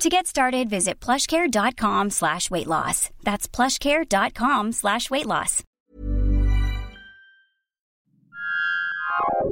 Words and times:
To 0.00 0.08
get 0.08 0.28
started, 0.28 0.70
visit 0.70 1.00
plushcare.com 1.00 2.10
slash 2.10 2.52
weight 2.52 2.68
loss. 2.68 3.10
That's 3.24 3.48
plushcare.com 3.48 4.70
slash 4.70 5.10
weight 5.10 5.26
loss. 5.26 5.64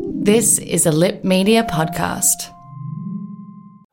This 0.01 0.59
is 0.59 0.87
a 0.87 0.93
Lipp 0.93 1.25
Media 1.25 1.65
podcast. 1.65 2.53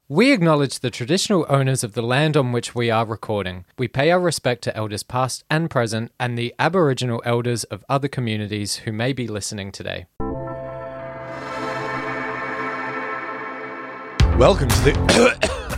We 0.08 0.32
acknowledge 0.32 0.82
the 0.82 0.92
traditional 0.92 1.48
owners 1.50 1.84
of 1.84 1.94
the 1.94 2.04
land 2.04 2.38
on 2.38 2.52
which 2.52 2.76
we 2.76 2.92
are 2.92 3.06
recording. 3.06 3.66
We 3.80 3.88
pay 3.88 4.12
our 4.12 4.20
respect 4.20 4.62
to 4.66 4.78
elders 4.78 5.02
past 5.02 5.44
and 5.50 5.72
present 5.72 6.12
and 6.20 6.38
the 6.38 6.54
Aboriginal 6.60 7.24
elders 7.26 7.64
of 7.64 7.84
other 7.90 8.08
communities 8.08 8.76
who 8.76 8.92
may 8.92 9.12
be 9.12 9.28
listening 9.28 9.72
today. 9.72 10.06
Welcome 14.38 14.70
to 14.70 14.82
the 14.82 15.53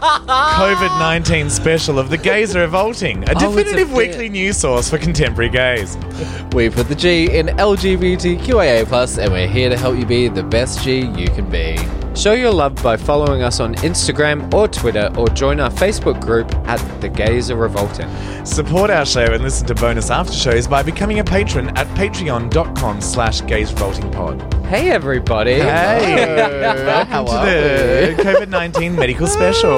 COVID 0.00 0.98
19 0.98 1.50
special 1.50 1.98
of 1.98 2.08
The 2.08 2.16
Gays 2.16 2.56
Are 2.56 2.60
Revolting, 2.60 3.22
a 3.28 3.32
Oh, 3.32 3.32
it's 3.32 3.42
a 3.42 3.48
definitive 3.48 3.92
weekly 3.92 4.30
news 4.30 4.56
source 4.56 4.88
for 4.88 4.96
contemporary 4.96 5.50
gays. 5.50 5.96
We 6.52 6.70
put 6.70 6.88
the 6.88 6.94
G 6.94 7.36
in 7.36 7.48
LGBTQIA+, 7.48 8.86
plus, 8.86 9.18
and 9.18 9.30
we're 9.30 9.46
here 9.46 9.68
to 9.68 9.76
help 9.76 9.98
you 9.98 10.06
be 10.06 10.28
the 10.28 10.42
best 10.42 10.82
G 10.82 11.00
you 11.00 11.28
can 11.28 11.50
be. 11.50 11.76
Show 12.16 12.32
your 12.32 12.50
love 12.52 12.74
by 12.82 12.96
following 12.96 13.42
us 13.42 13.60
on 13.60 13.74
Instagram 13.76 14.52
or 14.52 14.66
Twitter 14.68 15.12
or 15.16 15.28
join 15.28 15.60
our 15.60 15.70
Facebook 15.70 16.20
group 16.20 16.52
at 16.66 16.78
The 17.00 17.08
Gays 17.08 17.50
Are 17.50 17.56
Revolting. 17.56 18.08
Support 18.44 18.90
our 18.90 19.06
show 19.06 19.24
and 19.24 19.42
listen 19.44 19.66
to 19.68 19.74
bonus 19.74 20.10
after 20.10 20.32
shows 20.32 20.66
by 20.66 20.82
becoming 20.82 21.20
a 21.20 21.24
patron 21.24 21.68
at 21.78 21.86
patreon.com 21.88 23.00
slash 23.00 23.42
gaysrevoltingpod. 23.42 24.66
Hey 24.66 24.90
everybody! 24.90 25.54
Hey! 25.54 26.26
Welcome 26.36 27.10
How 27.10 27.24
to 27.24 27.30
are 27.32 27.44
the 27.44 28.22
COVID 28.22 28.48
19 28.48 28.94
medical 28.94 29.26
special. 29.26 29.70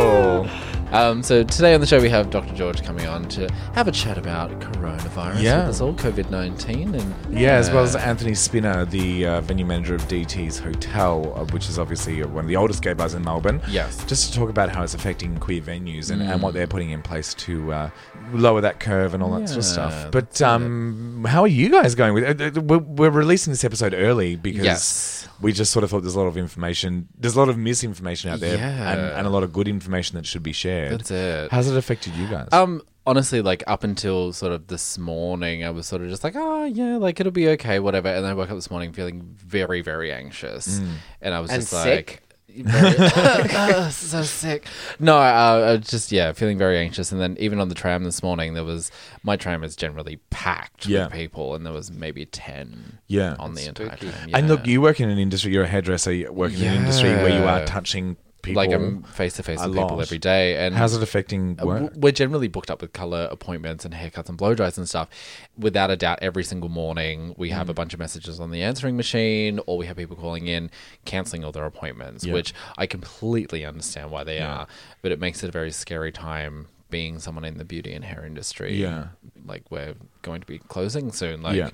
Um, 0.93 1.23
so 1.23 1.43
today 1.43 1.73
on 1.73 1.81
the 1.81 1.87
show 1.87 1.99
we 2.03 2.11
have 2.11 2.29
Dr. 2.29 2.55
George 2.55 2.83
coming 2.83 3.07
on 3.07 3.27
to 3.31 3.51
have 3.75 3.89
a 3.89 3.93
chat 3.93 4.19
about 4.19 4.51
coronavirus 4.61 5.41
Yeah. 5.41 5.61
with 5.61 5.69
us 5.71 5.81
all, 5.81 5.95
COVID-19, 5.95 6.95
and 7.01 7.15
Yeah, 7.41 7.53
as 7.55 7.71
well 7.71 7.83
as 7.83 7.97
Anthony 7.97 8.35
Spina, 8.35 8.85
the 8.85 9.25
uh, 9.27 9.41
venue 9.41 9.65
manager 9.65 9.95
of 9.95 10.03
DT's 10.07 10.59
Hotel, 10.59 11.33
uh, 11.35 11.45
which 11.47 11.71
is 11.71 11.79
obviously 11.79 12.23
one 12.25 12.45
of 12.45 12.49
the 12.49 12.57
oldest 12.57 12.83
gay 12.83 12.93
bars 12.93 13.15
in 13.15 13.25
Melbourne. 13.25 13.63
Yes. 13.69 14.05
Just 14.05 14.31
to 14.31 14.39
talk 14.39 14.51
about 14.51 14.69
how 14.69 14.83
it's 14.83 14.93
affecting 14.93 15.39
queer 15.39 15.63
venues 15.63 16.11
and, 16.11 16.21
and 16.23 16.43
what 16.43 16.53
they're 16.53 16.67
putting 16.67 16.91
in 16.91 17.01
place 17.01 17.33
to 17.35 17.73
uh, 17.73 17.91
lower 18.33 18.61
that 18.63 18.81
curve 18.81 19.15
and 19.15 19.23
all 19.23 19.39
that 19.39 19.49
sort 19.49 19.59
of 19.59 19.65
stuff. 19.65 20.11
But 20.11 20.41
um, 20.43 21.25
how 21.29 21.43
are 21.43 21.49
you 21.49 21.69
guys 21.71 21.95
going 21.95 22.15
with 22.15 22.41
it? 22.41 22.57
Uh, 22.57 22.61
We're, 22.61 22.79
we're 22.79 23.11
releasing 23.11 23.53
this 23.53 23.65
episode 23.65 23.95
early 23.95 24.37
because 24.37 24.65
Yes. 24.65 25.29
we 25.41 25.53
just 25.53 25.73
sort 25.73 25.85
of 25.85 25.91
thought 25.91 26.03
there's 26.03 26.15
a 26.15 26.21
lot 26.21 26.27
of 26.29 26.37
information, 26.37 27.09
there's 27.19 27.37
a 27.37 27.39
lot 27.39 27.49
of 27.49 27.57
misinformation 27.59 28.31
out 28.31 28.41
there 28.41 28.57
Yeah. 28.57 28.93
and, 28.93 29.01
and 29.01 29.27
a 29.27 29.31
lot 29.31 29.43
of 29.43 29.53
good 29.53 29.69
information 29.69 30.17
that 30.17 30.27
should 30.27 30.43
be 30.43 30.53
shared. 30.53 30.93
That's 31.01 31.11
it. 31.11 31.51
How's 31.51 31.69
it 31.69 31.77
affected 31.77 32.15
you 32.15 32.27
guys? 32.27 32.49
Um, 32.53 32.83
honestly, 33.07 33.43
like 33.43 33.63
up 33.67 33.85
until 33.85 34.33
sort 34.33 34.53
of 34.53 34.67
this 34.69 34.99
morning, 34.99 35.65
I 35.65 35.71
was 35.71 35.87
sort 35.87 36.03
of 36.03 36.09
just 36.09 36.25
like, 36.25 36.35
oh 36.37 36.65
yeah, 36.65 36.97
like 36.97 37.21
it'll 37.21 37.33
be 37.33 37.49
okay, 37.51 37.79
whatever. 37.79 38.09
And 38.09 38.25
then 38.25 38.31
I 38.31 38.35
woke 38.35 38.51
up 38.51 38.57
this 38.57 38.71
morning 38.71 38.93
feeling 38.93 39.23
very, 39.37 39.81
very 39.83 40.13
anxious, 40.13 40.81
and 41.21 41.35
I 41.35 41.41
was 41.41 41.51
And 41.51 41.63
just 41.63 41.73
sick? 41.73 42.11
like. 42.11 42.23
Very- 42.57 43.91
so 43.91 44.23
sick. 44.23 44.67
No, 45.01 45.17
uh, 45.17 45.21
I 45.21 45.73
was 45.77 45.89
just 45.89 46.13
yeah, 46.13 46.33
feeling 46.33 46.59
very 46.59 46.79
anxious. 46.79 47.13
And 47.13 47.21
then 47.21 47.37
even 47.41 47.61
on 47.61 47.69
the 47.69 47.75
tram 47.75 48.05
this 48.05 48.23
morning, 48.23 48.55
there 48.55 48.65
was 48.65 48.91
my 49.23 49.37
tram 49.37 49.65
is 49.65 49.77
generally 49.77 50.17
packed 50.31 50.87
Yeah. 50.87 51.05
with 51.05 51.13
people, 51.15 51.55
and 51.55 51.65
there 51.65 51.73
was 51.73 51.91
maybe 51.91 52.27
ten 52.27 52.99
Yeah. 53.09 53.37
on 53.39 53.55
the 53.55 53.67
entire 53.67 53.97
tram. 53.97 54.13
And 54.35 54.49
look, 54.49 54.67
you 54.67 54.81
work 54.81 55.01
in 55.01 55.09
an 55.11 55.19
industry, 55.19 55.53
you're 55.53 55.65
a 55.65 55.69
hairdresser, 55.69 56.13
you 56.13 56.33
work 56.33 56.53
in 56.53 56.63
an 56.65 56.75
industry 56.75 57.11
where 57.11 57.29
you 57.39 57.45
are 57.45 57.65
touching 57.65 58.17
people. 58.43 58.63
like 58.63 58.73
I'm 58.73 59.03
face 59.05 59.35
to 59.35 59.43
face 59.43 59.61
with 59.65 59.73
people 59.75 60.01
every 60.01 60.19
day, 60.19 60.57
and 60.67 60.75
How's 60.75 60.95
it 60.95 61.03
affecting 61.03 61.59
Uh, 61.63 61.67
work? 61.67 61.93
We're 61.95 62.13
generally 62.13 62.49
booked 62.49 62.71
up 62.71 62.81
with 62.83 62.93
color 62.93 63.29
appointments 63.31 63.85
and 63.85 63.95
haircuts 63.95 64.29
and 64.29 64.37
blow 64.37 64.55
dries 64.55 64.77
and 64.77 64.89
stuff. 64.89 65.09
Without 65.57 65.91
a 65.91 65.97
doubt, 65.97 66.19
every 66.23 66.45
single 66.45 66.69
morning 66.69 67.35
we 67.39 67.51
Mm. 67.51 67.53
have 67.55 67.69
a 67.69 67.75
bunch 67.75 67.95
of 67.95 68.01
messages 68.01 68.41
on 68.41 68.51
the 68.51 68.63
answering 68.63 68.97
machine, 68.97 69.61
or 69.67 69.79
we 69.79 69.87
have 69.87 69.97
people 69.97 70.17
calling 70.17 70.47
in, 70.49 70.71
canceling 71.05 71.45
all 71.45 71.53
their 71.53 71.65
appointments, 71.67 72.25
Yeah. 72.25 72.35
which 72.35 72.53
I 72.77 72.87
completely 72.87 73.65
understand 73.65 74.11
why 74.11 74.25
they 74.25 74.37
Yeah. 74.37 74.53
are. 74.55 74.67
But 75.03 75.13
it 75.13 75.21
makes 75.21 75.43
it 75.43 75.49
a 75.49 75.53
very 75.53 75.71
scary 75.71 76.13
time 76.13 76.67
being 76.93 77.19
someone 77.19 77.45
in 77.45 77.59
the 77.59 77.65
beauty 77.65 77.93
and 77.93 78.05
hair 78.05 78.25
industry. 78.25 78.77
Yeah. 78.77 79.07
Like 79.45 79.65
we're 79.71 79.95
going 80.23 80.41
to 80.41 80.47
be 80.47 80.59
closing 80.59 81.11
soon. 81.11 81.43
Like 81.43 81.57
Yeah. 81.57 81.71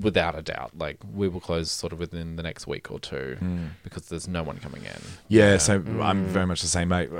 without 0.00 0.36
a 0.36 0.42
doubt. 0.42 0.72
Like 0.76 0.98
we 1.14 1.28
will 1.28 1.38
close 1.40 1.70
sort 1.70 1.92
of 1.92 2.00
within 2.00 2.34
the 2.34 2.42
next 2.42 2.66
week 2.66 2.90
or 2.90 2.98
two 2.98 3.36
because 3.84 4.08
there's 4.08 4.26
no 4.26 4.42
one 4.42 4.58
coming 4.58 4.82
in. 4.84 5.00
Yeah, 5.28 5.58
so 5.58 5.74
I'm 6.00 6.24
very 6.24 6.46
much 6.46 6.62
the 6.62 6.66
same, 6.68 6.88
mate. 6.88 7.10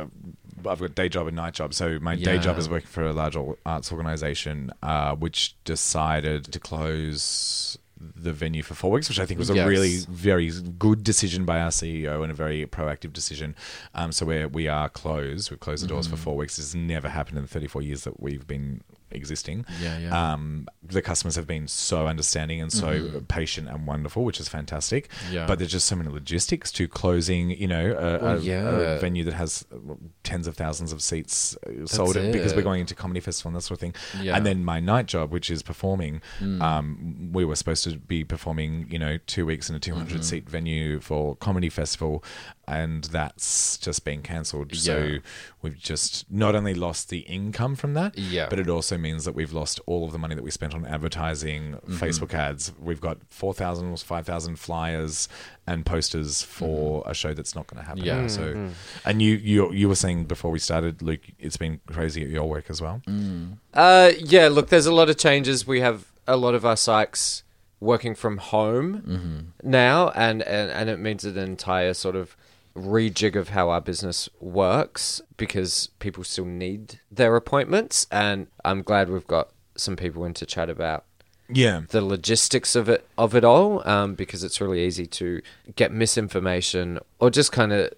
I've 0.64 0.80
got 0.80 0.94
day 0.94 1.08
job 1.08 1.26
and 1.28 1.36
night 1.36 1.54
job. 1.54 1.74
So 1.74 1.98
my 2.00 2.16
day 2.16 2.38
job 2.38 2.58
is 2.58 2.68
working 2.68 2.88
for 2.88 3.04
a 3.04 3.12
large 3.12 3.36
arts 3.66 3.92
organization, 3.92 4.72
uh, 4.82 5.14
which 5.14 5.54
decided 5.64 6.44
to 6.52 6.58
close 6.58 7.78
the 8.16 8.32
venue 8.32 8.62
for 8.62 8.74
four 8.74 8.90
weeks, 8.90 9.08
which 9.08 9.20
I 9.20 9.26
think 9.26 9.38
was 9.38 9.50
a 9.50 9.54
Yes. 9.54 9.66
really 9.68 9.96
very 10.08 10.50
good 10.78 11.04
decision 11.04 11.44
by 11.44 11.60
our 11.60 11.70
CEO 11.70 12.22
and 12.22 12.30
a 12.30 12.34
very 12.34 12.66
proactive 12.66 13.12
decision. 13.12 13.54
Um, 13.94 14.12
so 14.12 14.26
we're, 14.26 14.48
we 14.48 14.68
are 14.68 14.88
closed. 14.88 15.50
We've 15.50 15.60
closed 15.60 15.84
the 15.84 15.88
doors 15.88 16.06
Mm-hmm. 16.06 16.16
for 16.16 16.22
four 16.22 16.36
weeks. 16.36 16.56
This 16.56 16.66
has 16.66 16.74
never 16.74 17.08
happened 17.08 17.38
in 17.38 17.44
the 17.44 17.48
34 17.48 17.82
years 17.82 18.04
that 18.04 18.20
we've 18.20 18.46
been 18.46 18.82
existing. 19.14 19.64
Yeah, 19.80 19.98
yeah. 19.98 20.32
Um, 20.32 20.66
the 20.82 21.02
customers 21.02 21.36
have 21.36 21.46
been 21.46 21.68
so 21.68 22.06
understanding 22.06 22.60
and 22.60 22.72
so 22.72 23.22
patient 23.28 23.68
and 23.68 23.86
wonderful, 23.86 24.24
which 24.24 24.40
is 24.40 24.48
fantastic. 24.48 25.08
Mm-hmm. 25.08 25.34
Yeah. 25.34 25.46
But 25.46 25.58
there's 25.58 25.70
just 25.72 25.86
so 25.86 25.96
many 25.96 26.10
logistics 26.10 26.70
to 26.72 26.88
closing, 26.88 27.50
you 27.50 27.66
know, 27.68 27.92
a, 27.92 28.18
Well, 28.24 28.36
a- 28.38 28.40
yeah. 28.40 28.68
a 28.68 28.98
venue 29.00 29.24
that 29.24 29.34
has 29.34 29.64
tens 30.22 30.46
of 30.46 30.56
thousands 30.56 30.92
of 30.92 31.02
seats 31.02 31.56
uh, 31.66 31.86
sold 31.86 32.16
it 32.16 32.32
because 32.32 32.54
we're 32.54 32.62
going 32.62 32.80
into 32.80 32.94
comedy 32.94 33.20
festival 33.20 33.50
and 33.50 33.56
that 33.56 33.62
sort 33.62 33.76
of 33.76 33.80
thing. 33.80 33.94
Yeah. 34.22 34.32
Mm. 34.32 34.36
And 34.38 34.46
then 34.46 34.64
my 34.64 34.80
night 34.80 35.06
job, 35.06 35.30
which 35.32 35.50
is 35.50 35.62
performing, 35.62 36.20
um, 36.60 37.30
we 37.32 37.44
were 37.44 37.56
supposed 37.56 37.84
to 37.84 37.96
be 37.96 38.24
performing, 38.24 38.86
you 38.90 38.98
know, 38.98 39.18
two 39.26 39.46
weeks 39.46 39.68
in 39.70 39.76
a 39.76 39.80
200 39.80 40.02
Mm-hmm. 40.12 40.20
seat 40.22 40.48
venue 40.48 41.00
for 41.00 41.36
comedy 41.36 41.68
festival, 41.70 42.22
and 42.80 43.04
that's 43.04 43.76
just 43.76 44.04
been 44.04 44.22
cancelled. 44.22 44.74
So 44.74 45.18
we've 45.62 45.78
just 45.78 46.30
not 46.30 46.54
only 46.54 46.74
lost 46.74 47.08
the 47.10 47.20
income 47.20 47.76
from 47.76 47.92
that, 47.94 48.16
Yeah. 48.18 48.46
but 48.48 48.58
it 48.58 48.68
also 48.68 48.96
means 48.96 49.24
that 49.26 49.34
we've 49.34 49.52
lost 49.52 49.78
all 49.86 50.04
of 50.06 50.12
the 50.12 50.18
money 50.18 50.34
that 50.34 50.42
we 50.44 50.50
spent 50.50 50.74
on 50.74 50.86
advertising, 50.86 51.62
Mm-hmm. 51.72 51.96
Facebook 52.04 52.32
ads. 52.34 52.72
We've 52.80 53.00
got 53.00 53.18
4,000 53.28 53.90
or 53.92 53.96
5,000 53.96 54.56
flyers 54.58 55.28
and 55.66 55.84
posters 55.84 56.42
for 56.42 57.02
a 57.06 57.14
show 57.14 57.34
that's 57.34 57.54
not 57.54 57.66
going 57.66 57.80
to 57.82 57.86
happen. 57.86 58.04
Mm-hmm. 58.04 58.22
Yeah. 58.22 58.26
So, 58.28 58.70
and 59.04 59.20
you, 59.22 59.34
you 59.36 59.72
you 59.72 59.88
were 59.88 59.94
saying 60.04 60.24
before 60.24 60.50
we 60.50 60.58
started, 60.58 61.02
Luke, 61.02 61.24
it's 61.38 61.56
been 61.56 61.80
crazy 61.86 62.22
at 62.22 62.28
your 62.30 62.48
work 62.48 62.66
as 62.70 62.80
well. 62.80 63.02
Mm. 63.06 63.58
Uh, 63.74 64.10
yeah, 64.18 64.48
look, 64.48 64.68
there's 64.70 64.86
a 64.86 64.94
lot 65.00 65.08
of 65.10 65.16
changes. 65.16 65.66
We 65.66 65.80
have 65.80 66.06
a 66.26 66.36
lot 66.36 66.54
of 66.54 66.64
our 66.64 66.76
psychs 66.76 67.42
working 67.80 68.14
from 68.14 68.36
home 68.38 69.52
now, 69.62 70.10
and, 70.14 70.40
and, 70.42 70.70
and 70.70 70.88
it 70.88 70.98
means 71.00 71.24
an 71.24 71.36
entire 71.36 71.94
sort 71.94 72.14
of 72.14 72.36
rejig 72.76 73.36
of 73.36 73.50
how 73.50 73.68
our 73.70 73.80
business 73.80 74.28
works 74.40 75.20
because 75.36 75.88
people 75.98 76.24
still 76.24 76.44
need 76.46 77.00
their 77.10 77.36
appointments. 77.36 78.06
And 78.10 78.46
I'm 78.64 78.82
glad 78.82 79.10
we've 79.10 79.26
got 79.26 79.50
some 79.76 79.96
people 79.96 80.24
in 80.24 80.34
to 80.34 80.46
chat 80.46 80.70
about 80.70 81.04
Yeah. 81.48 81.82
the 81.90 82.00
logistics 82.02 82.74
of 82.76 82.88
it 82.88 83.06
of 83.18 83.34
it 83.34 83.44
all 83.44 83.86
um, 83.88 84.14
because 84.14 84.42
it's 84.44 84.60
really 84.60 84.84
easy 84.84 85.06
to 85.06 85.42
get 85.76 85.92
misinformation 85.92 86.98
or 87.18 87.30
just 87.30 87.52
kind 87.52 87.72
of 87.72 87.90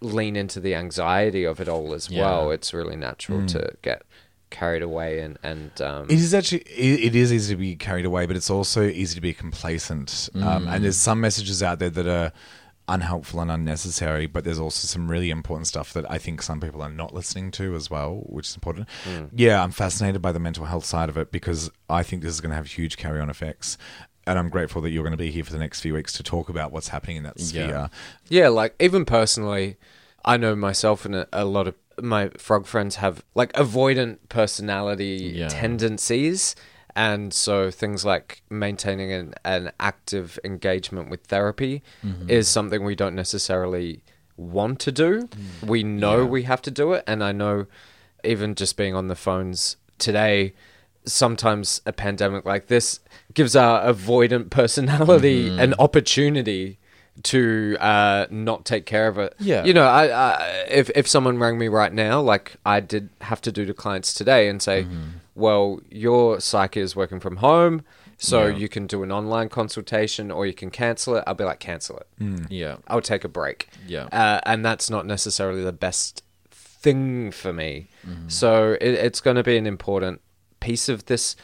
lean 0.00 0.36
into 0.36 0.60
the 0.60 0.74
anxiety 0.74 1.44
of 1.44 1.60
it 1.60 1.68
all 1.68 1.94
as 1.94 2.10
Yeah. 2.10 2.22
well 2.22 2.50
it's 2.50 2.72
really 2.74 2.96
natural 2.96 3.46
to 3.46 3.72
get 3.82 4.02
carried 4.50 4.82
away 4.82 5.20
and 5.20 5.38
and 5.42 5.80
um, 5.80 6.06
It 6.08 6.18
is 6.18 6.32
actually 6.34 6.60
it, 6.60 7.00
it 7.08 7.16
is 7.16 7.32
easy 7.32 7.54
to 7.54 7.58
be 7.58 7.74
carried 7.74 8.04
away, 8.06 8.26
but 8.26 8.36
it's 8.36 8.50
also 8.50 8.82
easy 8.84 9.14
to 9.16 9.20
be 9.20 9.32
complacent. 9.34 10.28
Um, 10.34 10.68
and 10.68 10.84
there's 10.84 10.96
some 10.96 11.20
messages 11.20 11.62
out 11.62 11.78
there 11.80 11.90
that 11.90 12.06
are 12.06 12.32
unhelpful 12.88 13.40
and 13.40 13.50
unnecessary, 13.50 14.26
but 14.26 14.44
there's 14.44 14.58
also 14.58 14.86
some 14.86 15.10
really 15.10 15.30
important 15.30 15.66
stuff 15.66 15.92
that 15.94 16.10
I 16.10 16.18
think 16.18 16.42
some 16.42 16.60
people 16.60 16.82
are 16.82 16.90
not 16.90 17.14
listening 17.14 17.50
to 17.52 17.74
as 17.74 17.90
well, 17.90 18.22
which 18.26 18.48
is 18.48 18.54
important. 18.54 18.88
Hmm. 19.04 19.26
Yeah, 19.34 19.62
I'm 19.62 19.70
fascinated 19.70 20.20
by 20.20 20.32
the 20.32 20.38
mental 20.40 20.66
health 20.66 20.84
side 20.84 21.08
of 21.08 21.16
it 21.16 21.32
because 21.32 21.70
I 21.88 22.02
think 22.02 22.22
this 22.22 22.32
is 22.32 22.40
going 22.40 22.50
to 22.50 22.56
have 22.56 22.66
huge 22.66 22.96
carry 22.96 23.20
on 23.20 23.30
effects. 23.30 23.78
And 24.26 24.38
I'm 24.38 24.48
grateful 24.48 24.80
that 24.82 24.90
you're 24.90 25.02
going 25.02 25.12
to 25.12 25.18
be 25.18 25.30
here 25.30 25.44
for 25.44 25.52
the 25.52 25.58
next 25.58 25.80
few 25.80 25.94
weeks 25.94 26.12
to 26.14 26.22
talk 26.22 26.48
about 26.48 26.72
what's 26.72 26.88
happening 26.88 27.16
in 27.16 27.22
that 27.24 27.38
sphere. 27.40 27.90
Yeah, 28.28 28.48
like 28.48 28.74
even 28.80 29.04
personally, 29.04 29.76
I 30.24 30.36
know 30.38 30.56
myself 30.56 31.04
and 31.04 31.14
a, 31.14 31.28
a 31.32 31.44
lot 31.44 31.68
of 31.68 31.74
my 32.02 32.30
frog 32.30 32.66
friends 32.66 32.96
have 32.96 33.22
like 33.34 33.52
avoidant 33.52 34.18
personality 34.30 35.32
Yeah. 35.36 35.48
tendencies. 35.48 36.56
And 36.96 37.34
so 37.34 37.70
things 37.70 38.04
like 38.04 38.42
maintaining 38.50 39.12
an, 39.12 39.34
an 39.44 39.72
active 39.80 40.38
engagement 40.44 41.10
with 41.10 41.24
therapy 41.24 41.82
mm-hmm. 42.04 42.30
is 42.30 42.48
something 42.48 42.84
we 42.84 42.94
don't 42.94 43.16
necessarily 43.16 44.02
want 44.36 44.78
to 44.80 44.92
do. 44.92 45.22
Mm. 45.22 45.68
We 45.68 45.82
know 45.82 46.24
we 46.24 46.44
have 46.44 46.62
to 46.62 46.70
do 46.70 46.92
it. 46.92 47.04
And 47.06 47.22
I 47.22 47.32
know 47.32 47.66
even 48.22 48.54
just 48.54 48.76
being 48.76 48.94
on 48.94 49.08
the 49.08 49.16
phones 49.16 49.76
today, 49.98 50.54
sometimes 51.04 51.82
a 51.84 51.92
pandemic 51.92 52.44
like 52.44 52.68
this 52.68 53.00
gives 53.34 53.54
our 53.54 53.92
avoidant 53.92 54.50
personality 54.50 55.50
mm-hmm. 55.50 55.60
an 55.60 55.74
opportunity 55.78 56.78
to 57.22 57.76
uh, 57.78 58.26
not 58.30 58.64
take 58.64 58.86
care 58.86 59.06
of 59.06 59.18
it. 59.18 59.34
Yeah. 59.38 59.64
you 59.64 59.72
know, 59.72 59.86
I, 59.86 60.08
I 60.08 60.64
if 60.68 60.90
if 60.94 61.06
someone 61.06 61.38
rang 61.38 61.58
me 61.58 61.68
right 61.68 61.92
now, 61.92 62.20
like 62.20 62.56
I 62.66 62.80
did 62.80 63.08
have 63.20 63.40
to 63.42 63.52
do 63.52 63.64
to 63.66 63.74
clients 63.74 64.14
today, 64.14 64.48
and 64.48 64.60
say, 64.60 64.82
mm-hmm. 64.84 65.18
"Well, 65.34 65.80
your 65.90 66.40
psyche 66.40 66.80
is 66.80 66.94
working 66.96 67.20
from 67.20 67.36
home, 67.36 67.82
so 68.18 68.46
Yeah. 68.46 68.56
you 68.56 68.68
can 68.68 68.86
do 68.86 69.02
an 69.02 69.10
online 69.12 69.48
consultation, 69.48 70.30
or 70.30 70.46
you 70.46 70.54
can 70.54 70.70
cancel 70.70 71.16
it." 71.16 71.24
I'll 71.26 71.34
be 71.34 71.44
like, 71.44 71.60
"Cancel 71.60 71.98
it." 71.98 72.50
Yeah. 72.50 72.76
I'll 72.88 73.00
take 73.00 73.24
a 73.24 73.28
break. 73.28 73.68
Yeah. 73.86 74.04
Uh, 74.12 74.40
and 74.46 74.64
that's 74.64 74.88
not 74.90 75.06
necessarily 75.06 75.62
the 75.64 75.72
best 75.72 76.22
thing 76.50 77.30
for 77.32 77.52
me. 77.52 77.88
So 78.28 78.72
it, 78.80 78.94
it's 78.94 79.20
going 79.20 79.36
to 79.36 79.42
be 79.42 79.56
an 79.56 79.66
important 79.66 80.20
piece 80.60 80.88
of 80.88 81.06
this 81.06 81.36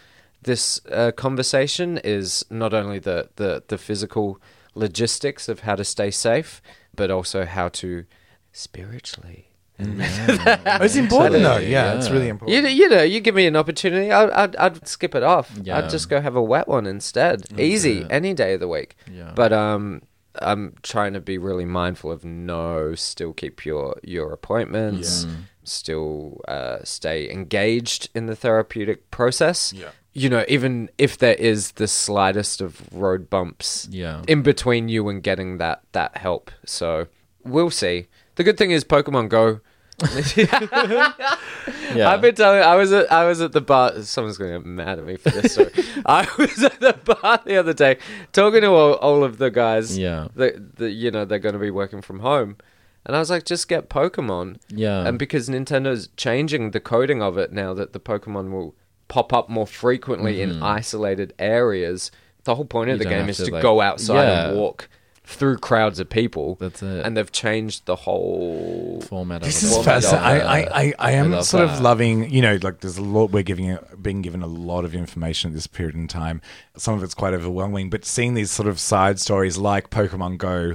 this 0.43 0.81
uh, 0.91 1.13
conversation 1.13 1.99
is 2.03 2.47
not 2.49 2.73
only 2.73 2.99
the, 2.99 3.29
the, 3.37 3.63
the 3.69 3.77
physical 3.77 4.41
logistics 4.75 5.51
of 5.51 5.61
how 5.61 5.75
to 5.77 5.85
stay 5.85 6.11
safe, 6.11 6.63
but 6.97 7.11
also 7.11 7.45
how 7.45 7.69
to 7.69 8.05
spiritually. 8.53 9.50
Oh, 9.81 9.87
it's 10.85 10.97
important 10.97 11.43
though. 11.43 11.59
Yeah, 11.59 11.95
it's 11.97 12.11
really 12.11 12.29
important. 12.29 12.65
You, 12.65 12.69
you 12.69 12.89
know, 12.89 13.03
you 13.03 13.21
give 13.21 13.35
me 13.35 13.47
an 13.47 13.57
opportunity, 13.57 14.11
I'd, 14.13 14.31
I'd, 14.31 14.57
I'd 14.57 14.87
skip 14.89 15.15
it 15.15 15.23
off. 15.23 15.51
Yeah. 15.63 15.79
I'd 15.79 15.91
just 15.91 16.09
go 16.09 16.21
have 16.21 16.37
a 16.37 16.43
wet 16.43 16.69
one 16.69 16.87
instead. 16.87 17.59
Easy, 17.59 18.07
any 18.11 18.35
day 18.35 18.55
of 18.55 18.61
the 18.61 18.69
week. 18.69 18.97
Yeah. 19.11 19.33
But 19.35 19.53
um, 19.53 20.03
I'm 20.37 20.75
trying 20.83 21.13
to 21.15 21.21
be 21.21 21.39
really 21.39 21.65
mindful 21.65 22.11
of 22.13 22.25
no, 22.25 22.95
still 22.95 23.33
keep 23.33 23.65
your 23.65 23.97
your 24.03 24.33
appointments, 24.33 25.27
still 25.65 26.41
uh, 26.49 26.79
stay 26.85 27.31
engaged 27.31 28.09
in 28.15 28.27
the 28.27 28.37
therapeutic 28.37 29.11
process. 29.11 29.73
Yeah. 29.73 29.91
You 30.13 30.29
know, 30.29 30.45
even 30.49 30.91
if 30.99 31.19
there 31.19 31.35
is 31.35 31.73
the 31.73 31.87
slightest 31.87 32.61
of 32.61 32.93
road 32.93 33.31
bumps 33.31 33.87
Yeah. 33.91 34.23
in 34.27 34.43
between 34.43 34.89
you 34.89 35.09
and 35.09 35.23
getting 35.23 35.59
that 35.59 35.83
that 35.93 36.17
help. 36.17 36.51
So 36.67 37.07
we'll 37.45 37.71
see. 37.71 38.09
The 38.35 38.43
good 38.45 38.57
thing 38.59 38.71
is 38.73 38.85
Pokemon 38.85 39.29
Go. 39.29 39.61
Yeah. 41.95 42.09
I've 42.11 42.21
been 42.21 42.35
telling. 42.35 42.63
I 42.63 42.77
was 42.77 42.93
at 42.93 43.11
I 43.11 43.25
was 43.27 43.41
at 43.41 43.53
the 43.53 43.61
bar. 43.61 44.01
Someone's 44.03 44.39
going 44.39 44.53
to 44.53 44.59
get 44.61 44.67
mad 44.67 44.99
at 44.99 45.05
me 45.05 45.17
for 45.17 45.31
this 45.31 45.53
story. 45.55 45.71
I 46.07 46.27
was 46.39 46.63
at 46.63 46.79
the 46.81 46.93
bar 46.93 47.41
the 47.45 47.57
other 47.57 47.73
day 47.73 47.99
talking 48.33 48.61
to 48.61 48.69
all, 48.69 48.93
all 48.95 49.25
of 49.25 49.39
the 49.39 49.51
guys. 49.51 49.99
Yeah. 49.99 50.29
that 50.37 50.77
the, 50.77 50.91
you 50.91 51.11
know 51.11 51.25
they're 51.25 51.39
going 51.41 51.55
to 51.55 51.59
be 51.59 51.71
working 51.71 52.01
from 52.01 52.21
home, 52.21 52.57
and 53.05 53.17
I 53.17 53.19
was 53.19 53.29
like, 53.31 53.45
just 53.45 53.67
get 53.69 53.91
Pokemon. 53.91 54.59
Yeah. 54.69 55.07
and 55.07 55.19
because 55.19 55.49
Nintendo's 55.49 56.09
changing 56.17 56.71
the 56.71 56.81
coding 56.81 57.23
of 57.23 57.37
it 57.39 57.53
now 57.53 57.75
that 57.75 57.93
the 57.93 58.01
Pokemon 58.01 58.53
will 58.53 58.75
pop 59.09 59.33
up 59.33 59.49
more 59.49 59.67
frequently 59.67 60.41
in 60.41 60.63
isolated 60.63 61.35
areas. 61.39 62.11
The 62.45 62.55
whole 62.55 62.65
point 62.65 62.89
of 62.91 62.95
Mm-hmm. 63.01 63.03
You 63.03 63.09
the 63.11 63.15
game 63.21 63.29
is 63.29 63.37
to, 63.39 63.47
to 63.47 63.53
like- 63.53 63.63
go 63.63 63.81
outside 63.81 64.23
Yeah. 64.25 64.49
and 64.51 64.57
walk 64.59 64.89
through 65.31 65.59
crowds 65.59 65.99
of 65.99 66.09
people. 66.11 66.57
That's 66.61 66.83
it. 66.83 67.05
And 67.07 67.17
they've 67.17 67.31
changed 67.31 67.87
the 67.87 67.97
whole 67.97 69.01
format 69.09 69.43
Of 69.43 69.49
This 69.49 69.63
of 69.63 69.69
is 69.71 69.77
it. 69.79 69.85
fascinating. 69.85 70.47
I, 70.47 70.61
I, 70.63 70.83
I, 70.83 70.95
I 70.99 71.11
am 71.13 71.31
love 71.31 71.45
sort 71.47 71.65
of 71.65 71.71
that. 71.71 71.83
loving, 71.83 72.31
you 72.31 72.43
know, 72.43 72.59
like 72.63 72.81
there's 72.81 72.99
a 72.99 73.03
lot, 73.03 73.31
we're 73.31 73.43
giving, 73.43 73.79
being 74.01 74.23
given 74.23 74.43
a 74.43 74.47
lot 74.47 74.85
of 74.85 74.95
information 74.95 75.51
at 75.51 75.55
this 75.55 75.67
period 75.67 75.95
in 75.95 76.09
time. 76.09 76.41
Some 76.77 76.95
of 76.95 77.03
it's 77.03 77.15
quite 77.15 77.33
overwhelming, 77.35 77.91
but 77.91 78.05
seeing 78.05 78.35
these 78.35 78.51
sort 78.51 78.69
of 78.69 78.79
side 78.81 79.19
stories 79.21 79.57
like 79.57 79.91
Pokemon 79.91 80.39
Go. 80.39 80.75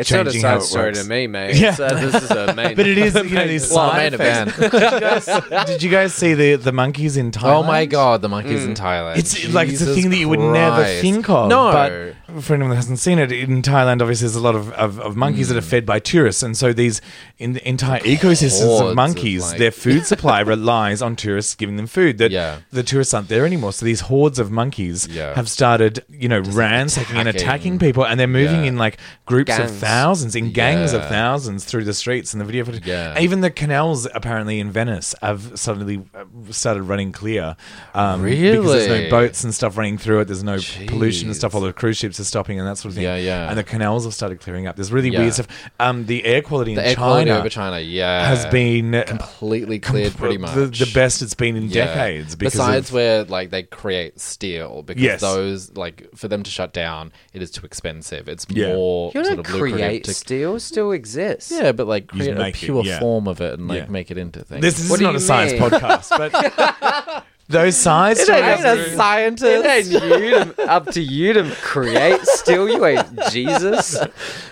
It's 0.00 0.10
not 0.10 0.20
a 0.20 0.24
changing 0.30 0.42
how 0.42 0.58
side 0.58 0.62
it 0.62 0.66
story 0.66 0.92
to 0.94 1.04
me, 1.04 1.26
mate. 1.26 1.56
Yeah. 1.56 1.70
It's, 1.70 1.80
uh, 1.80 1.88
this 1.94 2.22
is 2.22 2.30
a 2.30 2.54
main. 2.54 2.74
But 2.76 2.86
it 2.86 2.98
is, 2.98 3.14
you 3.14 3.22
know, 3.34 3.46
these 3.46 3.70
Well, 3.70 3.90
side 3.90 4.12
main 4.12 4.14
event. 4.14 4.56
Did 5.66 5.82
you 5.82 5.90
guys 5.90 6.14
see 6.14 6.34
the, 6.34 6.54
the 6.56 6.72
monkeys 6.72 7.16
in 7.16 7.30
Thailand? 7.30 7.54
Oh 7.54 7.62
my 7.62 7.86
god, 7.86 8.22
the 8.22 8.28
monkeys 8.28 8.64
in 8.64 8.74
Thailand. 8.74 9.16
It's 9.18 9.48
like 9.52 9.68
it's 9.68 9.80
a 9.80 9.84
Jesus 9.86 9.96
thing 10.02 10.10
that 10.10 10.16
you 10.16 10.28
would 10.28 10.40
never 10.40 10.84
think 10.84 11.28
of. 11.28 11.48
No. 11.48 11.72
But 11.72 12.42
for 12.42 12.54
anyone 12.54 12.70
that 12.70 12.76
hasn't 12.76 12.98
seen 12.98 13.18
it, 13.18 13.32
in 13.32 13.62
Thailand, 13.62 14.00
obviously, 14.02 14.26
there's 14.26 14.36
a 14.36 14.40
lot 14.40 14.54
of, 14.54 14.70
of, 14.72 15.00
of 15.00 15.16
monkeys 15.16 15.48
that 15.48 15.56
are 15.56 15.62
fed 15.62 15.86
by 15.86 15.98
tourists. 15.98 16.42
And 16.42 16.56
so 16.56 16.72
these 16.72 17.00
in, 17.38 17.56
entire 17.58 18.00
ecosystems 18.00 18.64
hordes 18.64 18.80
of 18.82 18.88
of, 18.88 18.94
monkeys, 18.96 19.42
like- 19.50 19.58
their 19.58 19.70
food 19.70 20.04
supply 20.12 20.40
relies 20.40 21.00
on 21.02 21.16
tourists 21.16 21.54
giving 21.54 21.76
them 21.76 21.86
food. 21.86 22.18
That 22.18 22.30
Yeah. 22.30 22.58
the 22.70 22.82
tourists 22.82 23.14
aren't 23.14 23.28
there 23.28 23.46
anymore. 23.46 23.72
So 23.72 23.84
these 23.86 24.00
hordes 24.00 24.38
of 24.38 24.50
monkeys 24.50 25.06
Yeah. 25.08 25.34
have 25.34 25.48
started, 25.48 26.04
you 26.10 26.28
know, 26.28 26.40
ransacking 26.40 27.16
and 27.16 27.28
attacking. 27.28 27.48
attacking 27.48 27.78
people. 27.78 28.04
And 28.06 28.20
they're 28.20 28.26
moving 28.26 28.62
Yeah. 28.62 28.68
in 28.70 28.76
like 28.78 28.98
groups 29.26 29.52
of 29.52 29.66
Gangs. 29.68 29.80
Thousands, 29.88 30.36
in 30.36 30.52
gangs 30.52 30.92
of 30.92 31.02
thousands 31.08 31.64
through 31.64 31.84
the 31.84 31.94
streets. 31.94 32.32
And 32.34 32.40
the 32.40 32.44
video 32.44 32.64
footage. 32.64 32.86
Yeah. 32.86 33.18
Even 33.18 33.40
the 33.40 33.50
canals, 33.50 34.06
apparently, 34.14 34.60
in 34.60 34.70
Venice 34.70 35.14
have 35.22 35.58
suddenly 35.58 36.04
uh, 36.14 36.24
started 36.50 36.82
running 36.82 37.12
clear. 37.12 37.56
Um, 37.94 38.22
Because 38.24 38.66
there's 38.72 38.88
no 39.04 39.10
boats 39.10 39.44
and 39.44 39.54
stuff 39.54 39.76
running 39.76 39.98
through 39.98 40.20
it. 40.20 40.24
There's 40.26 40.44
no 40.44 40.58
pollution 40.86 41.28
and 41.28 41.36
stuff. 41.36 41.54
All 41.54 41.60
the 41.60 41.72
cruise 41.72 41.96
ships 41.96 42.20
are 42.20 42.24
stopping 42.24 42.58
and 42.58 42.68
that 42.68 42.76
sort 42.78 42.90
of 42.90 42.94
thing. 42.96 43.04
Yeah, 43.04 43.16
yeah. 43.16 43.48
And 43.48 43.58
the 43.58 43.64
canals 43.64 44.04
have 44.04 44.14
started 44.14 44.40
clearing 44.40 44.66
up. 44.66 44.76
There's 44.76 44.92
really 44.92 45.10
Yeah. 45.10 45.20
weird 45.20 45.34
stuff. 45.34 45.48
Um, 45.80 46.06
the 46.06 46.24
air 46.24 46.42
quality 46.42 46.74
the 46.74 46.82
in 46.82 46.86
air 46.88 46.94
quality 46.96 47.26
China 47.30 47.40
over 47.40 47.48
China, 47.48 47.78
yeah, 47.80 48.28
has 48.28 48.44
been 48.46 48.94
uh, 48.94 49.04
completely 49.06 49.78
cleared 49.78 50.14
pretty 50.16 50.38
much. 50.38 50.54
the, 50.54 50.66
the 50.66 50.90
best 50.94 51.22
it's 51.22 51.34
been 51.34 51.56
in 51.56 51.68
Yeah. 51.68 51.86
decades. 51.86 52.36
Because 52.36 52.52
Besides 52.54 52.88
of, 52.90 52.94
where 52.94 53.24
like 53.24 53.50
they 53.50 53.62
create 53.62 54.20
steel 54.20 54.82
because 54.82 55.02
Yes. 55.02 55.20
those 55.20 55.76
like 55.76 56.08
for 56.14 56.28
them 56.28 56.42
to 56.42 56.50
shut 56.50 56.72
down, 56.72 57.12
it 57.32 57.42
is 57.42 57.50
too 57.50 57.64
expensive. 57.64 58.28
It's 58.28 58.46
Yeah. 58.50 58.74
more 58.74 59.10
you 59.14 59.24
sort 59.24 59.36
don't 59.36 59.46
of 59.46 59.52
lucrative 59.52 59.77
create 59.86 60.04
to 60.04 60.14
steel 60.14 60.58
still 60.60 60.92
exists. 60.92 61.50
yeah, 61.50 61.72
but 61.72 61.86
like 61.86 62.08
create 62.08 62.30
a 62.36 62.38
make 62.38 62.54
it, 62.54 62.66
pure 62.66 62.84
yeah. 62.84 62.98
form 63.00 63.28
of 63.28 63.40
it 63.40 63.58
and 63.58 63.68
like 63.68 63.78
Yeah. 63.84 63.86
make 63.88 64.10
it 64.10 64.18
into 64.18 64.44
things. 64.44 64.62
this, 64.62 64.78
this 64.78 64.90
What 64.90 64.96
is 64.96 64.98
do 65.00 65.04
not 65.04 65.14
a 65.14 65.18
you 65.18 65.20
science 65.20 65.52
podcast, 65.52 66.10
but 66.16 67.24
those 67.48 67.76
side 67.88 68.16
stories. 68.18 68.42
ain't 68.42 68.64
a 68.64 68.96
scientist. 68.96 69.44
It 69.44 69.66
ain't 69.66 69.86
you 70.20 70.30
to, 70.54 70.70
up 70.70 70.86
to 70.92 71.00
you 71.00 71.32
to 71.32 71.50
create 71.62 72.20
Still, 72.26 72.68
You 72.68 72.84
ain't 72.84 73.06
Jesus. 73.30 73.96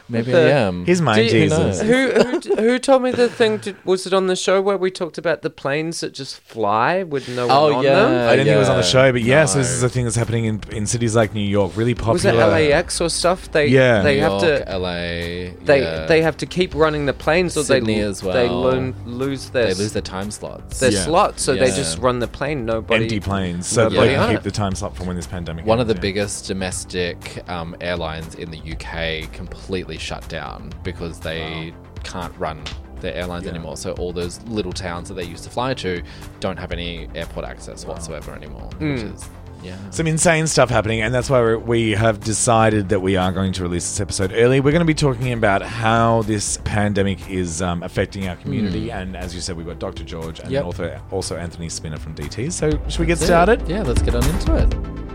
Maybe 0.08 0.32
the- 0.32 0.38
I 0.38 0.50
am. 0.50 0.84
Here's 0.86 1.00
my 1.02 1.18
you- 1.18 1.30
Jesus. 1.30 1.80
Who, 1.82 2.10
who 2.10 2.38
who 2.56 2.78
told 2.78 3.02
me 3.02 3.10
the 3.10 3.28
thing? 3.28 3.58
To, 3.60 3.74
was 3.84 4.06
it 4.06 4.14
on 4.14 4.28
the 4.28 4.36
show 4.36 4.62
where 4.62 4.76
we 4.76 4.90
talked 4.90 5.18
about 5.18 5.42
the 5.42 5.50
planes 5.50 6.00
that 6.00 6.14
just 6.14 6.38
fly 6.40 7.02
with 7.02 7.28
no 7.28 7.46
one 7.48 7.56
Oh, 7.56 7.74
on 7.74 7.84
yeah. 7.84 7.94
them? 7.94 8.28
I 8.28 8.36
didn't 8.36 8.46
think 8.46 8.56
it 8.56 8.58
was 8.58 8.68
on 8.68 8.76
the 8.76 8.82
show, 8.82 9.10
but 9.12 9.22
yeah, 9.22 9.44
so 9.46 9.58
this 9.58 9.70
is 9.70 9.82
a 9.82 9.88
thing 9.88 10.04
that's 10.04 10.16
happening 10.16 10.44
in, 10.46 10.60
in 10.70 10.86
cities 10.86 11.16
like 11.16 11.34
New 11.34 11.40
York, 11.40 11.76
really 11.76 11.94
popular. 11.94 12.14
Was 12.14 12.24
it. 12.24 12.70
LAX 12.70 13.00
or 13.00 13.08
stuff? 13.10 13.50
They 13.50 13.66
Yeah. 13.66 14.02
they 14.02 14.16
New 14.16 14.22
have 14.22 14.42
York, 14.42 14.64
to 14.66 14.78
LA. 14.78 14.90
they 15.64 15.80
yeah. 15.82 16.06
they 16.06 16.22
have 16.22 16.36
to 16.38 16.46
keep 16.46 16.74
running 16.74 17.06
the 17.06 17.12
planes 17.12 17.56
or 17.56 17.64
Sydney 17.64 17.96
they 17.96 18.00
as 18.00 18.20
they 18.20 18.48
well. 18.48 18.60
lo- 18.60 18.94
lose 19.06 19.50
their 19.50 19.66
they 19.66 19.74
lose 19.74 19.92
their 19.92 20.02
time 20.02 20.30
slots. 20.30 20.78
their 20.80 20.92
Yeah. 20.92 21.02
slots, 21.04 21.42
so 21.42 21.54
they 21.54 21.66
just 21.66 21.98
run 21.98 22.20
the 22.20 22.28
plane. 22.28 22.64
Nobody 22.88 23.04
Empty 23.04 23.20
planes, 23.20 23.66
so 23.66 23.88
they 23.88 24.14
can 24.14 24.34
keep 24.34 24.42
the 24.42 24.50
times 24.50 24.80
up 24.82 24.94
for 24.96 25.02
when 25.04 25.16
this 25.16 25.26
pandemic. 25.26 25.66
One 25.66 25.80
of 25.80 25.88
the 25.88 25.94
yeah. 25.94 26.00
biggest 26.00 26.46
domestic 26.46 27.42
um, 27.48 27.74
airlines 27.80 28.36
in 28.36 28.50
the 28.50 28.58
UK 28.72 29.32
completely 29.32 29.98
shut 29.98 30.26
down 30.28 30.72
because 30.84 31.18
they 31.18 31.74
can't 32.04 32.32
run 32.38 32.62
their 33.00 33.12
airlines 33.14 33.44
Yeah. 33.44 33.50
anymore. 33.50 33.76
So 33.76 33.92
all 33.94 34.12
those 34.12 34.40
little 34.44 34.72
towns 34.72 35.08
that 35.08 35.14
they 35.14 35.24
used 35.24 35.42
to 35.44 35.50
fly 35.50 35.74
to 35.74 36.00
don't 36.40 36.56
have 36.58 36.70
any 36.70 37.08
airport 37.16 37.44
access 37.44 37.84
whatsoever 37.84 38.32
anymore. 38.34 38.70
Which 38.78 39.00
Hmm. 39.00 39.14
is 39.14 39.28
yeah. 39.62 39.76
Some 39.90 40.06
insane 40.06 40.46
stuff 40.46 40.70
happening, 40.70 41.00
and 41.02 41.14
that's 41.14 41.28
why 41.30 41.40
we're, 41.40 41.58
we 41.58 41.92
have 41.92 42.20
decided 42.20 42.88
that 42.90 43.00
we 43.00 43.16
are 43.16 43.32
going 43.32 43.52
to 43.54 43.62
release 43.62 43.88
this 43.88 44.00
episode 44.00 44.32
early. 44.34 44.60
We're 44.60 44.70
going 44.72 44.80
to 44.80 44.84
be 44.86 44.94
talking 44.94 45.32
about 45.32 45.62
how 45.62 46.22
this 46.22 46.58
pandemic 46.64 47.28
is 47.30 47.62
um, 47.62 47.82
affecting 47.82 48.28
our 48.28 48.36
community, 48.36 48.90
and 48.90 49.16
as 49.16 49.34
you 49.34 49.40
said, 49.40 49.56
we've 49.56 49.66
got 49.66 49.78
Dr. 49.78 50.04
George 50.04 50.40
and 50.40 50.50
Yep. 50.50 50.64
also, 50.64 51.00
also 51.10 51.36
Anthony 51.36 51.68
Spina 51.68 51.98
from 51.98 52.14
DT. 52.14 52.52
So, 52.52 52.70
should 52.88 53.00
we 53.00 53.06
get 53.06 53.18
started? 53.18 53.66
Yeah, 53.68 53.82
let's 53.82 54.02
get 54.02 54.14
on 54.14 54.24
into 54.28 54.56
it. 54.56 55.05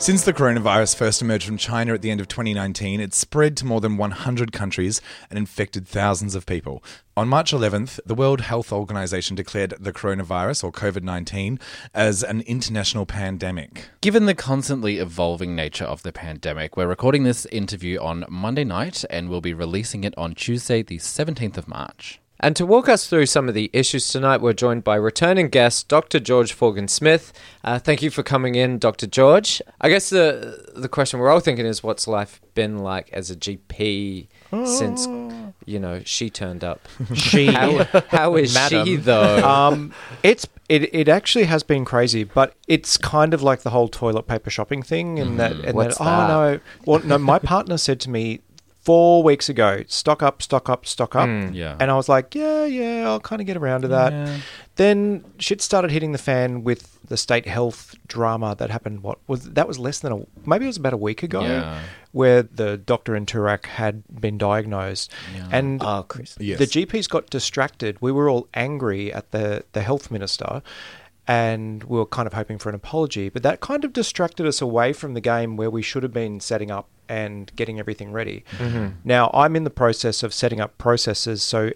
Since 0.00 0.24
the 0.24 0.32
coronavirus 0.32 0.96
first 0.96 1.20
emerged 1.20 1.44
from 1.44 1.58
China 1.58 1.92
at 1.92 2.00
the 2.00 2.10
end 2.10 2.22
of 2.22 2.28
2019, 2.28 3.00
it's 3.00 3.18
spread 3.18 3.54
to 3.58 3.66
more 3.66 3.82
than 3.82 3.98
100 3.98 4.50
countries 4.50 5.02
and 5.28 5.38
infected 5.38 5.86
thousands 5.86 6.34
of 6.34 6.46
people. 6.46 6.82
On 7.18 7.28
March 7.28 7.52
11th, 7.52 8.00
the 8.06 8.14
World 8.14 8.40
Health 8.40 8.72
Organization 8.72 9.36
declared 9.36 9.74
the 9.78 9.92
coronavirus, 9.92 10.64
or 10.64 10.72
COVID 10.72 11.02
19, 11.02 11.60
as 11.92 12.22
an 12.22 12.40
international 12.40 13.04
pandemic. 13.04 13.90
Given 14.00 14.24
the 14.24 14.34
constantly 14.34 14.96
evolving 14.96 15.54
nature 15.54 15.84
of 15.84 16.02
the 16.02 16.12
pandemic, 16.12 16.78
we're 16.78 16.86
recording 16.86 17.24
this 17.24 17.44
interview 17.52 18.00
on 18.00 18.24
Monday 18.30 18.64
night 18.64 19.04
and 19.10 19.28
we'll 19.28 19.42
be 19.42 19.52
releasing 19.52 20.04
it 20.04 20.16
on 20.16 20.34
Tuesday, 20.34 20.82
the 20.82 20.96
17th 20.96 21.58
of 21.58 21.68
March. 21.68 22.20
And 22.42 22.56
to 22.56 22.64
walk 22.64 22.88
us 22.88 23.06
through 23.06 23.26
some 23.26 23.48
of 23.48 23.54
the 23.54 23.68
issues 23.74 24.08
tonight, 24.08 24.40
we're 24.40 24.54
joined 24.54 24.82
by 24.82 24.96
returning 24.96 25.50
guest 25.50 25.88
Dr. 25.88 26.18
George 26.18 26.56
Forgan 26.56 26.88
Smith. 26.88 27.34
Uh, 27.62 27.78
thank 27.78 28.00
you 28.00 28.08
for 28.10 28.22
coming 28.22 28.54
in, 28.54 28.78
Dr. 28.78 29.06
George. 29.06 29.60
I 29.80 29.90
guess 29.90 30.08
the 30.08 30.70
the 30.74 30.88
question 30.88 31.20
we're 31.20 31.28
all 31.30 31.40
thinking 31.40 31.66
is, 31.66 31.82
what's 31.82 32.08
life 32.08 32.40
been 32.54 32.78
like 32.78 33.10
as 33.12 33.30
a 33.30 33.36
GP 33.36 34.28
since 34.64 35.06
you 35.66 35.78
know 35.78 36.00
she 36.04 36.30
turned 36.30 36.64
up? 36.64 36.88
She, 37.14 37.46
How, 37.46 37.84
how 38.08 38.36
is 38.36 38.56
she 38.68 38.96
though? 38.96 39.46
um, 39.46 39.92
it's 40.22 40.46
it, 40.70 40.94
it 40.94 41.08
actually 41.08 41.44
has 41.44 41.62
been 41.62 41.84
crazy, 41.84 42.24
but 42.24 42.54
it's 42.68 42.96
kind 42.96 43.34
of 43.34 43.42
like 43.42 43.60
the 43.62 43.70
whole 43.70 43.88
toilet 43.88 44.22
paper 44.26 44.48
shopping 44.48 44.82
thing, 44.82 45.18
and 45.18 45.38
that 45.38 45.52
and 45.52 45.74
What's 45.74 45.98
that, 45.98 46.04
that? 46.04 46.30
oh 46.30 46.52
no, 46.52 46.60
well 46.86 47.00
no, 47.04 47.18
my 47.18 47.38
partner 47.38 47.76
said 47.76 48.00
to 48.00 48.10
me 48.10 48.40
four 48.82 49.22
weeks 49.22 49.48
ago, 49.48 49.84
stock 49.88 50.22
up, 50.22 50.40
stock 50.42 50.68
up, 50.68 50.86
stock 50.86 51.14
up, 51.14 51.28
mm, 51.28 51.54
Yeah. 51.54 51.76
and 51.78 51.90
I 51.90 51.94
was 51.96 52.08
like, 52.08 52.34
yeah, 52.34 52.64
yeah, 52.64 53.04
I'll 53.08 53.20
kind 53.20 53.40
of 53.40 53.46
get 53.46 53.56
around 53.56 53.82
to 53.82 53.88
that. 53.88 54.40
Then 54.76 55.24
shit 55.38 55.60
started 55.60 55.90
hitting 55.90 56.12
the 56.12 56.18
fan 56.18 56.64
with 56.64 56.98
the 57.06 57.16
state 57.18 57.44
health 57.46 57.94
drama 58.06 58.54
that 58.58 58.70
happened. 58.70 59.02
What 59.02 59.18
was 59.26 59.50
that? 59.50 59.68
Was 59.68 59.78
less 59.78 59.98
than 59.98 60.12
a 60.12 60.26
maybe 60.46 60.64
it 60.64 60.68
was 60.68 60.76
about 60.78 60.94
a 60.94 60.96
week 60.96 61.22
ago, 61.22 61.42
Yeah. 61.42 61.80
where 62.12 62.42
the 62.42 62.78
doctor 62.78 63.14
in 63.14 63.26
Toorak 63.26 63.66
had 63.66 64.02
been 64.20 64.38
diagnosed, 64.38 65.12
and 65.50 65.82
oh, 65.84 66.04
Chris. 66.08 66.36
Yes. 66.40 66.58
the 66.58 66.66
GPs 66.66 67.08
got 67.08 67.28
distracted. 67.28 67.98
We 68.00 68.12
were 68.12 68.30
all 68.30 68.48
angry 68.54 69.12
at 69.12 69.30
the, 69.32 69.64
the 69.72 69.82
health 69.82 70.10
minister 70.10 70.62
and 71.30 71.84
we 71.84 71.96
were 71.96 72.06
kind 72.06 72.26
of 72.26 72.32
hoping 72.32 72.58
for 72.58 72.70
an 72.70 72.74
apology. 72.74 73.28
But 73.28 73.44
that 73.44 73.60
kind 73.60 73.84
of 73.84 73.92
distracted 73.92 74.46
us 74.46 74.60
away 74.60 74.92
from 74.92 75.14
the 75.14 75.20
game 75.20 75.56
where 75.56 75.70
we 75.70 75.80
should 75.80 76.02
have 76.02 76.12
been 76.12 76.40
setting 76.40 76.72
up 76.72 76.88
and 77.08 77.54
getting 77.54 77.78
everything 77.78 78.10
ready. 78.10 78.42
Mm-hmm. 78.58 78.96
Now, 79.04 79.30
I'm 79.32 79.54
in 79.54 79.62
the 79.62 79.70
process 79.70 80.24
of 80.24 80.34
setting 80.34 80.60
up 80.60 80.76
processes. 80.76 81.40
So 81.44 81.70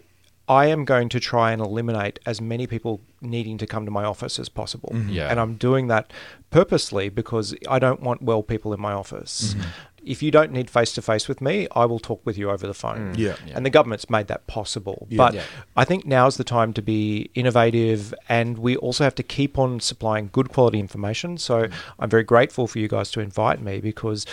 I 0.49 0.67
am 0.67 0.85
going 0.85 1.09
to 1.09 1.21
try 1.21 1.53
and 1.53 1.63
eliminate 1.63 2.19
as 2.27 2.41
many 2.41 2.67
people 2.67 3.01
needing 3.21 3.57
to 3.59 3.67
come 3.67 3.85
to 3.85 3.93
my 3.93 4.03
office 4.03 4.41
as 4.41 4.49
possible. 4.49 4.91
Mm-hmm. 4.93 5.11
Yeah. 5.11 5.29
And 5.29 5.39
I'm 5.39 5.55
doing 5.55 5.87
that 5.87 6.13
purposely 6.51 7.09
because 7.09 7.55
I 7.69 7.79
don't 7.79 8.01
want 8.01 8.23
well 8.23 8.43
people 8.43 8.75
in 8.75 8.81
my 8.81 8.93
office. 8.93 9.55
Mm-hmm. 9.55 9.69
If 10.07 10.23
you 10.23 10.31
don't 10.31 10.53
need 10.53 10.71
face 10.71 10.93
to 10.95 11.03
face 11.03 11.29
with 11.29 11.41
me, 11.41 11.67
I 11.75 11.85
will 11.85 11.99
talk 11.99 12.25
with 12.25 12.37
you 12.39 12.51
over 12.51 12.67
the 12.67 12.75
phone. 12.75 13.15
Mm. 13.15 13.19
Yeah. 13.19 13.37
And 13.55 13.65
the 13.65 13.71
government's 13.71 14.09
made 14.11 14.27
that 14.29 14.47
possible. 14.47 15.07
Yeah. 15.11 15.17
But 15.17 15.35
Yeah. 15.35 15.43
I 15.77 15.85
think 15.85 16.07
now's 16.07 16.37
the 16.37 16.45
time 16.45 16.73
to 16.75 16.83
be 16.83 17.31
innovative, 17.35 18.15
and 18.29 18.59
we 18.59 18.77
also 18.77 19.05
have 19.05 19.15
to 19.17 19.23
keep 19.23 19.59
on 19.59 19.81
supplying 19.81 20.31
good 20.33 20.51
quality 20.51 20.79
information. 20.79 21.39
So 21.39 21.65
mm. 21.65 21.73
I'm 21.99 22.11
very 22.11 22.25
grateful 22.25 22.67
for 22.67 22.79
you 22.79 22.89
guys 22.89 23.11
to 23.13 23.21
invite 23.21 23.61
me 23.61 23.81
because 23.81 24.27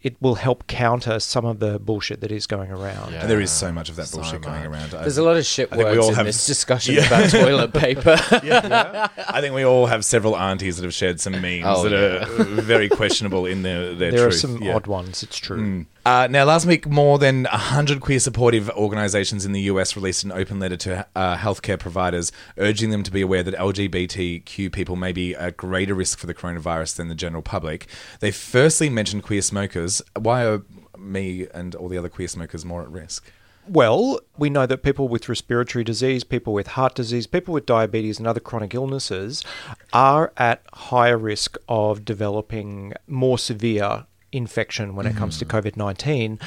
it 0.00 0.16
will 0.20 0.36
help 0.36 0.66
counter 0.68 1.18
some 1.18 1.44
of 1.44 1.58
the 1.58 1.78
bullshit 1.80 2.20
that 2.20 2.30
is 2.30 2.46
going 2.46 2.70
around. 2.70 3.12
Yeah. 3.12 3.22
And 3.22 3.30
there 3.30 3.40
is 3.40 3.50
so 3.50 3.72
much 3.72 3.88
of 3.88 3.96
that 3.96 4.06
So 4.06 4.18
bullshit 4.18 4.42
going 4.42 4.64
around. 4.64 4.94
I- 4.94 5.00
There's 5.02 5.18
a 5.18 5.24
lot 5.24 5.36
of 5.36 5.44
shit 5.44 5.68
I 5.72 5.76
think 5.76 5.88
we 5.88 5.94
words 5.96 6.04
all 6.04 6.08
in 6.10 6.14
have- 6.14 6.26
this 6.26 6.46
discussion 6.46 6.94
Yeah. 6.94 7.06
about 7.06 7.30
toilet 7.30 7.72
paper. 7.74 8.16
I 8.20 9.40
think 9.40 9.54
we 9.54 9.64
all 9.64 9.86
have 9.86 10.04
several 10.04 10.36
aunties 10.36 10.76
that 10.76 10.84
have 10.84 10.94
shared 10.94 11.20
some 11.20 11.32
memes 11.40 11.64
Oh, 11.66 11.88
that 11.88 11.92
are 11.92 12.44
very 12.44 12.88
questionable 12.88 13.44
in 13.46 13.62
their, 13.62 13.94
their 13.94 14.10
There 14.12 14.20
are 14.26 14.28
truth. 14.30 14.40
some 14.40 14.62
Yeah. 14.62 14.76
odd 14.76 14.86
ones, 14.86 15.22
it's 15.22 15.36
true. 15.38 15.60
Mm. 15.60 15.86
Uh, 16.08 16.26
now, 16.26 16.42
last 16.42 16.64
week, 16.64 16.88
more 16.88 17.18
than 17.18 17.42
100 17.42 18.00
queer 18.00 18.18
supportive 18.18 18.70
organizations 18.70 19.44
in 19.44 19.52
the 19.52 19.60
US 19.72 19.94
released 19.94 20.24
an 20.24 20.32
open 20.32 20.58
letter 20.58 20.78
to 20.78 21.06
uh, 21.14 21.36
healthcare 21.36 21.78
providers 21.78 22.32
urging 22.56 22.88
them 22.88 23.02
to 23.02 23.10
be 23.10 23.20
aware 23.20 23.42
that 23.42 23.54
LGBTQ 23.54 24.72
people 24.72 24.96
may 24.96 25.12
be 25.12 25.34
at 25.34 25.58
greater 25.58 25.92
risk 25.92 26.18
for 26.18 26.26
the 26.26 26.32
coronavirus 26.32 26.96
than 26.96 27.08
the 27.08 27.14
general 27.14 27.42
public. 27.42 27.88
They 28.20 28.30
firstly 28.30 28.88
mentioned 28.88 29.22
queer 29.22 29.42
smokers. 29.42 30.00
Why 30.18 30.46
are 30.46 30.62
me 30.96 31.46
and 31.52 31.74
all 31.74 31.88
the 31.88 31.98
other 31.98 32.08
queer 32.08 32.28
smokers 32.28 32.64
more 32.64 32.80
at 32.80 32.88
risk? 32.88 33.30
Well, 33.68 34.20
we 34.38 34.48
know 34.48 34.64
that 34.64 34.82
people 34.82 35.08
with 35.08 35.28
respiratory 35.28 35.84
disease, 35.84 36.24
people 36.24 36.54
with 36.54 36.68
heart 36.68 36.94
disease, 36.94 37.26
people 37.26 37.52
with 37.52 37.66
diabetes, 37.66 38.16
and 38.18 38.26
other 38.26 38.40
chronic 38.40 38.72
illnesses 38.72 39.44
are 39.92 40.32
at 40.38 40.62
higher 40.72 41.18
risk 41.18 41.58
of 41.68 42.06
developing 42.06 42.94
more 43.06 43.36
severe 43.36 44.06
infection 44.32 44.94
when 44.94 45.06
it 45.06 45.16
comes 45.16 45.38
to 45.38 45.44
mm. 45.44 45.50
COVID 45.50 45.76
19. 45.76 46.38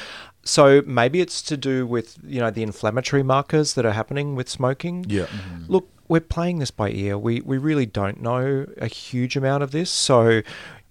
So 0.43 0.81
maybe 0.85 1.21
it's 1.21 1.41
to 1.43 1.57
do 1.57 1.85
with 1.85 2.17
you 2.25 2.39
know 2.39 2.51
the 2.51 2.63
inflammatory 2.63 3.23
markers 3.23 3.73
that 3.75 3.85
are 3.85 3.91
happening 3.91 4.35
with 4.35 4.49
smoking. 4.49 5.05
Yeah. 5.07 5.25
Mm-hmm. 5.25 5.71
Look, 5.71 5.87
we're 6.07 6.19
playing 6.19 6.59
this 6.59 6.71
by 6.71 6.89
ear. 6.89 7.17
We 7.17 7.41
we 7.41 7.57
really 7.57 7.85
don't 7.85 8.21
know 8.21 8.65
a 8.77 8.87
huge 8.87 9.35
amount 9.35 9.63
of 9.63 9.71
this. 9.71 9.89
So 9.89 10.41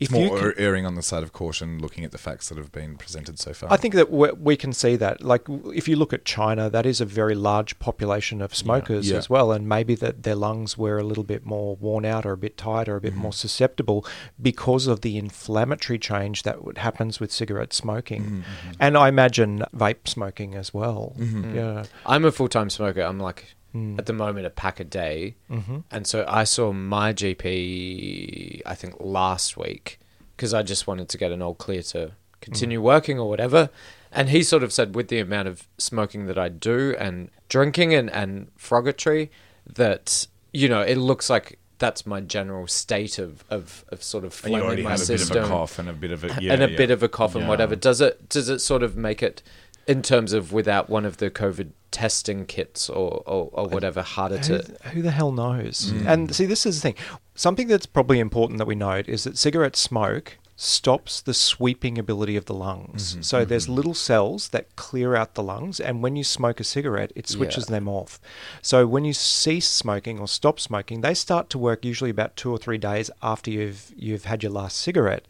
It's 0.00 0.11
you 0.11 0.19
more 0.19 0.38
can- 0.38 0.47
er- 0.47 0.54
erring 0.57 0.87
on 0.87 0.95
the 0.95 1.02
side 1.02 1.23
of 1.23 1.33
caution, 1.33 1.78
looking 1.78 2.04
at 2.04 2.11
the 2.11 2.19
facts 2.19 2.49
that 2.49 2.57
have 2.57 2.73
been 2.73 2.97
presented 2.97 3.38
so 3.38 3.52
far. 3.52 3.71
I 3.71 3.76
think 3.76 3.95
that 3.95 4.11
we, 4.11 4.33
we 4.33 4.57
can 4.57 4.73
see 4.73 4.97
that. 4.97 5.23
Like, 5.23 5.42
if 5.75 5.87
you 5.88 5.97
look 5.97 6.12
at 6.12 6.25
China, 6.25 6.71
that 6.71 6.87
is 6.87 7.00
a 7.00 7.04
very 7.04 7.35
large 7.35 7.78
population 7.78 8.40
of 8.40 8.54
smokers 8.54 9.11
Yeah. 9.11 9.19
as 9.19 9.28
well, 9.28 9.52
and 9.52 9.69
maybe 9.69 9.95
that 9.97 10.23
their 10.23 10.35
lungs 10.35 10.78
were 10.78 10.99
a 10.99 11.04
little 11.04 11.25
bit 11.25 11.45
more 11.45 11.76
worn 11.76 12.04
out, 12.04 12.25
or 12.25 12.33
a 12.33 12.38
bit 12.38 12.57
tired, 12.57 12.88
or 12.88 12.97
a 12.97 13.00
bit 13.00 13.12
mm-hmm. 13.12 13.23
more 13.23 13.33
susceptible 13.33 14.07
because 14.40 14.87
of 14.87 15.02
the 15.02 15.19
inflammatory 15.19 15.99
change 15.99 16.42
that 16.45 16.57
happens 16.78 17.21
with 17.21 17.30
cigarette 17.30 17.73
smoking, 17.75 18.23
mm-hmm, 18.23 18.40
mm-hmm. 18.40 18.73
and 18.80 18.97
I 18.97 19.09
imagine 19.09 19.64
vape 19.76 20.09
smoking 20.09 20.54
as 20.54 20.73
well. 20.73 21.14
Yeah, 21.19 21.85
I'm 22.07 22.25
a 22.25 22.33
full 22.33 22.49
time 22.49 22.71
smoker. 22.71 23.02
I'm 23.02 23.21
like 23.21 23.54
Hmm. 23.73 23.99
at 24.00 24.07
the 24.07 24.12
moment 24.12 24.47
a 24.47 24.50
pack 24.50 24.81
a 24.81 24.85
day, 24.85 25.37
Mm-hmm. 25.50 25.79
and 25.91 26.07
so 26.07 26.25
I 26.27 26.45
saw 26.45 26.73
my 26.73 27.12
GP 27.12 28.62
I 28.67 28.75
think 28.75 28.95
last 29.00 29.57
week 29.57 29.99
because 30.37 30.53
I 30.55 30.62
just 30.62 30.87
wanted 30.87 31.09
to 31.11 31.19
get 31.19 31.33
an 31.33 31.43
all 31.43 31.55
clear 31.55 31.83
to 31.95 32.12
continue 32.41 32.81
working 32.81 33.19
or 33.19 33.29
whatever, 33.29 33.71
and 34.11 34.31
he 34.31 34.43
sort 34.43 34.62
of 34.62 34.73
said 34.73 34.95
with 34.95 35.09
the 35.09 35.19
amount 35.21 35.49
of 35.49 35.69
smoking 35.79 36.27
that 36.27 36.39
I 36.39 36.49
do 36.49 36.95
and 36.99 37.31
drinking 37.49 37.95
and 37.95 38.11
and 38.11 38.49
frogatory 38.57 39.31
that 39.75 40.27
you 40.53 40.69
know 40.69 40.81
it 40.81 40.97
looks 40.97 41.29
like 41.31 41.59
that's 41.79 42.05
my 42.05 42.21
general 42.21 42.67
state 42.67 43.19
of 43.19 43.45
of, 43.50 43.85
of 43.89 44.03
sort 44.03 44.25
of 44.25 44.33
and 44.45 44.53
you 44.53 44.59
phlegm 44.59 44.67
already 44.67 44.83
my 44.83 44.91
have 44.91 45.03
a 45.03 45.07
bit 45.07 45.21
of 45.23 45.31
a 45.37 45.49
cough 45.49 45.79
and 45.79 45.89
a 45.89 45.93
bit 45.93 46.11
of 46.11 46.25
a 46.25 46.29
yeah, 46.43 46.53
and 46.55 46.62
a 46.62 46.71
yeah. 46.71 46.77
bit 46.77 46.91
of 46.91 47.03
a 47.03 47.09
cough 47.09 47.35
and 47.35 47.45
Yeah. 47.45 47.49
whatever. 47.49 47.77
Does 47.77 48.00
it 48.00 48.29
does 48.29 48.49
it 48.49 48.59
sort 48.61 48.83
of 48.83 48.97
make 48.97 49.23
it 49.23 49.43
in 49.90 50.02
terms 50.02 50.32
of 50.32 50.52
without 50.52 50.88
one 50.88 51.04
of 51.04 51.16
the 51.16 51.30
COVID 51.30 51.70
testing 51.90 52.47
kits 52.47 52.88
or, 52.88 53.23
or, 53.26 53.50
or 53.52 53.66
whatever 53.68 54.02
harder 54.02 54.38
who, 54.38 54.59
to 54.59 54.88
who 54.90 55.02
the 55.02 55.11
hell 55.11 55.32
knows? 55.32 55.92
Mm. 55.92 56.06
And 56.06 56.35
see, 56.35 56.47
this 56.47 56.64
is 56.64 56.76
the 56.76 56.92
thing. 56.92 56.94
Something 57.35 57.66
that's 57.66 57.87
probably 57.87 58.20
important 58.20 58.59
that 58.59 58.66
we 58.66 58.76
note 58.76 59.09
is 59.09 59.25
that 59.25 59.37
cigarette 59.37 59.75
smoke 59.76 60.38
stops 60.54 61.23
the 61.23 61.32
sweeping 61.32 61.97
ability 61.99 62.37
of 62.37 62.44
the 62.44 62.52
lungs. 62.52 63.12
Mm-hmm, 63.12 63.23
so 63.23 63.47
there's 63.47 63.66
little 63.66 63.94
cells 63.94 64.50
that 64.50 64.76
clear 64.76 65.16
out 65.16 65.35
the 65.35 65.42
lungs, 65.42 65.80
and 65.80 66.02
when 66.02 66.16
you 66.16 66.23
smoke 66.23 66.61
a 66.61 66.64
cigarette, 66.64 67.12
it 67.16 67.26
switches 67.26 67.64
Yeah. 67.68 67.76
them 67.76 67.88
off. 67.88 68.20
So 68.61 68.87
when 68.87 69.06
you 69.06 69.14
cease 69.14 69.66
smoking 69.66 70.20
or 70.20 70.28
stop 70.28 70.61
smoking, 70.61 71.00
they 71.00 71.14
start 71.14 71.49
to 71.50 71.59
work 71.59 71.82
usually 71.85 72.11
about 72.11 72.37
two 72.37 72.52
or 72.52 72.59
three 72.59 72.76
days 72.76 73.11
after 73.23 73.50
you've 73.50 73.90
you've 73.97 74.26
had 74.26 74.42
your 74.42 74.52
last 74.52 74.76
cigarette. 74.76 75.25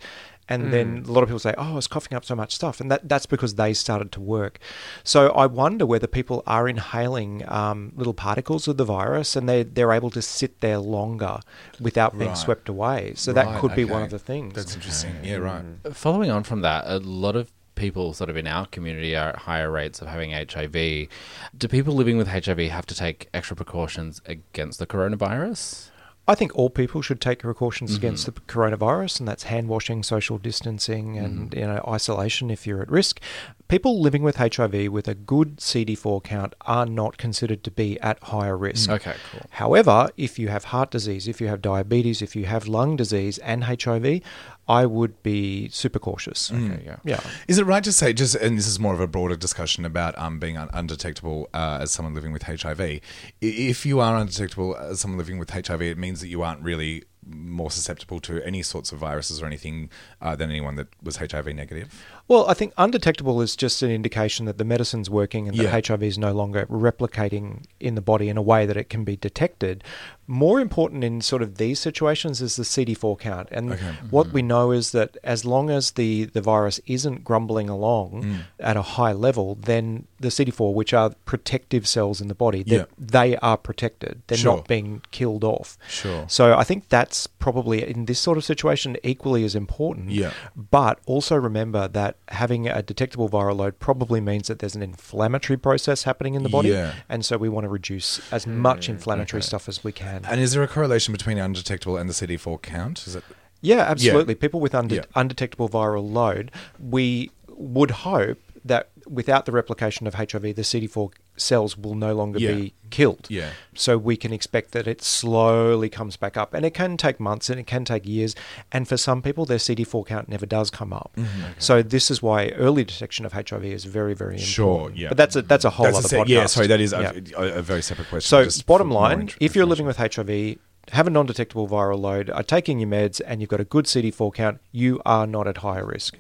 And 0.51 0.73
then 0.73 1.05
mm. 1.05 1.09
a 1.09 1.13
lot 1.13 1.23
of 1.23 1.29
people 1.29 1.39
say, 1.39 1.55
"Oh, 1.57 1.73
I 1.73 1.75
was 1.75 1.87
coughing 1.87 2.17
up 2.17 2.25
so 2.25 2.35
much 2.35 2.55
stuff," 2.55 2.81
and 2.81 2.91
that, 2.91 3.09
that's 3.09 3.27
because 3.27 3.55
they 3.55 3.73
started 3.73 4.11
to 4.13 4.21
work. 4.21 4.59
So 5.05 5.29
I 5.31 5.47
wonder 5.47 5.87
whether 5.87 6.07
people 6.07 6.43
are 6.47 6.69
inhaling 6.69 7.49
um, 7.49 7.93
little 7.95 8.15
particles 8.15 8.67
of 8.67 8.77
the 8.77 8.85
virus, 8.85 9.37
and 9.37 9.49
they 9.49 9.63
they're 9.63 9.93
able 9.93 10.11
to 10.11 10.21
sit 10.21 10.61
there 10.61 10.79
longer 10.79 11.41
without 11.81 12.19
being 12.19 12.31
Right. 12.31 12.39
swept 12.39 12.69
away. 12.69 13.15
So 13.15 13.33
that 13.33 13.47
Right, 13.47 13.61
could 13.61 13.75
be 13.75 13.85
one 13.85 14.03
of 14.03 14.11
the 14.11 14.19
things. 14.19 14.55
That's 14.55 14.75
interesting. 14.75 15.15
Yeah, 15.23 15.37
mm. 15.37 15.45
right. 15.45 15.65
Uh, 15.85 15.95
following 15.95 16.31
on 16.31 16.43
from 16.43 16.61
that, 16.63 16.85
a 16.87 16.99
lot 16.99 17.37
of 17.37 17.53
people 17.81 18.13
sort 18.13 18.29
of 18.29 18.37
in 18.37 18.47
our 18.47 18.67
community 18.67 19.17
are 19.17 19.31
at 19.31 19.37
higher 19.37 19.71
rates 19.71 20.03
of 20.03 20.09
having 20.09 20.33
HIV. 20.33 21.09
Do 21.57 21.69
people 21.69 21.95
living 21.95 22.19
with 22.19 22.29
HIV 22.29 22.59
have 22.71 22.87
to 22.87 22.95
take 22.95 23.29
extra 23.33 23.57
precautions 23.57 24.21
against 24.27 24.79
the 24.79 24.87
coronavirus? 24.87 25.90
I 26.31 26.37
think 26.37 26.55
all 26.55 26.71
people 26.71 27.03
should 27.03 27.21
take 27.21 27.41
precautions 27.41 27.91
mm-hmm. 27.91 27.99
against 27.99 28.27
the 28.27 28.33
coronavirus, 28.33 29.19
and 29.19 29.27
that's 29.27 29.43
hand 29.43 29.67
washing, 29.67 30.05
social 30.05 30.39
distancing, 30.39 31.19
and 31.19 31.51
mm-hmm. 31.51 31.59
you 31.59 31.67
know 31.67 31.85
isolation 31.89 32.53
if 32.53 32.69
you're 32.69 32.81
at 32.81 32.89
risk. 32.89 33.19
People 33.67 34.01
living 34.01 34.23
with 34.23 34.37
HIV 34.37 34.93
with 34.93 35.09
a 35.09 35.15
good 35.17 35.57
CD4 35.57 36.23
count 36.23 36.55
are 36.61 36.87
not 36.87 37.19
considered 37.19 37.65
to 37.65 37.71
be 37.73 37.99
at 37.99 38.23
higher 38.23 38.57
risk. 38.57 38.89
Mm. 38.89 38.95
Okay, 38.95 39.15
cool. 39.33 39.41
However, 39.51 40.11
if 40.17 40.39
you 40.39 40.47
have 40.49 40.65
heart 40.67 40.93
disease, 40.93 41.27
if 41.27 41.41
you 41.41 41.49
have 41.49 41.61
diabetes, 41.61 42.23
if 42.23 42.37
you 42.37 42.47
have 42.47 42.69
lung 42.69 42.95
disease 42.95 43.39
and 43.39 43.65
HIV, 43.65 44.23
I 44.71 44.87
would 44.87 45.15
be 45.23 45.69
super 45.71 45.99
cautious. 45.99 46.51
Okay, 46.53 46.83
yeah. 46.87 46.97
Yeah. 47.05 47.21
Is 47.49 47.59
it 47.59 47.67
right 47.67 47.83
to 47.85 47.93
say, 47.93 48.13
just 48.13 48.35
and 48.37 48.57
this 48.57 48.69
is 48.69 48.79
more 48.79 48.95
of 48.95 49.01
a 49.01 49.07
broader 49.09 49.37
discussion 49.37 49.85
about 49.85 50.17
um, 50.17 50.39
being 50.39 50.57
un- 50.57 50.71
undetectable 50.73 51.49
uh, 51.53 51.79
as 51.83 51.91
someone 51.91 52.15
living 52.15 52.33
with 52.33 52.45
HIV? 52.45 53.01
If 53.41 53.85
you 53.85 53.99
are 54.01 54.17
undetectable 54.17 54.77
as 54.77 55.01
someone 55.01 55.19
living 55.19 55.39
with 55.39 55.51
HIV, 55.51 55.83
it 55.83 55.99
means 55.99 56.21
that 56.21 56.29
you 56.29 56.43
aren't 56.43 56.63
really 56.63 57.03
more 57.33 57.71
susceptible 57.71 58.19
to 58.19 58.43
any 58.47 58.63
sorts 58.63 58.93
of 58.93 58.99
viruses 58.99 59.43
or 59.43 59.47
anything 59.47 59.91
uh, 60.23 60.35
than 60.35 60.51
anyone 60.51 60.77
that 60.77 60.89
was 61.03 61.17
HIV 61.19 61.47
negative. 61.55 62.03
Well, 62.29 62.49
I 62.49 62.55
think 62.55 62.73
undetectable 62.79 63.41
is 63.43 63.55
just 63.57 63.83
an 63.83 63.91
indication 63.91 64.47
that 64.47 64.57
the 64.57 64.65
medicine's 64.65 65.11
working 65.11 65.47
and 65.47 65.57
that 65.57 65.63
Yeah. 65.65 65.81
HIV 65.87 66.03
is 66.03 66.19
no 66.19 66.33
longer 66.33 66.65
replicating 66.67 67.65
in 67.79 67.95
the 67.95 68.01
body 68.01 68.29
in 68.29 68.37
a 68.37 68.43
way 68.43 68.67
that 68.67 68.77
it 68.77 68.89
can 68.89 69.05
be 69.05 69.17
detected. 69.17 69.85
More 70.31 70.61
important 70.61 71.03
in 71.03 71.21
sort 71.23 71.43
of 71.43 71.57
these 71.57 71.81
situations 71.81 72.41
is 72.41 72.55
the 72.55 72.63
CD4 72.65 73.17
count. 73.19 73.49
And 73.51 73.73
Okay. 73.73 73.95
what 74.11 74.33
we 74.33 74.43
know 74.43 74.71
is 74.71 74.93
that 74.93 75.17
as 75.25 75.45
long 75.45 75.71
as 75.71 75.91
the, 75.93 76.27
the 76.27 76.41
virus 76.41 76.79
isn't 76.87 77.25
grumbling 77.25 77.69
along 77.69 78.23
Mm. 78.23 78.37
at 78.61 78.77
a 78.77 78.83
high 78.83 79.13
level, 79.13 79.59
then 79.61 80.07
the 80.21 80.29
CD4, 80.31 80.73
which 80.73 80.93
are 80.95 81.11
protective 81.25 81.89
cells 81.89 82.21
in 82.21 82.29
the 82.29 82.35
body, 82.35 82.63
Yeah. 82.65 82.85
they 82.97 83.37
are 83.39 83.57
protected. 83.57 84.23
They're 84.29 84.39
Sure. 84.39 84.57
not 84.59 84.69
being 84.69 85.03
killed 85.11 85.43
off. 85.43 85.77
Sure. 85.89 86.25
So 86.29 86.55
I 86.57 86.63
think 86.63 86.89
that's 86.91 87.27
probably 87.27 87.83
in 87.83 88.05
this 88.05 88.21
sort 88.21 88.39
of 88.39 88.45
situation 88.45 88.97
equally 89.03 89.43
as 89.45 89.55
important. 89.57 90.11
Yeah. 90.11 90.31
But 90.55 91.01
also 91.07 91.35
remember 91.37 91.89
that 91.89 92.17
having 92.29 92.69
a 92.69 92.83
detectable 92.83 93.29
viral 93.29 93.57
load 93.57 93.81
probably 93.81 94.21
means 94.21 94.47
that 94.47 94.61
there's 94.61 94.77
an 94.77 94.83
inflammatory 94.83 95.57
process 95.57 96.05
happening 96.05 96.35
in 96.35 96.45
the 96.45 96.49
body. 96.49 96.69
Yeah. 96.69 96.93
And 97.09 97.25
so 97.25 97.37
we 97.37 97.49
want 97.49 97.65
to 97.65 97.69
reduce 97.69 98.21
as 98.31 98.47
much 98.47 98.89
inflammatory 98.89 99.43
stuff 99.43 99.69
as 99.69 99.83
we 99.83 99.91
can. 99.91 100.20
And 100.29 100.41
is 100.41 100.53
there 100.53 100.63
a 100.63 100.69
correlation 100.69 101.13
between 101.13 101.39
undetectable 101.39 101.97
and 101.97 102.09
the 102.09 102.15
CD4 102.15 102.61
count? 102.63 103.07
Is 103.07 103.15
it? 103.17 103.25
Yeah, 103.61 103.81
absolutely. 103.81 104.35
People 104.35 104.61
with 104.61 104.75
unde- 104.75 104.93
Yeah. 104.93 105.03
undetectable 105.15 105.69
viral 105.69 106.11
load, 106.11 106.51
we 106.79 107.31
would 107.49 107.91
hope 107.91 108.39
that 108.65 108.91
without 109.07 109.47
the 109.47 109.53
replication 109.53 110.07
of 110.07 110.15
HIV, 110.15 110.55
the 110.55 110.63
CD4 110.65 111.11
cells 111.41 111.77
will 111.77 111.95
no 111.95 112.15
longer 112.15 112.39
Yeah. 112.39 112.55
be 112.55 112.75
killed. 112.91 113.27
Yeah. 113.29 113.51
So 113.75 113.97
we 113.97 114.17
can 114.17 114.33
expect 114.33 114.73
that 114.73 114.87
it 114.87 115.01
slowly 115.03 115.89
comes 115.89 116.17
back 116.17 116.37
up. 116.37 116.55
And 116.55 116.65
it 116.67 116.75
can 116.75 116.97
take 116.97 117.19
months 117.21 117.49
and 117.51 117.59
it 117.61 117.67
can 117.67 117.85
take 117.85 118.07
years. 118.07 118.35
And 118.73 118.87
for 118.89 118.97
some 118.97 119.23
people, 119.23 119.45
their 119.47 119.59
CD4 119.59 120.05
count 120.07 120.29
never 120.29 120.47
does 120.47 120.71
come 120.71 120.93
up. 120.93 121.13
Mm-hmm. 121.17 121.43
So 121.59 121.83
this 121.83 122.11
is 122.11 122.23
why 122.23 122.49
early 122.51 122.85
detection 122.85 123.25
of 123.25 123.33
HIV 123.33 123.65
is 123.65 123.85
very, 123.85 124.15
very 124.15 124.35
important. 124.35 124.49
Sure, 124.49 124.91
yeah. 124.95 125.09
But 125.09 125.17
that's 125.17 125.37
a, 125.37 125.43
that's 125.43 125.65
a 125.65 125.71
whole 125.71 125.87
That's 125.87 125.97
a 125.97 125.99
other 126.01 126.09
se- 126.09 126.17
podcast. 126.19 126.29
yeah, 126.29 126.47
sorry, 126.47 126.67
that 126.67 126.81
is 126.81 126.93
a, 126.93 127.01
Yeah. 127.03 127.43
a, 127.43 127.59
a 127.59 127.63
very 127.63 127.83
separate 127.83 128.09
question. 128.09 128.29
So, 128.29 128.45
just 128.45 128.67
bottom 128.67 128.91
line, 128.91 129.31
if 129.41 129.55
you're 129.57 129.67
living 129.67 129.87
with 129.87 129.97
HIV, 129.99 130.59
have 130.93 131.07
a 131.07 131.11
non 131.11 131.27
detectable 131.27 131.69
viral 131.69 132.01
load, 132.01 132.29
are 132.31 132.43
taking 132.43 132.81
your 132.81 132.89
meds, 132.89 133.21
and 133.25 133.41
you've 133.41 133.51
got 133.51 133.61
a 133.61 133.65
good 133.65 133.85
CD4 133.87 134.35
count, 134.35 134.61
you 134.73 135.01
are 135.07 135.27
not 135.27 135.47
at 135.47 135.59
higher 135.59 135.87
risk 135.87 136.17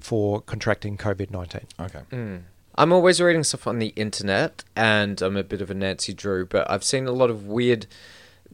for 0.00 0.40
contracting 0.42 0.96
COVID 0.96 1.30
19. 1.30 1.60
Okay. 1.80 2.38
I'm 2.76 2.92
always 2.92 3.20
reading 3.20 3.44
stuff 3.44 3.66
on 3.66 3.78
the 3.78 3.88
internet, 3.88 4.64
and 4.74 5.20
I'm 5.22 5.36
a 5.36 5.44
bit 5.44 5.60
of 5.60 5.70
a 5.70 5.74
Nancy 5.74 6.12
Drew, 6.12 6.44
but 6.44 6.68
I've 6.70 6.84
seen 6.84 7.06
a 7.06 7.12
lot 7.12 7.30
of 7.30 7.46
weird 7.46 7.86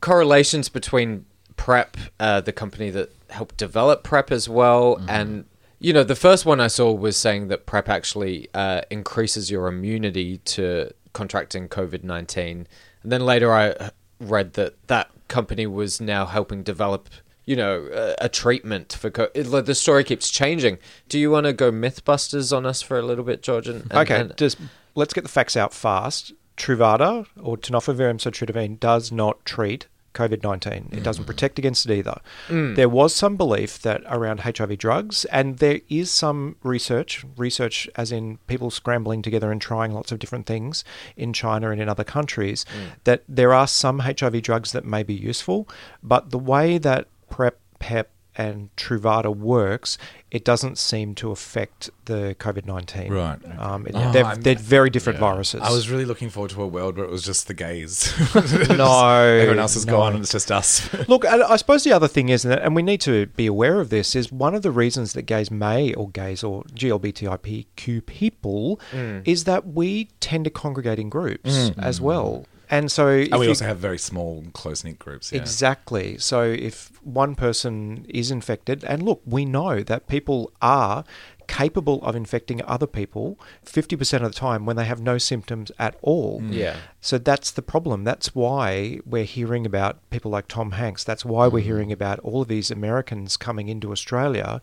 correlations 0.00 0.69
between 0.69 1.25
PrEP, 1.57 1.97
uh, 2.19 2.41
the 2.41 2.53
company 2.53 2.91
that 2.91 3.15
helped 3.31 3.57
develop 3.57 4.03
PrEP 4.03 4.31
as 4.31 4.49
well, 4.49 5.00
and 5.09 5.45
you 5.81 5.95
know, 5.95 6.05
the 6.05 6.15
first 6.15 6.45
one 6.45 6.61
I 6.61 6.67
saw 6.67 6.93
was 6.93 7.17
saying 7.17 7.49
that 7.49 7.65
PrEP 7.65 7.89
actually 7.89 8.49
uh, 8.53 8.83
increases 8.91 9.50
your 9.50 9.67
immunity 9.67 10.37
to 10.39 10.91
contracting 11.15 11.69
COVID 11.69 12.05
19. 12.05 12.69
And 13.03 13.12
then 13.12 13.25
later 13.25 13.53
I 13.53 13.91
read 14.21 14.53
that 14.55 14.87
that 14.89 15.11
company 15.29 15.67
was 15.67 15.99
now 16.00 16.27
helping 16.27 16.62
develop, 16.62 17.09
you 17.44 17.56
know, 17.56 17.88
a, 17.92 18.26
a 18.26 18.28
treatment 18.28 18.92
for 18.92 19.11
co- 19.11 19.28
it, 19.35 19.47
like, 19.47 19.66
the 19.66 19.75
story 19.75 20.04
keeps 20.04 20.30
changing. 20.30 20.78
Do 21.09 21.18
you 21.18 21.30
want 21.30 21.47
to 21.47 21.52
go 21.52 21.70
Mythbusters 21.70 22.56
on 22.56 22.66
us 22.66 22.82
for 22.82 22.99
a 22.99 23.02
little 23.02 23.25
bit, 23.25 23.42
George? 23.42 23.68
And, 23.68 23.82
and- 23.82 23.92
Okay, 23.92 24.20
and- 24.20 24.37
just 24.37 24.59
let's 24.94 25.14
get 25.14 25.23
the 25.23 25.30
facts 25.30 25.56
out 25.56 25.73
fast. 25.73 26.32
Truvada 26.56 27.26
or 27.40 27.56
tenofovir 27.56 28.12
emtricitabine 28.12 28.78
does 28.78 29.11
not 29.11 29.42
treat 29.47 29.87
COVID 30.14 30.42
19. 30.42 30.73
It 30.73 30.99
mm. 30.99 31.02
doesn't 31.02 31.25
protect 31.25 31.59
against 31.59 31.87
it 31.87 31.97
either. 31.97 32.20
Mm. 32.49 32.75
There 32.75 32.88
was 32.88 33.14
some 33.14 33.37
belief 33.37 33.80
that 33.82 34.02
around 34.06 34.40
HIV 34.40 34.76
drugs, 34.78 35.25
and 35.26 35.59
there 35.59 35.80
is 35.88 36.11
some 36.11 36.56
research, 36.62 37.25
research 37.37 37.88
as 37.97 38.11
in 38.11 38.38
people 38.47 38.70
scrambling 38.70 39.23
together 39.23 39.52
and 39.52 39.61
trying 39.61 39.92
lots 39.92 40.11
of 40.11 40.18
different 40.18 40.47
things 40.47 40.85
in 41.16 41.32
China 41.32 41.70
and 41.70 41.80
in 41.80 41.88
other 41.88 42.04
countries, 42.04 42.64
mm. 42.64 42.90
that 43.04 43.23
there 43.28 43.54
are 43.54 43.66
some 43.66 44.00
HIV 44.00 44.42
drugs 44.42 44.73
that 44.73 44.85
may 44.85 45.02
be 45.02 45.14
useful, 45.14 45.68
but 46.02 46.30
the 46.30 46.38
way 46.38 46.78
that 46.78 47.06
PrEP, 47.30 47.58
PEP, 47.78 48.10
and 48.37 48.75
Truvada 48.76 49.34
works, 49.34 49.99
it 50.30 50.44
doesn't 50.44 50.78
seem 50.78 51.14
to 51.16 51.30
affect 51.32 51.90
the 52.04 52.34
COVID 52.38 52.64
19. 52.64 53.12
Right. 53.12 53.38
Um, 53.58 53.86
it- 53.86 53.93
Oh, 53.95 54.12
they're, 54.12 54.36
they're 54.36 54.54
very 54.54 54.88
different 54.88 55.19
viruses. 55.19 55.60
I 55.62 55.71
was 55.71 55.90
really 55.90 56.04
looking 56.04 56.30
forward 56.30 56.52
to 56.52 56.62
a 56.62 56.66
world 56.66 56.97
where 56.97 57.04
it 57.04 57.10
was 57.10 57.25
just 57.25 57.49
the 57.49 57.54
gays. 57.54 58.14
No, 58.71 59.12
Everyone 59.25 59.58
else 59.58 59.75
is 59.76 59.84
no. 59.84 59.95
gone 59.97 60.12
and 60.14 60.23
it's 60.23 60.32
just 60.32 60.50
us. 60.52 60.88
Look, 61.08 61.25
I, 61.26 61.43
I 61.43 61.56
suppose 61.56 61.82
the 61.84 61.93
other 61.93 62.08
thing 62.08 62.28
is, 62.28 62.45
that, 62.45 62.62
and 62.62 62.75
we 62.76 62.82
need 62.82 63.00
to 63.02 63.26
be 63.26 63.47
aware 63.47 63.80
of 63.80 63.90
this, 63.90 64.14
is 64.14 64.30
one 64.32 64.54
of 64.54 64.62
the 64.62 64.71
reasons 64.71 65.12
that 65.14 65.23
gays 65.23 65.50
may, 65.50 65.93
or 65.95 66.08
gays, 66.10 66.45
or 66.45 66.62
GLBTIPQ 66.75 68.06
people, 68.06 68.80
Mm. 68.93 69.23
is 69.26 69.45
that 69.45 69.66
we 69.66 70.06
tend 70.21 70.45
to 70.45 70.50
congregate 70.50 70.99
in 70.99 71.08
groups 71.10 71.71
as 71.78 72.00
well. 72.00 72.47
And 72.71 72.91
so, 72.91 73.09
and 73.09 73.39
we 73.39 73.47
you- 73.47 73.50
also 73.50 73.65
have 73.67 73.78
very 73.78 73.99
small, 73.99 74.45
close 74.52 74.85
knit 74.85 74.99
groups. 74.99 75.33
Yeah. 75.33 75.41
Exactly. 75.41 76.17
So 76.19 76.43
if 76.43 76.91
one 77.02 77.35
person 77.35 78.06
is 78.09 78.30
infected, 78.30 78.85
and 78.85 79.02
look, 79.02 79.21
we 79.26 79.45
know 79.45 79.83
that 79.83 80.06
people 80.06 80.52
are 80.63 81.04
capable 81.49 82.00
of 82.04 82.15
infecting 82.15 82.63
other 82.65 82.87
people 82.87 83.37
50% 83.67 84.23
of 84.23 84.33
the 84.33 84.39
time 84.39 84.67
when 84.67 84.76
they 84.76 84.85
have 84.85 85.00
no 85.00 85.19
symptoms 85.19 85.73
at 85.80 85.97
all. 86.00 86.41
Mm. 86.41 86.54
Yeah. 86.54 86.76
So 87.00 87.19
that's 87.19 87.50
the 87.50 87.61
problem. 87.61 88.04
That's 88.04 88.37
why 88.37 89.00
we're 89.04 89.25
hearing 89.25 89.67
about 89.67 89.99
people 90.11 90.30
like 90.30 90.47
Tom 90.47 90.73
Hanks. 90.73 91.02
That's 91.02 91.25
why 91.25 91.49
we're 91.49 91.63
mm. 91.63 91.65
hearing 91.65 91.91
about 91.91 92.21
all 92.21 92.43
of 92.43 92.49
these 92.49 92.71
Americans 92.71 93.37
coming 93.37 93.69
into 93.69 93.91
Australia 93.91 94.61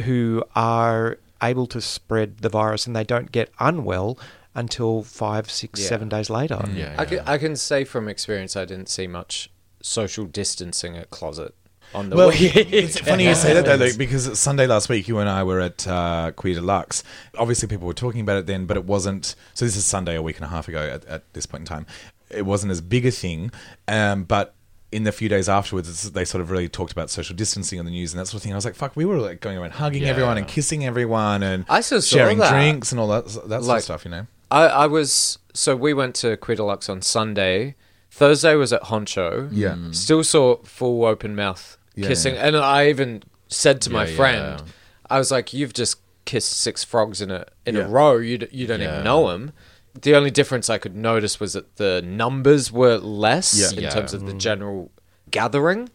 who 0.00 0.42
are 0.56 1.18
able 1.40 1.68
to 1.68 1.80
spread 1.80 2.38
the 2.38 2.48
virus 2.48 2.84
and 2.84 2.96
they 2.96 3.04
don't 3.04 3.30
get 3.30 3.52
unwell 3.60 4.18
until 4.54 5.02
five, 5.02 5.50
six, 5.50 5.80
Yeah. 5.80 5.88
seven 5.88 6.08
days 6.08 6.30
later. 6.30 6.62
Yeah, 6.74 6.94
I, 6.98 7.04
can. 7.04 7.20
I 7.26 7.38
can 7.38 7.56
say 7.56 7.84
from 7.84 8.08
experience, 8.08 8.56
I 8.56 8.64
didn't 8.64 8.88
see 8.88 9.06
much 9.06 9.50
social 9.82 10.24
distancing 10.26 10.96
at 10.96 11.10
Closet 11.10 11.54
on 11.94 12.10
the 12.10 12.16
Well, 12.16 12.28
weekend. 12.30 12.68
it's 12.72 12.98
funny 12.98 13.26
you 13.26 13.34
say 13.34 13.52
that 13.54 13.64
though, 13.66 13.74
like, 13.84 13.98
because 13.98 14.38
Sunday 14.38 14.66
last 14.66 14.88
week 14.88 15.06
you 15.08 15.18
and 15.18 15.28
I 15.28 15.42
were 15.44 15.60
at 15.60 15.86
uh, 15.86 16.32
Queer 16.34 16.54
Deluxe. 16.54 17.02
Obviously, 17.38 17.68
people 17.68 17.86
were 17.86 17.94
talking 17.94 18.20
about 18.20 18.36
it 18.38 18.46
then, 18.46 18.66
but 18.66 18.76
it 18.76 18.84
wasn't. 18.84 19.34
So 19.54 19.64
this 19.64 19.76
is 19.76 19.84
Sunday, 19.84 20.14
a 20.16 20.22
week 20.22 20.36
and 20.36 20.44
a 20.44 20.48
half 20.48 20.68
ago. 20.68 20.80
At, 20.80 21.04
at 21.06 21.32
this 21.34 21.46
point 21.46 21.62
in 21.62 21.66
time, 21.66 21.86
it 22.30 22.42
wasn't 22.46 22.72
as 22.72 22.80
big 22.80 23.04
a 23.06 23.10
thing. 23.10 23.50
Um, 23.88 24.24
but 24.24 24.54
in 24.90 25.02
the 25.04 25.12
few 25.12 25.28
days 25.28 25.48
afterwards, 25.48 25.88
it's- 25.88 26.10
they 26.12 26.24
sort 26.24 26.40
of 26.40 26.50
really 26.52 26.68
talked 26.68 26.92
about 26.92 27.10
social 27.10 27.34
distancing 27.34 27.78
on 27.80 27.84
the 27.84 27.90
news 27.90 28.12
and 28.12 28.20
that 28.20 28.26
sort 28.26 28.36
of 28.38 28.42
thing. 28.44 28.52
I 28.52 28.54
was 28.56 28.64
like, 28.64 28.76
"Fuck!" 28.76 28.94
We 28.96 29.04
were 29.04 29.18
like 29.18 29.40
going 29.40 29.58
around 29.58 29.72
hugging 29.72 30.02
Yeah. 30.04 30.10
everyone 30.10 30.38
and 30.38 30.46
kissing 30.48 30.86
everyone 30.86 31.42
and 31.42 31.64
I 31.68 31.80
still 31.80 32.00
saw 32.00 32.16
sharing 32.16 32.38
drinks 32.38 32.92
and 32.92 33.00
all 33.00 33.08
that 33.08 33.24
that 33.48 33.62
sort 33.64 33.78
of 33.78 33.82
stuff. 33.84 34.04
You 34.04 34.10
know. 34.12 34.26
I, 34.54 34.66
I 34.84 34.86
was 34.86 35.38
so 35.52 35.74
we 35.76 35.92
went 35.94 36.14
to 36.16 36.36
Queer 36.36 36.60
on 36.60 37.02
Sunday. 37.02 37.74
Thursday 38.10 38.54
was 38.54 38.72
at 38.72 38.82
Honcho. 38.84 39.48
Yeah. 39.52 39.70
Mm. 39.74 39.94
Still 39.94 40.22
saw 40.22 40.56
full 40.62 41.04
open 41.04 41.34
mouth 41.34 41.76
Yeah, 41.96 42.08
kissing, 42.08 42.34
yeah. 42.34 42.46
and 42.46 42.56
I 42.56 42.88
even 42.88 43.24
said 43.48 43.80
to 43.82 43.90
my 43.90 44.06
friend, 44.06 44.60
yeah. 44.60 44.72
I 45.10 45.18
was 45.18 45.30
like, 45.30 45.52
"You've 45.52 45.72
just 45.72 45.96
kissed 46.24 46.52
six 46.52 46.84
frogs 46.84 47.20
in 47.20 47.30
a 47.30 47.46
in 47.66 47.74
Yeah. 47.74 47.82
a 47.86 47.88
row. 47.88 48.16
You 48.18 48.38
d- 48.38 48.48
you 48.52 48.66
don't 48.66 48.80
Yeah. 48.80 48.92
even 48.92 49.04
know 49.04 49.30
them." 49.30 49.52
The 50.00 50.14
only 50.14 50.30
difference 50.30 50.70
I 50.70 50.78
could 50.78 50.96
notice 50.96 51.38
was 51.40 51.52
that 51.54 51.76
the 51.76 52.02
numbers 52.02 52.70
were 52.72 52.98
less 52.98 53.48
Yeah. 53.60 53.76
in 53.76 53.82
Yeah. 53.84 53.90
terms 53.90 54.14
of 54.14 54.26
the 54.26 54.32
general 54.34 54.90
gathering, 55.30 55.88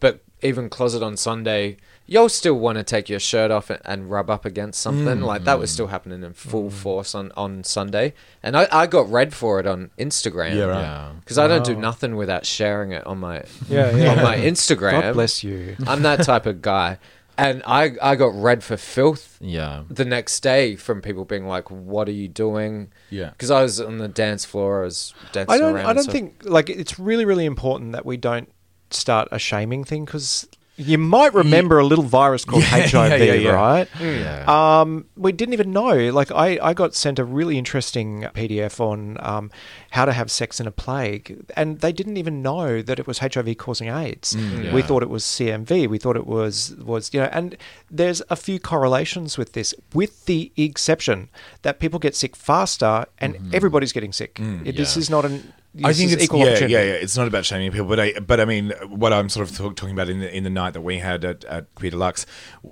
but 0.00 0.20
even 0.42 0.68
closet 0.70 1.02
on 1.02 1.16
Sunday. 1.16 1.76
You'll 2.08 2.28
still 2.28 2.54
want 2.54 2.78
to 2.78 2.84
take 2.84 3.08
your 3.08 3.18
shirt 3.18 3.50
off 3.50 3.68
and, 3.68 3.80
and 3.84 4.10
rub 4.10 4.30
up 4.30 4.44
against 4.44 4.80
something 4.80 5.18
mm. 5.18 5.24
like 5.24 5.44
that 5.44 5.58
was 5.58 5.70
still 5.70 5.88
happening 5.88 6.22
in 6.22 6.34
full 6.34 6.70
mm. 6.70 6.72
force 6.72 7.14
on, 7.14 7.32
on 7.36 7.64
Sunday, 7.64 8.14
and 8.42 8.56
I, 8.56 8.68
I 8.70 8.86
got 8.86 9.10
red 9.10 9.34
for 9.34 9.58
it 9.58 9.66
on 9.66 9.90
Instagram. 9.98 10.54
Yeah, 10.54 10.64
right. 10.64 10.80
Yeah. 10.80 11.12
Because 11.18 11.38
I 11.38 11.48
don't 11.48 11.64
do 11.64 11.74
nothing 11.74 12.14
without 12.14 12.46
sharing 12.46 12.92
it 12.92 13.04
on 13.06 13.18
my 13.18 13.42
Yeah, 13.68 13.94
yeah. 13.96 14.12
on 14.12 14.22
my 14.22 14.36
Instagram. 14.36 15.02
God 15.02 15.14
bless 15.14 15.42
you. 15.42 15.76
I'm 15.86 16.02
that 16.02 16.22
type 16.22 16.46
of 16.46 16.62
guy, 16.62 16.98
and 17.36 17.62
I 17.66 17.96
I 18.00 18.14
got 18.14 18.34
red 18.34 18.62
for 18.62 18.76
filth 18.76 19.38
Yeah. 19.40 19.82
the 19.90 20.04
next 20.04 20.40
day 20.40 20.76
from 20.76 21.02
people 21.02 21.24
being 21.24 21.46
like, 21.46 21.70
"What 21.70 22.08
are 22.08 22.12
you 22.12 22.28
doing?" 22.28 22.92
Yeah. 23.10 23.30
because 23.30 23.50
I 23.50 23.62
was 23.62 23.80
on 23.80 23.98
the 23.98 24.08
dance 24.08 24.44
floor. 24.44 24.82
I 24.82 24.84
was 24.84 25.12
dancing 25.32 25.54
I 25.54 25.58
don't. 25.58 25.74
around. 25.74 25.86
I 25.86 25.92
don't 25.92 26.04
so- 26.04 26.12
think 26.12 26.42
like 26.44 26.70
it's 26.70 26.98
really, 26.98 27.24
really 27.24 27.46
important 27.46 27.92
that 27.92 28.06
we 28.06 28.16
don't 28.16 28.48
start 28.90 29.28
a 29.32 29.38
shaming 29.38 29.84
thing 29.84 30.04
because 30.04 30.46
you 30.76 30.98
might 30.98 31.32
remember 31.34 31.78
a 31.78 31.86
little 31.86 32.04
virus 32.04 32.44
called 32.44 32.62
Yeah, 32.62 32.76
yeah, 32.76 32.86
HIV, 33.08 33.20
yeah, 33.20 33.32
yeah. 33.34 33.50
right? 33.50 33.88
Yeah. 34.00 34.80
Um, 34.80 35.06
we 35.16 35.32
didn't 35.32 35.54
even 35.54 35.72
know. 35.72 36.10
Like 36.12 36.30
I, 36.30 36.58
I 36.62 36.74
got 36.74 36.94
sent 36.94 37.18
a 37.18 37.24
really 37.24 37.56
interesting 37.58 38.22
PDF 38.34 38.78
on 38.80 39.16
um, 39.20 39.50
how 39.90 40.04
to 40.04 40.12
have 40.12 40.30
sex 40.30 40.60
in 40.60 40.66
a 40.66 40.70
plague, 40.70 41.44
and 41.56 41.80
they 41.80 41.92
didn't 41.92 42.18
even 42.18 42.42
know 42.42 42.82
that 42.82 42.98
it 42.98 43.06
was 43.06 43.18
HIV 43.20 43.56
causing 43.56 43.88
AIDS. 43.88 44.34
Mm, 44.34 44.72
We 44.72 44.80
yeah. 44.80 44.86
thought 44.86 45.02
it 45.02 45.08
was 45.10 45.24
CMV. 45.24 45.88
We 45.88 45.98
thought 45.98 46.16
it 46.16 46.26
was 46.26 46.74
was 46.76 47.12
you 47.14 47.20
know. 47.20 47.30
And 47.32 47.56
there's 47.90 48.20
a 48.28 48.36
few 48.36 48.60
correlations 48.60 49.38
with 49.38 49.52
this, 49.54 49.74
with 49.94 50.26
the 50.26 50.52
exception 50.56 51.28
that 51.62 51.78
people 51.80 51.98
get 51.98 52.14
sick 52.14 52.36
faster, 52.36 53.06
and 53.18 53.54
everybody's 53.54 53.92
getting 53.92 54.12
sick. 54.12 54.38
It- 54.38 54.76
This 54.76 54.92
Mm, 54.92 54.96
yeah. 54.96 55.00
is 55.00 55.10
not 55.10 55.24
an 55.24 55.52
I 55.84 55.92
think 55.92 56.12
it's 56.12 56.24
equal 56.24 56.40
yeah, 56.40 56.58
yeah, 56.60 56.66
yeah. 56.66 56.92
It's 56.92 57.16
not 57.16 57.26
about 57.26 57.44
shaming 57.44 57.70
people, 57.70 57.86
but 57.86 58.00
I, 58.00 58.12
but 58.18 58.40
I 58.40 58.44
mean, 58.44 58.72
what 58.88 59.12
I'm 59.12 59.28
sort 59.28 59.50
of 59.50 59.56
talk, 59.56 59.76
talking 59.76 59.94
about 59.94 60.08
in 60.08 60.20
the 60.20 60.34
in 60.34 60.44
the 60.44 60.50
night 60.50 60.72
that 60.74 60.80
we 60.80 60.98
had 60.98 61.24
at, 61.24 61.44
at 61.44 61.74
Queer 61.74 61.90
Deluxe, 61.90 62.26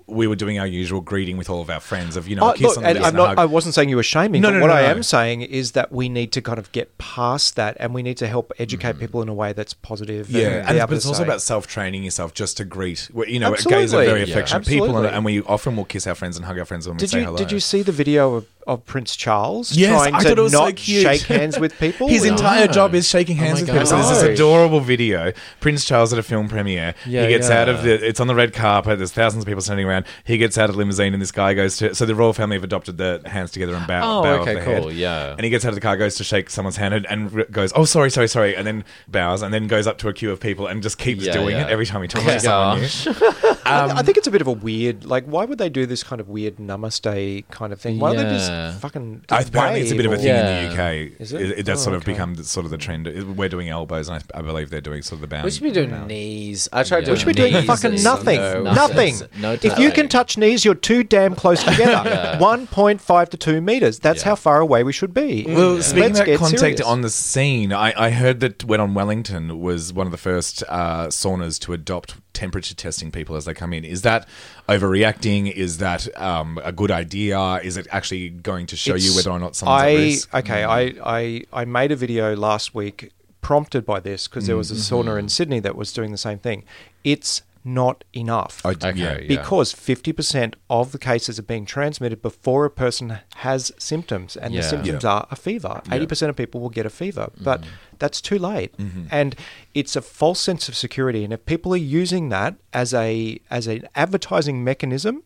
we 0.07 0.27
were 0.27 0.37
doing 0.37 0.59
our 0.59 0.67
usual 0.67 1.01
greeting 1.01 1.37
with 1.37 1.51
all 1.51 1.61
of 1.61 1.71
our 1.71 1.81
friends 1.81 2.17
of 2.17 2.29
you 2.29 2.37
know, 2.37 2.45
Oh, 2.45 2.51
a 2.51 2.55
kiss 2.55 2.63
look, 2.63 2.77
on 2.79 2.83
the 2.85 2.89
and 2.89 2.95
lips 2.99 3.05
I'm 3.07 3.09
and 3.11 3.17
not, 3.17 3.29
hug. 3.29 3.39
I 3.39 3.45
wasn't 3.45 3.75
saying 3.75 3.89
you 3.89 3.97
were 3.97 4.03
shaming. 4.03 4.41
No, 4.43 4.49
but 4.49 4.55
no, 4.55 4.61
what 4.63 4.67
no, 4.69 4.75
I 4.75 4.83
no. 4.83 4.89
am 4.89 5.03
saying 5.03 5.43
is 5.43 5.73
that 5.73 5.93
we 5.93 6.09
need 6.09 6.33
to 6.33 6.43
kind 6.43 6.59
of 6.59 6.71
get 6.73 6.97
past 6.99 7.57
that, 7.57 7.77
and 7.81 7.95
we 7.95 8.03
need 8.03 8.17
to 8.19 8.27
help 8.27 8.53
educate 8.59 8.97
mm. 8.97 9.01
people 9.01 9.23
in 9.23 9.29
a 9.29 9.35
way 9.35 9.53
that's 9.53 9.75
positive. 9.75 10.31
Yeah, 10.31 10.67
and, 10.69 10.79
and, 10.79 10.89
but 10.89 10.93
it's 10.97 11.07
also 11.07 11.19
say- 11.19 11.25
about 11.25 11.43
self 11.43 11.67
training 11.67 12.05
yourself 12.05 12.35
just 12.35 12.57
to 12.59 12.65
greet. 12.65 13.11
You 13.27 13.39
know, 13.39 13.55
gays 13.55 13.93
are 13.93 14.05
very 14.05 14.21
Yeah. 14.25 14.33
affectionate 14.35 14.67
people, 14.67 14.97
and, 14.99 15.07
and 15.07 15.25
we 15.25 15.43
often 15.43 15.77
will 15.77 15.85
kiss 15.85 16.07
our 16.07 16.15
friends 16.15 16.37
and 16.37 16.47
hug 16.47 16.59
our 16.59 16.65
friends 16.65 16.87
when 16.87 16.97
we 16.97 17.01
Did 17.01 17.11
say 17.11 17.19
you 17.21 17.25
hello. 17.27 17.37
did 17.37 17.53
you 17.53 17.61
see 17.61 17.83
the 17.83 17.93
video 17.93 18.35
of, 18.35 18.47
of 18.67 18.85
Prince 18.85 19.17
Charles 19.17 19.77
Yes, 19.77 19.91
trying 19.91 20.15
I 20.15 20.19
to 20.19 20.29
thought 20.29 20.39
it 20.39 20.43
was 20.43 20.53
so 20.53 20.65
not 20.65 20.77
cute. 20.77 21.03
shake 21.03 21.23
hands 21.23 21.59
with 21.59 21.79
people? 21.79 22.09
His 22.15 22.25
entire 22.25 22.67
job 22.67 22.95
is 22.95 23.09
shaking 23.09 23.39
Oh 23.39 23.41
hands 23.41 23.61
my 23.61 23.61
with 23.63 23.71
people. 23.71 23.87
So 23.87 23.97
there's 23.97 24.09
God. 24.09 24.15
this 24.17 24.23
oh. 24.25 24.33
adorable 24.33 24.81
video. 24.81 25.33
Prince 25.61 25.85
Charles 25.85 26.13
at 26.13 26.19
a 26.19 26.23
film 26.23 26.49
premiere. 26.49 26.95
Yeah, 27.07 27.23
he 27.23 27.29
gets 27.29 27.49
yeah. 27.49 27.61
out 27.61 27.69
of 27.69 27.83
the. 27.83 28.07
It's 28.07 28.21
on 28.21 28.27
the 28.27 28.35
red 28.35 28.53
carpet. 28.53 28.99
There's 28.99 29.13
thousands 29.13 29.45
of 29.45 29.47
people 29.47 29.63
standing 29.63 29.87
around. 29.87 30.07
He 30.25 30.39
gets 30.39 30.59
out 30.59 30.69
of 30.69 30.77
the 30.77 30.79
limousine, 30.79 31.13
and 31.13 31.23
this 31.23 31.33
guy 31.33 31.55
goes 31.55 31.77
to. 31.79 31.95
So 31.95 32.07
the 32.07 32.15
royal 32.15 32.33
family 32.33 32.57
have 32.57 32.65
adopted 32.65 32.99
the 32.99 33.23
hands 33.25 33.51
together 33.51 33.75
and 33.75 33.87
bow. 33.87 34.01
Oh, 34.21 34.23
bow 34.23 34.35
okay, 34.43 34.57
of 34.57 34.59
the 34.59 34.65
cool, 34.65 34.89
head. 34.89 34.97
yeah. 34.97 35.33
And 35.33 35.43
he 35.43 35.51
gets 35.51 35.65
out 35.65 35.69
of 35.69 35.75
the 35.75 35.81
car, 35.81 35.97
goes 35.97 36.17
to 36.17 36.25
shake 36.25 36.51
someone's 36.51 36.77
hand, 36.77 36.95
and, 36.95 37.07
and 37.07 37.47
goes, 37.53 37.73
"Oh, 37.75 37.85
sorry, 37.85 38.11
sorry, 38.11 38.29
sorry," 38.29 38.57
and 38.57 38.67
then 38.67 38.85
bows, 39.09 39.43
and 39.43 39.53
then 39.53 39.67
goes 39.67 39.87
up 39.87 39.99
to 39.99 40.09
a 40.09 40.13
queue 40.13 40.31
of 40.31 40.41
people 40.41 40.67
and 40.67 40.83
just 40.83 40.99
keeps 40.99 41.25
Yeah, 41.25 41.33
doing 41.33 41.57
yeah. 41.57 41.67
it 41.67 41.71
every 41.71 41.87
time 41.87 42.03
he 42.03 42.09
talks 42.09 42.25
Oh 42.25 42.29
my 42.29 42.35
to 42.35 42.41
someone 42.41 42.81
new. 42.81 43.41
gosh. 43.55 43.67
Um, 43.67 43.97
I, 43.97 44.03
think 44.03 44.19
it's 44.19 44.27
a 44.27 44.31
bit 44.31 44.41
of 44.41 44.47
a 44.47 44.53
weird. 44.53 45.05
Like, 45.05 45.25
why 45.25 45.45
would 45.45 45.59
they 45.59 45.69
do 45.69 45.87
this 45.87 46.03
kind 46.03 46.21
of 46.21 46.29
weird 46.29 46.57
namaste 46.57 47.49
kind 47.51 47.73
of 47.73 47.81
thing? 47.81 47.99
Why 47.99 48.15
don't 48.15 48.25
they 48.25 48.31
Yeah. 48.55 48.79
fucking? 48.79 49.25
I, 49.31 49.41
apparently, 49.41 49.81
it's 49.83 49.91
a 49.93 49.97
bit 49.97 50.07
of 50.07 50.13
a 50.13 50.17
thing 50.19 50.31
or- 50.31 50.35
in 50.35 50.47
the 50.69 50.73
UK. 50.73 51.21
Is 51.21 51.33
it? 51.33 51.65
that's 51.67 51.81
Oh, 51.81 51.85
sort 51.85 51.97
of 51.97 52.03
okay. 52.03 52.13
become 52.13 52.35
the, 52.35 52.45
sort 52.45 52.65
of 52.67 52.71
the 52.71 52.79
trend. 52.79 53.07
We're 53.37 53.49
doing 53.49 53.69
elbows, 53.69 54.09
and 54.09 54.23
I, 54.35 54.39
I 54.39 54.43
believe 54.43 54.71
they're 54.71 54.81
doing 54.81 55.03
sort 55.03 55.17
of 55.17 55.21
the 55.23 55.27
bound. 55.27 55.45
We 55.45 55.51
should 55.51 55.63
be 55.63 55.71
doing 55.73 56.07
knees. 56.07 56.69
I 56.73 56.83
tried 56.83 56.99
Yeah. 57.01 57.05
doing 57.07 57.15
We 57.15 57.19
should 57.21 57.27
be 57.27 57.33
doing 57.35 57.53
knees 57.55 57.65
fucking 57.67 57.95
and 57.95 58.05
nothing. 58.05 58.41
no. 58.41 58.63
Nothing. 58.75 59.15
No 59.39 59.53
if 59.55 59.65
you 59.79 59.91
can 59.91 60.09
touching. 60.09 60.09
touch 60.09 60.39
knees, 60.39 60.65
you're 60.65 60.75
too 60.75 61.03
damn 61.05 61.35
close 61.35 61.63
together. 61.71 62.39
1.5 62.41 63.29
to 63.31 63.37
2 63.37 63.61
meters. 63.61 63.99
That's 63.99 64.23
Yeah. 64.23 64.31
how 64.31 64.35
far 64.37 64.61
away 64.61 64.83
we 64.85 64.93
should 64.93 65.13
be. 65.15 65.45
Well, 65.49 65.83
speaking 65.83 66.01
Let's 66.03 66.19
about 66.21 66.27
get 66.27 66.39
contact 66.39 66.61
serious. 66.61 66.81
on 66.83 67.01
the 67.01 67.11
scene, 67.11 67.73
I, 67.73 67.93
I 67.97 68.11
heard 68.11 68.41
that 68.41 68.65
Wet 68.65 68.81
on 68.81 68.95
Wellington 68.95 69.61
was 69.61 69.93
one 69.93 70.07
of 70.07 70.11
the 70.13 70.19
first 70.19 70.63
uh, 70.69 71.09
saunas 71.09 71.59
to 71.61 71.73
adopt 71.73 72.17
temperature 72.33 72.75
testing 72.75 73.11
people 73.13 73.37
as 73.37 73.45
they 73.45 73.55
come 73.55 73.73
in. 73.73 73.85
Is 73.85 74.03
that 74.03 74.27
overreacting? 74.69 75.51
Is 75.53 75.79
that 75.79 76.09
um, 76.21 76.59
a 76.65 76.73
good 76.73 76.91
idea? 76.91 77.57
Is 77.63 77.77
it 77.77 77.87
actually 77.91 78.31
going 78.31 78.67
to 78.67 78.77
show 78.77 78.95
you 78.95 79.15
whether 79.15 79.31
or 79.31 79.39
not 79.39 79.57
someone's 79.57 79.83
I, 79.83 79.91
at 79.91 79.97
risk? 79.97 80.31
Mm. 80.31 80.39
Okay, 80.41 80.65
I, 80.65 80.81
I, 81.05 81.43
I 81.53 81.65
made 81.65 81.93
a 81.93 81.97
video 81.97 82.35
last 82.37 82.75
week 82.75 83.13
prompted 83.41 83.85
by 83.85 84.01
this 84.01 84.27
because 84.27 84.47
there 84.47 84.57
was 84.57 84.71
a 84.71 84.75
Mm-hmm. 84.75 85.09
sauna 85.11 85.19
in 85.19 85.29
Sydney 85.29 85.61
that 85.61 85.77
was 85.77 85.93
doing 85.93 86.11
the 86.13 86.19
same 86.19 86.39
thing. 86.39 86.65
It's 87.05 87.43
not 87.65 88.05
enough. 88.13 88.61
I- 88.65 88.71
Okay, 88.71 88.93
yeah. 88.95 89.19
yeah. 89.19 89.27
because 89.27 89.73
50% 89.73 90.55
of 90.69 90.93
the 90.93 90.99
cases 90.99 91.39
are 91.39 91.43
being 91.43 91.65
transmitted 91.65 92.21
before 92.21 92.65
a 92.67 92.71
person 92.71 93.19
has 93.37 93.73
symptoms 93.79 94.37
and 94.37 94.55
the 94.55 94.63
symptoms 94.63 95.03
Yeah. 95.03 95.11
are 95.11 95.27
a 95.31 95.37
fever 95.37 95.81
80% 95.87 96.29
of 96.29 96.37
people 96.37 96.61
will 96.61 96.69
get 96.71 96.85
a 96.87 96.91
fever 96.91 97.31
but 97.41 97.63
Mm-hmm. 97.63 97.71
that's 97.99 98.21
too 98.21 98.39
late 98.39 98.75
and 99.11 99.35
it's 99.73 99.97
a 99.97 100.03
false 100.03 100.41
sense 100.41 100.69
of 100.69 100.77
security 100.77 101.25
and 101.25 101.33
if 101.33 101.47
people 101.47 101.73
are 101.73 101.77
using 102.03 102.29
that 102.29 102.55
as 102.73 102.93
a 102.93 103.39
as 103.51 103.67
an 103.67 103.89
advertising 103.95 104.63
mechanism 104.63 105.23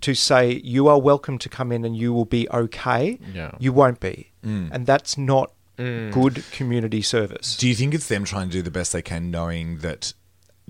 to 0.00 0.14
say 0.14 0.60
you 0.64 0.88
are 0.88 0.98
welcome 1.00 1.36
to 1.38 1.48
come 1.48 1.70
in 1.72 1.84
and 1.84 1.94
you 1.96 2.12
will 2.12 2.24
be 2.24 2.48
okay 2.50 3.18
Yeah. 3.34 3.50
you 3.58 3.72
won't 3.72 4.00
be 4.00 4.30
Mm. 4.44 4.70
and 4.72 4.86
that's 4.86 5.18
not 5.18 5.52
good 6.12 6.44
community 6.52 7.02
service 7.02 7.56
Do 7.56 7.68
you 7.68 7.74
think 7.74 7.92
it's 7.94 8.06
them 8.08 8.24
trying 8.24 8.48
to 8.50 8.52
do 8.58 8.62
the 8.62 8.70
best 8.70 8.92
they 8.92 9.02
can, 9.02 9.30
knowing 9.32 9.78
that 9.78 10.14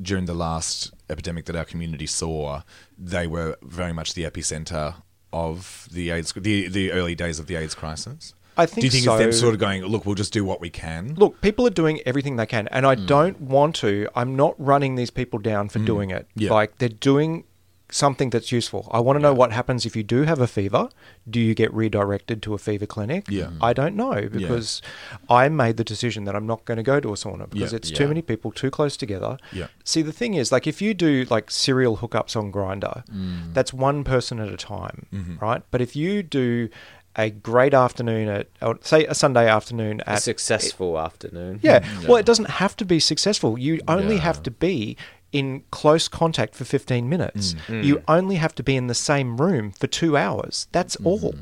during 0.01 0.27
the 0.27 0.35
last 0.35 0.93
epidemic 1.11 1.45
that 1.47 1.57
our 1.57 1.65
community 1.65 2.07
saw, 2.07 2.63
they 2.99 3.27
were 3.27 3.57
very 3.63 3.93
much 3.93 4.15
the 4.15 4.25
epicenter 4.25 4.95
of 5.33 5.89
the 5.91 6.11
AIDS, 6.11 6.33
the, 6.33 6.69
the 6.69 6.93
early 6.93 7.15
days 7.15 7.39
of 7.39 7.47
the 7.47 7.57
AIDS 7.57 7.75
crisis? 7.75 8.35
I 8.57 8.67
think 8.67 8.81
Do 8.81 8.87
you 8.87 8.91
think 8.91 9.07
it's 9.07 9.19
them 9.19 9.33
sort 9.33 9.55
of 9.55 9.61
going, 9.61 9.83
look, 9.83 10.05
we'll 10.05 10.15
just 10.15 10.33
do 10.33 10.45
what 10.45 10.61
we 10.61 10.69
can? 10.69 11.15
Look, 11.15 11.41
people 11.41 11.67
are 11.67 11.71
doing 11.71 12.01
everything 12.05 12.37
they 12.37 12.45
can, 12.45 12.69
and 12.69 12.87
I 12.87 12.97
hmm. 12.97 13.07
don't 13.07 13.41
want 13.41 13.77
to. 13.77 14.09
I'm 14.15 14.37
not 14.37 14.55
running 14.59 14.95
these 14.97 15.11
people 15.11 15.39
down 15.39 15.71
for 15.71 15.79
hmm. 15.79 15.87
doing 15.87 16.11
it. 16.11 16.27
Yeah. 16.35 16.53
Like 16.53 16.77
they're 16.79 16.91
doing 16.91 17.45
something 17.93 18.31
that's 18.31 18.51
useful. 18.51 18.89
I 18.91 19.01
want 19.01 19.19
to 19.19 19.23
know 19.23 19.35
what 19.35 19.53
happens 19.53 19.85
if 19.85 19.95
you 19.95 20.03
do 20.03 20.23
have 20.23 20.41
a 20.41 20.47
fever. 20.47 20.89
Do 21.29 21.39
you 21.39 21.55
get 21.55 21.73
redirected 21.73 22.43
to 22.43 22.55
a 22.55 22.59
fever 22.59 22.87
clinic? 22.87 23.27
Yeah. 23.29 23.51
I 23.61 23.73
don't 23.75 23.95
know 23.95 24.29
because 24.31 24.81
I 25.29 25.49
made 25.51 25.77
the 25.77 25.85
decision 25.85 26.25
that 26.25 26.35
I'm 26.35 26.47
not 26.47 26.65
going 26.65 26.79
to 26.79 26.83
go 26.83 26.99
to 27.01 27.11
a 27.11 27.17
sauna 27.17 27.49
because 27.51 27.73
Yeah. 27.73 27.77
it's 27.77 27.91
too 27.91 28.09
many 28.09 28.23
people 28.23 28.51
too 28.51 28.71
close 28.71 28.97
together. 28.97 29.37
Yeah. 29.53 29.67
See, 29.85 30.01
the 30.03 30.13
thing 30.13 30.35
is, 30.35 30.51
like, 30.51 30.67
if 30.67 30.81
you 30.81 30.95
do 30.95 31.27
like 31.29 31.51
serial 31.51 31.99
hookups 31.99 32.35
on 32.35 32.51
Grindr, 32.51 33.05
mm. 33.09 33.53
that's 33.55 33.73
one 33.75 34.05
person 34.05 34.41
at 34.41 34.49
a 34.49 34.57
time, 34.57 35.07
mm-hmm. 35.13 35.37
right? 35.39 35.63
But 35.71 35.81
if 35.83 35.95
you 35.95 36.23
do 36.23 36.71
a 37.15 37.29
great 37.29 37.75
afternoon 37.75 38.27
at, 38.29 38.49
say, 38.87 39.05
a 39.05 39.15
Sunday 39.15 39.47
afternoon 39.47 40.01
A 40.07 40.13
at 40.13 40.23
successful 40.23 40.99
afternoon. 40.99 41.61
yeah. 41.63 41.81
Mm. 41.81 42.09
Well, 42.09 42.17
it 42.17 42.25
doesn't 42.25 42.49
have 42.49 42.75
to 42.79 42.87
be 42.87 42.99
successful. 43.01 43.59
You 43.59 43.81
only 43.87 44.15
Yeah. 44.15 44.23
have 44.23 44.43
to 44.45 44.51
be 44.51 44.97
in 45.33 45.63
close 45.71 46.09
contact 46.09 46.55
for 46.55 46.65
15 46.65 47.09
minutes. 47.09 47.55
Mm. 47.67 47.85
You 47.85 48.03
only 48.07 48.37
have 48.37 48.55
to 48.57 48.63
be 48.63 48.77
in 48.77 48.87
the 48.87 48.95
same 48.95 49.39
room 49.41 49.73
for 49.73 49.87
two 49.87 50.17
hours. 50.17 50.69
That's 50.73 50.97
Mm. 50.97 51.07
all. 51.07 51.35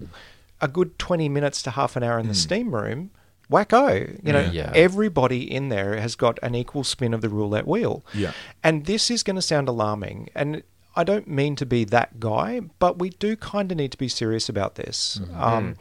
A 0.60 0.68
good 0.68 0.98
20 0.98 1.28
minutes 1.28 1.60
to 1.62 1.70
half 1.70 1.96
an 1.96 2.02
hour 2.02 2.18
in 2.18 2.28
the 2.28 2.34
steam 2.34 2.74
room. 2.74 3.10
Wacko. 3.50 4.24
You 4.24 4.32
know, 4.32 4.48
Yeah. 4.52 4.70
everybody 4.74 5.42
in 5.52 5.70
there 5.70 6.00
has 6.00 6.14
got 6.14 6.38
an 6.42 6.54
equal 6.54 6.84
spin 6.84 7.12
of 7.12 7.20
the 7.20 7.28
roulette 7.28 7.66
wheel. 7.66 8.04
Yeah. 8.14 8.32
And 8.62 8.86
this 8.86 9.10
is 9.10 9.22
going 9.24 9.36
to 9.36 9.42
sound 9.42 9.68
alarming. 9.68 10.28
And 10.36 10.62
I 10.94 11.02
don't 11.02 11.26
mean 11.28 11.56
to 11.56 11.66
be 11.66 11.84
that 11.86 12.20
guy, 12.20 12.60
but 12.78 12.98
we 12.98 13.10
do 13.10 13.34
kind 13.36 13.72
of 13.72 13.78
need 13.78 13.90
to 13.92 13.98
be 13.98 14.08
serious 14.08 14.48
about 14.48 14.76
this. 14.76 15.20
Um, 15.34 15.76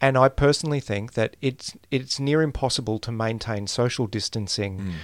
and 0.00 0.16
I 0.18 0.28
personally 0.28 0.80
think 0.80 1.12
that 1.12 1.36
it's 1.40 1.76
it's 1.92 2.18
near 2.18 2.42
impossible 2.42 2.98
to 3.00 3.12
maintain 3.12 3.66
social 3.68 4.06
distancing 4.08 4.94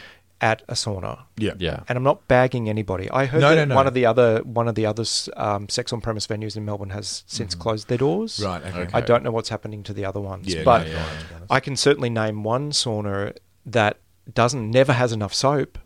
at 0.41 0.63
a 0.69 0.75
sauna. 0.75 1.25
Yeah. 1.37 1.55
Yeah. 1.59 1.81
And 1.89 1.97
I'm 1.97 2.03
not 2.05 2.29
bagging 2.29 2.69
anybody. 2.69 3.11
I 3.11 3.27
heard 3.27 3.41
No, 3.41 3.51
that 3.55 3.57
no, 3.57 3.65
no. 3.67 3.75
one 3.75 3.87
of 3.87 3.95
the 3.95 4.07
other 4.07 4.39
one 4.45 4.69
of 4.69 4.75
the 4.77 4.87
other 4.87 5.05
um, 5.37 5.69
sex 5.69 5.93
on 5.93 6.01
premise 6.01 6.27
venues 6.27 6.57
in 6.57 6.65
Melbourne 6.65 6.91
has 6.91 7.25
since 7.27 7.55
closed 7.55 7.89
their 7.89 7.99
doors. 7.99 8.37
Mm-hmm. 8.39 8.47
Right, 8.47 8.75
okay. 8.87 8.91
I 8.95 9.01
don't 9.01 9.25
know 9.25 9.31
what's 9.33 9.49
happening 9.49 9.83
to 9.85 9.93
the 9.93 10.05
other 10.05 10.21
ones, 10.21 10.47
Yeah, 10.53 10.63
but 10.65 10.87
no, 10.87 10.93
yeah, 10.93 11.05
to 11.05 11.25
be 11.29 11.35
honest. 11.35 11.53
I 11.53 11.61
can 11.61 11.77
certainly 11.77 12.11
name 12.11 12.45
one 12.45 12.71
sauna 12.71 13.37
that 13.67 13.99
doesn't 14.33 14.71
never 14.71 14.93
has 14.93 15.13
enough 15.13 15.35
soap. 15.35 15.79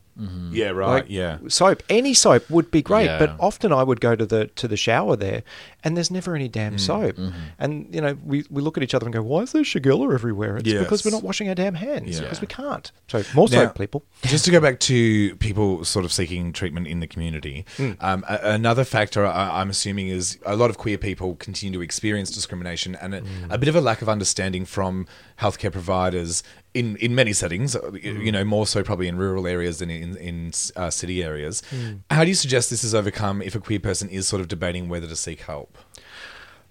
Yeah, 0.52 0.68
right. 0.70 0.86
Like, 0.88 1.04
yeah. 1.08 1.38
soap. 1.48 1.82
Any 1.88 2.12
soap 2.14 2.48
would 2.50 2.70
be 2.70 2.82
great, 2.82 3.06
Yeah. 3.06 3.18
but 3.18 3.34
often 3.40 3.72
I 3.72 3.82
would 3.82 4.00
go 4.00 4.14
to 4.14 4.26
the 4.26 4.46
to 4.56 4.68
the 4.68 4.76
shower 4.76 5.16
there, 5.16 5.42
and 5.82 5.96
there's 5.96 6.10
never 6.10 6.34
any 6.34 6.48
Mm, 6.48 6.52
damn 6.52 6.78
soap. 6.78 7.16
mm-hmm. 7.16 7.38
And 7.58 7.94
you 7.94 8.00
know, 8.00 8.16
we, 8.24 8.44
we 8.50 8.60
look 8.62 8.76
at 8.76 8.82
each 8.82 8.94
other 8.94 9.06
and 9.06 9.12
go, 9.14 9.22
"Why 9.22 9.40
is 9.40 9.52
there 9.52 9.62
Shigella 9.62 10.12
everywhere?" 10.12 10.58
It's 10.58 10.70
because 10.72 11.04
we're 11.04 11.10
not 11.12 11.22
washing 11.22 11.48
our 11.48 11.54
damn 11.54 11.74
hands 11.74 12.16
Yeah. 12.16 12.22
because 12.22 12.40
we 12.42 12.46
can't. 12.46 12.92
So 13.08 13.22
more 13.34 13.48
Now- 13.48 13.64
soap, 13.66 13.78
people. 13.78 14.04
Just 14.24 14.44
to 14.44 14.50
go 14.50 14.60
back 14.60 14.80
to 14.80 15.34
people 15.36 15.84
sort 15.84 16.04
of 16.04 16.12
seeking 16.12 16.52
treatment 16.52 16.86
in 16.88 17.00
the 17.00 17.06
community, 17.06 17.64
um, 18.00 18.24
a- 18.28 18.40
another 18.42 18.84
factor 18.84 19.24
I- 19.26 19.60
I'm 19.60 19.70
assuming 19.70 20.08
is 20.08 20.38
a 20.44 20.56
lot 20.56 20.68
of 20.70 20.76
queer 20.78 20.98
people 20.98 21.36
continue 21.36 21.78
to 21.78 21.82
experience 21.82 22.30
discrimination 22.30 22.96
and 23.00 23.14
a, 23.14 23.22
a 23.50 23.58
bit 23.58 23.68
of 23.68 23.76
a 23.76 23.80
lack 23.80 24.02
of 24.02 24.08
understanding 24.08 24.64
from 24.66 25.06
healthcare 25.40 25.72
providers 25.72 26.42
in, 26.74 26.96
in 26.96 27.14
many 27.14 27.32
settings, 27.32 27.76
uh, 27.76 27.92
you- 27.92 28.18
you 28.20 28.32
know, 28.32 28.44
more 28.44 28.66
so 28.66 28.82
probably 28.82 29.08
in 29.08 29.16
rural 29.16 29.46
areas 29.46 29.78
than 29.78 29.90
in, 29.90 30.16
in 30.16 30.52
uh, 30.76 30.88
city 30.90 31.22
areas. 31.22 31.62
How 32.10 32.24
do 32.24 32.28
you 32.28 32.34
suggest 32.34 32.70
this 32.70 32.82
is 32.84 32.94
overcome 32.94 33.42
if 33.42 33.54
a 33.54 33.60
queer 33.60 33.80
person 33.80 34.08
is 34.08 34.26
sort 34.26 34.40
of 34.40 34.48
debating 34.48 34.88
whether 34.88 35.06
to 35.06 35.16
seek 35.16 35.40
help? 35.42 35.76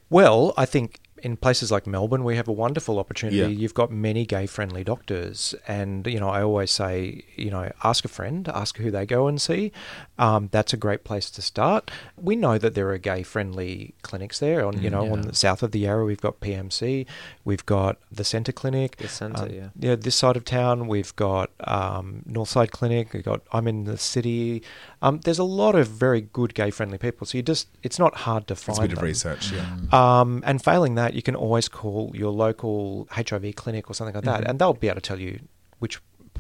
Well, 0.10 0.54
I 0.58 0.66
think 0.66 1.00
in 1.22 1.38
places 1.38 1.72
like 1.72 1.88
Melbourne, 1.88 2.24
we 2.24 2.36
have 2.36 2.48
a 2.48 2.52
wonderful 2.52 3.00
opportunity. 3.00 3.38
Yeah. 3.38 3.48
You've 3.48 3.74
got 3.74 3.92
many 3.92 4.26
gay-friendly 4.26 4.84
doctors, 4.84 5.56
and 5.68 6.06
you 6.08 6.20
know, 6.20 6.30
I 6.30 6.42
always 6.42 6.72
say, 6.72 7.24
you 7.36 7.52
know, 7.52 7.72
ask 7.84 8.06
a 8.06 8.08
friend, 8.08 8.48
ask 8.50 8.78
who 8.78 8.92
they 8.92 9.06
go 9.06 9.28
and 9.28 9.42
see. 9.42 9.72
Um, 10.18 10.50
that's 10.52 10.74
a 10.74 10.78
great 10.78 11.04
place 11.04 11.30
to 11.32 11.42
start. 11.42 11.92
We 12.18 12.36
know 12.36 12.58
that 12.58 12.76
there 12.76 12.90
are 12.92 12.98
gay-friendly 12.98 13.94
clinics 14.02 14.40
there. 14.40 14.66
On 14.66 14.82
you 14.82 14.90
know, 14.90 15.12
on 15.12 15.22
the 15.22 15.36
south 15.36 15.64
of 15.64 15.72
the 15.72 15.80
Yarra, 15.80 16.06
we've 16.06 16.22
got 16.22 16.40
PMC, 16.40 17.06
we've 17.46 17.66
got 17.66 17.98
the 18.12 18.24
Centre 18.24 18.52
Clinic, 18.52 18.98
The 18.98 19.08
Centre, 19.08 19.44
um, 19.44 19.50
yeah. 19.50 19.70
yeah, 19.80 19.96
this 19.96 20.16
side 20.16 20.38
of 20.38 20.46
town, 20.46 20.88
we've 20.88 21.16
got 21.16 21.52
um, 21.62 22.24
Northside 22.28 22.72
Clinic. 22.72 23.14
We've 23.14 23.24
got 23.24 23.42
I'm 23.52 23.68
in 23.68 23.86
the 23.86 23.98
city. 23.98 24.64
Um, 25.02 25.20
there's 25.24 25.40
a 25.40 25.44
lot 25.44 25.76
of 25.76 25.88
very 25.88 26.22
good 26.22 26.54
gay-friendly 26.54 26.98
people. 27.00 27.26
So 27.26 27.38
you 27.38 27.42
just, 27.44 27.68
it's 27.82 27.98
not 27.98 28.14
hard 28.16 28.48
to 28.48 28.56
find. 28.56 28.78
It's 28.78 28.86
a 28.86 28.88
bit 28.90 28.98
of 28.98 29.02
research, 29.04 29.52
yeah. 29.52 29.66
Um, 29.92 30.44
and 30.46 30.64
failing 30.64 30.96
that, 30.96 31.14
you 31.14 31.22
can 31.22 31.36
always 31.36 31.68
call 31.68 32.12
your 32.14 32.32
local 32.32 33.08
HIV 33.12 33.56
clinic 33.56 33.90
or 33.90 33.94
something 33.94 34.14
like 34.16 34.26
that, 34.26 34.48
and 34.48 34.60
they'll 34.60 34.74
be 34.74 34.88
able 34.88 34.96
to 34.96 35.02
tell 35.02 35.20
you 35.20 35.40
which 35.80 36.00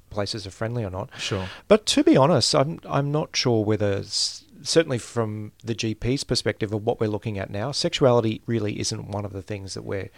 places 0.10 0.45
are 0.45 0.52
friendly 0.52 0.84
or 0.84 0.89
not. 0.91 1.10
Sure. 1.17 1.47
But 1.67 1.86
to 1.88 2.04
be 2.04 2.15
honest, 2.17 2.54
I'm 2.54 2.80
I'm 2.88 3.12
not 3.12 3.36
sure 3.36 3.63
whether 3.63 3.93
s- 4.00 4.43
certainly 4.62 5.00
from 5.00 5.54
the 5.63 5.74
GP's 5.74 6.24
perspective 6.24 6.71
of 6.74 6.86
what 6.86 7.00
we're 7.00 7.08
looking 7.08 7.39
at 7.39 7.50
now, 7.50 7.71
sexuality 7.71 8.41
really 8.45 8.80
isn't 8.80 9.08
one 9.08 9.26
of 9.26 9.34
the 9.34 9.41
things 9.41 9.74
that 9.74 9.84
we're. 9.84 10.10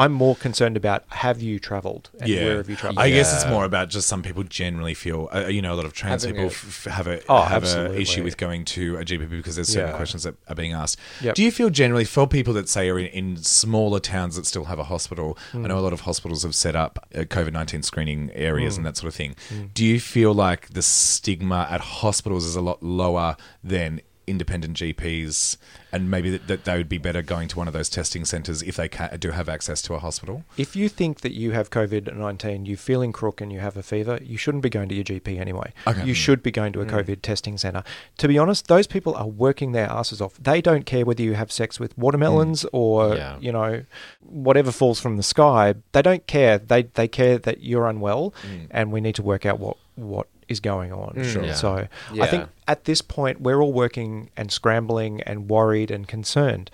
I'm 0.00 0.12
more 0.12 0.34
concerned 0.36 0.76
about 0.76 1.04
have 1.08 1.40
you 1.42 1.58
travelled 1.58 2.10
and 2.20 2.28
yeah, 2.28 2.44
where 2.44 2.56
have 2.56 2.68
you 2.70 2.76
travelled? 2.76 2.98
I 2.98 3.10
guess 3.10 3.32
it's 3.34 3.48
more 3.50 3.64
about 3.64 3.88
just 3.90 4.08
some 4.08 4.22
people 4.22 4.42
generally 4.42 4.94
feel, 4.94 5.28
uh, 5.34 5.46
you 5.46 5.62
know, 5.62 5.72
a 5.74 5.78
lot 5.80 5.84
of 5.84 5.92
trans 5.92 6.22
Having 6.22 6.36
people 6.36 6.48
a- 6.48 6.52
f- 6.52 6.84
have 6.98 7.06
a 7.06 7.20
Oh, 7.28 7.42
have 7.42 7.64
an 7.64 7.94
issue 7.94 8.22
with 8.24 8.36
going 8.36 8.64
to 8.76 8.96
a 8.96 9.04
GP 9.04 9.28
because 9.30 9.56
there's 9.56 9.68
certain 9.68 9.90
Yeah. 9.90 9.96
questions 9.96 10.22
that 10.24 10.34
are 10.48 10.54
being 10.54 10.72
asked. 10.72 10.98
Yep. 11.20 11.34
Do 11.34 11.42
you 11.42 11.50
feel 11.50 11.70
generally 11.70 12.04
for 12.04 12.26
people 12.26 12.54
that 12.54 12.68
say 12.68 12.88
are 12.88 12.98
in, 12.98 13.06
in 13.06 13.36
smaller 13.36 14.00
towns 14.00 14.36
that 14.36 14.46
still 14.46 14.64
have 14.64 14.78
a 14.78 14.84
hospital? 14.84 15.36
Hmm. 15.52 15.64
I 15.64 15.68
know 15.68 15.78
a 15.78 15.86
lot 15.88 15.92
of 15.92 16.00
hospitals 16.02 16.42
have 16.42 16.54
set 16.54 16.74
up 16.74 16.98
uh, 17.14 17.20
COVID 17.20 17.52
nineteen 17.52 17.82
screening 17.82 18.30
areas 18.34 18.74
Hmm. 18.74 18.80
and 18.80 18.86
that 18.86 18.96
sort 18.96 19.08
of 19.08 19.14
thing. 19.14 19.36
Do 19.74 19.84
you 19.84 20.00
feel 20.00 20.32
like 20.32 20.70
the 20.70 20.82
stigma 20.82 21.68
at 21.70 21.80
hospitals 21.80 22.44
is 22.44 22.56
a 22.56 22.60
lot 22.60 22.82
lower 22.82 23.36
than 23.62 24.00
independent 24.30 24.76
GPs, 24.76 25.56
and 25.92 26.10
maybe 26.10 26.30
that, 26.30 26.46
that 26.46 26.64
they 26.64 26.76
would 26.76 26.88
be 26.88 26.98
better 26.98 27.22
going 27.22 27.48
to 27.48 27.58
one 27.58 27.66
of 27.66 27.74
those 27.74 27.88
testing 27.88 28.24
centres 28.24 28.62
if 28.62 28.76
they 28.76 28.88
ca- 28.88 29.08
do 29.18 29.32
have 29.32 29.48
access 29.48 29.82
to 29.82 29.94
a 29.94 29.98
hospital? 29.98 30.44
If 30.56 30.76
you 30.76 30.88
think 30.88 31.20
that 31.20 31.32
you 31.32 31.50
have 31.52 31.70
COVID 31.70 32.14
19, 32.14 32.66
you're 32.66 32.76
feeling 32.76 33.12
crook 33.12 33.40
and 33.40 33.52
you 33.52 33.60
have 33.60 33.76
a 33.76 33.82
fever, 33.82 34.18
you 34.22 34.36
shouldn't 34.36 34.62
be 34.62 34.70
going 34.70 34.88
to 34.88 34.94
your 34.94 35.04
GP 35.04 35.38
anyway. 35.38 35.72
Okay. 35.86 36.04
You 36.04 36.14
should 36.14 36.42
be 36.42 36.50
going 36.50 36.72
to 36.74 36.80
a 36.80 36.86
mm. 36.86 36.90
COVID 36.90 37.22
testing 37.22 37.58
centre. 37.58 37.82
To 38.18 38.28
be 38.28 38.38
honest, 38.38 38.68
those 38.68 38.86
people 38.86 39.14
are 39.14 39.26
working 39.26 39.72
their 39.72 39.90
asses 39.90 40.20
off. 40.20 40.34
They 40.34 40.60
don't 40.60 40.86
care 40.86 41.04
whether 41.04 41.22
you 41.22 41.34
have 41.34 41.50
sex 41.50 41.80
with 41.80 41.96
watermelons 41.98 42.62
mm. 42.64 42.68
or, 42.72 43.16
Yeah. 43.16 43.38
you 43.40 43.52
know, 43.52 43.84
whatever 44.20 44.70
falls 44.72 45.00
from 45.00 45.16
the 45.16 45.22
sky. 45.22 45.74
They 45.92 46.02
don't 46.02 46.26
care. 46.26 46.58
They, 46.58 46.84
they 46.84 47.08
care 47.08 47.38
that 47.38 47.62
you're 47.62 47.88
unwell 47.88 48.32
mm. 48.42 48.68
and 48.70 48.92
we 48.92 49.00
need 49.00 49.16
to 49.16 49.22
work 49.22 49.44
out 49.44 49.58
what, 49.58 49.76
what 49.96 50.28
is 50.50 50.60
going 50.60 50.92
on. 50.92 51.22
Sure. 51.24 51.44
Yeah. 51.44 51.54
So 51.54 51.88
I 52.20 52.26
think 52.26 52.48
at 52.68 52.84
this 52.84 53.00
point, 53.00 53.40
we're 53.40 53.62
all 53.62 53.72
working 53.72 54.30
and 54.36 54.52
scrambling 54.52 55.22
and 55.22 55.48
worried 55.48 55.90
and 55.90 56.06
concerned 56.06 56.70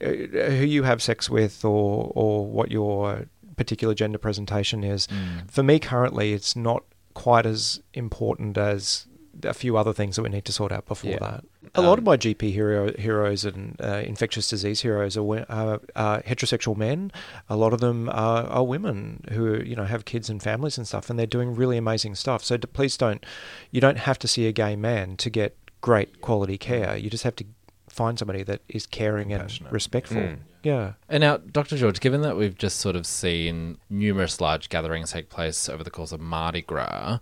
uh, 0.00 0.06
who 0.06 0.64
you 0.64 0.84
have 0.84 1.02
sex 1.02 1.28
with 1.28 1.64
or 1.64 2.12
or 2.14 2.46
what 2.46 2.70
your 2.70 3.26
particular 3.56 3.94
gender 3.94 4.18
presentation 4.18 4.84
is. 4.84 5.08
For 5.48 5.64
me, 5.64 5.80
currently, 5.80 6.32
it's 6.32 6.54
not 6.54 6.84
quite 7.14 7.46
as 7.46 7.80
important 7.94 8.56
as 8.56 9.07
a 9.44 9.54
few 9.54 9.76
other 9.76 9.92
things 9.92 10.16
that 10.16 10.22
we 10.22 10.28
need 10.28 10.44
to 10.44 10.52
sort 10.52 10.72
out 10.72 10.86
before 10.86 11.10
Yeah. 11.12 11.18
that. 11.20 11.44
A 11.74 11.82
lot 11.82 11.98
of 11.98 12.04
my 12.04 12.16
GP 12.16 12.52
hero, 12.52 12.92
heroes 12.98 13.44
and 13.44 13.76
uh, 13.82 14.02
infectious 14.04 14.48
disease 14.48 14.80
heroes 14.80 15.16
are, 15.16 15.44
are, 15.48 15.80
are 15.94 16.22
heterosexual 16.22 16.76
men. 16.76 17.12
A 17.48 17.56
lot 17.56 17.72
of 17.72 17.80
them 17.80 18.08
are, 18.08 18.44
are 18.44 18.64
women 18.64 19.24
who 19.32 19.60
you 19.62 19.76
know 19.76 19.84
have 19.84 20.04
kids 20.04 20.30
and 20.30 20.42
families 20.42 20.78
and 20.78 20.86
stuff, 20.86 21.10
and 21.10 21.18
they're 21.18 21.26
doing 21.26 21.54
really 21.54 21.76
amazing 21.76 22.14
stuff. 22.14 22.42
So 22.42 22.56
d- 22.56 22.66
please 22.72 22.96
don't, 22.96 23.24
you 23.70 23.80
don't 23.80 23.98
have 23.98 24.18
to 24.20 24.28
see 24.28 24.46
a 24.46 24.52
gay 24.52 24.76
man 24.76 25.16
to 25.18 25.30
get 25.30 25.56
great 25.80 26.20
quality 26.20 26.58
care. 26.58 26.96
You 26.96 27.10
just 27.10 27.24
have 27.24 27.36
to 27.36 27.44
find 27.88 28.18
somebody 28.18 28.42
that 28.44 28.60
is 28.68 28.86
caring 28.86 29.32
and 29.32 29.58
respectful. 29.70 30.16
Mm. 30.22 30.38
Yeah. 30.62 30.92
And 31.08 31.20
now, 31.20 31.36
Dr. 31.38 31.76
George, 31.76 32.00
given 32.00 32.22
that 32.22 32.36
we've 32.36 32.56
just 32.56 32.78
sort 32.78 32.96
of 32.96 33.06
seen 33.06 33.78
numerous 33.88 34.40
large 34.40 34.68
gatherings 34.68 35.12
take 35.12 35.28
place 35.30 35.68
over 35.68 35.84
the 35.84 35.90
course 35.90 36.12
of 36.12 36.20
Mardi 36.20 36.62
Gras, 36.62 37.18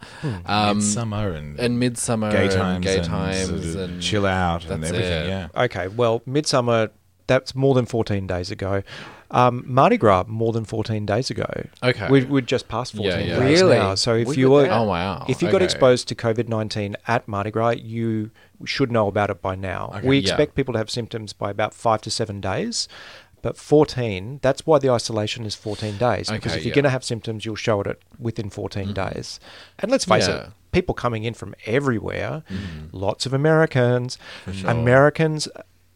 um, 0.46 0.78
Midsummer 0.78 1.30
and, 1.30 1.58
and 1.60 1.78
Midsummer, 1.78 2.30
gay 2.32 2.44
and 2.44 2.52
times, 2.52 2.84
gay 2.84 2.96
and, 2.96 3.04
times, 3.06 3.46
sort 3.46 3.58
of 3.60 3.76
and 3.76 4.02
chill 4.02 4.26
out 4.26 4.64
and 4.64 4.84
everything. 4.84 5.00
it. 5.24 5.28
Yeah. 5.28 5.48
Okay. 5.54 5.88
Well, 5.88 6.22
Midsummer, 6.26 6.90
that's 7.26 7.54
more 7.54 7.74
than 7.74 7.86
14 7.86 8.26
days 8.26 8.50
ago. 8.50 8.82
Um, 9.32 9.64
Mardi 9.66 9.96
Gras, 9.96 10.24
more 10.28 10.52
than 10.52 10.64
14 10.64 11.04
days 11.04 11.30
ago. 11.30 11.46
Okay. 11.82 12.08
We, 12.08 12.22
we'd 12.24 12.46
just 12.46 12.68
passed 12.68 12.92
14 12.94 13.10
Yeah, 13.10 13.18
yeah. 13.18 13.38
days 13.40 13.60
Really? 13.60 13.76
now. 13.76 13.96
So 13.96 14.14
if 14.14 14.28
We 14.28 14.36
you 14.36 14.50
were 14.50 14.62
were. 14.62 14.70
Oh, 14.70 14.84
wow. 14.84 15.26
if 15.28 15.42
you 15.42 15.50
got 15.50 15.62
exposed 15.62 16.06
to 16.08 16.14
COVID 16.14 16.48
19 16.48 16.96
at 17.08 17.26
Mardi 17.26 17.50
Gras, 17.50 17.70
you 17.70 18.30
should 18.64 18.92
know 18.92 19.08
about 19.08 19.30
it 19.30 19.42
by 19.42 19.56
now. 19.56 19.92
Okay. 19.96 20.06
We 20.06 20.18
Yeah. 20.18 20.28
expect 20.30 20.54
people 20.54 20.72
to 20.74 20.78
have 20.78 20.88
symptoms 20.90 21.32
by 21.32 21.50
about 21.50 21.74
five 21.74 22.02
to 22.02 22.10
seven 22.10 22.40
days. 22.40 22.86
But 23.46 23.56
14, 23.56 24.40
that's 24.42 24.66
why 24.66 24.78
the 24.80 24.90
isolation 24.90 25.44
is 25.46 25.54
14 25.54 25.98
days. 25.98 26.28
Because 26.28 26.52
Okay, 26.52 26.58
if 26.58 26.64
you're 26.64 26.70
yeah. 26.72 26.74
going 26.74 26.82
to 26.90 26.90
have 26.90 27.04
symptoms, 27.04 27.44
you'll 27.44 27.54
show 27.68 27.80
it 27.82 28.02
within 28.18 28.50
14 28.50 28.92
days. 28.92 29.38
And 29.78 29.88
let's 29.92 30.04
face 30.04 30.26
Yeah. 30.26 30.36
it, 30.36 30.50
people 30.72 30.94
coming 30.94 31.22
in 31.24 31.34
from 31.34 31.54
everywhere, 31.64 32.42
Mm-hmm. 32.50 32.96
lots 33.06 33.24
of 33.26 33.32
Americans. 33.32 34.18
Americans, 34.66 35.48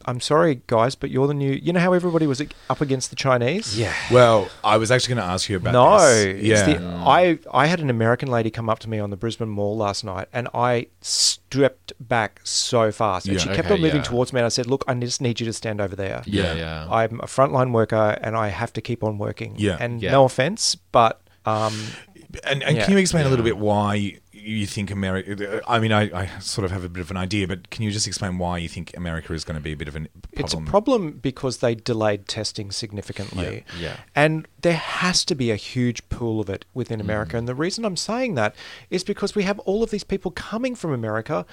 I'm 0.07 0.19
sorry, 0.21 0.63
guys, 0.67 0.95
but 0.95 1.11
you're 1.11 1.27
the 1.27 1.35
new. 1.35 1.53
You 1.53 1.73
know 1.75 1.81
how 1.81 1.93
everybody 1.93 2.27
was 2.27 2.41
up 2.71 2.81
against 2.81 3.11
the 3.11 3.17
Chinese? 3.17 3.79
Yeah. 3.79 3.93
Well, 4.11 4.49
I 4.65 4.79
was 4.79 4.91
actually 4.91 5.15
going 5.17 5.27
to 5.27 5.31
ask 5.33 5.49
you 5.51 5.57
about 5.59 5.73
No, 5.73 5.99
this. 5.99 6.43
Yeah. 6.43 6.65
the- 6.79 6.85
I 6.87 7.39
I 7.53 7.67
had 7.67 7.81
an 7.81 7.91
American 7.91 8.31
lady 8.31 8.51
come 8.51 8.71
up 8.71 8.79
to 8.81 8.89
me 8.89 8.99
on 8.99 9.11
the 9.11 9.17
Brisbane 9.17 9.51
Mall 9.51 9.77
last 9.77 10.03
night, 10.03 10.29
and 10.33 10.49
I 10.55 10.87
stepped 11.01 11.93
back 12.01 12.41
so 12.45 12.91
fast, 12.91 13.27
and 13.27 13.35
Yeah. 13.37 13.41
she 13.43 13.49
kept 13.49 13.67
Okay, 13.67 13.75
on 13.75 13.81
moving 13.81 13.97
yeah. 13.99 14.03
towards 14.03 14.33
me. 14.33 14.41
And 14.41 14.47
I 14.47 14.49
said, 14.51 14.67
"Look, 14.67 14.85
I 14.89 14.95
just 14.95 15.21
need 15.21 15.39
you 15.41 15.47
to 15.47 15.53
stand 15.53 15.81
over 15.81 15.95
there. 15.95 16.23
Yeah, 16.25 16.55
yeah. 16.55 16.87
I'm 16.91 17.21
a 17.21 17.27
frontline 17.27 17.73
worker, 17.73 18.17
and 18.23 18.37
I 18.37 18.49
have 18.49 18.73
to 18.75 18.81
keep 18.81 19.05
on 19.05 19.19
working. 19.19 19.55
Yeah. 19.59 19.77
and 19.81 20.01
Yeah. 20.03 20.13
no 20.13 20.25
offense, 20.25 20.77
but 20.93 21.21
um, 21.47 21.75
And, 22.45 22.63
and 22.63 22.77
Yeah. 22.77 22.85
can 22.85 22.93
you 22.93 22.99
explain 22.99 23.27
a 23.27 23.29
little 23.29 23.45
bit 23.45 23.59
why 23.59 24.19
you 24.53 24.67
think 24.67 24.91
America? 24.91 25.63
I 25.69 25.79
mean, 25.79 25.93
I, 25.93 26.03
I 26.23 26.39
sort 26.39 26.65
of 26.65 26.71
have 26.71 26.85
a 26.85 26.89
bit 26.89 27.01
of 27.01 27.11
an 27.11 27.17
idea, 27.17 27.47
but 27.49 27.71
can 27.71 27.85
you 27.85 27.91
just 27.91 28.07
explain 28.07 28.39
why 28.39 28.59
you 28.59 28.69
think 28.69 28.97
America 28.97 29.33
is 29.33 29.45
going 29.45 29.57
to 29.57 29.63
be 29.63 29.73
a 29.73 29.77
bit 29.77 29.89
of 29.89 29.97
a 29.97 30.01
problem? 30.01 30.11
It's 30.33 30.55
a 30.55 30.61
problem 30.61 31.13
because 31.13 31.59
they 31.59 31.75
delayed 31.75 32.27
testing 32.29 32.71
significantly. 32.71 33.65
Yeah, 33.79 33.81
yeah. 33.81 33.97
And 34.15 34.47
there 34.63 34.75
has 34.75 35.25
to 35.27 35.35
be 35.35 35.51
a 35.51 35.57
huge 35.57 36.09
pool 36.09 36.41
of 36.41 36.49
it 36.51 36.65
within 36.75 36.99
Mm. 37.01 37.05
America. 37.05 37.37
And 37.39 37.49
the 37.49 37.55
reason 37.55 37.85
I'm 37.85 37.97
saying 37.97 38.35
that 38.35 38.55
is 38.91 39.05
because 39.05 39.35
we 39.35 39.43
have 39.45 39.59
all 39.61 39.83
of 39.83 39.91
these 39.91 40.05
people 40.05 40.31
coming 40.31 40.75
from 40.75 40.93
America 40.93 41.47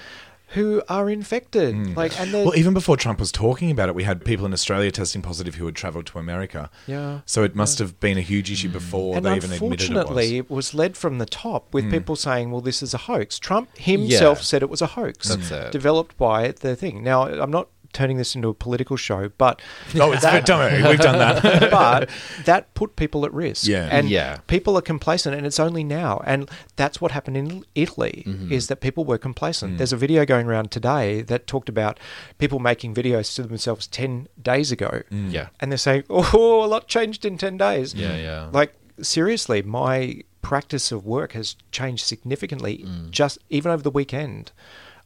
who 0.52 0.82
are 0.88 1.10
infected. 1.10 1.96
Like 1.96 2.18
and 2.18 2.30
Mm. 2.32 2.44
Well, 2.44 2.56
even 2.56 2.72
before 2.74 2.96
Trump 2.96 3.18
was 3.20 3.30
talking 3.30 3.70
about 3.70 3.88
it, 3.88 3.94
we 3.94 4.04
had 4.04 4.24
people 4.24 4.46
in 4.46 4.52
Australia 4.52 4.90
testing 4.90 5.20
positive 5.22 5.56
who 5.56 5.66
had 5.66 5.74
travelled 5.74 6.06
to 6.06 6.18
America. 6.18 6.70
Yeah. 6.86 7.20
So 7.26 7.42
it 7.44 7.54
must 7.54 7.78
have 7.78 8.00
been 8.00 8.16
a 8.18 8.22
huge 8.22 8.50
issue 8.50 8.68
before 8.68 9.16
and 9.16 9.26
they 9.26 9.36
even 9.36 9.52
admitted 9.52 9.90
it 9.90 9.90
unfortunately, 9.90 10.38
it 10.38 10.50
was 10.50 10.72
led 10.74 10.96
from 10.96 11.18
the 11.18 11.26
top 11.26 11.72
with 11.74 11.84
Mm. 11.86 11.90
people 11.90 12.16
saying, 12.16 12.50
"Well, 12.50 12.60
this 12.62 12.82
is 12.82 12.94
a 12.94 12.98
hoax." 12.98 13.38
Trump 13.38 13.76
himself 13.76 14.38
Yeah. 14.38 14.42
said 14.44 14.62
it 14.62 14.70
was 14.70 14.80
a 14.82 14.86
hoax, 14.88 15.28
That's 15.28 15.50
it. 15.50 15.72
developed 15.72 16.16
by 16.16 16.52
the 16.52 16.74
thing. 16.76 17.02
Now, 17.02 17.24
I'm 17.26 17.50
not 17.50 17.68
turning 17.98 18.16
this 18.22 18.34
into 18.36 18.48
a 18.48 18.54
political 18.54 18.96
show, 18.96 19.30
but 19.38 19.60
Oh, 20.02 20.12
it's 20.12 20.22
don't 20.22 20.60
worry, 20.64 20.82
we've 20.88 20.98
done 21.10 21.18
that. 21.18 21.70
but 21.78 22.08
that 22.44 22.62
put 22.74 22.94
people 22.96 23.24
at 23.26 23.32
risk. 23.34 23.66
Yeah. 23.66 23.88
And 23.90 24.08
Yeah. 24.08 24.38
people 24.46 24.72
are 24.78 24.82
complacent 24.94 25.32
and 25.36 25.44
it's 25.46 25.60
only 25.60 25.84
now. 25.84 26.22
And 26.32 26.48
that's 26.76 27.00
what 27.00 27.10
happened 27.12 27.36
in 27.36 27.64
Italy 27.74 28.22
Mm-hmm. 28.26 28.52
is 28.52 28.66
that 28.68 28.80
people 28.80 29.04
were 29.04 29.18
complacent. 29.18 29.74
Mm. 29.74 29.78
There's 29.78 29.92
a 29.92 29.96
video 30.06 30.24
going 30.24 30.46
around 30.46 30.70
today 30.70 31.22
that 31.22 31.46
talked 31.46 31.68
about 31.68 31.98
people 32.38 32.58
making 32.58 32.94
videos 32.94 33.34
to 33.36 33.42
themselves 33.42 33.86
10 33.88 34.28
days 34.40 34.70
ago. 34.72 35.02
Mm. 35.10 35.32
Yeah. 35.32 35.48
And 35.60 35.70
they're 35.72 35.78
saying, 35.88 36.04
"Oh, 36.10 36.64
a 36.64 36.68
lot 36.74 36.86
changed 36.88 37.24
in 37.24 37.36
10 37.38 37.56
days." 37.58 37.94
Yeah, 37.94 38.16
yeah. 38.16 38.48
Like 38.52 38.72
seriously, 39.02 39.62
my 39.62 40.22
practice 40.42 40.92
of 40.92 41.04
work 41.04 41.32
has 41.32 41.56
changed 41.72 42.04
significantly 42.06 42.84
Mm. 42.86 43.10
just 43.10 43.38
even 43.50 43.72
over 43.72 43.82
the 43.82 43.90
weekend. 44.00 44.52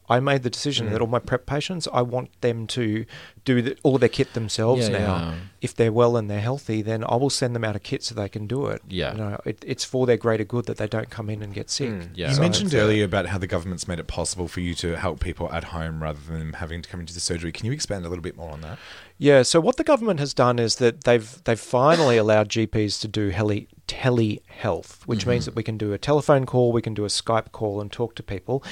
I 0.09 0.19
made 0.19 0.43
the 0.43 0.49
decision 0.49 0.87
Mm. 0.87 0.91
that 0.91 1.01
all 1.01 1.07
my 1.07 1.19
prep 1.19 1.45
patients, 1.45 1.87
I 1.93 2.01
want 2.01 2.29
them 2.41 2.67
to 2.67 3.05
do 3.45 3.61
the, 3.61 3.77
all 3.83 3.97
their 3.97 4.09
kit 4.09 4.33
themselves 4.33 4.89
Yeah, 4.89 4.97
now. 4.97 5.15
yeah. 5.17 5.35
If 5.61 5.75
they're 5.75 5.91
well 5.93 6.17
and 6.17 6.29
they're 6.29 6.41
healthy, 6.41 6.81
then 6.81 7.03
I 7.07 7.15
will 7.15 7.29
send 7.29 7.55
them 7.55 7.63
out 7.63 7.75
a 7.75 7.79
kit 7.79 8.03
so 8.03 8.13
they 8.15 8.27
can 8.29 8.45
do 8.47 8.67
it. 8.67 8.81
Yeah. 8.87 9.11
you 9.13 9.17
know, 9.17 9.39
it, 9.45 9.63
it's 9.65 9.85
for 9.85 10.05
their 10.05 10.17
greater 10.17 10.43
good 10.43 10.65
that 10.65 10.77
they 10.77 10.87
don't 10.87 11.09
come 11.09 11.29
in 11.29 11.41
and 11.41 11.53
get 11.53 11.69
sick. 11.69 11.89
Mm. 11.89 12.09
Yeah. 12.15 12.29
You 12.29 12.35
So 12.35 12.41
mentioned 12.41 12.67
it's, 12.73 12.75
earlier 12.75 13.05
about 13.05 13.27
how 13.27 13.37
the 13.37 13.47
government's 13.47 13.87
made 13.87 13.99
it 13.99 14.07
possible 14.07 14.47
for 14.47 14.59
you 14.59 14.73
to 14.75 14.97
help 14.97 15.19
people 15.21 15.51
at 15.53 15.65
home 15.65 16.03
rather 16.03 16.19
than 16.29 16.53
having 16.53 16.81
to 16.81 16.89
come 16.89 16.99
into 16.99 17.13
the 17.13 17.19
surgery. 17.21 17.51
Can 17.51 17.65
you 17.65 17.71
expand 17.71 18.05
a 18.05 18.09
little 18.09 18.23
bit 18.23 18.35
more 18.35 18.51
on 18.51 18.61
that? 18.61 18.77
Yeah. 19.17 19.41
So 19.43 19.61
what 19.61 19.77
the 19.77 19.83
government 19.85 20.19
has 20.19 20.33
done 20.33 20.59
is 20.59 20.75
that 20.77 21.05
they've 21.05 21.41
they've 21.45 21.59
finally 21.59 22.17
allowed 22.17 22.49
GPs 22.49 22.99
to 23.01 23.07
do 23.07 23.29
heli, 23.29 23.67
telehealth, 23.87 25.03
which 25.05 25.25
means 25.25 25.45
that 25.45 25.55
we 25.55 25.63
can 25.63 25.77
do 25.77 25.93
a 25.93 25.97
telephone 25.97 26.45
call, 26.45 26.71
we 26.71 26.81
can 26.81 26.93
do 26.93 27.05
a 27.05 27.09
Skype 27.09 27.51
call, 27.51 27.79
and 27.81 27.91
talk 27.91 28.15
to 28.15 28.23
people, 28.23 28.63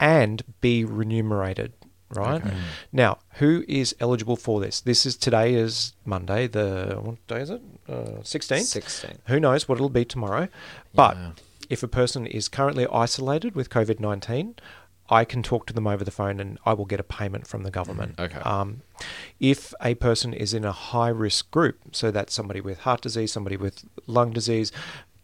and 0.00 0.42
be 0.60 0.84
remunerated. 0.84 1.72
Right 2.12 2.42
now, 2.90 3.18
who 3.34 3.62
is 3.68 3.94
eligible 4.00 4.34
for 4.34 4.58
this? 4.60 4.80
This 4.80 5.06
is 5.06 5.16
today 5.16 5.54
is 5.54 5.92
Monday. 6.04 6.48
The 6.48 6.98
what 7.00 7.24
day 7.28 7.40
is 7.42 7.50
it? 7.50 7.62
Uh, 7.88 8.20
Sixteenth. 8.24 8.66
16. 8.66 9.18
Who 9.28 9.38
knows 9.38 9.68
what 9.68 9.76
it'll 9.76 9.90
be 9.90 10.04
tomorrow? 10.04 10.48
But 10.92 11.16
Yeah. 11.16 11.30
if 11.68 11.84
a 11.84 11.88
person 11.88 12.26
is 12.26 12.48
currently 12.48 12.84
isolated 12.92 13.54
with 13.54 13.70
COVID 13.70 14.00
19, 14.00 14.56
I 15.08 15.24
can 15.24 15.44
talk 15.44 15.66
to 15.66 15.72
them 15.72 15.86
over 15.86 16.02
the 16.02 16.10
phone 16.10 16.40
and 16.40 16.58
I 16.66 16.72
will 16.72 16.84
get 16.84 16.98
a 16.98 17.04
payment 17.04 17.46
from 17.46 17.62
the 17.62 17.70
government. 17.70 18.18
Okay. 18.18 18.40
Um, 18.40 18.82
if 19.38 19.72
a 19.80 19.94
person 19.94 20.32
is 20.34 20.52
in 20.52 20.64
a 20.64 20.72
high 20.72 21.08
risk 21.10 21.48
group, 21.52 21.78
so 21.92 22.10
that's 22.10 22.34
somebody 22.34 22.60
with 22.60 22.80
heart 22.80 23.02
disease, 23.02 23.30
somebody 23.32 23.56
with 23.56 23.84
lung 24.08 24.32
disease, 24.32 24.72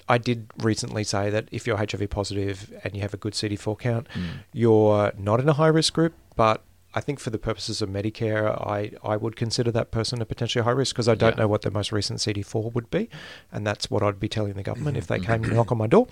I 0.08 0.18
did 0.18 0.50
recently 0.58 1.04
say 1.04 1.30
that 1.30 1.48
if 1.50 1.66
you're 1.66 1.76
HIV 1.76 2.10
positive 2.10 2.72
and 2.84 2.94
you 2.94 3.02
have 3.02 3.14
a 3.14 3.16
good 3.16 3.32
CD4 3.32 3.78
count, 3.78 4.08
mm. 4.14 4.38
you're 4.52 5.12
not 5.18 5.40
in 5.40 5.48
a 5.48 5.52
high 5.54 5.66
risk 5.68 5.94
group, 5.94 6.14
but 6.36 6.62
I 6.94 7.00
think 7.00 7.20
for 7.20 7.28
the 7.28 7.38
purposes 7.38 7.82
of 7.82 7.90
Medicare, 7.90 8.48
I, 8.66 8.92
I 9.04 9.18
would 9.18 9.36
consider 9.36 9.70
that 9.72 9.90
person 9.90 10.22
a 10.22 10.24
potentially 10.24 10.64
high 10.64 10.70
risk 10.70 10.94
because 10.94 11.08
I 11.08 11.14
don't 11.14 11.36
Yeah. 11.36 11.42
know 11.42 11.48
what 11.48 11.60
their 11.60 11.70
most 11.70 11.92
recent 11.92 12.20
CD4 12.20 12.72
would 12.72 12.90
be. 12.90 13.10
And 13.52 13.66
that's 13.66 13.90
what 13.90 14.02
I'd 14.02 14.18
be 14.18 14.28
telling 14.28 14.54
the 14.54 14.62
government 14.62 14.96
if 14.96 15.06
they 15.06 15.18
mm-hmm. 15.18 15.26
came 15.30 15.44
to 15.44 15.54
knock 15.54 15.70
on 15.70 15.76
my 15.76 15.88
door. 15.88 16.06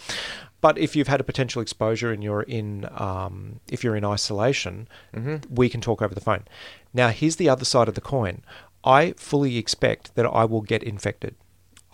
But 0.60 0.76
if 0.76 0.94
you've 0.94 1.08
had 1.08 1.20
a 1.20 1.24
potential 1.24 1.62
exposure 1.62 2.12
and 2.12 2.22
you're 2.22 2.42
in, 2.42 2.86
um, 2.98 3.60
if 3.68 3.82
you're 3.82 3.96
in 3.96 4.04
isolation, 4.04 4.86
mm-hmm. 5.16 5.54
we 5.54 5.70
can 5.70 5.80
talk 5.80 6.02
over 6.02 6.14
the 6.14 6.20
phone. 6.20 6.44
Now, 6.92 7.08
here's 7.08 7.36
the 7.36 7.48
other 7.48 7.64
side 7.64 7.88
of 7.88 7.94
the 7.94 8.02
coin. 8.02 8.42
I 8.84 9.12
fully 9.12 9.56
expect 9.56 10.14
that 10.16 10.26
I 10.26 10.44
will 10.44 10.60
get 10.60 10.82
infected. 10.82 11.34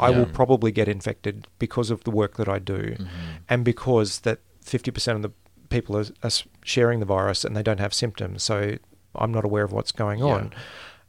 I 0.01 0.11
will 0.11 0.27
probably 0.27 0.73
get 0.73 0.89
infected 0.89 1.47
because 1.59 1.91
of 1.91 2.05
the 2.05 2.11
work 2.11 2.37
that 2.37 2.49
I 2.49 2.59
do, 2.59 2.97
mm-hmm. 2.97 3.07
and 3.49 3.65
because 3.65 4.21
that 4.21 4.39
fifty 4.63 4.91
percent 4.91 5.17
of 5.17 5.23
the 5.23 5.33
people 5.69 5.97
are, 5.97 6.07
are 6.23 6.31
sharing 6.65 7.01
the 7.01 7.07
virus 7.07 7.45
and 7.45 7.57
they 7.57 7.63
don't 7.63 7.81
have 7.81 7.95
symptoms. 7.95 8.43
So 8.43 8.77
I'm 9.15 9.33
not 9.33 9.45
aware 9.45 9.65
of 9.65 9.73
what's 9.73 9.93
going 9.93 10.23
on. 10.23 10.53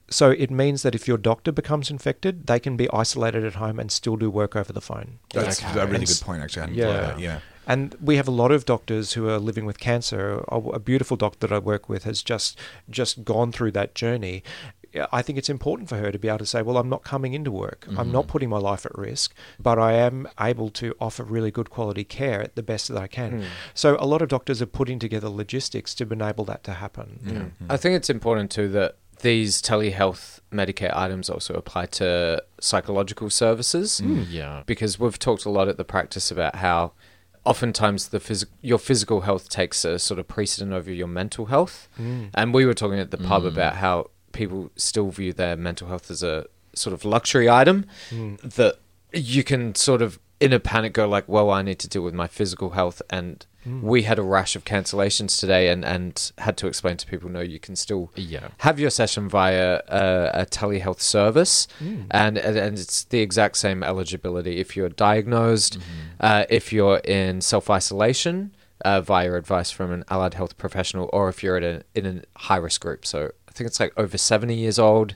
So 0.09 0.29
it 0.31 0.51
means 0.51 0.83
that 0.83 0.93
if 0.93 1.07
your 1.07 1.17
doctor 1.17 1.51
becomes 1.53 1.89
infected, 1.89 2.45
they 2.47 2.59
can 2.59 2.75
be 2.75 2.89
isolated 2.91 3.45
at 3.45 3.55
home 3.55 3.79
and 3.79 3.89
still 3.91 4.17
do 4.17 4.29
work 4.29 4.55
over 4.55 4.73
the 4.73 4.81
phone. 4.81 5.19
That's 5.33 5.63
Okay. 5.63 5.79
a 5.79 5.85
really 5.85 5.99
And 5.99 6.07
good 6.07 6.21
point, 6.21 6.43
actually. 6.43 6.61
I 6.61 6.65
hadn't 6.65 6.77
Yeah. 6.77 6.91
that, 6.91 7.19
yeah. 7.19 7.39
And 7.65 7.95
we 8.01 8.17
have 8.17 8.27
a 8.27 8.31
lot 8.31 8.51
of 8.51 8.65
doctors 8.65 9.13
who 9.13 9.29
are 9.29 9.39
living 9.39 9.65
with 9.65 9.79
cancer. 9.79 10.43
A, 10.49 10.57
a 10.57 10.79
beautiful 10.79 11.15
doctor 11.15 11.47
that 11.47 11.55
I 11.55 11.59
work 11.59 11.87
with 11.87 12.03
has 12.03 12.21
just 12.21 12.59
just 12.89 13.23
gone 13.23 13.51
through 13.51 13.71
that 13.71 13.95
journey. 13.95 14.43
I 15.11 15.21
think 15.21 15.37
it's 15.37 15.49
important 15.49 15.89
for 15.89 15.97
her 15.97 16.11
to 16.11 16.19
be 16.19 16.27
able 16.27 16.39
to 16.39 16.45
say, 16.45 16.61
"Well, 16.61 16.77
I'm 16.77 16.89
not 16.89 17.03
coming 17.03 17.33
into 17.33 17.51
work. 17.51 17.85
I'm 17.97 18.11
not 18.11 18.23
mm-hmm. 18.23 18.31
putting 18.31 18.49
my 18.49 18.57
life 18.57 18.85
at 18.85 18.97
risk, 18.97 19.33
but 19.59 19.79
I 19.79 19.93
am 19.93 20.27
able 20.39 20.69
to 20.71 20.93
offer 20.99 21.23
really 21.23 21.51
good 21.51 21.69
quality 21.69 22.03
care 22.03 22.41
at 22.41 22.55
the 22.55 22.63
best 22.63 22.87
that 22.89 22.97
I 22.97 23.07
can." 23.07 23.41
Hmm. 23.41 23.47
So 23.73 23.97
a 23.99 24.05
lot 24.05 24.21
of 24.21 24.29
doctors 24.29 24.61
are 24.61 24.67
putting 24.67 24.99
together 24.99 25.29
logistics 25.29 25.95
to 25.95 26.11
enable 26.11 26.45
that 26.45 26.63
to 26.65 26.73
happen. 26.73 27.19
Mm-hmm. 27.25 27.71
I 27.71 27.77
think 27.77 27.95
it's 27.95 28.09
important 28.09 28.51
too 28.51 28.67
that 28.69 28.97
these 29.21 29.61
telehealth 29.61 30.39
Medicare 30.51 30.95
items 30.95 31.29
also 31.29 31.53
apply 31.53 31.85
to 31.85 32.43
psychological 32.59 33.29
services. 33.29 33.99
Hmm. 33.99 34.21
Mm, 34.21 34.25
yeah. 34.29 34.63
Because 34.65 34.99
we've 34.99 35.17
talked 35.17 35.45
a 35.45 35.49
lot 35.49 35.67
at 35.67 35.77
the 35.77 35.83
practice 35.83 36.31
about 36.31 36.55
how 36.57 36.93
oftentimes 37.45 38.09
the 38.09 38.19
phys- 38.19 38.45
your 38.61 38.77
physical 38.77 39.21
health 39.21 39.49
takes 39.49 39.83
a 39.85 39.97
sort 39.97 40.19
of 40.19 40.27
precedent 40.27 40.73
over 40.73 40.91
your 40.91 41.07
mental 41.07 41.45
health. 41.45 41.87
Hmm. 41.97 42.25
And 42.33 42.53
we 42.53 42.65
were 42.65 42.73
talking 42.73 42.99
at 42.99 43.11
the 43.11 43.17
pub 43.17 43.45
about 43.45 43.75
how 43.75 44.11
people 44.31 44.71
still 44.75 45.09
view 45.09 45.33
their 45.33 45.55
mental 45.55 45.87
health 45.87 46.09
as 46.11 46.23
a 46.23 46.45
sort 46.73 46.93
of 46.93 47.03
luxury 47.05 47.49
item 47.49 47.85
that 48.11 48.75
you 49.13 49.43
can 49.43 49.75
sort 49.75 50.01
of 50.01 50.19
in 50.39 50.53
a 50.53 50.59
panic 50.59 50.93
go 50.93 51.07
like, 51.07 51.27
well, 51.27 51.49
I 51.51 51.61
need 51.61 51.77
to 51.79 51.87
deal 51.87 52.01
with 52.01 52.13
my 52.15 52.27
physical 52.27 52.71
health. 52.71 53.01
And 53.11 53.45
we 53.81 54.03
had 54.03 54.17
a 54.17 54.23
rash 54.23 54.55
of 54.55 54.65
cancellations 54.65 55.39
today 55.39 55.69
and, 55.69 55.85
and 55.85 56.31
had 56.39 56.57
to 56.57 56.67
explain 56.67 56.97
to 56.97 57.05
people, 57.05 57.29
no, 57.29 57.41
you 57.41 57.59
can 57.59 57.75
still 57.75 58.09
Yeah. 58.15 58.47
have 58.59 58.79
your 58.79 58.89
session 58.89 59.29
via 59.29 59.81
a, 59.87 60.31
a 60.41 60.45
telehealth 60.47 60.99
service, 61.01 61.67
and, 61.79 62.09
and 62.39 62.57
and 62.57 62.79
it's 62.79 63.03
the 63.03 63.19
exact 63.19 63.57
same 63.57 63.83
eligibility. 63.83 64.57
If 64.57 64.75
you're 64.75 64.89
diagnosed, 64.89 65.77
uh, 66.19 66.45
if 66.49 66.73
you're 66.73 66.97
in 66.99 67.41
self 67.41 67.69
isolation 67.69 68.55
uh, 68.83 68.99
via 69.01 69.33
advice 69.33 69.69
from 69.69 69.91
an 69.91 70.03
allied 70.09 70.33
health 70.33 70.57
professional, 70.57 71.07
or 71.13 71.29
if 71.29 71.43
you're 71.43 71.57
at 71.57 71.63
a, 71.63 71.83
in 71.93 72.05
a 72.07 72.39
high 72.39 72.57
risk 72.57 72.81
group. 72.81 73.05
So 73.05 73.31
I 73.51 73.53
think 73.53 73.67
it's 73.67 73.79
like 73.81 73.91
over 73.97 74.17
seventy 74.17 74.55
years 74.55 74.79
old. 74.79 75.15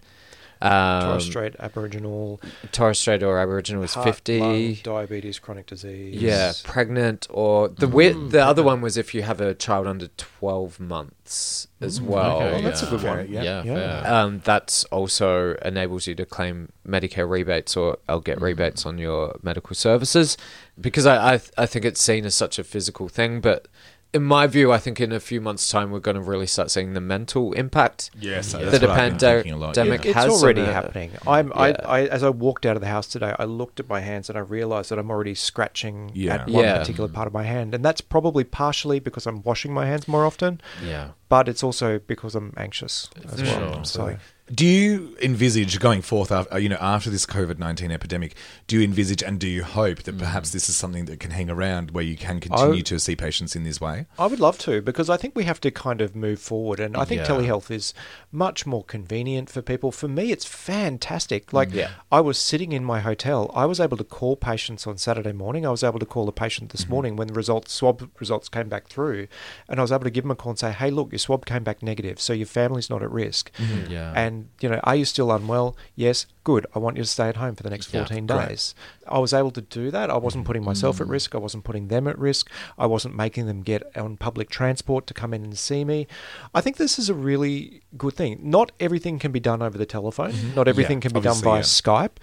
Um, 0.62 1.02
Torres 1.02 1.26
Strait 1.26 1.56
Aboriginal, 1.60 2.42
Torres 2.72 2.98
Strait 3.00 3.22
or 3.24 3.38
Aboriginal 3.40 3.84
is 3.84 3.94
heart, 3.94 4.06
fifty. 4.08 4.40
lung, 4.40 4.74
diabetes, 4.84 5.38
chronic 5.40 5.68
disease. 5.68 6.16
Yeah, 6.22 6.54
pregnant 6.64 7.28
or 7.30 7.68
the 7.70 7.88
weird, 7.90 8.32
the 8.32 8.44
other 8.44 8.64
one 8.64 8.82
was 8.82 8.96
if 8.98 9.14
you 9.14 9.22
have 9.24 9.42
a 9.42 9.54
child 9.54 9.86
under 9.86 10.08
twelve 10.16 10.80
months 10.80 11.68
as 11.82 12.02
well. 12.02 12.38
Okay, 12.42 12.58
Oh, 12.58 12.62
that's 12.62 12.84
a 12.84 12.88
good 12.88 13.04
one. 13.04 13.28
Yeah. 13.30 13.44
Yeah, 13.44 13.64
Yeah. 13.64 14.02
fair. 14.04 14.14
Um, 14.14 14.42
that's 14.46 14.86
also 14.86 15.56
enables 15.56 16.08
you 16.08 16.16
to 16.16 16.26
claim 16.26 16.72
Medicare 16.88 17.30
rebates 17.30 17.76
or 17.76 17.98
I'll 18.08 18.22
get 18.22 18.42
rebates 18.42 18.86
on 18.86 18.98
your 18.98 19.38
medical 19.44 19.76
services 19.76 20.38
because 20.80 21.06
I, 21.06 21.36
I 21.36 21.42
I 21.58 21.66
think 21.66 21.84
it's 21.86 22.02
seen 22.02 22.26
as 22.26 22.34
such 22.34 22.58
a 22.60 22.64
physical 22.64 23.10
thing, 23.10 23.42
but 23.42 23.68
in 24.16 24.24
my 24.24 24.48
view, 24.48 24.72
I 24.72 24.78
think 24.78 25.00
in 25.02 25.12
a 25.12 25.20
few 25.20 25.42
months' 25.42 25.70
time 25.70 25.92
we're 25.92 26.00
going 26.00 26.16
to 26.16 26.22
really 26.22 26.48
start 26.48 26.72
seeing 26.72 26.94
the 26.94 27.02
mental 27.02 27.52
impact. 27.54 28.10
Yes, 28.20 28.54
that 28.54 28.62
that's 28.62 28.80
the 28.80 28.88
what 28.88 28.98
I've 29.00 29.44
been 29.44 29.54
a 29.54 29.58
lot, 29.58 29.76
pandemic 29.76 30.06
yeah. 30.06 30.14
Has 30.14 30.26
on 30.26 30.32
already 30.42 30.62
a- 30.62 30.74
happening. 30.74 31.12
I'm, 31.28 31.50
Yeah. 31.50 31.54
I, 31.56 31.70
I, 31.72 32.00
as 32.08 32.24
I 32.24 32.30
walked 32.30 32.66
out 32.66 32.76
of 32.78 32.82
the 32.82 32.88
house 32.88 33.08
today, 33.08 33.36
I 33.38 33.44
looked 33.44 33.80
at 33.82 33.90
my 33.90 34.00
hands 34.00 34.30
and 34.30 34.38
I 34.38 34.42
realised 34.42 34.90
that 34.92 34.98
I'm 35.00 35.12
already 35.12 35.36
scratching 35.36 36.12
Yeah. 36.14 36.36
at 36.36 36.50
one 36.50 36.64
Yeah. 36.64 36.78
particular 36.80 37.10
part 37.10 37.28
of 37.28 37.34
my 37.34 37.44
hand, 37.44 37.76
and 37.76 37.84
that's 37.84 38.02
probably 38.02 38.44
partially 38.46 39.00
because 39.00 39.28
I'm 39.28 39.42
washing 39.44 39.74
my 39.74 39.86
hands 39.86 40.08
more 40.08 40.26
often, 40.26 40.62
Yeah. 40.84 41.10
but 41.30 41.48
it's 41.50 41.62
also 41.64 42.00
because 42.00 42.36
I'm 42.36 42.54
anxious 42.58 43.10
as 43.32 43.42
For 43.42 43.46
well. 43.60 43.74
sure. 43.74 43.84
So 43.86 44.18
Do 44.54 44.64
you 44.64 45.18
envisage 45.24 45.80
going 45.80 46.04
forth, 46.04 46.32
after, 46.32 46.54
uh, 46.54 46.58
you 46.58 46.70
know, 46.70 46.78
after 46.80 47.10
this 47.10 47.26
COVID 47.26 47.58
nineteen 47.58 47.92
epidemic? 47.92 48.36
Do 48.68 48.78
you 48.78 48.84
envisage 48.84 49.24
and 49.24 49.40
do 49.40 49.48
you 49.48 49.64
hope 49.64 50.04
that 50.04 50.20
perhaps 50.20 50.50
mm. 50.50 50.54
this 50.54 50.70
is 50.70 50.76
something 50.76 51.06
that 51.06 51.20
can 51.20 51.32
hang 51.32 51.50
around 51.50 51.92
where 51.92 52.04
you 52.04 52.16
can 52.16 52.40
continue 52.40 52.84
to 52.84 53.00
see 53.00 53.16
patients 53.16 53.56
in 53.56 53.64
this 53.64 53.82
way? 53.82 54.06
I 54.20 54.28
would 54.28 54.40
love 54.40 54.60
to 54.60 54.84
because 54.84 55.10
I 55.10 55.18
think 55.18 55.36
we 55.36 55.46
have 55.46 55.60
to 55.62 55.72
kind 55.72 56.00
of 56.00 56.16
move 56.16 56.40
forward, 56.40 56.80
and 56.80 56.96
I 56.96 57.06
think 57.06 57.22
Yeah. 57.22 57.28
telehealth 57.28 57.72
is 57.72 57.96
much 58.32 58.68
more 58.68 58.84
convenient 58.84 59.50
for 59.50 59.64
people. 59.64 59.92
For 59.92 60.08
me, 60.08 60.32
it's 60.32 60.46
fantastic. 60.46 61.48
Mm. 61.48 61.54
Like 61.54 61.74
Yeah. 61.74 61.90
I 62.12 62.22
was 62.22 62.38
sitting 62.38 62.72
in 62.72 62.84
my 62.84 63.00
hotel, 63.00 63.50
I 63.56 63.66
was 63.66 63.80
able 63.80 63.98
to 63.98 64.04
call 64.04 64.36
patients 64.36 64.86
on 64.86 65.00
Saturday 65.00 65.34
morning. 65.34 65.66
I 65.66 65.72
was 65.72 65.84
able 65.84 65.98
to 65.98 66.06
call 66.06 66.30
a 66.30 66.32
patient 66.32 66.70
this 66.70 66.82
mm-hmm. 66.82 66.92
morning 66.92 67.16
when 67.16 67.30
the 67.30 67.34
results 67.34 67.74
swab 67.74 68.12
results 68.20 68.48
came 68.50 68.70
back 68.70 68.90
through, 68.90 69.28
and 69.68 69.80
I 69.80 69.82
was 69.82 69.92
able 69.92 70.04
to 70.04 70.12
give 70.12 70.24
them 70.24 70.32
a 70.32 70.36
call 70.36 70.52
and 70.52 70.60
say, 70.60 70.72
"Hey, 70.72 70.92
look, 70.92 71.12
your 71.12 71.18
swab 71.18 71.48
came 71.48 71.64
back 71.64 71.82
negative, 71.82 72.22
so 72.22 72.32
your 72.32 72.46
family's 72.46 72.92
not 72.92 73.02
at 73.02 73.10
risk." 73.10 73.52
Mm-hmm. 73.58 73.92
Yeah. 73.92 74.14
And 74.16 74.35
you 74.62 74.70
know, 74.70 74.80
are 74.84 74.96
you 74.96 75.06
still 75.06 75.32
unwell? 75.32 75.76
Yes. 75.96 76.26
Good. 76.44 76.68
I 76.76 76.80
want 76.80 76.98
you 76.98 77.04
to 77.04 77.10
stay 77.10 77.28
at 77.28 77.38
home 77.38 77.56
for 77.56 77.64
the 77.64 77.70
next 77.70 77.92
Yeah, 77.94 78.02
14 78.02 78.28
great. 78.28 78.50
days. 78.50 78.76
I 79.08 79.18
was 79.20 79.34
able 79.34 79.52
to 79.52 79.62
do 79.62 79.90
that. 79.92 80.10
I 80.10 80.18
wasn't 80.18 80.46
putting 80.46 80.64
myself 80.64 81.02
at 81.02 81.08
mm. 81.08 81.12
risk. 81.12 81.34
I 81.34 81.40
wasn't 81.40 81.64
putting 81.64 81.88
them 81.88 82.08
at 82.08 82.18
risk. 82.20 82.50
I 82.78 82.86
wasn't 82.86 83.16
making 83.16 83.48
them 83.48 83.62
get 83.62 83.82
on 83.98 84.18
public 84.18 84.50
transport 84.50 85.08
to 85.08 85.14
come 85.14 85.34
in 85.34 85.44
and 85.44 85.58
see 85.58 85.84
me. 85.84 86.08
I 86.54 86.62
think 86.62 86.78
this 86.78 87.00
is 87.00 87.10
a 87.10 87.16
really 87.16 87.82
good 87.98 88.14
thing. 88.14 88.40
Not 88.44 88.72
everything 88.80 89.18
can 89.18 89.32
be 89.32 89.40
done 89.40 89.62
over 89.62 89.78
the 89.78 89.86
telephone. 89.86 90.34
Mm-hmm. 90.34 90.56
Not 90.56 90.68
everything 90.68 91.02
can 91.02 91.14
be 91.14 91.22
done 91.22 91.42
via 91.42 91.58
yeah. 91.58 91.62
Skype, 91.62 92.18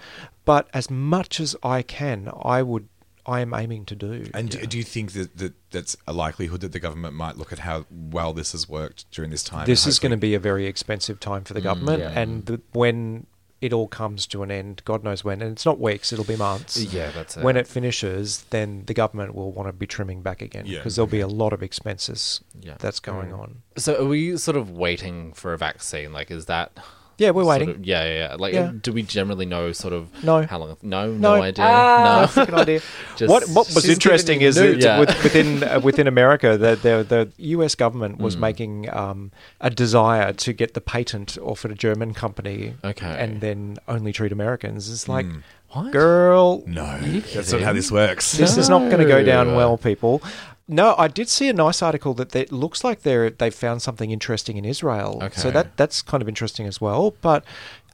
but 0.45 0.69
as 0.73 0.89
much 0.89 1.39
as 1.39 1.55
I 1.63 1.81
can, 1.81 2.29
I 2.41 2.63
would 2.63 2.87
I 3.25 3.39
am 3.39 3.53
aiming 3.53 3.85
to 3.85 3.95
do. 3.95 4.29
And 4.33 4.49
do, 4.49 4.65
do 4.65 4.77
you 4.77 4.83
think 4.83 5.13
that, 5.13 5.37
that 5.37 5.53
that's 5.71 5.95
a 6.07 6.13
likelihood 6.13 6.61
that 6.61 6.71
the 6.73 6.79
government 6.79 7.15
might 7.15 7.37
look 7.37 7.53
at 7.53 7.59
how 7.59 7.85
well 7.89 8.33
this 8.33 8.51
has 8.51 8.67
worked 8.67 9.09
during 9.11 9.31
this 9.31 9.43
time? 9.43 9.65
this 9.65 9.85
and 9.85 9.91
is 9.91 9.99
going 9.99 10.11
to 10.11 10.17
be 10.17 10.33
a 10.33 10.39
very 10.39 10.65
expensive 10.65 11.19
time 11.19 11.43
for 11.43 11.53
the 11.53 11.61
mm, 11.61 11.65
government, 11.65 11.99
yeah. 11.99 12.19
and 12.19 12.45
the, 12.45 12.61
when 12.73 13.27
it 13.61 13.71
all 13.71 13.87
comes 13.87 14.27
to 14.27 14.43
an 14.43 14.51
end, 14.51 14.81
God 14.83 15.05
knows 15.05 15.23
when, 15.23 15.41
and 15.41 15.53
it's 15.53 15.65
not 15.65 15.79
weeks; 15.79 16.11
it'll 16.11 16.25
be 16.25 16.35
months. 16.35 16.77
Yeah, 16.77 17.11
that's 17.11 17.37
it. 17.37 17.43
When 17.43 17.55
it 17.55 17.65
finishes, 17.65 18.43
then 18.49 18.83
the 18.87 18.93
government 18.93 19.35
will 19.35 19.53
want 19.53 19.69
to 19.69 19.73
be 19.73 19.87
trimming 19.87 20.21
back 20.21 20.41
again 20.41 20.65
Yeah, 20.65 20.79
because 20.79 20.97
there'll 20.97 21.07
be 21.07 21.21
a 21.21 21.27
lot 21.27 21.53
of 21.53 21.63
expenses 21.63 22.41
Yeah. 22.59 22.75
that's 22.79 22.99
going 22.99 23.29
mm. 23.29 23.39
on. 23.39 23.61
So 23.77 24.03
are 24.03 24.05
we 24.05 24.35
sort 24.35 24.57
of 24.57 24.69
waiting 24.71 25.31
for 25.31 25.53
a 25.53 25.57
vaccine? 25.57 26.11
Like, 26.11 26.29
is 26.29 26.45
that? 26.47 26.77
Yeah, 27.17 27.29
we're 27.29 27.43
sort 27.43 27.59
waiting. 27.59 27.69
of- 27.75 27.85
yeah, 27.85 28.03
yeah, 28.05 28.13
yeah. 28.29 28.35
Like, 28.39 28.53
Yeah. 28.53 28.71
do 28.81 28.91
we 28.91 29.03
generally 29.03 29.45
know 29.45 29.71
sort 29.71 29.93
of 29.93 30.07
No. 30.23 30.43
how 30.45 30.57
long? 30.57 30.77
No, 30.81 31.07
no, 31.11 31.35
No. 31.35 31.41
idea. 31.43 31.63
No 31.65 32.21
no. 32.21 32.27
freaking 32.27 32.53
idea. 32.59 32.81
Just- 33.15 33.29
what 33.31 33.43
what 33.49 33.67
was 33.73 33.83
She's 33.85 33.93
interesting 33.93 34.39
giving 34.39 34.47
is 34.49 34.57
you 34.57 34.71
that 34.73 34.81
Yeah. 34.81 34.99
with, 34.99 35.23
within 35.23 35.63
uh, 35.71 35.79
within 35.79 36.07
America, 36.07 36.57
the, 36.57 36.75
the 36.75 37.05
the 37.07 37.31
U.S. 37.49 37.75
government 37.75 38.17
Mm. 38.17 38.21
was 38.21 38.35
making 38.37 38.89
um, 38.93 39.31
a 39.61 39.69
desire 39.69 40.33
to 40.33 40.53
get 40.53 40.73
the 40.73 40.81
patent 40.81 41.37
off 41.41 41.63
at 41.65 41.71
a 41.71 41.75
German 41.75 42.13
company, 42.13 42.73
Okay. 42.83 43.05
and 43.19 43.41
then 43.41 43.77
only 43.87 44.11
treat 44.11 44.31
Americans. 44.31 44.89
It's 44.89 45.07
like, 45.07 45.27
What? 45.69 45.91
girl, 45.91 46.63
No, 46.67 46.99
that's 47.33 47.51
not 47.51 47.61
how 47.61 47.73
this 47.73 47.91
works. 47.91 48.31
This 48.33 48.57
is 48.57 48.69
not 48.69 48.89
going 48.91 48.99
to 48.99 49.05
go 49.05 49.23
down 49.33 49.47
No. 49.49 49.55
well, 49.57 49.77
people. 49.77 50.21
No, 50.67 50.95
I 50.97 51.09
did 51.09 51.27
see 51.27 51.49
a 51.49 51.53
nice 51.53 51.81
article 51.81 52.13
that 52.13 52.33
it 52.35 52.51
looks 52.51 52.83
like 52.83 53.01
they 53.01 53.29
they 53.29 53.49
found 53.49 53.81
something 53.81 54.11
interesting 54.11 54.55
in 54.57 54.63
Israel. 54.63 55.19
Okay. 55.21 55.39
So 55.41 55.51
that 55.51 55.75
that's 55.75 56.01
kind 56.01 56.21
of 56.21 56.29
interesting 56.29 56.65
as 56.67 56.79
well. 56.79 57.15
But 57.21 57.43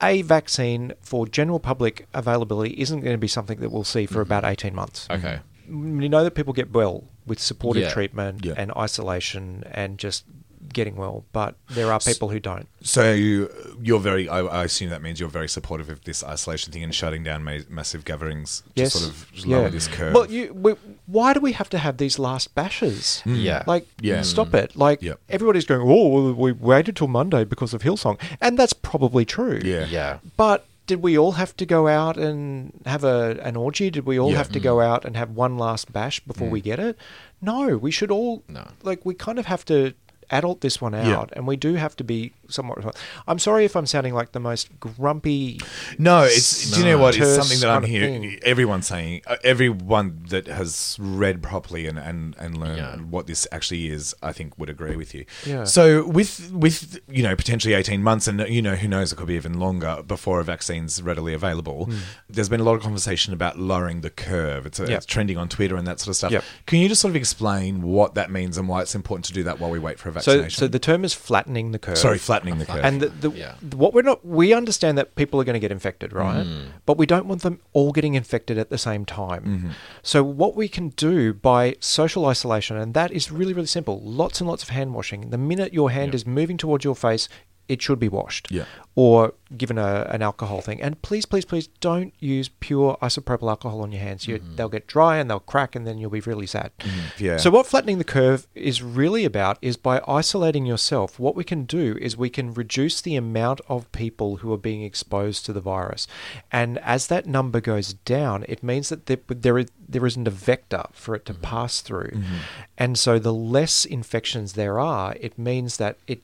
a 0.02 0.22
vaccine 0.22 0.94
for 1.02 1.26
general 1.28 1.60
public 1.60 2.08
availability 2.14 2.80
isn't 2.80 3.02
going 3.02 3.14
to 3.14 3.18
be 3.18 3.28
something 3.28 3.60
that 3.60 3.72
we'll 3.72 3.84
see 3.84 4.06
for 4.06 4.22
about 4.22 4.44
mm-hmm. 4.44 4.52
eighteen 4.52 4.76
months. 4.76 5.08
Okay. 5.10 5.40
Mm, 5.70 6.04
you 6.04 6.10
know 6.10 6.24
that 6.24 6.36
people 6.36 6.54
get 6.54 6.72
well 6.72 7.06
with 7.26 7.40
supportive 7.40 7.84
Yeah. 7.84 7.94
treatment 7.94 8.46
Yeah. 8.46 8.54
and 8.56 8.72
isolation 8.78 9.64
and 9.72 9.98
just 9.98 10.26
getting 10.74 10.96
well, 10.96 11.26
but 11.32 11.56
there 11.70 11.92
are 11.92 12.00
people 12.00 12.30
who 12.30 12.40
don't. 12.40 12.68
So 12.82 13.14
you, 13.14 13.50
you're 13.82 14.00
very. 14.00 14.28
I, 14.28 14.40
I 14.40 14.64
assume 14.66 14.90
that 14.90 15.02
means 15.02 15.20
you're 15.20 15.30
very 15.30 15.50
supportive 15.50 15.90
of 15.90 16.04
this 16.04 16.24
isolation 16.24 16.72
thing 16.74 16.84
and 16.84 16.94
shutting 16.94 17.24
down 17.24 17.44
ma- 17.44 17.60
massive 17.70 18.06
gatherings 18.06 18.64
Yes. 18.76 18.94
sort 18.94 19.10
of 19.10 19.46
lower 19.46 19.70
this 19.70 19.88
curve. 19.88 20.14
Well, 20.14 20.30
you, 20.30 20.54
we, 20.54 20.74
why 21.06 21.34
do 21.34 21.40
we 21.40 21.54
have 21.54 21.70
to 21.70 21.78
have 21.78 21.98
these 21.98 22.20
last 22.20 22.54
bashes? 22.56 23.22
Hmm. 23.22 23.36
Yeah. 23.36 23.64
Like, 23.66 23.88
Yeah. 24.02 24.22
stop 24.22 24.54
it. 24.54 24.76
Like, 24.76 25.02
Yep. 25.02 25.20
everybody's 25.30 25.66
going, 25.66 25.82
oh, 25.84 26.34
we 26.34 26.52
waited 26.52 26.96
till 26.96 27.08
Monday 27.08 27.44
because 27.44 27.74
of 27.74 27.82
Hillsong. 27.82 28.20
And 28.42 28.58
that's 28.58 28.74
probably 28.74 29.26
true. 29.26 29.60
yeah, 29.64 29.86
Yeah. 29.86 30.20
But 30.38 30.66
did 30.88 31.04
we 31.04 31.18
all 31.18 31.34
have 31.34 31.56
to 31.58 31.66
go 31.66 31.88
out 31.88 32.18
and 32.18 32.74
have 32.86 33.04
a, 33.04 33.40
an 33.44 33.56
orgy? 33.56 33.92
Did 33.92 34.06
we 34.06 34.20
all 34.20 34.32
Yeah. 34.32 34.38
have 34.38 34.52
to 34.52 34.60
go 34.60 34.82
out 34.82 35.06
and 35.06 35.16
have 35.16 35.30
one 35.30 35.58
last 35.58 35.94
bash 35.94 36.20
before 36.22 36.48
hmm. 36.48 36.54
we 36.54 36.62
get 36.62 36.80
it? 36.80 36.98
No, 37.42 37.78
we 37.78 37.92
should 37.92 38.12
all, 38.12 38.44
No. 38.48 38.68
like, 38.84 39.06
we 39.06 39.14
kind 39.14 39.40
of 39.40 39.46
have 39.46 39.64
to 39.66 39.94
adult 40.32 40.62
this 40.62 40.80
one 40.82 40.94
Yeah. 40.94 41.18
out, 41.18 41.30
and 41.34 41.46
we 41.48 41.56
do 41.56 41.76
have 41.76 41.96
to 41.98 42.04
be 42.04 42.32
somewhat. 42.50 42.96
I'm 43.28 43.40
sorry 43.40 43.66
if 43.66 43.76
I'm 43.76 43.86
sounding 43.86 44.14
like 44.14 44.32
the 44.32 44.40
most 44.40 44.70
grumpy. 44.80 45.60
No, 45.98 46.24
it's. 46.24 46.72
Do 46.72 46.80
you 46.80 46.86
know 46.86 46.98
what? 46.98 47.18
It's 47.18 47.36
something 47.36 47.60
that 47.60 47.70
I'm 47.70 47.84
hearing. 47.84 48.22
thing. 48.22 48.40
Everyone's 48.44 48.88
saying. 48.88 49.22
uh, 49.28 49.36
Everyone 49.44 50.24
that 50.30 50.48
has 50.48 50.98
read 51.00 51.42
properly 51.44 51.88
and 51.88 51.98
and 52.00 52.36
and 52.40 52.58
learned 52.58 52.78
Yeah. 52.78 52.96
what 52.98 53.28
this 53.28 53.48
actually 53.52 53.90
is, 53.90 54.16
I 54.22 54.32
think, 54.34 54.58
would 54.58 54.70
agree 54.70 54.96
with 54.96 55.14
you. 55.14 55.26
Yeah. 55.46 55.64
So 55.66 56.06
with 56.08 56.52
with 56.52 57.00
you 57.10 57.24
know 57.24 57.36
potentially 57.36 57.74
eighteen 57.74 58.04
months, 58.04 58.28
and 58.28 58.40
you 58.48 58.62
know 58.62 58.76
who 58.76 58.88
knows, 58.88 59.12
it 59.12 59.16
could 59.16 59.28
be 59.28 59.36
even 59.36 59.60
longer 59.60 60.04
before 60.06 60.40
a 60.40 60.44
vaccine's 60.44 61.02
readily 61.02 61.34
available. 61.34 61.86
Hmm. 61.86 61.98
There's 62.30 62.50
been 62.50 62.60
a 62.60 62.64
lot 62.64 62.76
of 62.76 62.82
conversation 62.82 63.34
about 63.34 63.58
lowering 63.60 64.02
the 64.02 64.10
curve. 64.10 64.66
It's, 64.66 64.80
Yep. 64.80 64.90
it's 64.90 65.06
trending 65.06 65.38
on 65.38 65.50
Twitter 65.50 65.76
and 65.76 65.86
that 65.88 66.00
sort 66.00 66.10
of 66.10 66.16
stuff. 66.16 66.32
Yep. 66.32 66.44
Can 66.66 66.80
you 66.80 66.88
just 66.88 67.02
sort 67.02 67.10
of 67.12 67.16
explain 67.16 67.82
what 67.82 68.16
that 68.16 68.32
means 68.32 68.58
and 68.58 68.68
why 68.68 68.82
it's 68.82 68.96
important 68.96 69.26
to 69.26 69.34
do 69.34 69.44
that 69.44 69.60
while 69.60 69.70
we 69.70 69.80
wait 69.80 70.00
for 70.00 70.10
a 70.10 70.14
So, 70.19 70.19
vaccination? 70.26 70.60
so 70.60 70.68
the 70.68 70.80
term 70.80 71.04
is 71.04 71.14
flattening 71.14 71.72
the 71.72 71.80
curve. 71.80 71.98
sorry, 71.98 72.18
flattening 72.18 72.58
the 72.58 72.66
curve. 72.66 72.84
And 72.84 73.02
the, 73.02 73.10
the, 73.10 73.32
Yeah. 73.32 73.56
what 73.76 73.94
we're 73.94 74.02
not, 74.02 74.26
we 74.26 74.54
understand 74.54 74.98
that 74.98 75.16
people 75.16 75.40
are 75.42 75.44
going 75.44 75.54
to 75.56 75.60
get 75.60 75.72
infected, 75.72 76.14
right? 76.14 76.46
Mm. 76.46 76.68
But 76.86 76.98
we 76.98 77.06
don't 77.06 77.26
want 77.26 77.42
them 77.42 77.60
all 77.74 77.92
getting 77.92 78.14
infected 78.16 78.58
at 78.58 78.70
the 78.70 78.78
same 78.78 79.06
time. 79.06 79.44
Mm-hmm. 79.44 79.70
So 80.04 80.24
what 80.24 80.56
we 80.56 80.68
can 80.68 80.90
do 80.90 81.34
by 81.34 81.76
social 81.80 82.26
isolation, 82.26 82.78
and 82.78 82.94
that 82.94 83.12
is 83.12 83.32
really, 83.32 83.54
really 83.54 83.68
simple. 83.68 84.00
Lots 84.02 84.40
and 84.42 84.50
lots 84.50 84.64
of 84.64 84.70
hand 84.70 84.94
washing. 84.94 85.30
The 85.30 85.38
minute 85.38 85.74
your 85.74 85.92
hand 85.92 86.14
is 86.16 86.26
moving 86.26 86.58
towards 86.58 86.84
your 86.84 86.96
face, 86.96 87.30
it 87.70 87.82
should 87.82 88.00
be 88.00 88.10
washed. 88.10 88.52
Yeah. 88.52 88.66
Or 88.96 89.34
given 89.56 89.78
a, 89.78 90.08
an 90.10 90.22
alcohol 90.22 90.60
thing. 90.60 90.82
And 90.82 91.02
please, 91.02 91.26
please, 91.26 91.46
please 91.46 91.68
don't 91.80 92.14
use 92.20 92.50
pure 92.60 92.98
isopropyl 93.02 93.50
alcohol 93.50 93.82
on 93.82 93.92
your 93.92 94.02
hands. 94.02 94.28
You, 94.28 94.40
Mm-hmm. 94.40 94.56
They'll 94.56 94.70
get 94.70 94.88
dry 94.88 95.18
and 95.18 95.30
they'll 95.30 95.40
crack, 95.40 95.76
and 95.76 95.86
then 95.86 95.98
you'll 95.98 96.10
be 96.10 96.22
really 96.22 96.48
sad. 96.48 96.72
Mm-hmm. 96.80 97.24
yeah. 97.24 97.38
So, 97.38 97.50
what 97.52 97.66
flattening 97.66 97.98
the 97.98 98.04
curve 98.04 98.48
is 98.56 98.82
really 98.82 99.26
about 99.26 99.58
is 99.62 99.76
by 99.76 100.02
isolating 100.08 100.66
yourself, 100.66 101.20
what 101.20 101.36
we 101.36 101.44
can 101.44 101.66
do 101.66 101.98
is 102.00 102.16
we 102.16 102.30
can 102.30 102.54
reduce 102.54 103.02
the 103.02 103.16
amount 103.16 103.60
of 103.68 103.92
people 103.92 104.38
who 104.38 104.54
are 104.54 104.58
being 104.58 104.84
exposed 104.84 105.46
to 105.46 105.54
the 105.54 105.62
virus. 105.62 106.08
And 106.52 106.78
as 106.80 107.08
that 107.08 107.26
number 107.26 107.60
goes 107.60 107.94
down, 107.94 108.46
it 108.48 108.64
means 108.64 108.90
that 108.90 109.08
there, 109.08 109.20
there, 109.28 109.58
is, 109.58 109.68
there 109.88 110.06
isn't 110.06 110.28
a 110.28 110.32
vector 110.32 110.86
for 110.94 111.16
it 111.16 111.26
to 111.26 111.34
mm-hmm. 111.34 111.44
pass 111.44 111.82
through. 111.82 112.12
Mm-hmm. 112.12 112.36
And 112.78 112.98
so, 112.98 113.20
the 113.20 113.34
less 113.34 113.84
infections 113.84 114.54
there 114.54 114.80
are, 114.80 115.16
it 115.20 115.38
means 115.38 115.78
that 115.78 115.98
it 116.08 116.22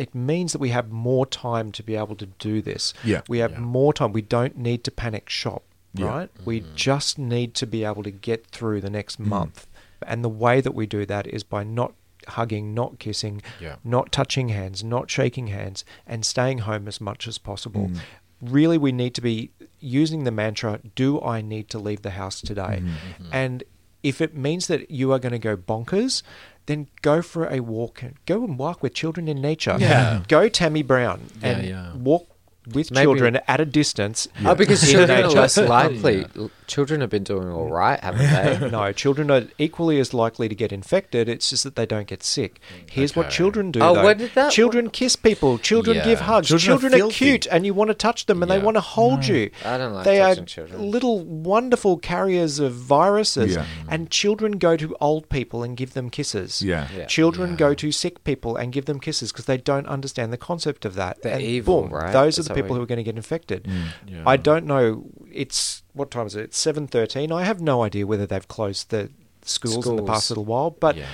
it 0.00 0.14
means 0.14 0.52
that 0.52 0.58
we 0.60 0.70
have 0.70 0.90
more 0.90 1.26
time 1.26 1.72
to 1.72 1.82
be 1.82 1.96
able 1.96 2.16
to 2.16 2.26
do 2.26 2.60
this. 2.62 2.94
Yeah. 3.04 3.22
We 3.28 3.38
have 3.38 3.58
more 3.58 3.92
time. 3.92 4.12
We 4.12 4.22
don't 4.22 4.56
need 4.56 4.84
to 4.84 4.90
panic 4.90 5.28
shop, 5.28 5.62
Yeah. 5.94 6.06
right? 6.06 6.30
We 6.44 6.64
just 6.74 7.18
need 7.18 7.54
to 7.54 7.66
be 7.66 7.84
able 7.84 8.02
to 8.02 8.10
get 8.10 8.46
through 8.46 8.80
the 8.80 8.90
next 8.90 9.18
month. 9.18 9.66
And 10.06 10.24
the 10.24 10.28
way 10.28 10.60
that 10.60 10.74
we 10.74 10.86
do 10.86 11.04
that 11.06 11.26
is 11.26 11.42
by 11.42 11.64
not 11.64 11.92
hugging, 12.28 12.74
not 12.74 12.98
kissing, 12.98 13.42
Yeah. 13.60 13.76
not 13.84 14.12
touching 14.12 14.50
hands, 14.50 14.84
not 14.84 15.10
shaking 15.10 15.48
hands, 15.48 15.84
and 16.06 16.24
staying 16.24 16.58
home 16.58 16.86
as 16.88 17.00
much 17.00 17.26
as 17.26 17.38
possible. 17.38 17.88
Mm. 17.88 17.98
Really, 18.40 18.78
we 18.78 18.92
need 18.92 19.14
to 19.14 19.20
be 19.20 19.50
using 19.80 20.24
the 20.24 20.30
mantra 20.30 20.80
Do 20.94 21.20
I 21.22 21.40
need 21.40 21.68
to 21.70 21.78
leave 21.78 22.02
the 22.02 22.10
house 22.10 22.40
today? 22.40 22.82
Mm-hmm. 22.82 23.30
And 23.32 23.64
if 24.02 24.20
it 24.20 24.36
means 24.36 24.66
that 24.68 24.90
you 24.90 25.12
are 25.12 25.18
going 25.18 25.32
to 25.32 25.38
go 25.38 25.56
bonkers, 25.56 26.22
then 26.68 26.86
go 27.02 27.20
for 27.22 27.46
a 27.52 27.58
walk. 27.60 28.02
Go 28.26 28.44
and 28.44 28.56
walk 28.58 28.82
with 28.82 28.94
children 28.94 29.26
in 29.26 29.40
nature. 29.40 29.76
Yeah. 29.80 30.22
Go 30.28 30.48
Tammy 30.48 30.82
Brown 30.84 31.22
Yeah, 31.42 31.48
and 31.48 31.66
yeah. 31.66 31.94
walk 31.96 32.28
with 32.74 32.90
Maybe- 32.90 33.04
children 33.04 33.38
at 33.48 33.60
a 33.60 33.64
distance. 33.64 34.28
Oh, 34.44 34.54
because 34.54 34.80
children 34.90 35.10
are 35.20 35.22
nature. 35.28 35.40
less 35.40 35.56
likely. 35.58 36.26
L- 36.36 36.50
Children 36.66 37.00
have 37.00 37.08
been 37.08 37.24
doing 37.24 37.48
all 37.48 37.70
right, 37.70 37.98
haven't 38.00 38.60
they? 38.60 38.68
No, 38.70 38.92
children 38.92 39.30
are 39.30 39.44
equally 39.56 39.98
as 40.00 40.12
likely 40.12 40.50
to 40.50 40.54
get 40.54 40.70
infected. 40.70 41.26
It's 41.26 41.48
just 41.48 41.64
that 41.64 41.76
they 41.76 41.86
don't 41.86 42.06
get 42.06 42.22
sick. 42.22 42.60
Here's 42.90 43.16
what 43.16 43.30
children 43.30 43.70
do. 43.70 43.80
Oh, 43.80 43.94
though. 43.94 44.04
where 44.04 44.14
did 44.14 44.32
that- 44.34 44.52
Children 44.52 44.90
kiss 44.90 45.16
people. 45.16 45.56
Children 45.56 45.96
Yeah. 45.96 46.04
give 46.04 46.20
hugs. 46.20 46.48
Children 46.48 46.68
are 46.68 46.78
Children, 46.80 46.92
are, 46.94 46.96
filthy. 46.98 47.14
cute, 47.24 47.46
and 47.50 47.64
you 47.64 47.72
want 47.72 47.88
to 47.88 47.94
touch 47.94 48.26
them, 48.26 48.42
and 48.42 48.50
they 48.50 48.58
want 48.58 48.74
to 48.76 48.82
hold 48.82 49.26
you. 49.26 49.50
I 49.64 49.78
don't 49.78 49.94
like 49.94 50.04
they 50.04 50.18
touching 50.18 50.42
are 50.42 50.46
children. 50.46 50.90
little 50.90 51.20
wonderful 51.24 51.96
carriers 51.96 52.58
of 52.58 52.74
viruses, 52.74 53.54
Yeah. 53.54 53.64
and 53.88 54.10
children 54.10 54.58
go 54.58 54.76
to 54.76 54.94
old 55.00 55.30
people 55.30 55.62
and 55.62 55.74
give 55.74 55.94
them 55.94 56.10
kisses. 56.10 56.60
Yeah. 56.60 56.88
Yeah. 56.94 57.06
Children 57.06 57.56
go 57.56 57.72
to 57.72 57.90
sick 57.92 58.24
people 58.24 58.56
and 58.56 58.72
give 58.74 58.84
them 58.84 59.00
kisses 59.00 59.32
because 59.32 59.46
they 59.46 59.56
don't 59.56 59.86
understand 59.86 60.34
the 60.34 60.36
concept 60.36 60.84
of 60.84 60.96
that. 60.96 61.22
They're 61.22 61.32
and 61.34 61.42
evil, 61.42 61.82
boom, 61.84 61.94
right? 61.94 62.12
Those 62.12 62.38
are 62.38 62.42
the 62.42 62.50
how 62.50 62.54
people 62.62 62.76
who 62.76 62.82
are 62.82 62.86
going 62.86 62.98
to 62.98 63.02
get 63.04 63.16
infected. 63.16 63.66
Yeah. 64.06 64.22
I 64.26 64.36
don't 64.36 64.66
know. 64.66 65.06
It's 65.32 65.82
what 65.92 66.10
time 66.10 66.26
is 66.26 66.34
it? 66.36 66.44
It's 66.44 66.58
seven 66.58 66.86
thirteen. 66.86 67.32
I 67.32 67.44
have 67.44 67.60
no 67.60 67.82
idea 67.82 68.06
whether 68.06 68.26
they've 68.26 68.48
closed 68.48 68.90
the 68.90 69.10
schools, 69.42 69.86
in 69.86 69.96
the 69.96 70.02
past 70.02 70.30
little 70.30 70.44
while, 70.44 70.70
but. 70.70 70.96
Yeah. 70.96 71.06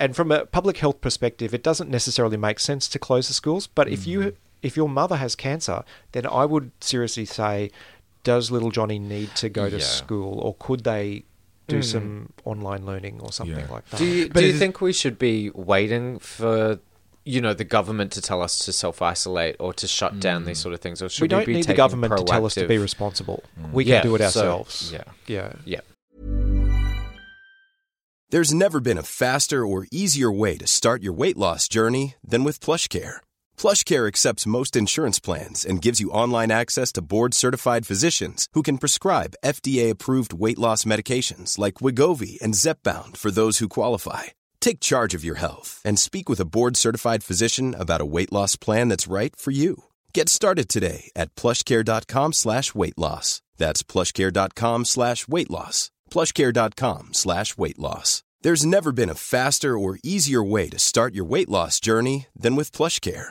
And 0.00 0.14
from 0.14 0.30
a 0.30 0.46
public 0.46 0.76
health 0.78 1.00
perspective, 1.00 1.52
it 1.52 1.64
doesn't 1.64 1.90
necessarily 1.90 2.36
make 2.36 2.60
sense 2.60 2.86
to 2.90 3.00
close 3.00 3.26
the 3.26 3.34
schools. 3.34 3.66
But 3.66 3.88
if 3.88 4.02
Mm. 4.02 4.06
you 4.06 4.36
if 4.62 4.76
your 4.76 4.88
mother 4.88 5.16
has 5.16 5.34
cancer, 5.34 5.82
then 6.12 6.24
I 6.26 6.44
would 6.44 6.70
seriously 6.80 7.24
say, 7.24 7.70
does 8.22 8.50
little 8.52 8.70
Johnny 8.70 8.98
need 9.00 9.34
to 9.36 9.48
go 9.48 9.68
to 9.68 9.78
Yeah. 9.78 9.82
school, 9.84 10.38
or 10.38 10.54
could 10.58 10.84
they 10.84 11.24
do 11.66 11.82
some 11.82 12.32
online 12.44 12.86
learning 12.86 13.20
or 13.20 13.32
something 13.32 13.58
Yeah. 13.58 13.70
like 13.72 13.88
that? 13.90 13.98
Do 13.98 14.04
you, 14.06 14.28
do 14.28 14.44
you 14.46 14.52
think 14.52 14.80
we 14.80 14.92
should 14.92 15.18
be 15.18 15.50
waiting 15.50 16.18
for, 16.20 16.78
you 17.28 17.42
know, 17.42 17.52
the 17.52 17.64
government 17.64 18.12
to 18.12 18.22
tell 18.22 18.40
us 18.42 18.58
to 18.60 18.72
self 18.72 19.02
isolate 19.02 19.56
or 19.60 19.74
to 19.74 19.86
shut 19.86 20.18
down 20.18 20.44
these 20.46 20.58
mm. 20.58 20.62
sort 20.62 20.74
of 20.74 20.80
things, 20.80 21.02
or 21.02 21.08
should 21.10 21.22
we 21.22 21.26
we, 21.26 21.28
don't 21.28 21.46
be 21.46 21.52
need 21.52 21.64
the 21.64 21.66
taking 21.68 21.76
government 21.76 22.16
to 22.16 22.24
tell 22.24 22.46
us 22.46 22.54
to 22.54 22.66
be 22.66 22.76
proactive- 22.76 22.82
responsible. 22.82 23.44
Mm. 23.60 23.72
We 23.72 23.84
can 23.84 23.92
Yeah, 23.92 24.02
do 24.02 24.14
it 24.14 24.18
so- 24.18 24.24
ourselves. 24.24 24.90
yeah. 24.92 25.04
yeah. 25.26 25.52
Yeah. 25.64 25.80
There's 28.30 28.52
never 28.52 28.80
been 28.80 28.98
a 28.98 29.02
faster 29.02 29.66
or 29.66 29.86
easier 29.90 30.30
way 30.30 30.58
to 30.58 30.66
start 30.66 31.02
your 31.02 31.14
weight 31.14 31.38
loss 31.38 31.66
journey 31.66 32.14
than 32.22 32.44
with 32.44 32.60
PlushCare. 32.60 33.16
PlushCare 33.56 34.06
accepts 34.06 34.46
most 34.46 34.76
insurance 34.76 35.18
plans 35.18 35.64
and 35.64 35.80
gives 35.80 35.98
you 35.98 36.10
online 36.10 36.50
access 36.50 36.92
to 36.92 37.02
board-certified 37.02 37.86
physicians 37.86 38.46
who 38.52 38.62
can 38.62 38.76
prescribe 38.76 39.38
FDA-approved 39.42 40.34
weight 40.34 40.58
loss 40.58 40.84
medications 40.84 41.56
like 41.58 41.80
Wegovy 41.84 42.38
and 42.42 42.52
Zepbound 42.54 43.16
for 43.16 43.30
those 43.30 43.58
who 43.58 43.68
qualify. 43.68 44.24
Take 44.60 44.80
charge 44.80 45.14
of 45.14 45.24
your 45.24 45.36
health 45.36 45.80
and 45.84 45.98
speak 45.98 46.28
with 46.28 46.40
a 46.40 46.44
board-certified 46.44 47.24
physician 47.24 47.74
about 47.74 48.00
a 48.00 48.06
weight 48.06 48.32
loss 48.32 48.56
plan 48.56 48.88
that's 48.88 49.06
right 49.06 49.34
for 49.34 49.50
you. 49.50 49.84
Get 50.12 50.28
started 50.28 50.68
today 50.68 51.10
at 51.16 51.34
plushcare.com 51.34 52.32
slash 52.34 52.74
weight 52.74 52.98
loss. 52.98 53.40
That's 53.56 53.82
plushcare.com 53.82 54.84
slash 54.84 55.26
weight 55.28 55.50
loss. 55.50 55.90
plushcare.com 56.10 57.14
slash 57.14 57.56
weight 57.56 57.78
loss. 57.78 58.22
There's 58.42 58.64
never 58.64 58.92
been 58.92 59.10
a 59.10 59.14
faster 59.14 59.76
or 59.76 59.98
easier 60.04 60.42
way 60.42 60.68
to 60.68 60.78
start 60.78 61.14
your 61.14 61.24
weight 61.24 61.48
loss 61.48 61.80
journey 61.80 62.26
than 62.36 62.54
with 62.54 62.70
PlushCare. 62.70 63.30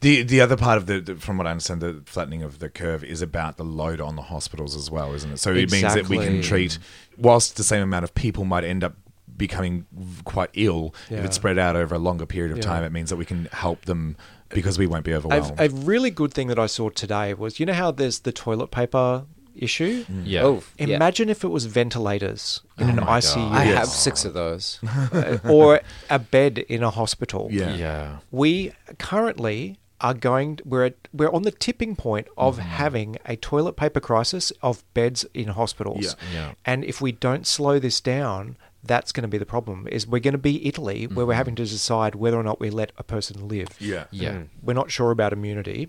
The 0.00 0.22
the 0.22 0.40
other 0.40 0.56
part 0.56 0.76
of 0.78 0.86
the, 0.86 1.00
the 1.00 1.14
from 1.16 1.38
what 1.38 1.46
I 1.46 1.50
understand, 1.50 1.80
the 1.80 2.02
flattening 2.06 2.42
of 2.42 2.58
the 2.58 2.68
curve 2.68 3.02
is 3.02 3.22
about 3.22 3.56
the 3.56 3.64
load 3.64 4.00
on 4.00 4.16
the 4.16 4.22
hospitals 4.22 4.76
as 4.76 4.90
well, 4.90 5.14
isn't 5.14 5.30
it? 5.32 5.38
So 5.38 5.52
it 5.52 5.70
means 5.70 5.94
that 5.94 6.08
we 6.08 6.18
can 6.18 6.42
treat, 6.42 6.78
whilst 7.16 7.56
the 7.56 7.64
same 7.64 7.82
amount 7.82 8.04
of 8.04 8.14
people 8.14 8.44
might 8.44 8.64
end 8.64 8.84
up 8.84 8.94
becoming 9.36 9.84
quite 10.24 10.48
ill 10.54 10.94
if 11.10 11.22
it's 11.24 11.36
spread 11.36 11.58
out 11.58 11.76
over 11.76 11.94
a 11.94 11.98
longer 11.98 12.24
period 12.26 12.52
of 12.52 12.58
Yeah. 12.58 12.62
time. 12.64 12.84
It 12.84 12.92
means 12.92 13.10
that 13.10 13.16
we 13.16 13.24
can 13.26 13.48
help 13.52 13.84
them 13.84 14.16
because 14.48 14.78
we 14.78 14.86
won't 14.86 15.04
be 15.04 15.12
overwhelmed. 15.12 15.54
a 15.58 15.68
really 15.68 16.10
good 16.10 16.32
thing 16.32 16.48
that 16.48 16.58
I 16.58 16.66
saw 16.66 16.88
today 16.88 17.34
was 17.34 17.58
you 17.60 17.66
know 17.66 17.72
how 17.74 17.90
there's 17.90 18.20
the 18.20 18.32
toilet 18.32 18.70
paper 18.70 19.24
issue? 19.54 20.04
Mm. 20.04 20.22
Yeah. 20.24 20.42
Oh, 20.44 20.62
yeah. 20.78 20.96
Imagine 20.96 21.28
if 21.30 21.42
it 21.44 21.48
was 21.48 21.64
ventilators 21.66 22.60
in 22.78 22.88
Oh 22.88 22.92
an 22.92 22.98
ICU 23.00 23.34
God. 23.36 23.52
I 23.56 23.64
Yes. 23.64 23.78
have 23.78 23.88
six 23.88 24.24
of 24.24 24.34
those. 24.34 24.78
or 25.48 25.80
a 26.10 26.18
bed 26.18 26.58
in 26.58 26.82
a 26.82 26.90
hospital. 26.90 27.48
Yeah. 27.50 27.74
Yeah. 27.74 28.16
We 28.30 28.72
currently 28.98 29.78
are 30.06 30.14
going 30.14 30.58
we're 30.64 30.86
at, 30.86 30.96
we're 31.12 31.30
on 31.32 31.42
the 31.42 31.50
tipping 31.50 31.96
point 31.96 32.28
of 32.36 32.56
Mm-hmm. 32.56 32.68
having 32.68 33.16
a 33.26 33.36
toilet 33.36 33.74
paper 33.76 34.00
crisis 34.00 34.52
of 34.62 34.82
beds 34.94 35.24
in 35.34 35.48
hospitals. 35.48 36.16
Yeah. 36.32 36.38
Yeah. 36.38 36.52
And 36.64 36.84
if 36.84 37.00
we 37.00 37.12
don't 37.12 37.46
slow 37.46 37.78
this 37.78 38.00
down, 38.00 38.56
that's 38.82 39.12
going 39.12 39.22
to 39.22 39.28
be 39.28 39.38
the 39.38 39.46
problem. 39.46 39.86
Is 39.90 40.06
we're 40.06 40.20
going 40.20 40.32
to 40.32 40.38
be 40.52 40.66
Italy 40.66 41.06
where 41.06 41.26
we're 41.26 41.34
having 41.34 41.56
to 41.56 41.64
decide 41.64 42.14
whether 42.14 42.38
or 42.38 42.42
not 42.42 42.60
we 42.60 42.70
let 42.70 42.92
a 42.98 43.02
person 43.02 43.48
live. 43.48 43.70
Mm-hmm. 43.70 43.92
yeah. 43.92 44.04
Yeah. 44.10 44.42
We're 44.62 44.74
not 44.82 44.90
sure 44.90 45.10
about 45.10 45.32
immunity. 45.32 45.88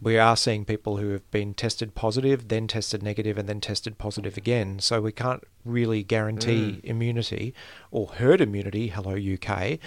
We 0.00 0.16
are 0.16 0.38
seeing 0.38 0.64
people 0.64 0.96
who 0.96 1.10
have 1.10 1.30
been 1.30 1.52
tested 1.52 1.94
positive, 1.94 2.48
then 2.48 2.66
tested 2.66 3.02
negative, 3.02 3.36
and 3.36 3.46
then 3.46 3.60
tested 3.60 3.98
positive 3.98 4.38
again. 4.38 4.78
So 4.78 5.02
we 5.02 5.12
can't 5.12 5.44
really 5.66 6.02
guarantee 6.02 6.80
immunity 6.82 7.52
or 7.90 8.06
herd 8.06 8.40
immunity. 8.40 8.88
Hello, 8.88 9.14
UK. 9.36 9.78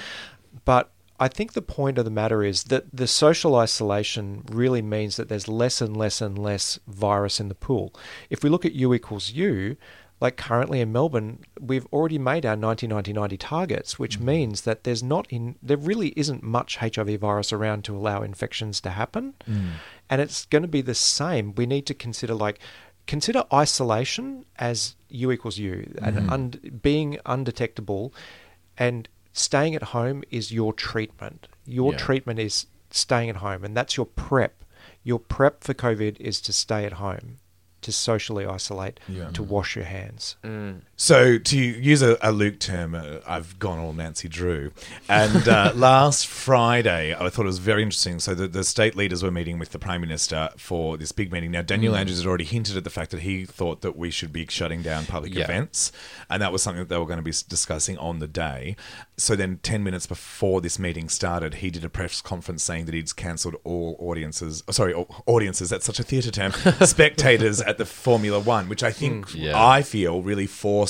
But 0.63 0.91
I 1.19 1.27
think 1.27 1.53
the 1.53 1.61
point 1.61 1.97
of 1.97 2.05
the 2.05 2.11
matter 2.11 2.43
is 2.43 2.65
that 2.65 2.85
the 2.91 3.07
social 3.07 3.55
isolation 3.55 4.43
really 4.51 4.81
means 4.81 5.15
that 5.15 5.29
there's 5.29 5.47
less 5.47 5.79
and 5.81 5.95
less 5.95 6.21
and 6.21 6.37
less 6.37 6.79
virus 6.87 7.39
in 7.39 7.49
the 7.49 7.55
pool. 7.55 7.93
If 8.29 8.43
we 8.43 8.49
look 8.49 8.65
at 8.65 8.73
U 8.73 8.93
equals 8.93 9.31
U, 9.31 9.77
like 10.19 10.37
currently 10.37 10.79
in 10.79 10.91
Melbourne, 10.91 11.39
we've 11.59 11.85
already 11.91 12.17
made 12.17 12.45
our 12.45 12.55
90 12.55 12.87
90 12.87 13.13
90 13.13 13.37
targets, 13.37 13.99
which 13.99 14.15
mm-hmm. 14.15 14.25
means 14.25 14.61
that 14.61 14.85
there's 14.85 15.03
not 15.03 15.27
in 15.29 15.55
there 15.61 15.77
really 15.77 16.09
isn't 16.15 16.41
much 16.41 16.77
HIV 16.77 17.19
virus 17.19 17.51
around 17.51 17.83
to 17.85 17.95
allow 17.95 18.21
infections 18.21 18.79
to 18.81 18.91
happen. 18.91 19.33
Mm. 19.49 19.71
And 20.09 20.21
it's 20.21 20.45
going 20.45 20.61
to 20.61 20.67
be 20.67 20.81
the 20.81 20.95
same. 20.95 21.53
We 21.55 21.65
need 21.65 21.85
to 21.87 21.93
consider 21.93 22.33
like 22.33 22.59
consider 23.05 23.43
isolation 23.51 24.45
as 24.57 24.95
U 25.09 25.31
equals 25.31 25.57
U 25.57 25.93
and 26.01 26.15
mm-hmm. 26.15 26.33
und- 26.33 26.81
being 26.81 27.19
undetectable 27.25 28.13
and 28.77 29.09
staying 29.33 29.75
at 29.75 29.83
home 29.83 30.23
is 30.31 30.51
your 30.51 30.71
treatment. 30.73 31.47
Your 31.65 31.91
Yeah. 31.93 31.97
treatment 31.97 32.39
is 32.39 32.67
staying 32.91 33.29
at 33.29 33.37
home 33.37 33.63
and 33.63 33.75
that's 33.75 33.97
your 33.97 34.05
prep. 34.05 34.63
Your 35.03 35.19
prep 35.19 35.63
for 35.63 35.73
COVID 35.73 36.17
is 36.19 36.39
to 36.41 36.53
stay 36.53 36.85
at 36.85 36.93
home, 36.93 37.39
to 37.81 37.91
socially 37.91 38.45
isolate, 38.45 38.99
Yeah. 39.07 39.31
to 39.31 39.43
wash 39.43 39.75
your 39.75 39.85
hands. 39.85 40.37
Mm. 40.43 40.81
So, 40.95 41.39
to 41.39 41.57
use 41.57 42.03
a, 42.03 42.17
a 42.21 42.31
Luke 42.31 42.59
term, 42.59 42.93
uh, 42.93 43.17
I've 43.27 43.57
gone 43.57 43.79
all 43.79 43.93
Nancy 43.93 44.29
Drew. 44.29 44.71
And 45.09 45.47
uh, 45.49 45.71
last 45.75 46.27
Friday, 46.27 47.15
I 47.15 47.29
thought 47.29 47.41
it 47.43 47.45
was 47.47 47.57
very 47.57 47.81
interesting. 47.81 48.19
So, 48.19 48.35
the, 48.35 48.47
the 48.47 48.63
state 48.63 48.95
leaders 48.95 49.23
were 49.23 49.31
meeting 49.31 49.57
with 49.57 49.71
the 49.71 49.79
Prime 49.79 50.01
Minister 50.01 50.49
for 50.55 50.95
this 50.97 51.11
big 51.11 51.31
meeting. 51.31 51.49
Now, 51.49 51.63
Daniel 51.63 51.95
Andrews 51.95 52.19
had 52.19 52.27
already 52.27 52.43
hinted 52.43 52.77
at 52.77 52.83
the 52.83 52.91
fact 52.91 53.09
that 53.09 53.21
he 53.21 53.43
thought 53.43 53.81
that 53.81 53.97
we 53.97 54.11
should 54.11 54.31
be 54.31 54.45
shutting 54.47 54.83
down 54.83 55.05
public 55.07 55.33
Yeah. 55.33 55.45
events. 55.45 55.91
And 56.29 56.41
that 56.43 56.51
was 56.51 56.61
something 56.61 56.83
that 56.83 56.89
they 56.89 56.97
were 56.97 57.07
going 57.07 57.17
to 57.17 57.23
be 57.23 57.33
discussing 57.49 57.97
on 57.97 58.19
the 58.19 58.27
day. 58.27 58.75
So, 59.17 59.35
then 59.35 59.59
10 59.63 59.83
minutes 59.83 60.05
before 60.05 60.61
this 60.61 60.77
meeting 60.77 61.09
started, 61.09 61.55
he 61.55 61.71
did 61.71 61.83
a 61.83 61.89
press 61.89 62.21
conference 62.21 62.61
saying 62.63 62.85
that 62.85 62.93
he'd 62.93 63.13
cancelled 63.15 63.55
all 63.63 63.95
audiences. 63.99 64.63
oh, 64.67 64.71
Sorry, 64.71 64.93
au- 64.93 65.07
audiences, 65.25 65.71
that's 65.71 65.87
such 65.87 65.99
a 65.99 66.03
theatre 66.03 66.31
term. 66.31 66.51
spectators 66.85 67.61
at 67.61 67.79
the 67.79 67.85
Formula 67.85 68.39
One, 68.39 68.69
which 68.69 68.83
I 68.83 68.91
think 68.91 69.33
Yeah. 69.33 69.59
I 69.61 69.81
feel 69.81 70.21
really 70.21 70.45
forced 70.45 70.82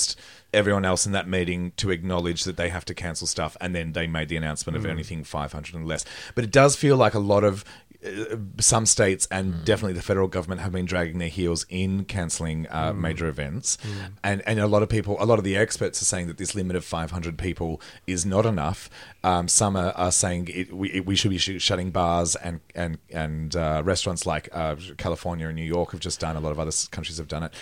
everyone 0.54 0.86
else 0.86 1.06
in 1.06 1.12
that 1.14 1.28
meeting 1.28 1.72
to 1.78 1.90
acknowledge 1.90 2.44
that 2.44 2.58
they 2.58 2.70
have 2.70 2.86
to 2.86 2.94
cancel 2.94 3.26
stuff, 3.28 3.58
and 3.60 3.76
then 3.76 3.94
they 3.94 4.08
made 4.08 4.30
the 4.30 4.38
announcement 4.38 4.78
of 4.78 4.86
anything 4.86 5.24
500 5.24 5.74
and 5.76 5.88
less. 5.88 6.06
But 6.36 6.44
it 6.44 6.52
does 6.52 6.76
feel 6.76 6.96
like 6.96 7.14
a 7.14 7.20
lot 7.20 7.44
of 7.44 7.66
uh, 8.06 8.36
some 8.60 8.86
states 8.86 9.28
and 9.32 9.64
definitely 9.64 9.94
the 9.94 10.02
federal 10.02 10.28
government 10.28 10.60
have 10.62 10.72
been 10.74 10.86
dragging 10.86 11.20
their 11.20 11.30
heels 11.30 11.66
in 11.70 12.04
cancelling 12.06 12.68
uh, 12.70 12.94
major 12.94 13.28
events, 13.28 13.78
and 14.24 14.42
and 14.46 14.60
a 14.60 14.68
lot 14.68 14.84
of 14.84 14.90
people, 14.90 15.16
a 15.20 15.26
lot 15.26 15.40
of 15.40 15.46
the 15.46 15.56
experts 15.56 16.02
are 16.02 16.06
saying 16.06 16.28
that 16.28 16.38
this 16.38 16.54
limit 16.54 16.76
of 16.76 16.84
500 16.84 17.38
people 17.38 17.82
is 18.06 18.26
not 18.26 18.46
enough. 18.46 18.90
Um, 19.24 19.48
some 19.48 19.78
are, 19.78 19.92
are 19.92 20.12
saying 20.12 20.50
it, 20.54 20.74
we, 20.76 20.92
it, 20.92 21.06
we 21.06 21.16
should 21.16 21.32
be 21.32 21.38
sh- 21.38 21.62
shutting 21.62 21.92
bars 21.92 22.36
and 22.36 22.60
and 22.76 22.98
and 23.10 23.56
uh, 23.56 23.82
restaurants 23.86 24.26
like 24.26 24.50
uh, 24.52 24.76
California 24.98 25.48
and 25.48 25.56
New 25.56 25.64
York 25.64 25.92
have 25.92 26.02
just 26.02 26.20
done. 26.20 26.36
A 26.36 26.42
lot 26.42 26.52
of 26.52 26.60
other 26.60 26.72
countries 26.92 27.18
have 27.18 27.30
done 27.30 27.44
it. 27.44 27.54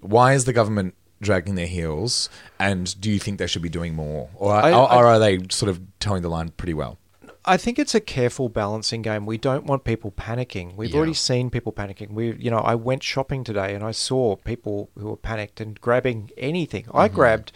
Why 0.00 0.32
is 0.32 0.46
the 0.46 0.52
government 0.52 0.94
dragging 1.22 1.54
their 1.54 1.66
heels? 1.66 2.28
And 2.58 3.00
do 3.00 3.10
you 3.10 3.18
think 3.18 3.38
they 3.38 3.46
should 3.46 3.62
be 3.62 3.70
doing 3.70 3.94
more, 3.94 4.28
or, 4.34 4.52
I- 4.52 4.72
or, 4.72 4.92
I- 4.92 4.96
are 4.96 5.18
they 5.18 5.38
sort 5.50 5.70
of 5.70 5.80
towing 5.98 6.20
the 6.22 6.28
line 6.28 6.50
pretty 6.50 6.74
well? 6.74 6.98
I 7.44 7.56
think 7.56 7.78
it's 7.78 7.94
a 7.94 8.00
careful 8.00 8.48
balancing 8.48 9.02
game. 9.02 9.26
We 9.26 9.36
don't 9.36 9.64
want 9.64 9.82
people 9.82 10.12
panicking. 10.12 10.76
We've 10.76 10.90
Yeah. 10.90 10.98
already 10.98 11.14
seen 11.14 11.50
people 11.50 11.72
panicking. 11.72 12.12
We, 12.12 12.34
you 12.34 12.52
know, 12.52 12.58
I 12.58 12.76
went 12.76 13.02
shopping 13.02 13.42
today 13.42 13.74
and 13.74 13.82
I 13.82 13.90
saw 13.90 14.36
people 14.36 14.90
who 14.96 15.08
were 15.08 15.16
panicked 15.16 15.60
and 15.60 15.80
grabbing 15.80 16.30
anything. 16.36 16.86
I 16.94 17.06
mm-hmm. 17.08 17.16
grabbed 17.16 17.52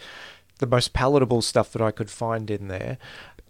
the 0.59 0.67
most 0.67 0.91
palatable 0.91 1.41
stuff 1.41 1.71
that 1.71 1.81
I 1.81 1.91
could 1.91 2.09
find 2.09 2.51
in 2.51 2.67
there, 2.67 2.97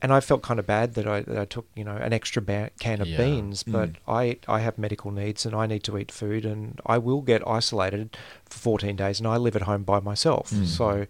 and 0.02 0.14
I 0.14 0.20
felt 0.20 0.44
kind 0.44 0.60
of 0.60 0.68
bad 0.68 0.94
that 0.94 1.08
I, 1.08 1.22
that 1.22 1.38
I 1.38 1.46
took, 1.46 1.66
you 1.76 1.84
know, 1.84 1.96
an 1.96 2.14
extra 2.14 2.42
ba- 2.42 2.70
can 2.80 3.02
of 3.02 3.08
Yeah. 3.08 3.18
beans. 3.18 3.64
But 3.64 3.94
mm. 3.94 3.96
I, 4.08 4.38
I 4.48 4.60
have 4.60 4.78
medical 4.78 5.10
needs 5.10 5.46
and 5.46 5.56
I 5.56 5.66
need 5.66 5.84
to 5.86 5.98
eat 5.98 6.12
food, 6.12 6.46
and 6.46 6.80
I 6.86 7.00
will 7.00 7.22
get 7.22 7.48
isolated 7.48 8.16
for 8.50 8.58
14 8.60 8.96
days, 8.96 9.20
and 9.20 9.28
I 9.28 9.38
live 9.38 9.56
at 9.56 9.64
home 9.64 9.84
by 9.84 10.00
myself. 10.00 10.50
So, 10.66 11.06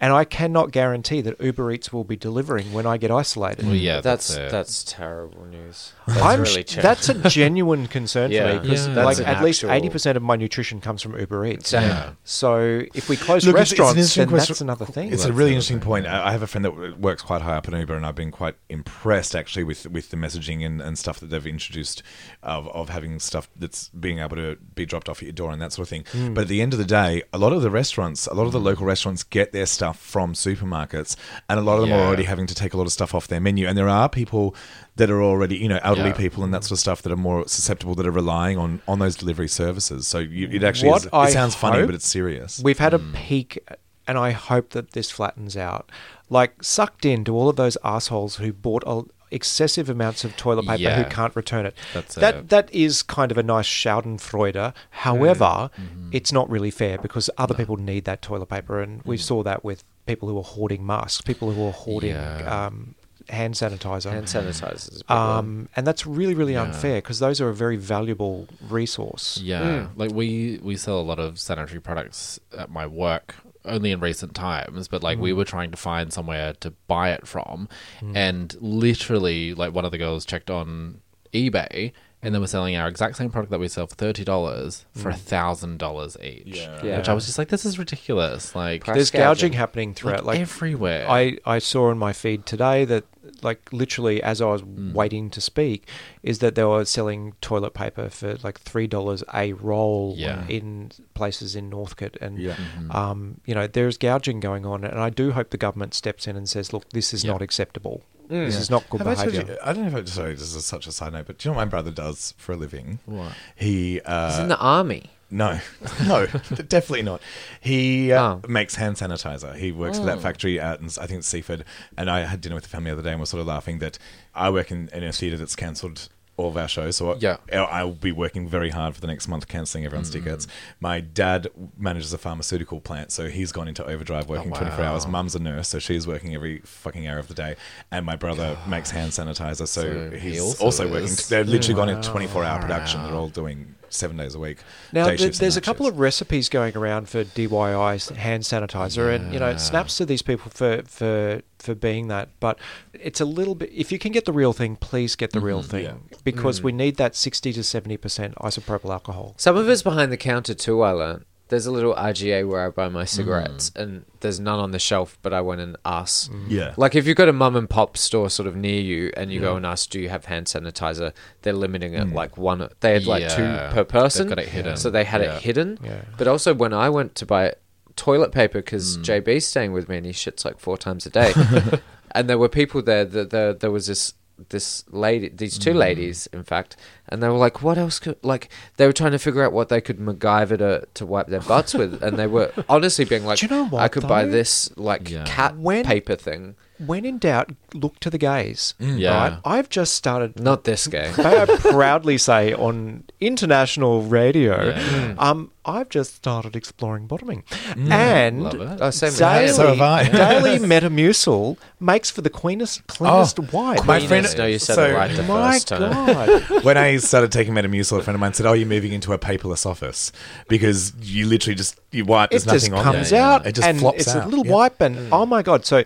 and 0.00 0.12
I 0.12 0.24
cannot 0.24 0.70
guarantee 0.72 1.20
that 1.22 1.40
Uber 1.40 1.72
Eats 1.72 1.92
will 1.92 2.04
be 2.04 2.16
delivering 2.16 2.72
when 2.72 2.86
I 2.86 2.96
get 2.96 3.10
isolated. 3.10 3.66
Well, 3.66 3.74
yeah, 3.74 4.00
that's 4.00 4.34
that's, 4.34 4.52
that's, 4.52 4.84
terrible 4.84 5.44
news. 5.46 5.92
That's 6.06 6.20
I'm 6.20 6.42
really 6.42 6.64
sh- 6.66 6.76
that's 6.76 7.08
a 7.08 7.14
genuine 7.28 7.86
concern 7.86 8.30
Yeah. 8.30 8.46
for 8.48 8.54
me 8.54 8.60
because 8.68 8.88
Yeah. 8.88 9.04
like 9.04 9.18
at 9.20 9.38
an 9.38 9.44
least 9.44 9.64
eighty 9.64 9.88
percent 9.88 10.16
of 10.16 10.22
my 10.22 10.36
nutrition 10.36 10.80
comes 10.80 11.02
from 11.02 11.18
Uber 11.18 11.46
Eats. 11.46 11.72
Yeah. 11.72 12.12
So 12.24 12.82
if 12.94 13.08
we 13.08 13.16
close 13.16 13.46
Look, 13.46 13.54
it's- 13.56 13.72
it's 13.72 13.78
an 13.78 13.84
restaurants, 13.84 14.14
then 14.14 14.28
question- 14.28 14.52
that's 14.52 14.60
another 14.60 14.86
thing. 14.86 15.12
It's 15.12 15.24
a 15.24 15.32
really 15.32 15.50
interesting 15.50 15.80
point. 15.80 16.06
I 16.06 16.28
I 16.28 16.32
have 16.32 16.42
a 16.42 16.46
friend 16.46 16.64
that 16.64 16.98
works 17.00 17.22
quite 17.22 17.42
high 17.42 17.56
up 17.56 17.68
in 17.68 17.74
Uber, 17.74 17.94
and 17.94 18.04
I've 18.06 18.14
been 18.14 18.30
quite 18.30 18.56
impressed 18.68 19.34
actually 19.34 19.64
with 19.64 19.86
with 19.90 20.10
the 20.10 20.16
messaging 20.16 20.64
and, 20.64 20.80
and 20.80 20.98
stuff 20.98 21.20
that 21.20 21.26
they've 21.30 21.46
introduced 21.46 22.02
of, 22.42 22.68
of 22.68 22.88
having 22.88 23.18
stuff 23.20 23.48
that's 23.56 23.88
being 23.90 24.18
able 24.18 24.36
to 24.36 24.56
be 24.74 24.86
dropped 24.86 25.08
off 25.08 25.18
at 25.18 25.22
your 25.24 25.32
door 25.32 25.52
and 25.52 25.60
that 25.62 25.72
sort 25.72 25.84
of 25.86 25.88
thing. 25.90 26.04
Hmm. 26.12 26.34
But 26.34 26.42
at 26.42 26.48
the 26.48 26.62
end 26.62 26.72
of 26.72 26.78
the 26.80 26.86
day, 26.86 27.22
a 27.32 27.38
lot 27.38 27.52
of 27.52 27.62
the 27.62 27.70
restaurants, 27.70 28.26
a 28.26 28.34
lot 28.34 28.46
of 28.46 28.52
the 28.52 28.58
mm. 28.58 28.64
local 28.64 28.86
restaurants 28.86 29.22
get 29.22 29.52
their 29.52 29.66
stuff 29.66 29.98
from 29.98 30.32
supermarkets, 30.32 31.14
and 31.48 31.58
a 31.58 31.62
lot 31.62 31.74
of 31.74 31.82
them 31.82 31.92
are 31.92 32.06
already 32.06 32.24
having 32.24 32.46
to 32.46 32.54
take 32.54 32.74
a 32.74 32.76
lot 32.76 32.86
of 32.86 32.92
stuff 32.92 33.14
off 33.14 33.28
their 33.28 33.40
menu. 33.40 33.66
And 33.66 33.78
there 33.78 33.88
are 33.88 34.08
people 34.08 34.54
that 34.96 35.10
are 35.10 35.22
already, 35.22 35.56
you 35.56 35.68
know, 35.68 35.80
elderly 35.82 36.10
Yeah. 36.10 36.16
people 36.16 36.42
and 36.44 36.52
that 36.52 36.64
sort 36.64 36.72
of 36.72 36.80
stuff 36.80 37.02
that 37.02 37.12
are 37.12 37.16
more 37.16 37.46
susceptible 37.46 37.94
that 37.94 38.06
are 38.06 38.10
relying 38.10 38.58
on 38.58 38.80
on 38.88 38.98
those 38.98 39.14
delivery 39.14 39.48
services. 39.48 40.06
So 40.06 40.18
you, 40.18 40.48
it 40.50 40.64
actually 40.64 40.90
is, 40.90 41.06
it 41.06 41.32
sounds 41.32 41.54
funny, 41.54 41.86
but 41.86 41.94
it's 41.94 42.08
serious. 42.08 42.60
We've 42.62 42.78
had 42.78 42.94
a 42.94 42.98
mm. 42.98 43.14
peak, 43.14 43.58
and 44.06 44.18
I 44.18 44.32
hope 44.32 44.70
that 44.70 44.92
this 44.92 45.10
flattens 45.10 45.56
out. 45.56 45.90
Like 46.28 46.62
sucked 46.62 47.04
into 47.04 47.36
all 47.36 47.48
of 47.48 47.56
those 47.56 47.76
assholes 47.84 48.36
who 48.36 48.52
bought 48.52 48.84
a, 48.86 49.02
excessive 49.30 49.88
amounts 49.88 50.24
of 50.24 50.36
toilet 50.36 50.66
paper 50.66 50.80
Yeah. 50.82 51.02
who 51.02 51.08
can't 51.10 51.34
return 51.36 51.66
it. 51.66 51.74
That's 51.94 52.14
that 52.16 52.34
it. 52.34 52.48
that 52.48 52.72
is 52.74 53.02
kind 53.02 53.30
of 53.30 53.38
a 53.38 53.42
nice 53.42 53.66
Schadenfreude. 53.66 54.72
However, 54.90 55.70
Mm-hmm. 55.80 56.08
it's 56.12 56.32
not 56.32 56.48
really 56.50 56.70
fair 56.70 56.98
because 56.98 57.30
other 57.38 57.54
people 57.54 57.76
need 57.76 58.04
that 58.04 58.22
toilet 58.22 58.46
paper, 58.46 58.80
and 58.80 59.02
we 59.04 59.16
saw 59.16 59.42
that 59.42 59.64
with 59.64 59.84
people 60.06 60.28
who 60.28 60.36
are 60.38 60.42
hoarding 60.44 60.84
masks, 60.86 61.20
people 61.20 61.52
who 61.52 61.66
are 61.66 61.72
hoarding 61.72 62.10
Yeah. 62.10 62.66
um, 62.66 62.94
hand 63.28 63.54
sanitizer. 63.54 64.10
Hand 64.10 64.26
sanitizers. 64.26 64.90
is 64.92 65.00
a 65.02 65.04
big 65.04 65.10
one. 65.10 65.18
Um, 65.18 65.68
and 65.76 65.86
that's 65.86 66.04
really, 66.06 66.34
really 66.34 66.54
Yeah. 66.54 66.62
unfair 66.62 66.96
because 66.96 67.20
those 67.20 67.40
are 67.40 67.48
a 67.48 67.54
very 67.54 67.76
valuable 67.76 68.48
resource. 68.68 69.38
Yeah, 69.42 69.88
like 69.94 70.10
we 70.12 70.58
we 70.62 70.76
sell 70.76 70.98
a 70.98 71.06
lot 71.12 71.20
of 71.20 71.38
sanitary 71.38 71.80
products 71.80 72.40
at 72.56 72.70
my 72.70 72.86
work 72.86 73.36
only 73.64 73.92
in 73.92 74.00
recent 74.00 74.34
times, 74.34 74.88
but 74.88 75.02
like 75.02 75.18
we 75.18 75.32
mm. 75.32 75.36
were 75.36 75.44
trying 75.44 75.70
to 75.70 75.76
find 75.76 76.12
somewhere 76.12 76.54
to 76.60 76.70
buy 76.86 77.10
it 77.10 77.26
from, 77.26 77.68
mm. 78.00 78.16
and 78.16 78.56
literally 78.60 79.54
like 79.54 79.74
one 79.74 79.84
of 79.84 79.90
the 79.90 79.98
girls 79.98 80.24
checked 80.24 80.50
on 80.50 81.00
eBay. 81.32 81.92
And 82.22 82.34
they 82.34 82.38
mm. 82.38 82.42
were 82.42 82.48
selling 82.48 82.76
our 82.76 82.86
exact 82.86 83.16
same 83.16 83.30
product 83.30 83.50
that 83.50 83.60
we 83.60 83.68
sell 83.68 83.86
for 83.86 83.94
thirty 83.94 84.24
dollars 84.24 84.84
for 84.94 85.08
a 85.08 85.14
thousand 85.14 85.78
dollars 85.78 86.18
each. 86.22 86.58
Yeah. 86.58 86.98
Which 86.98 87.08
I 87.08 87.14
was 87.14 87.24
just 87.24 87.38
like, 87.38 87.48
this 87.48 87.64
is 87.64 87.78
ridiculous. 87.78 88.54
Like 88.54 88.84
Price 88.84 88.94
There's 88.96 89.10
gouging. 89.10 89.22
gouging 89.22 89.52
happening 89.54 89.94
throughout, 89.94 90.26
like, 90.26 90.34
like 90.34 90.40
everywhere. 90.40 91.08
I, 91.08 91.38
I 91.46 91.60
saw 91.60 91.88
on 91.88 91.96
my 91.96 92.12
feed 92.12 92.44
today 92.44 92.84
that 92.84 93.04
like 93.42 93.72
literally 93.72 94.22
as 94.22 94.40
I 94.40 94.46
was 94.46 94.60
Hmm. 94.62 94.92
waiting 94.92 95.30
to 95.30 95.40
speak 95.40 95.88
is 96.22 96.38
that 96.40 96.54
they 96.54 96.64
were 96.64 96.84
selling 96.84 97.34
toilet 97.40 97.74
paper 97.74 98.08
for 98.10 98.36
like 98.42 98.58
three 98.60 98.86
dollars 98.86 99.22
a 99.34 99.52
roll 99.54 100.14
Yeah. 100.16 100.46
in 100.48 100.92
places 101.14 101.54
in 101.56 101.70
Northcote 101.70 102.16
and 102.20 102.38
Yeah. 102.38 102.56
um, 102.90 103.40
you 103.46 103.54
know 103.54 103.66
there's 103.66 103.96
gouging 103.98 104.40
going 104.40 104.64
on 104.66 104.84
and 104.84 104.98
I 105.00 105.10
do 105.10 105.32
hope 105.32 105.50
the 105.50 105.56
government 105.58 105.94
steps 105.94 106.26
in 106.26 106.36
and 106.36 106.48
says 106.48 106.72
look 106.72 106.88
this 106.90 107.12
is 107.14 107.24
Yeah. 107.24 107.32
not 107.32 107.42
acceptable 107.42 108.02
this 108.28 108.56
is 108.56 108.70
not 108.70 108.88
good 108.88 108.98
Have 108.98 109.08
I, 109.08 109.14
told 109.16 109.32
behaviour 109.32 109.54
you, 109.54 109.58
I 109.64 109.72
don't 109.72 109.82
know 109.90 109.98
if 109.98 110.04
I, 110.06 110.08
sorry, 110.10 110.34
this 110.34 110.54
is 110.54 110.64
such 110.64 110.86
a 110.86 110.92
side 110.92 111.12
note, 111.14 111.26
but 111.26 111.38
do 111.38 111.48
you 111.48 111.52
know 111.52 111.56
what 111.58 111.64
my 111.66 111.68
brother 111.70 111.90
does 111.90 112.32
for 112.38 112.52
a 112.52 112.56
living? 112.56 113.00
What? 113.04 113.32
He 113.56 114.00
uh, 114.02 114.30
He's 114.30 114.38
in 114.38 114.48
the 114.48 114.58
army. 114.58 115.10
No, 115.30 115.58
no, 116.06 116.26
definitely 116.26 117.02
not. 117.02 117.22
He 117.60 118.12
uh, 118.12 118.20
Oh. 118.22 118.40
makes 118.48 118.74
hand 118.74 118.96
sanitizer. 118.96 119.54
He 119.56 119.72
works 119.72 119.98
for 119.98 120.04
that 120.06 120.20
factory 120.20 120.60
out 120.60 120.80
in 120.80 120.86
I 120.86 121.06
think 121.06 121.18
it's 121.20 121.28
Seaford. 121.28 121.64
And 121.96 122.10
I 122.10 122.20
had 122.20 122.40
dinner 122.40 122.54
with 122.54 122.64
the 122.64 122.70
family 122.70 122.90
the 122.90 122.94
other 122.98 123.02
day 123.02 123.12
and 123.12 123.20
was 123.20 123.30
sort 123.30 123.40
of 123.40 123.46
laughing 123.46 123.78
that 123.78 123.98
I 124.34 124.50
work 124.50 124.70
in, 124.70 124.88
in 124.92 125.04
a 125.04 125.12
theatre 125.12 125.36
that's 125.36 125.56
cancelled 125.56 126.08
all 126.36 126.48
of 126.48 126.56
our 126.56 126.68
shows. 126.68 126.96
So 126.96 127.16
Yeah. 127.16 127.36
I, 127.52 127.56
I'll 127.56 127.92
be 127.92 128.12
working 128.12 128.48
very 128.48 128.70
hard 128.70 128.94
for 128.94 129.00
the 129.02 129.06
next 129.06 129.28
month 129.28 129.46
cancelling 129.46 129.84
everyone's 129.84 130.08
Mm. 130.10 130.14
tickets. 130.24 130.46
My 130.80 131.00
dad 131.00 131.48
manages 131.76 132.14
a 132.14 132.18
pharmaceutical 132.18 132.80
plant, 132.80 133.12
so 133.12 133.28
he's 133.28 133.52
gone 133.52 133.68
into 133.68 133.84
overdrive 133.84 134.26
working 134.28 134.50
24 134.50 134.82
hours. 134.84 135.04
Oh. 135.04 135.10
Mum's 135.10 135.34
a 135.34 135.38
nurse, 135.38 135.68
so 135.68 135.78
she's 135.78 136.06
working 136.06 136.34
every 136.34 136.60
fucking 136.60 137.06
hour 137.06 137.18
of 137.18 137.28
the 137.28 137.34
day. 137.34 137.56
And 137.90 138.06
my 138.06 138.16
brother 138.16 138.56
makes 138.66 138.90
hand 138.90 139.12
sanitizer, 139.12 139.68
so, 139.68 139.82
So 139.82 140.10
he 140.12 140.30
he's 140.30 140.40
also 140.40 140.64
also, 140.64 140.90
working. 140.90 141.14
They're 141.28 141.44
literally 141.44 141.74
gone 141.74 141.90
into 141.90 142.08
24 142.08 142.42
hour 142.44 142.58
production. 142.60 143.02
They're 143.04 143.12
all 143.14 143.28
doing 143.28 143.74
seven 143.90 144.16
days 144.16 144.34
a 144.34 144.38
week. 144.38 144.58
Now, 144.92 145.06
day 145.06 145.16
th- 145.16 145.38
there's 145.38 145.56
a 145.56 145.60
couple 145.60 145.86
shifts. 145.86 145.96
of 145.96 146.00
recipes 146.00 146.48
going 146.48 146.76
around 146.76 147.08
for 147.08 147.24
DIY 147.24 148.16
hand 148.16 148.42
sanitizer, 148.44 149.14
and 149.14 149.32
you 149.32 149.40
know, 149.40 149.48
it 149.48 149.60
snaps 149.60 149.96
to 149.98 150.06
these 150.06 150.22
people 150.22 150.50
for 150.50 150.82
for 150.86 151.42
for 151.58 151.74
being 151.74 152.08
that. 152.08 152.30
But 152.40 152.58
it's 152.92 153.20
a 153.20 153.24
little 153.24 153.54
bit. 153.54 153.70
If 153.72 153.92
you 153.92 153.98
can 153.98 154.12
get 154.12 154.24
the 154.24 154.32
real 154.32 154.52
thing, 154.52 154.76
please 154.76 155.16
get 155.16 155.32
the 155.32 155.38
mm-hmm. 155.38 155.46
real 155.46 155.62
thing 155.62 155.84
yeah. 155.84 156.18
because 156.24 156.60
mm. 156.60 156.64
we 156.64 156.72
need 156.72 156.96
that 156.96 157.14
sixty 157.14 157.52
to 157.52 157.62
seventy 157.62 157.96
percent 157.96 158.34
isopropyl 158.36 158.90
alcohol. 158.90 159.34
Some 159.36 159.56
of 159.56 159.68
it's 159.68 159.82
behind 159.82 160.12
the 160.12 160.16
counter 160.16 160.54
too. 160.54 160.82
I 160.82 160.92
learned. 160.92 161.24
There's 161.50 161.66
a 161.66 161.70
little 161.70 161.94
IGA 161.94 162.48
where 162.48 162.66
I 162.66 162.70
buy 162.70 162.88
my 162.88 163.04
Mm. 163.04 163.08
cigarettes, 163.08 163.70
and 163.76 164.04
there's 164.20 164.40
none 164.40 164.58
on 164.58 164.70
the 164.70 164.78
shelf. 164.78 165.18
But 165.22 165.32
I 165.34 165.40
went 165.42 165.60
and 165.60 165.76
asked. 165.84 166.30
Yeah. 166.48 166.72
Like 166.78 166.94
if 166.94 167.06
you've 167.06 167.16
got 167.18 167.28
a 167.28 167.32
mum 167.34 167.54
and 167.56 167.68
pop 167.68 167.96
store 167.98 168.30
sort 168.30 168.46
of 168.48 168.56
near 168.56 168.80
you, 168.80 169.12
and 169.16 169.30
you 169.30 169.40
go 169.40 169.54
and 169.56 169.66
ask, 169.66 169.90
"Do 169.90 170.00
you 170.00 170.08
have 170.08 170.24
hand 170.24 170.46
sanitizer?" 170.46 171.12
They're 171.42 171.52
limiting 171.52 171.92
it 171.94 172.12
like 172.14 172.38
one. 172.38 172.66
They 172.80 172.94
had 172.94 173.06
like 173.06 173.22
Yeah. 173.22 173.68
two 173.68 173.74
per 173.74 173.84
person. 173.84 174.28
They've 174.28 174.36
got 174.36 174.42
it 174.44 174.48
hidden. 174.48 174.76
So 174.78 174.88
they 174.90 175.04
had 175.04 175.20
Yeah. 175.20 175.36
it 175.36 175.42
hidden. 175.42 175.78
Yeah. 175.84 176.02
But 176.16 176.26
also 176.28 176.54
when 176.54 176.72
I 176.72 176.88
went 176.88 177.14
to 177.16 177.26
buy 177.26 177.54
toilet 177.96 178.32
paper 178.32 178.58
because 178.58 178.96
Mm. 178.96 179.02
JB's 179.04 179.44
staying 179.44 179.72
with 179.72 179.88
me 179.88 179.96
and 179.98 180.06
he 180.06 180.12
shits 180.12 180.44
like 180.44 180.58
four 180.58 180.78
times 180.78 181.04
a 181.04 181.10
day, 181.10 181.32
and 182.12 182.30
there 182.30 182.38
were 182.38 182.48
people 182.48 182.80
there. 182.80 183.04
That 183.04 183.30
there, 183.30 183.52
there 183.52 183.70
was 183.70 183.86
this 183.88 184.14
this 184.48 184.84
lady, 184.90 185.28
these 185.28 185.58
Mm. 185.58 185.62
two 185.64 185.74
ladies, 185.74 186.26
in 186.32 186.42
fact, 186.44 186.74
and 187.10 187.22
they 187.22 187.28
were 187.28 187.34
like, 187.36 187.62
"What 187.62 187.78
else 187.78 187.98
could 187.98 188.16
like?" 188.22 188.48
They 188.76 188.86
were 188.86 188.92
trying 188.92 189.12
to 189.12 189.18
figure 189.18 189.44
out 189.44 189.52
what 189.52 189.68
they 189.68 189.80
could 189.80 189.98
MacGyver 189.98 190.58
to 190.58 190.86
to 190.94 191.06
wipe 191.06 191.26
their 191.28 191.40
butts 191.40 191.74
with, 191.74 192.02
and 192.02 192.18
they 192.18 192.26
were 192.26 192.52
honestly 192.68 193.04
being 193.04 193.24
like, 193.24 193.38
Do 193.38 193.46
you 193.46 193.50
know 193.50 193.66
what, 193.66 193.82
I 193.82 193.88
could 193.88 194.06
buy 194.08 194.24
though? 194.24 194.30
this 194.32 194.70
like 194.76 195.08
Yeah. 195.10 195.24
cat 195.24 195.56
When- 195.56 195.84
paper 195.84 196.16
thing." 196.16 196.56
When 196.86 197.04
in 197.04 197.18
doubt, 197.18 197.50
look 197.74 198.00
to 198.00 198.08
the 198.08 198.16
gays. 198.16 198.72
Mm. 198.80 198.98
Yeah. 198.98 199.10
Right? 199.28 199.38
I've 199.44 199.68
just 199.68 199.92
started. 199.92 200.40
Not 200.40 200.64
this 200.64 200.86
gay. 200.86 201.12
May 201.18 201.42
I 201.42 201.44
proudly 201.44 202.16
say 202.16 202.54
on 202.54 203.04
international 203.20 204.02
radio, 204.02 204.68
Yeah. 204.70 204.78
Mm. 204.78 205.14
um, 205.18 205.50
I've 205.66 205.90
just 205.90 206.14
started 206.16 206.56
exploring 206.56 207.06
bottoming, 207.06 207.42
mm. 207.50 207.90
and 207.90 208.44
Love 208.44 208.54
it. 208.62 208.78
Oh, 208.80 208.88
same 208.90 209.08
with 209.08 209.18
daily, 209.18 209.34
Haley. 209.44 209.48
So 209.52 209.66
have 209.74 209.80
I. 209.82 210.08
daily 210.08 210.58
Metamucil 210.66 211.58
makes 211.80 212.10
for 212.10 212.22
the 212.22 212.30
cleanest, 212.30 212.86
cleanest 212.86 213.38
oh, 213.38 213.46
wipe. 213.52 213.84
my 213.84 213.98
Queenest. 214.00 214.08
friend- 214.08 214.38
No, 214.38 214.46
you 214.46 214.58
said 214.58 214.74
so- 214.76 214.86
it 214.86 214.94
right 214.94 215.14
the 215.14 215.22
My 215.22 215.52
first 215.52 215.68
time. 215.68 215.80
God. 215.92 216.64
when 216.64 216.78
I 216.78 216.96
started 217.08 217.32
taking 217.32 217.54
Metamucil, 217.54 217.98
a 217.98 218.02
friend 218.02 218.14
of 218.14 218.20
mine 218.20 218.34
said, 218.34 218.46
"Oh, 218.46 218.52
you're 218.52 218.66
moving 218.68 218.92
into 218.92 219.12
a 219.12 219.18
paperless 219.18 219.64
office 219.66 220.12
because 220.48 220.92
you 221.00 221.26
literally 221.26 221.54
just 221.54 221.78
you 221.92 222.04
wipe. 222.04 222.28
it 222.30 222.42
There's 222.42 222.44
just 222.44 222.70
nothing 222.70 222.86
on 222.86 222.94
comes 222.94 223.10
there. 223.10 223.22
out 223.22 223.46
It 223.46 223.54
just 223.54 223.66
and 223.68 223.78
flops 223.78 224.00
it's 224.00 224.08
out. 224.08 224.24
a 224.24 224.28
little 224.28 224.46
Yeah. 224.46 224.52
wipe 224.52 224.80
and 224.80 225.12
oh 225.12 225.26
my 225.26 225.42
god 225.42 225.66
so 225.66 225.82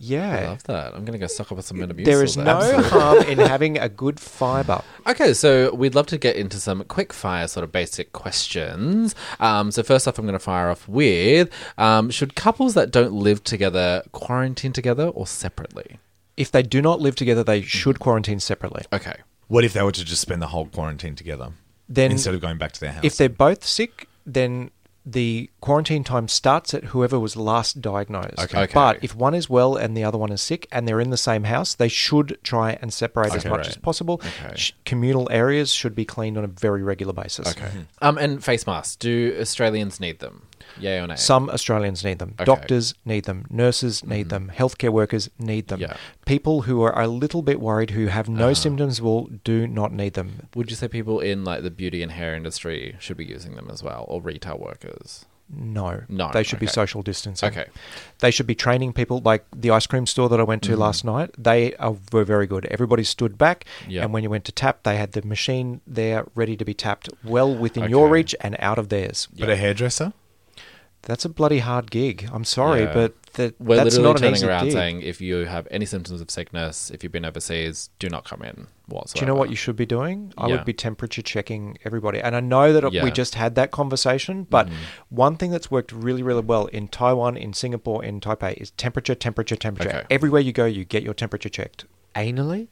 yeah, 0.00 0.36
I 0.36 0.46
love 0.46 0.62
that. 0.64 0.94
I'm 0.94 1.04
gonna 1.04 1.18
go 1.18 1.26
suck 1.26 1.50
up 1.50 1.56
with 1.56 1.66
some 1.66 1.78
Metamucil. 1.78 2.04
there 2.04 2.22
is 2.22 2.36
then. 2.36 2.44
no 2.44 2.82
harm 2.82 3.18
in 3.24 3.38
having 3.38 3.78
a 3.78 3.88
good 3.88 4.20
fiber 4.20 4.82
Okay, 5.08 5.32
so 5.34 5.74
we'd 5.74 5.94
love 5.94 6.06
to 6.08 6.18
get 6.18 6.36
into 6.36 6.58
some 6.58 6.84
quick 6.84 7.12
fire 7.12 7.48
sort 7.48 7.64
of 7.64 7.72
basic 7.72 8.12
questions. 8.12 9.14
Um, 9.40 9.70
so 9.72 9.82
first 9.82 10.06
off, 10.06 10.18
I'm 10.18 10.26
going 10.26 10.34
to 10.34 10.38
fire 10.38 10.68
off 10.68 10.86
with: 10.88 11.50
um, 11.78 12.10
Should 12.10 12.34
couples 12.36 12.74
that 12.74 12.90
don't 12.90 13.12
live 13.12 13.42
together 13.42 14.02
quarantine 14.12 14.72
together 14.72 15.08
or 15.08 15.26
separately? 15.26 15.98
if 16.36 16.52
they 16.52 16.62
do 16.62 16.80
not 16.80 17.00
live 17.00 17.16
together 17.16 17.42
they 17.42 17.60
should 17.60 17.98
quarantine 17.98 18.38
separately 18.38 18.84
Okay. 18.92 19.16
What 19.48 19.64
if 19.64 19.72
they 19.72 19.82
were 19.82 19.92
to 19.92 20.04
just 20.04 20.20
spend 20.22 20.40
the 20.40 20.46
whole 20.48 20.66
quarantine 20.66 21.14
together 21.16 21.50
then 21.88 22.10
instead 22.12 22.34
of 22.34 22.40
going 22.40 22.58
back 22.58 22.72
to 22.72 22.80
their 22.80 22.92
house? 22.92 23.04
if 23.04 23.16
they're 23.16 23.28
both 23.28 23.64
sick 23.64 24.08
then 24.26 24.70
the 25.06 25.48
quarantine 25.62 26.04
time 26.04 26.28
starts 26.28 26.74
at 26.74 26.84
whoever 26.84 27.18
was 27.18 27.34
last 27.34 27.80
diagnosed. 27.80 28.38
Okay. 28.40 28.60
Okay. 28.64 28.74
But 28.74 28.98
if 29.02 29.14
one 29.14 29.32
is 29.34 29.48
well 29.48 29.74
and 29.74 29.96
the 29.96 30.04
other 30.04 30.18
one 30.18 30.30
is 30.30 30.42
sick 30.42 30.66
and 30.70 30.86
they're 30.86 31.00
in 31.00 31.08
the 31.08 31.16
same 31.16 31.44
house, 31.44 31.74
they 31.74 31.88
should 31.88 32.36
try 32.42 32.72
and 32.82 32.92
separate 32.92 33.34
as 33.34 33.46
much 33.46 33.60
Right. 33.60 33.68
as 33.68 33.76
possible. 33.78 34.20
Okay. 34.22 34.54
Sh- 34.56 34.72
Communal 34.84 35.26
areas 35.30 35.72
should 35.72 35.94
be 35.94 36.04
cleaned 36.04 36.36
on 36.36 36.44
a 36.44 36.48
very 36.48 36.82
regular 36.82 37.14
basis. 37.14 37.48
Okay. 37.48 37.70
Um, 38.02 38.18
and 38.18 38.44
face 38.44 38.66
masks. 38.66 38.96
Do 38.96 39.34
Australians 39.40 39.98
need 39.98 40.18
them? 40.18 40.42
Yay 40.80 41.00
or 41.00 41.06
nay? 41.06 41.16
Some 41.16 41.50
Australians 41.50 42.04
need 42.04 42.18
them. 42.18 42.34
Okay. 42.34 42.44
Doctors 42.44 42.94
need 43.04 43.24
them. 43.24 43.46
Nurses 43.50 44.04
need 44.04 44.28
mm-hmm. 44.28 44.46
them. 44.46 44.52
Healthcare 44.54 44.90
workers 44.90 45.30
need 45.38 45.68
them. 45.68 45.80
Yeah. 45.80 45.96
People 46.26 46.62
who 46.62 46.82
are 46.82 46.98
a 47.00 47.08
little 47.08 47.42
bit 47.42 47.60
worried 47.60 47.90
who 47.90 48.06
have 48.06 48.28
no 48.28 48.46
uh-huh. 48.46 48.54
symptoms 48.54 49.00
will 49.00 49.26
do 49.44 49.66
not 49.66 49.92
need 49.92 50.14
them. 50.14 50.48
Would 50.54 50.70
you 50.70 50.76
say 50.76 50.88
people 50.88 51.20
in 51.20 51.44
like 51.44 51.62
the 51.62 51.70
beauty 51.70 52.02
and 52.02 52.12
hair 52.12 52.34
industry 52.34 52.96
should 52.98 53.16
be 53.16 53.24
using 53.24 53.54
them 53.54 53.68
as 53.70 53.82
well, 53.82 54.04
or 54.08 54.20
retail 54.20 54.58
workers? 54.58 55.26
No. 55.50 56.02
No, 56.08 56.30
They 56.32 56.42
should 56.42 56.58
be 56.58 56.66
social 56.66 57.02
distancing. 57.02 57.48
Okay. 57.48 57.66
They 58.18 58.30
should 58.30 58.46
be 58.46 58.54
training 58.54 58.92
people 58.92 59.20
like 59.24 59.44
the 59.54 59.70
ice 59.70 59.86
cream 59.86 60.06
store 60.06 60.28
that 60.28 60.38
I 60.38 60.42
went 60.42 60.62
to 60.64 60.72
mm-hmm. 60.72 60.80
last 60.80 61.04
night. 61.04 61.30
They 61.38 61.74
are, 61.76 61.96
were 62.12 62.24
very 62.24 62.46
good. 62.46 62.66
Everybody 62.66 63.04
stood 63.04 63.38
back, 63.38 63.64
Yeah. 63.88 64.02
and 64.02 64.12
when 64.12 64.22
you 64.22 64.30
went 64.30 64.44
to 64.46 64.52
tap, 64.52 64.82
they 64.82 64.96
had 64.96 65.12
the 65.12 65.22
machine 65.22 65.80
there 65.86 66.26
ready 66.34 66.56
to 66.56 66.64
be 66.64 66.74
tapped, 66.74 67.08
well 67.24 67.54
within 67.54 67.88
your 67.88 68.08
reach 68.08 68.34
and 68.40 68.56
out 68.58 68.78
of 68.78 68.88
theirs. 68.88 69.28
but 69.38 69.48
a 69.48 69.56
hairdresser? 69.56 70.12
That's 71.02 71.24
a 71.24 71.28
bloody 71.28 71.60
hard 71.60 71.90
gig. 71.90 72.28
I'm 72.32 72.44
sorry, 72.44 72.82
Yeah. 72.82 72.92
but 72.92 73.22
that, 73.34 73.58
We're 73.60 73.76
that's 73.76 73.96
literally 73.96 74.02
not 74.02 74.16
an 74.16 74.22
turning 74.22 74.34
easy 74.34 74.46
around 74.46 74.64
gig. 74.64 74.72
saying 74.72 75.02
if 75.02 75.20
you 75.20 75.36
have 75.46 75.68
any 75.70 75.86
symptoms 75.86 76.20
of 76.20 76.30
sickness, 76.30 76.90
if 76.90 77.02
you've 77.02 77.12
been 77.12 77.24
overseas, 77.24 77.90
do 77.98 78.08
not 78.08 78.24
come 78.24 78.42
in 78.42 78.66
whatsoever. 78.86 79.14
Do 79.14 79.20
you 79.20 79.26
know 79.26 79.38
what 79.38 79.48
you 79.48 79.56
should 79.56 79.76
be 79.76 79.86
doing? 79.86 80.34
I 80.36 80.48
Yeah. 80.48 80.56
would 80.56 80.64
be 80.64 80.72
temperature 80.72 81.22
checking 81.22 81.78
everybody. 81.84 82.20
And 82.20 82.34
I 82.34 82.40
know 82.40 82.72
that 82.72 82.92
Yeah. 82.92 83.04
We 83.04 83.10
just 83.10 83.36
had 83.36 83.54
that 83.54 83.70
conversation, 83.70 84.46
but 84.50 84.66
mm-hmm. 84.66 84.74
one 85.08 85.36
thing 85.36 85.50
that's 85.50 85.70
worked 85.70 85.92
really, 85.92 86.22
really 86.22 86.42
well 86.42 86.66
in 86.66 86.88
Taiwan, 86.88 87.36
in 87.36 87.52
Singapore, 87.52 88.04
in 88.04 88.20
Taipei 88.20 88.54
is 88.54 88.72
temperature, 88.72 89.14
temperature, 89.14 89.56
temperature. 89.56 89.88
Okay. 89.98 90.06
Everywhere 90.10 90.40
you 90.40 90.52
go, 90.52 90.64
you 90.66 90.84
get 90.84 91.02
your 91.02 91.14
temperature 91.14 91.48
checked. 91.48 91.84
Anally? 92.14 92.68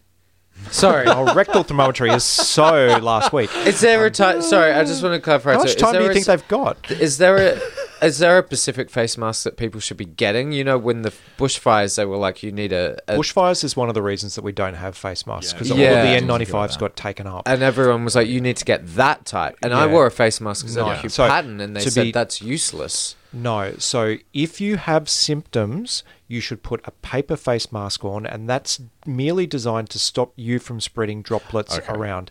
Sorry. 0.71 1.07
Oh, 1.07 1.33
rectal 1.35 1.63
thermometry 1.63 2.11
is 2.11 2.25
so 2.25 2.99
last 3.03 3.33
week. 3.33 3.51
Is 3.67 3.81
there 3.81 4.03
a 4.05 4.07
um, 4.07 4.13
time? 4.13 4.43
Sorry, 4.43 4.73
I 4.73 4.85
just 4.85 5.03
want 5.03 5.15
to 5.15 5.21
clarify. 5.21 5.53
How 5.53 5.59
so 5.59 5.65
much 5.65 5.77
is 5.77 5.77
time 5.77 5.93
do 5.95 6.03
you 6.03 6.09
think 6.09 6.21
s- 6.21 6.27
they've 6.27 6.49
got? 6.49 6.91
Is 6.91 7.19
there 7.19 7.37
a 7.37 7.61
is 8.03 8.19
there 8.19 8.39
a 8.39 8.43
Pacific 8.43 8.91
face 8.91 9.17
mask 9.17 9.45
that 9.45 9.57
people 9.57 9.81
should 9.81 9.97
be 9.97 10.05
getting? 10.05 10.53
You 10.53 10.65
know, 10.65 10.77
when 10.79 11.03
the 11.03 11.13
bushfires, 11.39 11.97
they 11.97 12.05
were 12.05 12.17
like, 12.17 12.43
you 12.43 12.53
need 12.53 12.73
a, 12.73 12.99
a 13.09 13.17
Bushfires 13.17 13.65
is 13.65 13.77
one 13.77 13.89
of 13.89 13.95
the 13.95 14.03
reasons 14.03 14.35
that 14.35 14.43
we 14.43 14.53
don't 14.53 14.75
have 14.75 14.97
face 14.97 15.27
masks 15.27 15.53
because 15.53 15.71
all 15.71 15.79
Yeah. 15.79 16.03
of 16.03 16.27
the 16.27 16.27
N95s 16.27 16.79
got 16.79 16.97
taken 16.97 17.27
up. 17.27 17.43
and 17.47 17.63
everyone 17.63 18.05
was 18.05 18.15
like, 18.15 18.29
you 18.29 18.41
need 18.41 18.57
to 18.59 18.65
get 18.65 18.87
that 18.97 19.25
type. 19.25 19.57
And 19.63 19.73
I 19.73 19.87
Yeah. 19.87 19.93
wore 19.93 20.07
a 20.07 20.11
face 20.11 20.41
mask 20.41 20.65
because 20.65 20.77
No. 20.77 20.87
I 20.87 20.95
had 20.95 21.05
a 21.07 21.11
So, 21.11 21.27
pattern, 21.29 21.61
and 21.61 21.75
they 21.77 21.81
to 21.83 21.91
said 21.91 22.05
be- 22.05 22.13
that's 22.13 22.43
useless. 22.43 23.15
No. 23.33 23.75
So 23.79 24.17
if 24.33 24.61
you 24.61 24.77
have 24.77 25.09
symptoms, 25.09 26.03
you 26.29 26.41
should 26.41 26.63
put 26.63 26.81
a 26.85 26.91
paper 26.91 27.37
face 27.37 27.71
mask 27.71 28.05
on, 28.05 28.25
and 28.27 28.49
that's 28.49 28.81
merely 29.07 29.47
designed 29.47 29.91
to 29.91 29.99
stop 29.99 30.33
you 30.37 30.59
from 30.59 30.81
spreading 30.81 31.23
droplets 31.23 31.77
Okay. 31.79 31.93
around. 31.93 32.31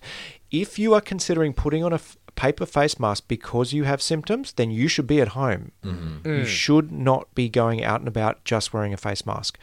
If 0.52 0.80
you 0.80 0.94
are 0.94 1.02
considering 1.02 1.54
putting 1.54 1.84
on 1.84 1.92
a 1.92 1.96
f- 1.96 2.18
paper 2.36 2.66
face 2.66 3.00
mask 3.00 3.26
because 3.28 3.74
you 3.74 3.84
have 3.84 4.02
symptoms, 4.02 4.54
then 4.54 4.72
you 4.72 4.88
should 4.88 5.08
be 5.08 5.22
at 5.22 5.30
home. 5.30 5.72
Mm-hmm. 5.84 6.28
You 6.28 6.44
mm. 6.44 6.46
should 6.46 6.92
not 6.92 7.34
be 7.36 7.50
going 7.50 7.84
out 7.84 8.00
and 8.02 8.08
about 8.08 8.44
just 8.44 8.74
wearing 8.74 8.94
a 8.94 8.98
face 8.98 9.26
mask. 9.26 9.58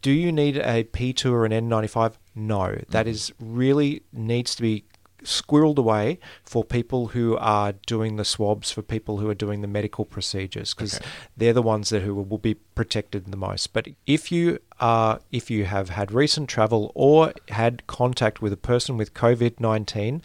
Do 0.00 0.12
you 0.12 0.30
need 0.30 0.56
a 0.56 0.84
P2 0.84 1.30
or 1.32 1.44
an 1.44 1.52
N95? 1.52 2.14
No. 2.34 2.80
That 2.90 3.06
mm-hmm. 3.06 3.08
is 3.08 3.32
really 3.40 4.02
needs 4.12 4.54
to 4.54 4.62
be 4.62 4.84
squirreled 5.24 5.78
away 5.78 6.18
for 6.44 6.62
people 6.64 7.08
who 7.08 7.36
are 7.38 7.72
doing 7.86 8.16
the 8.16 8.24
swabs, 8.24 8.70
for 8.70 8.82
people 8.82 9.18
who 9.18 9.28
are 9.28 9.34
doing 9.34 9.60
the 9.60 9.66
medical 9.66 10.04
procedures, 10.04 10.74
because 10.74 11.00
they're 11.36 11.52
the 11.52 11.62
ones 11.62 11.88
that 11.90 12.02
who 12.02 12.14
will 12.14 12.38
be 12.38 12.54
protected 12.54 13.26
the 13.26 13.36
most. 13.36 13.72
But 13.72 13.88
if 14.06 14.30
you 14.30 14.60
are, 14.80 15.20
if 15.32 15.50
you 15.50 15.64
have 15.64 15.90
had 15.90 16.12
recent 16.12 16.48
travel 16.48 16.92
or 16.94 17.32
had 17.48 17.86
contact 17.86 18.40
with 18.40 18.52
a 18.52 18.56
person 18.56 18.96
with 18.96 19.14
COVID 19.14 19.58
nineteen, 19.60 20.22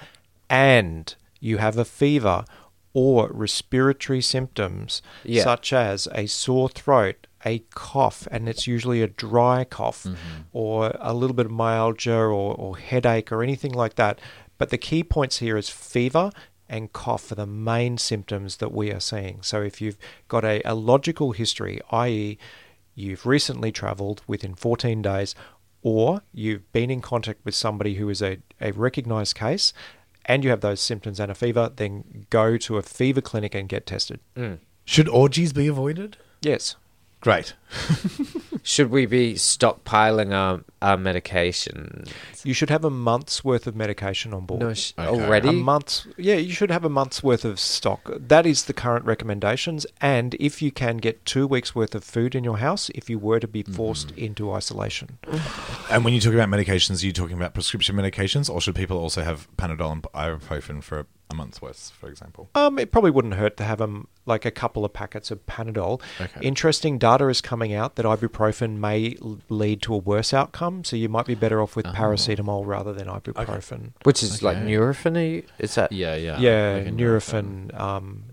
and 0.49 1.15
you 1.43 1.57
have 1.57 1.77
a 1.77 1.85
fever 1.85 2.45
or 2.93 3.29
respiratory 3.31 4.21
symptoms 4.21 5.01
Yeah. 5.25 5.43
such 5.43 5.73
as 5.73 6.07
a 6.13 6.25
sore 6.27 6.69
throat, 6.69 7.27
a 7.45 7.59
cough, 7.73 8.27
and 8.31 8.47
it's 8.47 8.65
usually 8.65 9.01
a 9.01 9.07
dry 9.07 9.65
cough, 9.65 10.03
mm-hmm. 10.03 10.41
or 10.53 10.95
a 10.99 11.13
little 11.13 11.35
bit 11.35 11.47
of 11.47 11.51
myalgia 11.51 12.15
or, 12.15 12.55
or 12.55 12.77
headache 12.77 13.31
or 13.31 13.43
anything 13.43 13.73
like 13.73 13.95
that. 13.95 14.19
But 14.57 14.69
the 14.69 14.77
key 14.77 15.03
points 15.03 15.39
here 15.39 15.57
is 15.57 15.69
fever 15.69 16.31
and 16.69 16.93
cough 16.93 17.31
are 17.31 17.35
the 17.35 17.45
main 17.45 17.97
symptoms 17.97 18.57
that 18.57 18.71
we 18.71 18.91
are 18.91 19.01
seeing. 19.01 19.41
So 19.41 19.61
if 19.61 19.81
you've 19.81 19.97
got 20.29 20.45
a, 20.45 20.61
a 20.63 20.73
logical 20.73 21.33
history, 21.33 21.81
i.e., 21.91 22.37
you've 22.95 23.25
recently 23.25 23.71
traveled 23.71 24.21
within 24.27 24.55
14 24.55 25.01
days, 25.01 25.35
or 25.81 26.21
you've 26.31 26.71
been 26.71 26.89
in 26.89 27.01
contact 27.01 27.43
with 27.43 27.55
somebody 27.55 27.95
who 27.95 28.07
is 28.07 28.21
a, 28.21 28.37
a 28.61 28.71
recognized 28.71 29.35
case, 29.35 29.73
and 30.25 30.43
you 30.43 30.49
have 30.49 30.61
those 30.61 30.81
symptoms 30.81 31.19
and 31.19 31.31
a 31.31 31.35
fever, 31.35 31.71
then 31.75 32.25
go 32.29 32.57
to 32.57 32.77
a 32.77 32.81
fever 32.81 33.21
clinic 33.21 33.55
and 33.55 33.67
get 33.67 33.85
tested. 33.85 34.19
Mm. 34.35 34.59
Should 34.85 35.09
orgies 35.09 35.53
be 35.53 35.67
avoided? 35.67 36.17
Yes. 36.41 36.75
Great. 37.21 37.53
Should 38.65 38.89
we 38.91 39.05
be 39.05 39.33
stockpiling 39.33 40.33
our, 40.33 40.63
our 40.81 40.95
medication? 40.97 42.05
You 42.45 42.53
should 42.53 42.69
have 42.69 42.85
a 42.85 42.89
month's 42.89 43.43
worth 43.43 43.67
of 43.67 43.75
medication 43.75 44.33
on 44.33 44.45
board. 44.45 44.61
No, 44.61 44.73
sh- 44.73 44.93
Okay. 44.97 45.07
already. 45.09 45.49
A 45.49 45.51
month's, 45.53 46.07
yeah, 46.17 46.35
you 46.35 46.53
should 46.53 46.71
have 46.71 46.85
a 46.85 46.89
month's 46.89 47.21
worth 47.21 47.43
of 47.43 47.59
stock. 47.59 48.09
That 48.15 48.45
is 48.45 48.63
the 48.65 48.73
current 48.73 49.05
recommendations. 49.05 49.85
And 49.99 50.35
if 50.39 50.61
you 50.61 50.71
can 50.71 50.97
get 50.97 51.25
two 51.25 51.45
weeks 51.45 51.75
worth 51.75 51.93
of 51.93 52.03
food 52.05 52.35
in 52.35 52.43
your 52.45 52.57
house, 52.59 52.89
if 52.95 53.09
you 53.09 53.19
were 53.19 53.39
to 53.41 53.47
be 53.47 53.63
forced 53.63 54.11
into 54.11 54.51
isolation, 54.53 55.17
And 55.91 56.05
when 56.05 56.13
you 56.13 56.21
talk 56.21 56.33
about 56.33 56.47
medications, 56.49 57.03
are 57.03 57.05
you 57.05 57.13
talking 57.13 57.35
about 57.35 57.53
prescription 57.53 57.95
medications, 57.97 58.49
or 58.49 58.61
should 58.61 58.75
people 58.75 58.97
also 58.97 59.23
have 59.23 59.47
Panadol 59.57 59.91
and 59.91 60.03
ibuprofen 60.03 60.81
for 60.81 61.05
a 61.29 61.35
month's 61.35 61.61
worth, 61.61 61.91
for 61.99 62.07
example? 62.09 62.49
um, 62.55 62.79
it 62.79 62.91
probably 62.91 63.11
wouldn't 63.11 63.33
hurt 63.35 63.57
to 63.57 63.63
have 63.63 63.81
a, 63.81 63.85
m- 63.85 64.07
like 64.25 64.45
a 64.45 64.51
couple 64.51 64.85
of 64.85 64.93
packets 64.93 65.31
of 65.31 65.45
Panadol. 65.45 66.01
Okay. 66.21 66.39
Interesting 66.41 66.97
data 66.97 67.27
is 67.27 67.41
coming 67.41 67.73
out 67.73 67.95
that 67.95 68.05
ibuprofen 68.05 68.77
may 68.77 69.17
l- 69.21 69.39
lead 69.49 69.81
to 69.83 69.93
a 69.93 69.97
worse 69.97 70.33
outcome, 70.33 70.83
so 70.83 70.95
you 70.95 71.09
might 71.09 71.25
be 71.25 71.35
better 71.35 71.61
off 71.61 71.75
with 71.75 71.85
paracetamol 71.87 72.65
rather 72.65 72.93
than 72.93 73.07
ibuprofen. 73.07 73.91
Which 74.03 74.23
is 74.23 74.41
like 74.41 74.57
Okay. 74.57 74.65
Nurofen? 74.67 75.43
Is 75.59 75.75
that? 75.75 75.91
Yeah, 75.91 76.15
yeah. 76.15 76.39
Yeah, 76.39 76.81
like 76.85 76.93
Nurofen 76.93 77.77
um, 77.79 78.23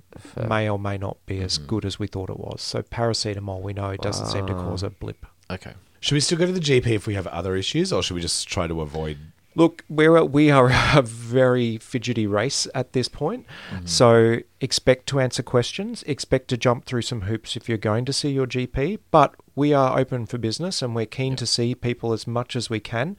may 0.48 0.68
or 0.68 0.78
may 0.78 0.96
not 0.98 1.16
be 1.26 1.40
as 1.40 1.58
Mhm. 1.58 1.66
good 1.66 1.84
as 1.84 1.98
we 1.98 2.06
thought 2.06 2.30
it 2.30 2.38
was. 2.38 2.62
So 2.62 2.82
paracetamol, 2.82 3.60
we 3.62 3.72
know, 3.72 3.96
doesn't 3.96 4.26
seem 4.26 4.46
to 4.46 4.54
cause 4.54 4.82
a 4.82 4.90
blip. 4.90 5.26
Okay. 5.50 5.72
Should 6.00 6.14
we 6.14 6.20
still 6.20 6.38
go 6.38 6.46
to 6.46 6.52
the 6.52 6.60
GP 6.60 6.86
if 6.94 7.06
we 7.06 7.14
have 7.14 7.26
other 7.26 7.56
issues, 7.56 7.92
or 7.92 8.02
should 8.02 8.14
we 8.14 8.20
just 8.22 8.48
try 8.48 8.66
to 8.66 8.80
avoid? 8.80 9.18
Look, 9.54 9.84
we're 9.88 10.22
we 10.24 10.50
are 10.50 10.70
a 10.94 11.02
very 11.02 11.78
fidgety 11.78 12.26
race 12.26 12.66
at 12.74 12.92
this 12.92 13.08
point. 13.08 13.46
Mm-hmm. 13.70 13.86
So 13.86 14.38
expect 14.60 15.06
to 15.08 15.20
answer 15.20 15.42
questions. 15.42 16.02
Expect 16.04 16.48
to 16.48 16.56
jump 16.56 16.84
through 16.84 17.02
some 17.02 17.22
hoops 17.22 17.56
if 17.56 17.68
you're 17.68 17.78
going 17.78 18.04
to 18.04 18.12
see 18.12 18.30
your 18.30 18.46
GP. 18.46 19.00
But 19.10 19.34
we 19.54 19.72
are 19.72 19.98
open 19.98 20.26
for 20.26 20.38
business 20.38 20.82
and 20.82 20.94
we're 20.94 21.06
keen 21.06 21.36
to 21.36 21.46
see 21.46 21.74
people 21.74 22.12
as 22.12 22.26
much 22.26 22.54
as 22.54 22.70
we 22.70 22.80
can. 22.80 23.16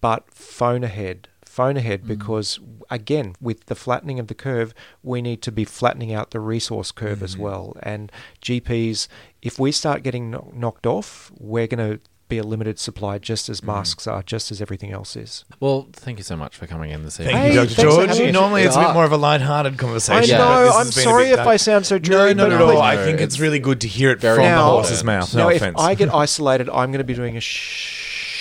But 0.00 0.32
phone 0.32 0.84
ahead. 0.84 1.28
Phone 1.44 1.76
ahead 1.76 2.04
mm. 2.04 2.08
because, 2.08 2.58
again, 2.90 3.34
with 3.40 3.66
the 3.66 3.74
flattening 3.74 4.18
of 4.18 4.28
the 4.28 4.34
curve, 4.34 4.72
we 5.02 5.20
need 5.20 5.42
to 5.42 5.52
be 5.52 5.64
flattening 5.64 6.12
out 6.12 6.30
the 6.30 6.40
resource 6.40 6.90
curve 6.92 7.22
as 7.22 7.34
mm-hmm. 7.34 7.42
well. 7.42 7.76
And 7.82 8.10
GPs, 8.40 9.06
if 9.42 9.58
we 9.58 9.70
start 9.70 10.02
getting 10.02 10.30
knocked 10.54 10.86
off, 10.86 11.30
we're 11.38 11.66
going 11.66 11.98
to 11.98 12.00
be 12.32 12.38
a 12.38 12.42
limited 12.42 12.78
supply 12.78 13.18
just 13.18 13.48
as 13.48 13.60
mm. 13.60 13.66
masks 13.66 14.06
are, 14.06 14.22
just 14.22 14.50
as 14.50 14.60
everything 14.62 14.90
else 14.90 15.16
is. 15.16 15.44
Well, 15.60 15.88
thank 15.92 16.18
you 16.18 16.24
so 16.24 16.36
much 16.36 16.56
for 16.56 16.66
coming 16.66 16.90
in 16.90 17.02
this 17.04 17.18
Thank 17.18 17.28
evening. 17.30 17.42
Hey, 17.42 17.48
you, 17.50 17.54
Dr. 17.54 17.66
thanks 17.66 17.74
for 17.74 17.82
George. 17.82 18.08
having 18.08 18.26
me. 18.26 18.32
Normally, 18.32 18.62
it's 18.62 18.76
a 18.76 18.80
bit 18.80 18.94
more 18.94 19.04
of 19.04 19.12
a 19.12 19.16
light-hearted 19.16 19.74
I 19.74 19.76
conversation. 19.76 20.38
know. 20.38 20.64
this 20.64 20.74
I'm 20.74 20.86
has 20.86 20.94
been 20.94 21.00
a 21.00 21.04
sorry 21.04 21.24
bit 21.24 21.30
if 21.32 21.36
dark. 21.36 21.48
I 21.48 21.56
sound 21.56 21.86
so 21.86 21.96
No, 21.96 21.98
dreary. 22.00 22.34
not 22.34 22.44
but 22.48 22.52
at 22.52 22.60
all. 22.62 22.70
please- 22.70 22.80
I 22.80 22.96
think 23.04 23.20
it's 23.20 23.38
really 23.38 23.58
good 23.58 23.80
to 23.82 23.88
hear 23.88 24.10
it 24.10 24.20
very 24.20 24.36
from 24.36 24.44
the 24.44 24.50
Now- 24.50 24.70
horse's 24.70 25.04
mouth. 25.04 25.34
No 25.34 25.48
now, 25.48 25.54
offense. 25.54 25.74
if 25.78 25.84
I 25.84 25.94
get 25.94 26.14
isolated, 26.14 26.68
I'm 26.70 26.90
going 26.90 26.98
to 26.98 27.04
be 27.04 27.14
doing 27.14 27.36
a 27.36 27.40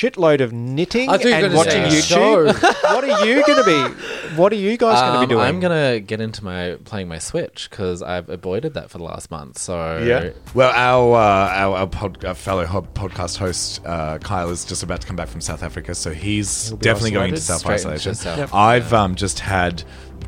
shitload 0.01 0.41
of 0.41 0.51
knitting 0.53 1.09
I 1.09 1.17
thought 1.17 1.23
you 1.25 1.29
were 1.29 1.35
and 1.35 1.43
gonna 1.45 1.55
watching 1.57 1.91
say 1.91 1.97
a 1.99 2.01
YouTube. 2.01 2.61
what 2.95 3.03
are 3.03 3.25
you 3.25 3.45
going 3.45 3.57
to 3.57 3.63
be? 3.65 4.35
What 4.35 4.51
are 4.51 4.55
you 4.55 4.77
guys 4.77 4.99
going 5.01 5.13
to 5.13 5.19
Um, 5.19 5.27
be 5.27 5.33
doing? 5.35 5.45
I'm 5.45 5.59
gonna 5.59 5.99
get 5.99 6.21
into 6.21 6.43
my 6.43 6.77
playing 6.85 7.07
my 7.07 7.19
Switch 7.19 7.69
because 7.69 8.01
I've 8.01 8.29
avoided 8.29 8.73
that 8.75 8.89
for 8.89 8.97
the 8.97 9.03
last 9.03 9.29
month. 9.31 9.57
So 9.57 9.97
Yeah. 9.99 10.29
Well, 10.53 10.71
our 10.73 11.15
uh, 11.15 11.49
our, 11.53 11.77
our, 11.79 11.87
pod, 11.87 12.23
our 12.25 12.33
fellow 12.35 12.65
hub 12.65 12.93
podcast 12.93 13.37
host 13.37 13.81
uh, 13.85 14.17
Kyle 14.19 14.49
is 14.49 14.65
just 14.65 14.83
about 14.83 15.01
to 15.01 15.07
come 15.07 15.15
back 15.15 15.27
from 15.27 15.41
South 15.41 15.63
Africa, 15.63 15.93
so 15.95 16.11
he's 16.11 16.71
be 16.71 16.77
definitely 16.77 17.11
going 17.11 17.31
to 17.31 17.37
isolated. 17.37 17.41
self 17.45 17.59
Straight 17.61 17.73
into 17.75 17.87
isolation. 17.89 18.15
self- 18.15 18.37
Yep. 18.37 18.53
I've 18.53 18.93
um, 18.93 19.15
just 19.15 19.39
had 19.39 19.83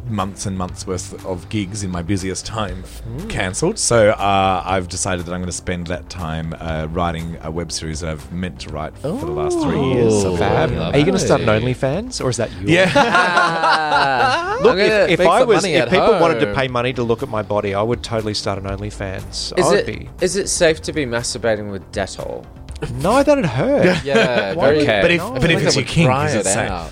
months 0.10 0.46
and 0.46 0.58
months 0.58 0.86
worth 0.86 1.26
of 1.26 1.48
gigs 1.50 1.84
in 1.84 1.90
my 1.90 2.02
busiest 2.02 2.46
time 2.46 2.84
cancelled, 3.30 3.80
so 3.80 4.10
uh, 4.10 4.62
I've 4.66 4.88
decided 4.90 5.26
that 5.26 5.32
I'm 5.34 5.40
going 5.40 5.48
to 5.48 5.52
spend 5.54 5.88
that 5.88 6.10
time 6.10 6.54
uh, 6.60 6.88
writing 6.92 7.38
a 7.42 7.50
web 7.52 7.72
series 7.72 8.02
that 8.02 8.10
I've 8.12 8.32
meant 8.32 8.60
to 8.62 8.70
write 8.70 8.98
for 8.98 9.08
the 9.10 9.28
last 9.32 9.60
three 9.62 9.82
years. 9.94 10.22
So 10.22 10.36
Fab. 10.38 10.72
Are 10.72 10.98
you 10.98 11.06
going 11.06 11.18
to 11.18 11.20
start 11.20 11.42
an 11.42 11.48
OnlyFans, 11.48 12.24
or 12.24 12.30
is 12.30 12.38
that 12.38 12.52
you? 12.54 12.68
yeah. 12.68 14.58
Look, 14.64 14.78
if, 14.78 15.20
if 15.20 15.20
I 15.22 15.40
some 15.40 15.48
was, 15.48 15.64
if 15.66 15.82
at 15.82 15.90
people 15.90 16.20
wanted 16.20 16.40
to 16.40 16.54
pay 16.54 16.68
money 16.68 16.94
to 16.94 17.04
look 17.04 17.24
at 17.24 17.30
my 17.30 17.42
body, 17.42 17.74
I 17.74 17.82
would 17.82 18.04
totally 18.04 18.34
start 18.34 18.58
an 18.60 18.66
OnlyFans. 18.66 19.58
Is 19.58 19.66
I 19.66 19.70
would 19.70 19.80
it 19.80 19.86
be. 19.86 20.10
is 20.22 20.36
it 20.36 20.48
safe 20.50 20.82
to 20.84 20.94
be 20.94 21.06
masturbating 21.06 21.72
with 21.72 21.90
Dettol? 21.92 22.46
No, 22.96 23.24
that'd 23.24 23.46
hurt. 23.46 24.04
yeah, 24.04 24.54
Why 24.54 24.66
very. 24.74 24.78
would- 24.80 24.86
but 24.88 25.12
if 25.12 25.18
No, 25.22 25.34
but 25.34 25.52
if 25.52 25.64
it's 25.64 25.76
I 25.78 25.80
your 25.80 25.86
would 25.86 25.88
kink, 25.88 26.26
is 26.26 26.36
it 26.36 26.40
it 26.40 26.46
safe? 26.46 26.70
out. 26.70 26.92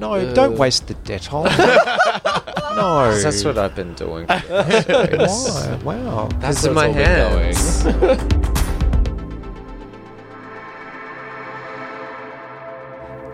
No! 0.00 0.34
Don't 0.34 0.56
waste 0.56 0.86
the 0.86 0.94
Dettol. 0.94 1.44
no. 2.74 3.20
That's 3.20 3.44
what 3.44 3.58
I've 3.58 3.74
been 3.74 3.92
doing. 3.92 4.26
Why? 4.28 5.78
Wow. 5.84 6.28
That's 6.40 6.64
in 6.64 6.72
my 6.72 6.88
hands. 6.88 7.84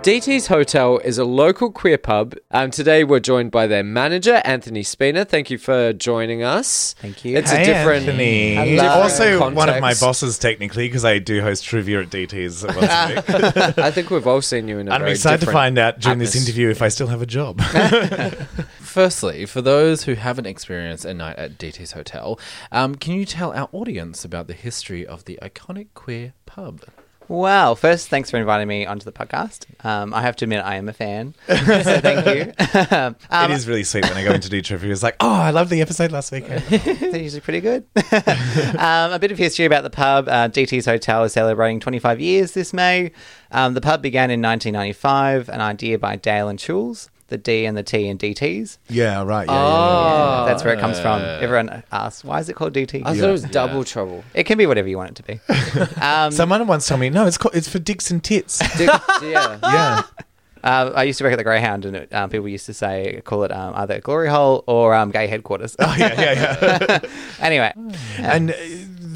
DT's 0.07 0.47
Hotel 0.47 0.99
is 0.99 1.19
a 1.19 1.25
local 1.25 1.73
queer 1.73 1.99
pub. 1.99 2.37
Um, 2.53 2.71
today 2.71 3.03
we're 3.03 3.19
joined 3.19 3.51
by 3.51 3.67
their 3.67 3.83
manager, 3.83 4.41
Anthony 4.45 4.85
Spina. 4.85 5.25
Thank 5.25 5.51
you 5.51 5.59
for 5.59 5.93
joining 5.93 6.45
us. 6.45 6.95
Thank 7.01 7.25
you. 7.25 7.37
It's 7.37 7.51
hey, 7.51 7.63
a 7.63 7.65
different, 7.65 8.07
Anthony. 8.07 8.55
different 8.55 8.89
also 8.89 9.41
one 9.41 9.69
of 9.69 9.75
my 9.75 9.81
context. 9.81 10.01
bosses 10.01 10.39
technically 10.39 10.87
because 10.87 11.05
I 11.05 11.19
do 11.19 11.43
host 11.43 11.65
trivia 11.65 12.03
at 12.03 12.11
DT's 12.11 12.63
once 12.63 12.77
a 12.77 13.15
week. 13.17 13.79
I 13.79 13.91
think 13.91 14.11
we've 14.11 14.29
all 14.29 14.41
seen 14.41 14.69
you 14.69 14.79
in 14.79 14.87
a 14.87 14.93
I'm 14.93 15.01
very 15.01 15.11
excited 15.11 15.39
to 15.39 15.47
different 15.47 15.57
find 15.57 15.77
out 15.77 15.99
during 15.99 16.21
this 16.21 16.37
atmosphere. 16.37 16.53
interview 16.53 16.71
if 16.71 16.83
I 16.83 16.87
still 16.87 17.09
have 17.09 17.21
a 17.21 17.27
job. 17.27 17.61
Firstly, 18.79 19.45
for 19.45 19.61
those 19.61 20.05
who 20.05 20.15
haven't 20.15 20.47
experienced 20.47 21.05
a 21.05 21.15
night 21.15 21.37
at 21.37 21.59
DT's 21.59 21.91
Hotel, 21.91 22.39
um, 22.71 22.95
can 22.95 23.15
you 23.15 23.25
tell 23.25 23.53
our 23.55 23.69
audience 23.73 24.25
about 24.25 24.47
the 24.47 24.55
history 24.55 25.05
of 25.05 25.25
the 25.25 25.37
iconic 25.43 25.89
queer 25.95 26.35
pub? 26.47 26.83
Well, 27.29 27.75
first, 27.75 28.09
thanks 28.09 28.31
for 28.31 28.37
inviting 28.37 28.69
me 28.69 28.87
onto 28.87 29.05
the 29.05 29.13
podcast. 29.13 29.67
Um, 29.85 30.15
I 30.15 30.23
have 30.23 30.37
to 30.37 30.45
admit, 30.45 30.65
I 30.65 30.77
am 30.77 30.89
a 30.89 30.93
fan, 30.93 31.35
so 31.49 31.57
thank 31.57 32.27
you. 32.27 32.53
um, 33.31 33.51
it 33.51 33.55
is 33.55 33.67
really 33.67 33.83
sweet 33.83 34.05
when 34.05 34.17
I 34.17 34.25
go 34.25 34.33
into 34.33 34.49
do 34.49 34.63
trivia. 34.63 34.93
It's 34.93 35.03
like, 35.03 35.17
oh, 35.19 35.29
I 35.29 35.51
loved 35.51 35.71
the 35.71 35.81
episode 35.81 36.13
last 36.13 36.31
weekend. 36.31 36.63
They're 36.69 37.21
usually 37.21 37.41
pretty 37.41 37.61
good. 37.61 37.85
um, 38.79 39.13
a 39.13 39.19
bit 39.21 39.33
of 39.33 39.39
history 39.39 39.65
about 39.65 39.83
the 39.83 39.91
pub. 39.91 40.29
Uh, 40.29 40.49
DT's 40.49 40.87
Hotel 40.87 41.25
is 41.25 41.33
celebrating 41.33 41.81
25 41.81 42.21
years 42.21 42.53
this 42.53 42.73
May. 42.73 43.11
Um, 43.51 43.75
the 43.75 43.81
pub 43.81 44.03
began 44.03 44.31
in 44.31 44.41
1995, 44.41 45.49
an 45.49 45.61
idea 45.61 45.99
by 45.99 46.15
Dale 46.15 46.49
and 46.49 46.59
Chules, 46.59 47.09
the 47.29 47.37
D 47.39 47.67
and 47.67 47.77
the 47.77 47.83
T 47.83 48.09
and 48.09 48.19
DT's. 48.19 48.79
yeah, 48.89 49.23
right. 49.25 49.47
Yeah, 49.49 49.55
Oh, 49.55 50.45
That's 50.47 50.65
where 50.65 50.75
it 50.75 50.81
comes 50.81 50.99
from. 51.01 51.21
Everyone 51.23 51.83
asks, 51.93 52.23
why 52.25 52.39
is 52.41 52.49
it 52.49 52.55
called 52.55 52.73
DT? 52.73 53.03
I 53.05 53.15
thought 53.19 53.29
it 53.29 53.33
was 53.33 53.43
double 53.45 53.85
trouble. 53.85 54.23
It 54.35 54.45
can 54.45 54.59
be 54.59 54.67
whatever 54.67 54.89
you 54.89 54.97
want 54.97 55.11
it 55.11 55.17
to 55.17 55.23
be. 55.25 55.41
Um, 56.01 56.31
Someone 56.33 56.67
once 56.67 56.87
told 56.87 57.01
me, 57.01 57.11
no, 57.11 57.27
it's 57.27 57.37
called, 57.39 57.55
it's 57.55 57.69
for 57.69 57.79
dicks 57.79 58.11
and 58.11 58.23
tits. 58.23 58.59
Dick- 58.79 58.89
yeah. 59.23 59.59
yeah. 59.63 60.03
Uh, 60.65 60.91
I 60.97 61.03
used 61.05 61.19
to 61.19 61.25
work 61.25 61.33
at 61.33 61.37
the 61.37 61.45
Greyhound, 61.45 61.85
and 61.85 61.95
it, 61.97 62.13
um, 62.15 62.29
people 62.31 62.49
used 62.49 62.67
to 62.67 62.75
say 62.75 63.21
call 63.25 63.45
it 63.45 63.53
um, 63.53 63.75
either 63.77 64.01
glory 64.01 64.29
hole 64.29 64.65
or 64.67 64.95
um, 64.95 65.11
gay 65.11 65.27
headquarters. 65.29 65.77
Oh, 65.79 65.95
yeah, 65.99 66.21
yeah, 66.21 66.79
yeah. 66.89 66.99
anyway, 67.41 67.73
and 68.19 68.51
uh, 68.51 68.55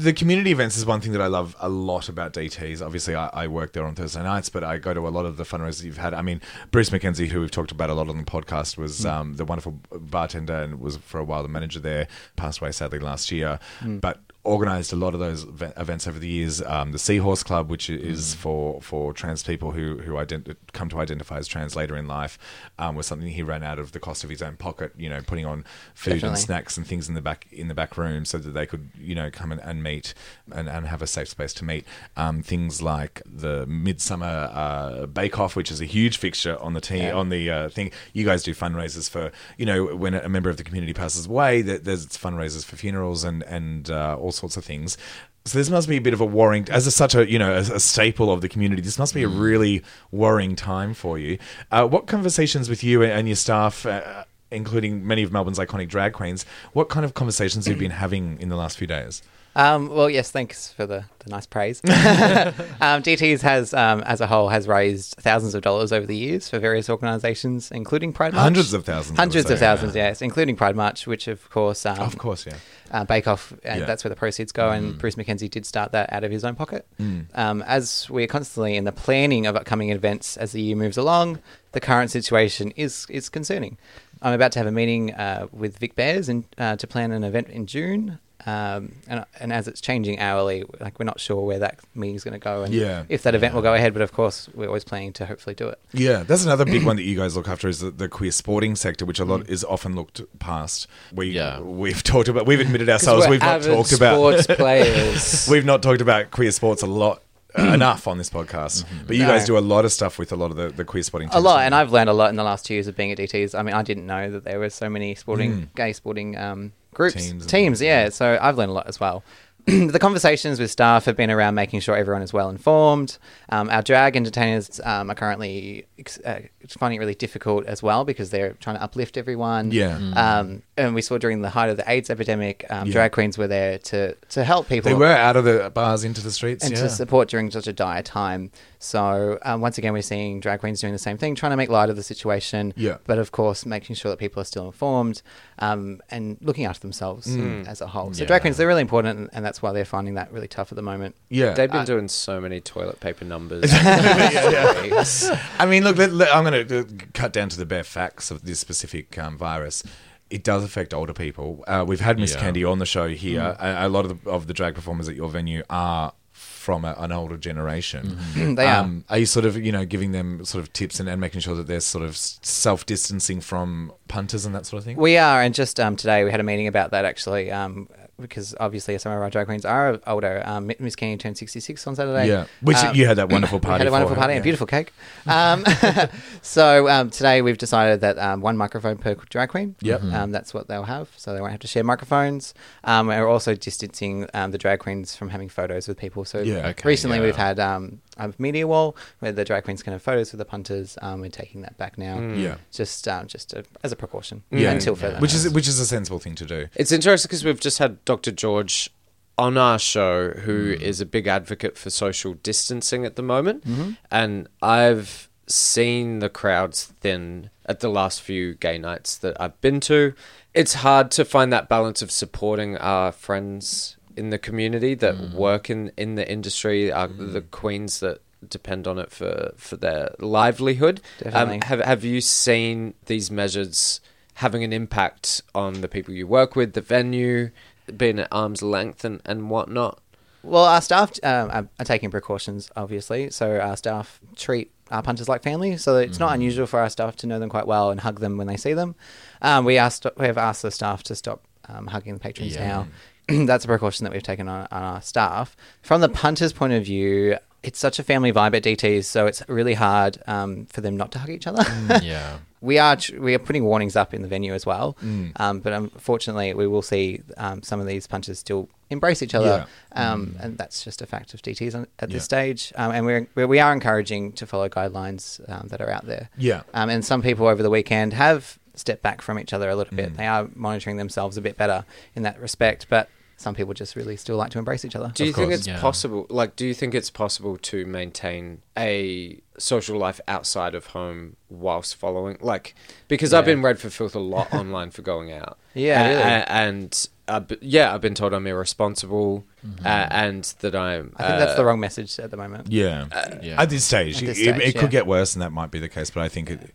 the 0.01 0.13
community 0.13 0.51
events 0.51 0.77
is 0.77 0.85
one 0.85 0.99
thing 1.01 1.11
that 1.11 1.21
I 1.21 1.27
love 1.27 1.55
a 1.59 1.69
lot 1.69 2.09
about 2.09 2.33
DTs. 2.33 2.83
Obviously, 2.83 3.15
I, 3.15 3.27
I 3.27 3.47
work 3.47 3.73
there 3.73 3.85
on 3.85 3.95
Thursday 3.95 4.23
nights, 4.23 4.49
but 4.49 4.63
I 4.63 4.77
go 4.77 4.93
to 4.93 5.07
a 5.07 5.09
lot 5.09 5.25
of 5.25 5.37
the 5.37 5.43
fundraisers 5.43 5.83
you've 5.83 5.97
had. 5.97 6.13
I 6.13 6.21
mean, 6.21 6.41
Bruce 6.71 6.89
McKenzie, 6.89 7.27
who 7.27 7.41
we've 7.41 7.51
talked 7.51 7.71
about 7.71 7.89
a 7.89 7.93
lot 7.93 8.09
on 8.09 8.17
the 8.17 8.23
podcast, 8.23 8.77
was 8.77 9.05
um, 9.05 9.35
the 9.35 9.45
wonderful 9.45 9.79
bartender 9.91 10.55
and 10.55 10.79
was 10.79 10.97
for 10.97 11.19
a 11.19 11.23
while 11.23 11.43
the 11.43 11.49
manager 11.49 11.79
there. 11.79 12.07
Passed 12.35 12.61
away 12.61 12.71
sadly 12.71 12.99
last 12.99 13.31
year, 13.31 13.59
but 13.99 14.19
organized 14.43 14.91
a 14.91 14.95
lot 14.95 15.13
of 15.13 15.19
those 15.19 15.45
ev- 15.61 15.73
events 15.77 16.07
over 16.07 16.17
the 16.17 16.27
years. 16.27 16.61
Um, 16.63 16.91
the 16.91 16.97
Seahorse 16.97 17.43
Club, 17.43 17.69
which 17.69 17.89
is 17.89 18.33
for 18.33 18.81
for 18.81 19.13
trans 19.13 19.43
people 19.43 19.71
who 19.71 19.99
who 19.99 20.13
ident- 20.13 20.55
come 20.73 20.89
to 20.89 20.99
identify 20.99 21.37
as 21.37 21.47
trans 21.47 21.75
later 21.75 21.95
in 21.95 22.07
life, 22.07 22.39
um, 22.79 22.95
was 22.95 23.05
something 23.05 23.29
he 23.29 23.43
ran 23.43 23.63
out 23.63 23.77
of 23.79 23.91
the 23.91 23.99
cost 23.99 24.23
of 24.23 24.29
his 24.29 24.41
own 24.41 24.55
pocket. 24.55 24.93
You 24.97 25.09
know, 25.09 25.21
putting 25.21 25.45
on 25.45 25.63
food 25.93 26.23
and 26.23 26.37
snacks 26.37 26.77
and 26.77 26.87
things 26.87 27.07
in 27.07 27.15
the 27.15 27.21
back 27.21 27.47
in 27.51 27.67
the 27.67 27.75
back 27.75 27.97
room 27.97 28.25
so 28.25 28.37
that 28.39 28.51
they 28.51 28.65
could 28.65 28.89
you 28.97 29.13
know 29.13 29.29
come 29.29 29.51
and, 29.51 29.61
and 29.61 29.83
meet 29.83 30.13
and, 30.51 30.67
and 30.67 30.87
have 30.87 31.01
a 31.01 31.07
safe 31.07 31.27
space 31.29 31.53
to 31.55 31.65
meet. 31.65 31.85
Um, 32.17 32.41
things 32.41 32.81
like 32.81 33.21
the 33.25 33.65
Midsummer 33.67 34.49
uh, 34.51 35.05
Bake 35.05 35.39
Off, 35.39 35.55
which 35.55 35.71
is 35.71 35.81
a 35.81 35.85
huge 35.85 36.17
fixture 36.17 36.59
on 36.59 36.73
the 36.73 36.81
team 36.81 37.15
on 37.15 37.29
the 37.29 37.49
uh, 37.49 37.69
thing. 37.69 37.91
You 38.13 38.25
guys 38.25 38.43
do 38.43 38.55
fundraisers 38.55 39.09
for 39.09 39.31
you 39.57 39.65
know 39.65 39.95
when 39.95 40.15
a 40.15 40.29
member 40.29 40.49
of 40.49 40.57
the 40.57 40.63
community 40.63 40.93
passes 40.93 41.27
away. 41.27 41.61
That 41.61 41.83
there's 41.83 42.07
fundraisers 42.07 42.65
for 42.65 42.75
funerals 42.75 43.23
and 43.23 43.43
and 43.43 43.89
uh, 43.91 44.17
all 44.19 44.30
sorts 44.31 44.57
of 44.57 44.65
things. 44.65 44.97
So 45.45 45.57
this 45.57 45.69
must 45.69 45.89
be 45.89 45.97
a 45.97 46.01
bit 46.01 46.13
of 46.13 46.21
a 46.21 46.25
worrying, 46.25 46.67
as 46.69 46.85
a, 46.85 46.91
such 46.91 47.15
a 47.15 47.29
you 47.29 47.39
know 47.39 47.53
a, 47.53 47.59
a 47.59 47.79
staple 47.79 48.31
of 48.31 48.41
the 48.41 48.49
community. 48.49 48.81
This 48.81 48.99
must 48.99 49.13
be 49.13 49.23
a 49.23 49.27
really 49.27 49.83
worrying 50.11 50.55
time 50.55 50.93
for 50.93 51.17
you. 51.17 51.37
Uh, 51.71 51.87
what 51.87 52.07
conversations 52.07 52.69
with 52.69 52.83
you 52.83 53.03
and 53.03 53.27
your 53.27 53.35
staff, 53.35 53.85
uh, 53.85 54.23
including 54.51 55.05
many 55.05 55.23
of 55.23 55.31
Melbourne's 55.31 55.59
iconic 55.59 55.89
drag 55.89 56.13
queens, 56.13 56.45
what 56.73 56.89
kind 56.89 57.05
of 57.05 57.13
conversations 57.13 57.67
you've 57.67 57.81
you 57.81 57.89
been 57.89 57.97
having 57.97 58.39
in 58.39 58.49
the 58.49 58.55
last 58.55 58.77
few 58.77 58.87
days? 58.87 59.21
Um, 59.55 59.89
well, 59.89 60.09
yes, 60.09 60.31
thanks 60.31 60.71
for 60.71 60.85
the, 60.85 61.03
the 61.19 61.29
nice 61.29 61.45
praise. 61.45 61.81
um, 61.85 63.03
DT's 63.03 63.41
has, 63.41 63.73
um, 63.73 64.01
as 64.01 64.21
a 64.21 64.27
whole, 64.27 64.49
has 64.49 64.67
raised 64.67 65.15
thousands 65.19 65.53
of 65.55 65.61
dollars 65.61 65.91
over 65.91 66.05
the 66.05 66.15
years 66.15 66.49
for 66.49 66.57
various 66.57 66.89
organisations, 66.89 67.69
including 67.71 68.13
Pride 68.13 68.33
March. 68.33 68.43
Hundreds 68.43 68.73
of 68.73 68.85
thousands, 68.85 69.19
Hundreds 69.19 69.49
of 69.49 69.59
thousands, 69.59 69.95
yeah. 69.95 70.07
yes, 70.07 70.21
including 70.21 70.55
Pride 70.55 70.75
March, 70.75 71.05
which 71.05 71.27
of 71.27 71.49
course, 71.49 71.85
um, 71.85 71.99
of 71.99 72.17
course, 72.17 72.45
yeah. 72.45 72.55
uh, 72.91 73.03
Bake 73.03 73.27
Off, 73.27 73.51
and 73.63 73.81
Yeah. 73.81 73.85
that's 73.85 74.03
where 74.05 74.09
the 74.09 74.15
proceeds 74.15 74.51
go. 74.53 74.69
And 74.69 74.97
Bruce 74.97 75.15
McKenzie 75.15 75.49
did 75.49 75.65
start 75.65 75.91
that 75.91 76.13
out 76.13 76.23
of 76.23 76.31
his 76.31 76.45
own 76.45 76.55
pocket. 76.55 76.87
Um, 77.33 77.61
as 77.63 78.09
we're 78.09 78.27
constantly 78.27 78.77
in 78.77 78.85
the 78.85 78.91
planning 78.93 79.45
of 79.47 79.55
upcoming 79.55 79.89
events 79.89 80.37
as 80.37 80.53
the 80.53 80.61
year 80.61 80.75
moves 80.77 80.97
along, 80.97 81.39
the 81.73 81.79
current 81.81 82.11
situation 82.11 82.71
is 82.75 83.05
is 83.09 83.27
concerning. 83.29 83.77
I'm 84.21 84.33
about 84.33 84.51
to 84.53 84.59
have 84.59 84.67
a 84.67 84.71
meeting 84.71 85.13
uh, 85.13 85.47
with 85.51 85.77
Vic 85.79 85.95
Bears 85.95 86.29
and 86.29 86.45
uh, 86.57 86.75
to 86.77 86.87
plan 86.87 87.11
an 87.11 87.23
event 87.23 87.49
in 87.49 87.65
June. 87.65 88.19
Um, 88.45 88.93
and, 89.07 89.25
and 89.39 89.53
as 89.53 89.67
it's 89.67 89.81
changing 89.81 90.19
hourly, 90.19 90.63
like 90.79 90.97
we're 90.99 91.05
not 91.05 91.19
sure 91.19 91.45
where 91.45 91.59
that 91.59 91.79
meeting's 91.95 92.23
going 92.23 92.33
to 92.33 92.39
go 92.39 92.63
and 92.63 92.73
Yeah. 92.73 93.03
if 93.09 93.23
that 93.23 93.35
event 93.35 93.53
will 93.53 93.61
go 93.61 93.73
ahead. 93.73 93.93
But 93.93 94.01
of 94.01 94.11
course, 94.13 94.49
we're 94.53 94.67
always 94.67 94.83
planning 94.83 95.13
to 95.13 95.25
hopefully 95.25 95.53
do 95.55 95.67
it. 95.67 95.79
Yeah, 95.93 96.23
that's 96.23 96.43
another 96.43 96.65
big 96.65 96.83
one 96.85 96.95
that 96.95 97.03
you 97.03 97.17
guys 97.17 97.35
look 97.35 97.47
after 97.47 97.67
is 97.67 97.79
the, 97.79 97.91
the 97.91 98.09
queer 98.09 98.31
sporting 98.31 98.75
sector, 98.75 99.05
which 99.05 99.19
a 99.19 99.25
lot 99.25 99.49
is 99.49 99.63
often 99.63 99.95
looked 99.95 100.21
past. 100.39 100.87
We 101.13 101.27
Yeah. 101.31 101.59
we've 101.59 102.03
talked 102.11 102.27
about, 102.29 102.45
we've 102.45 102.59
admitted 102.59 102.89
ourselves, 102.95 103.25
we're 103.25 103.31
we've 103.31 103.41
not 103.41 103.61
avid 103.61 103.73
talked 103.75 103.93
about 103.93 104.15
sports 104.39 104.47
players. 104.59 105.47
we've 105.49 105.65
not 105.65 105.83
talked 105.83 106.01
about 106.01 106.31
queer 106.31 106.51
sports 106.51 106.81
a 106.81 106.87
lot 106.87 107.21
enough 107.57 108.07
on 108.07 108.17
this 108.17 108.29
podcast. 108.29 108.85
But 109.05 109.17
you 109.17 109.23
No. 109.23 109.27
guys 109.29 109.45
do 109.45 109.57
a 109.57 109.59
lot 109.59 109.83
of 109.85 109.91
stuff 109.91 110.17
with 110.17 110.31
a 110.31 110.35
lot 110.35 110.51
of 110.51 110.57
the, 110.57 110.69
the 110.69 110.85
queer 110.85 111.03
sporting. 111.03 111.29
A 111.33 111.39
lot, 111.41 111.63
and 111.63 111.75
I've 111.75 111.91
learned 111.91 112.09
a 112.09 112.13
lot 112.13 112.29
in 112.29 112.37
the 112.37 112.43
last 112.43 112.65
two 112.65 112.73
years 112.75 112.87
of 112.87 112.95
being 112.95 113.11
at 113.11 113.17
DTs. 113.17 113.53
I 113.57 113.61
mean, 113.61 113.75
I 113.75 113.83
didn't 113.83 114.05
know 114.07 114.31
that 114.31 114.45
there 114.45 114.57
were 114.57 114.69
so 114.69 114.89
many 114.89 115.15
sporting, 115.15 115.69
gay 115.75 115.91
sporting 115.93 116.37
um, 116.37 116.71
groups, 116.93 117.15
Teams 117.15 117.45
teams. 117.45 117.81
and- 117.81 117.87
yeah. 117.87 118.09
So 118.09 118.37
I've 118.41 118.57
learned 118.57 118.71
a 118.71 118.73
lot 118.73 118.87
as 118.87 118.99
well. 118.99 119.23
the 119.67 119.99
conversations 119.99 120.59
with 120.59 120.71
staff 120.71 121.05
have 121.05 121.15
been 121.15 121.29
around 121.29 121.53
making 121.53 121.79
sure 121.81 121.95
everyone 121.95 122.23
is 122.23 122.33
well 122.33 122.49
informed. 122.49 123.19
Um, 123.49 123.69
our 123.69 123.83
drag 123.83 124.15
entertainers 124.17 124.81
um, 124.83 125.11
are 125.11 125.13
currently 125.13 125.85
ex- 125.99 126.17
uh, 126.25 126.39
finding 126.79 126.97
it 126.97 126.99
really 126.99 127.13
difficult 127.13 127.67
as 127.67 127.83
well 127.83 128.03
because 128.03 128.31
they're 128.31 128.53
trying 128.53 128.77
to 128.77 128.81
uplift 128.81 129.17
everyone. 129.17 129.69
Yeah. 129.69 129.97
Um, 130.15 130.63
and 130.77 130.95
we 130.95 131.03
saw 131.03 131.19
during 131.19 131.43
the 131.43 131.49
height 131.51 131.69
of 131.69 131.77
the 131.77 131.87
AIDS 131.87 132.09
epidemic, 132.09 132.65
um, 132.71 132.87
Yeah. 132.87 132.93
drag 132.93 133.11
queens 133.11 133.37
were 133.37 133.45
there 133.47 133.77
to 133.77 134.15
to 134.29 134.43
help 134.43 134.67
people 134.67 134.89
They 134.89 134.95
were 134.95 135.05
out 135.05 135.35
of 135.35 135.43
the 135.45 135.69
bars 135.71 136.03
into 136.03 136.21
the 136.21 136.31
streets. 136.31 136.63
and 136.65 136.73
yeah. 136.73 136.81
to 136.81 136.89
support 136.89 137.29
during 137.29 137.51
such 137.51 137.67
a 137.67 137.73
dire 137.73 138.01
time. 138.01 138.49
So 138.83 139.37
um, 139.43 139.61
once 139.61 139.77
again, 139.77 139.93
we're 139.93 140.01
seeing 140.01 140.39
drag 140.39 140.59
queens 140.59 140.81
doing 140.81 140.91
the 140.91 140.97
same 140.99 141.17
thing, 141.17 141.35
trying 141.35 141.51
to 141.51 141.55
make 141.55 141.69
light 141.69 141.91
of 141.91 141.95
the 141.95 142.01
situation. 142.03 142.73
Yeah. 142.75 142.97
But 143.05 143.19
of 143.19 143.31
course, 143.31 143.63
making 143.63 143.95
sure 143.95 144.09
that 144.09 144.17
people 144.17 144.41
are 144.41 144.45
still 144.45 144.65
informed 144.65 145.21
um, 145.59 146.01
and 146.09 146.37
looking 146.41 146.65
after 146.65 146.79
themselves 146.81 147.27
as 147.67 147.79
a 147.81 147.87
whole. 147.87 148.11
So 148.13 148.21
Yeah. 148.23 148.27
drag 148.27 148.41
queens, 148.41 148.57
they're 148.57 148.65
really 148.67 148.81
important, 148.81 149.19
and, 149.19 149.29
and 149.33 149.45
that's 149.45 149.61
why 149.61 149.71
they're 149.71 149.85
finding 149.85 150.15
that 150.15 150.31
really 150.33 150.47
tough 150.47 150.71
at 150.71 150.75
the 150.77 150.81
moment. 150.81 151.15
yeah. 151.29 151.53
They've 151.53 151.69
been 151.71 151.81
I- 151.81 151.85
doing 151.85 152.07
so 152.07 152.41
many 152.41 152.59
toilet 152.59 152.99
paper 152.99 153.23
numbers. 153.23 153.69
I 153.71 155.65
mean, 155.67 155.83
look, 155.83 155.97
let, 155.97 156.11
let- 156.11 156.35
I'm 156.35 156.43
going 156.43 156.67
to 156.67 156.83
cut 157.13 157.33
down 157.33 157.49
to 157.49 157.57
the 157.57 157.65
bare 157.65 157.83
facts 157.83 158.31
of 158.31 158.43
this 158.43 158.59
specific 158.59 159.17
um, 159.19 159.37
virus. 159.37 159.83
It 160.29 160.43
does 160.43 160.63
affect 160.63 160.93
older 160.93 161.13
people. 161.13 161.63
Uh, 161.67 161.83
we've 161.87 161.99
had 161.99 162.17
Miss 162.17 162.33
Yeah. 162.33 162.39
Candy 162.39 162.63
on 162.63 162.79
the 162.79 162.85
show 162.85 163.09
here. 163.09 163.55
A, 163.59 163.85
a 163.87 163.89
lot 163.89 164.05
of 164.05 164.23
the, 164.23 164.29
of 164.29 164.47
the 164.47 164.53
drag 164.53 164.75
performers 164.75 165.09
at 165.09 165.15
your 165.15 165.27
venue 165.29 165.61
are 165.69 166.13
from 166.61 166.85
a, 166.85 166.93
an 166.99 167.11
older 167.11 167.37
generation. 167.37 168.17
They 168.55 168.65
are. 168.65 168.83
Um, 168.83 169.03
are 169.09 169.17
you 169.17 169.25
sort 169.25 169.45
of, 169.45 169.57
you 169.57 169.71
know, 169.71 169.85
giving 169.85 170.11
them 170.11 170.45
sort 170.45 170.63
of 170.63 170.71
tips 170.73 170.99
and, 170.99 171.09
and 171.09 171.19
making 171.19 171.41
sure 171.41 171.55
that 171.55 171.67
they're 171.67 171.79
sort 171.79 172.03
of 172.03 172.15
self 172.15 172.85
distancing 172.85 173.41
from 173.41 173.91
punters 174.07 174.45
and 174.45 174.53
that 174.53 174.65
sort 174.65 174.79
of 174.79 174.85
thing? 174.85 174.97
We 174.97 175.17
are, 175.17 175.41
and 175.41 175.53
just 175.55 175.79
um, 175.79 175.95
today 175.95 176.23
we 176.23 176.31
had 176.31 176.39
a 176.39 176.43
meeting 176.43 176.67
about 176.67 176.91
that 176.91 177.03
actually, 177.05 177.51
um, 177.51 177.89
because 178.21 178.55
obviously 178.59 178.97
some 178.97 179.11
of 179.11 179.19
our 179.21 179.29
drag 179.29 179.47
queens 179.47 179.65
are 179.65 179.99
older. 180.07 180.41
Um, 180.45 180.71
Miss 180.79 180.95
Kenny 180.95 181.17
turned 181.17 181.37
66 181.37 181.85
on 181.87 181.95
Saturday. 181.95 182.27
yeah, 182.27 182.45
which 182.61 182.77
Um, 182.77 182.95
you 182.95 183.05
had 183.07 183.17
that 183.17 183.29
wonderful 183.29 183.59
We 183.59 183.63
party. 183.65 183.79
had 183.79 183.87
a 183.87 183.91
wonderful 183.91 184.15
for 184.15 184.21
her, 184.21 184.21
party 184.21 184.33
yeah. 184.33 184.37
and 184.37 184.43
a 184.43 184.43
beautiful 184.43 184.67
cake. 184.67 184.93
Um, 185.27 185.65
so 186.41 186.87
um, 186.89 187.09
today 187.09 187.41
we've 187.41 187.57
decided 187.57 188.01
that 188.01 188.17
um, 188.17 188.41
one 188.41 188.57
microphone 188.57 188.97
per 188.97 189.15
drag 189.29 189.49
queen. 189.49 189.75
Yep. 189.81 190.03
Um, 190.03 190.31
that's 190.31 190.53
what 190.53 190.67
they'll 190.67 190.83
have. 190.83 191.09
So 191.17 191.33
they 191.33 191.39
won't 191.41 191.51
have 191.51 191.61
to 191.61 191.67
share 191.67 191.83
microphones. 191.83 192.53
Um, 192.83 193.07
we're 193.07 193.27
also 193.27 193.55
distancing 193.55 194.27
um, 194.33 194.51
the 194.51 194.57
drag 194.57 194.79
queens 194.79 195.15
from 195.15 195.29
having 195.29 195.49
photos 195.49 195.87
with 195.87 195.97
people. 195.97 196.25
So 196.25 196.39
Yeah. 196.41 196.67
Okay, 196.69 196.87
recently 196.87 197.17
yeah. 197.17 197.23
we've 197.25 197.35
had 197.35 197.59
um, 197.59 198.01
a 198.17 198.33
media 198.37 198.67
wall 198.67 198.95
where 199.19 199.31
the 199.31 199.43
drag 199.45 199.63
queens 199.63 199.83
can 199.83 199.93
have 199.93 200.01
photos 200.01 200.31
with 200.31 200.39
the 200.39 200.45
punters. 200.45 200.97
Um, 201.01 201.21
we're 201.21 201.29
taking 201.29 201.61
that 201.61 201.77
back 201.77 201.97
now. 201.97 202.19
Yeah. 202.19 202.55
Just 202.71 203.07
um, 203.07 203.27
just 203.27 203.51
to, 203.51 203.63
as 203.83 203.91
a 203.91 203.95
precaution. 203.95 204.43
Yeah, 204.51 204.71
Until 204.71 204.95
further. 204.95 205.19
which 205.19 205.33
is 205.33 205.49
which 205.49 205.67
is 205.67 205.79
a 205.79 205.85
sensible 205.85 206.19
thing 206.19 206.35
to 206.35 206.45
do. 206.45 206.67
It's 206.75 206.91
interesting 206.91 207.27
because 207.29 207.43
we've 207.43 207.59
just 207.59 207.77
had 207.79 208.03
Dr. 208.11 208.31
George 208.31 208.89
on 209.37 209.57
our 209.57 209.79
show, 209.79 210.31
who 210.31 210.75
mm. 210.75 210.81
is 210.81 210.99
a 210.99 211.05
big 211.05 211.27
advocate 211.27 211.77
for 211.77 211.89
social 211.89 212.33
distancing 212.33 213.05
at 213.05 213.15
the 213.15 213.21
moment. 213.21 213.65
Mm-hmm. 213.65 213.91
And 214.11 214.49
I've 214.61 215.29
seen 215.47 216.19
the 216.19 216.27
crowds 216.27 216.87
thin 216.99 217.51
at 217.65 217.79
the 217.79 217.87
last 217.87 218.21
few 218.21 218.55
gay 218.55 218.77
nights 218.77 219.17
that 219.19 219.39
I've 219.39 219.59
been 219.61 219.79
to. 219.81 220.13
It's 220.53 220.73
hard 220.73 221.09
to 221.11 221.23
find 221.23 221.53
that 221.53 221.69
balance 221.69 222.01
of 222.01 222.11
supporting 222.11 222.75
our 222.75 223.13
friends 223.13 223.95
in 224.17 224.29
the 224.29 224.37
community 224.37 224.93
that 224.95 225.15
mm. 225.15 225.33
work 225.33 225.69
in, 225.69 225.93
in 225.95 226.15
the 226.15 226.29
industry, 226.29 226.91
our, 226.91 227.07
mm. 227.07 227.31
the 227.31 227.39
queens 227.39 228.01
that 228.01 228.19
depend 228.49 228.87
on 228.87 228.99
it 228.99 229.09
for, 229.09 229.53
for 229.55 229.77
their 229.77 230.13
livelihood. 230.19 230.99
Definitely. 231.19 231.55
Um, 231.55 231.61
have, 231.61 231.79
have 231.79 232.03
you 232.03 232.19
seen 232.19 232.93
these 233.05 233.31
measures 233.31 234.01
having 234.35 234.63
an 234.63 234.73
impact 234.73 235.41
on 235.53 235.81
the 235.81 235.87
people 235.87 236.13
you 236.13 236.25
work 236.25 236.55
with, 236.55 236.73
the 236.73 236.81
venue, 236.81 237.51
being 237.97 238.19
at 238.19 238.27
arm's 238.31 238.61
length 238.61 239.03
and, 239.05 239.21
and 239.25 239.49
whatnot? 239.49 239.99
Well, 240.43 240.65
our 240.65 240.81
staff 240.81 241.11
um, 241.23 241.49
are, 241.51 241.67
are 241.79 241.85
taking 241.85 242.09
precautions, 242.09 242.71
obviously. 242.75 243.29
So 243.29 243.59
our 243.59 243.77
staff 243.77 244.19
treat 244.35 244.71
our 244.89 245.01
punters 245.03 245.29
like 245.29 245.43
family. 245.43 245.77
So 245.77 245.97
it's 245.97 246.19
not 246.19 246.33
unusual 246.33 246.65
for 246.67 246.79
our 246.79 246.89
staff 246.89 247.15
to 247.17 247.27
know 247.27 247.39
them 247.39 247.49
quite 247.49 247.67
well 247.67 247.91
and 247.91 247.99
hug 247.99 248.19
them 248.19 248.37
when 248.37 248.47
they 248.47 248.57
see 248.57 248.73
them. 248.73 248.95
Um, 249.41 249.65
we 249.65 249.77
asked, 249.77 250.05
we 250.17 250.25
have 250.25 250.37
asked 250.37 250.63
the 250.63 250.71
staff 250.71 251.03
to 251.03 251.15
stop 251.15 251.43
um, 251.69 251.87
hugging 251.87 252.13
the 252.15 252.19
patrons 252.19 252.55
Yeah. 252.55 252.67
now. 252.67 252.87
That's 253.45 253.65
a 253.65 253.67
precaution 253.67 254.03
that 254.05 254.13
we've 254.13 254.23
taken 254.23 254.47
on, 254.47 254.67
on 254.71 254.83
our 254.83 255.01
staff. 255.01 255.55
From 255.81 256.01
the 256.01 256.09
punters' 256.09 256.53
point 256.53 256.73
of 256.73 256.83
view, 256.85 257.37
it's 257.63 257.77
such 257.79 257.99
a 257.99 258.03
family 258.03 258.31
vibe 258.33 258.55
at 258.55 258.63
DTs, 258.63 259.05
so 259.05 259.27
it's 259.27 259.43
really 259.47 259.75
hard 259.75 260.17
um, 260.27 260.65
for 260.65 260.81
them 260.81 260.97
not 260.97 261.11
to 261.11 261.19
hug 261.19 261.29
each 261.29 261.45
other. 261.47 261.63
yeah. 262.01 262.37
we 262.59 262.79
are 262.79 262.97
we 263.19 263.35
are 263.35 263.39
putting 263.39 263.63
warnings 263.65 263.95
up 263.95 264.13
in 264.15 264.21
the 264.23 264.27
venue 264.27 264.53
as 264.53 264.65
well. 264.65 264.97
Mm. 265.03 265.39
Um, 265.39 265.59
but 265.59 265.71
unfortunately, 265.73 266.53
we 266.55 266.65
will 266.67 266.81
see 266.81 267.21
um, 267.37 267.61
some 267.61 267.79
of 267.79 267.85
these 267.85 268.07
punches 268.07 268.39
still 268.39 268.67
embrace 268.89 269.21
each 269.21 269.35
other, 269.35 269.67
Yeah. 269.95 270.11
um, 270.11 270.35
and 270.39 270.57
that's 270.57 270.83
just 270.83 271.01
a 271.03 271.05
fact 271.05 271.33
of 271.35 271.41
DTs 271.43 271.75
on, 271.75 271.85
at 271.99 272.09
Yeah. 272.09 272.13
this 272.15 272.23
stage. 272.25 272.73
Um, 272.75 272.91
and 272.91 273.05
we're, 273.35 273.47
we 273.47 273.59
are 273.59 273.71
encouraging 273.71 274.31
to 274.33 274.47
follow 274.47 274.67
guidelines 274.67 275.39
um, 275.49 275.67
that 275.69 275.81
are 275.81 275.89
out 275.89 276.05
there. 276.07 276.29
Yeah. 276.37 276.63
Um, 276.73 276.89
and 276.89 277.05
some 277.05 277.21
people 277.21 277.45
over 277.47 277.61
the 277.63 277.69
weekend 277.69 278.13
have 278.13 278.57
stepped 278.73 279.03
back 279.03 279.21
from 279.21 279.37
each 279.37 279.53
other 279.53 279.69
a 279.69 279.75
little 279.75 279.93
Mm. 279.93 279.97
bit. 279.97 280.17
They 280.17 280.25
are 280.27 280.49
monitoring 280.55 280.97
themselves 280.97 281.37
a 281.37 281.41
bit 281.41 281.57
better 281.57 281.85
in 282.15 282.23
that 282.23 282.39
respect, 282.41 282.87
but. 282.89 283.07
Some 283.41 283.55
people 283.55 283.73
just 283.73 283.95
really 283.95 284.15
still 284.17 284.37
like 284.37 284.51
to 284.51 284.59
embrace 284.59 284.85
each 284.85 284.95
other. 284.95 285.11
Do 285.15 285.25
you 285.25 285.33
think 285.33 285.51
it's 285.51 285.65
Yeah. 285.67 285.79
possible? 285.81 286.27
Like, 286.29 286.55
do 286.55 286.65
you 286.65 286.73
think 286.73 286.93
it's 286.93 287.09
possible 287.09 287.57
to 287.57 287.85
maintain 287.85 288.61
a 288.77 289.39
social 289.57 289.97
life 289.97 290.21
outside 290.27 290.75
of 290.75 290.87
home 290.87 291.35
whilst 291.49 291.95
following? 291.95 292.37
Like, 292.39 292.75
because 293.07 293.33
I've 293.33 293.45
been 293.45 293.61
read 293.61 293.79
for 293.79 293.89
filth 293.89 294.15
a 294.15 294.19
lot 294.19 294.53
online 294.53 294.91
for 294.91 295.01
going 295.01 295.31
out. 295.31 295.57
Yeah, 295.73 296.03
A- 296.03 296.09
really? 296.09 296.21
a- 296.21 296.51
and 296.51 297.07
uh, 297.29 297.41
yeah, 297.61 297.93
I've 297.95 298.01
been 298.01 298.13
told 298.13 298.33
I'm 298.33 298.45
irresponsible 298.45 299.45
uh, 299.85 299.87
and 300.11 300.43
that 300.59 300.75
I'm. 300.75 301.05
Mm-hmm. 301.11 301.15
I 301.21 301.27
think 301.27 301.39
that's 301.39 301.51
uh, 301.53 301.55
the 301.55 301.65
wrong 301.65 301.79
message 301.79 302.19
at 302.19 302.29
the 302.29 302.35
moment. 302.35 302.69
Yeah. 302.69 303.05
Yeah. 303.41 303.61
At 303.61 303.69
this 303.69 303.85
stage, 303.85 304.17
At 304.21 304.25
this 304.27 304.39
it, 304.39 304.47
it 304.47 304.55
stage, 304.59 304.75
could 304.75 304.91
get 304.91 305.07
worse, 305.07 305.33
and 305.33 305.41
that 305.41 305.51
might 305.53 305.71
be 305.71 305.79
the 305.79 305.87
case. 305.87 306.09
But 306.09 306.23
I 306.23 306.29
think 306.29 306.49
it. 306.49 306.71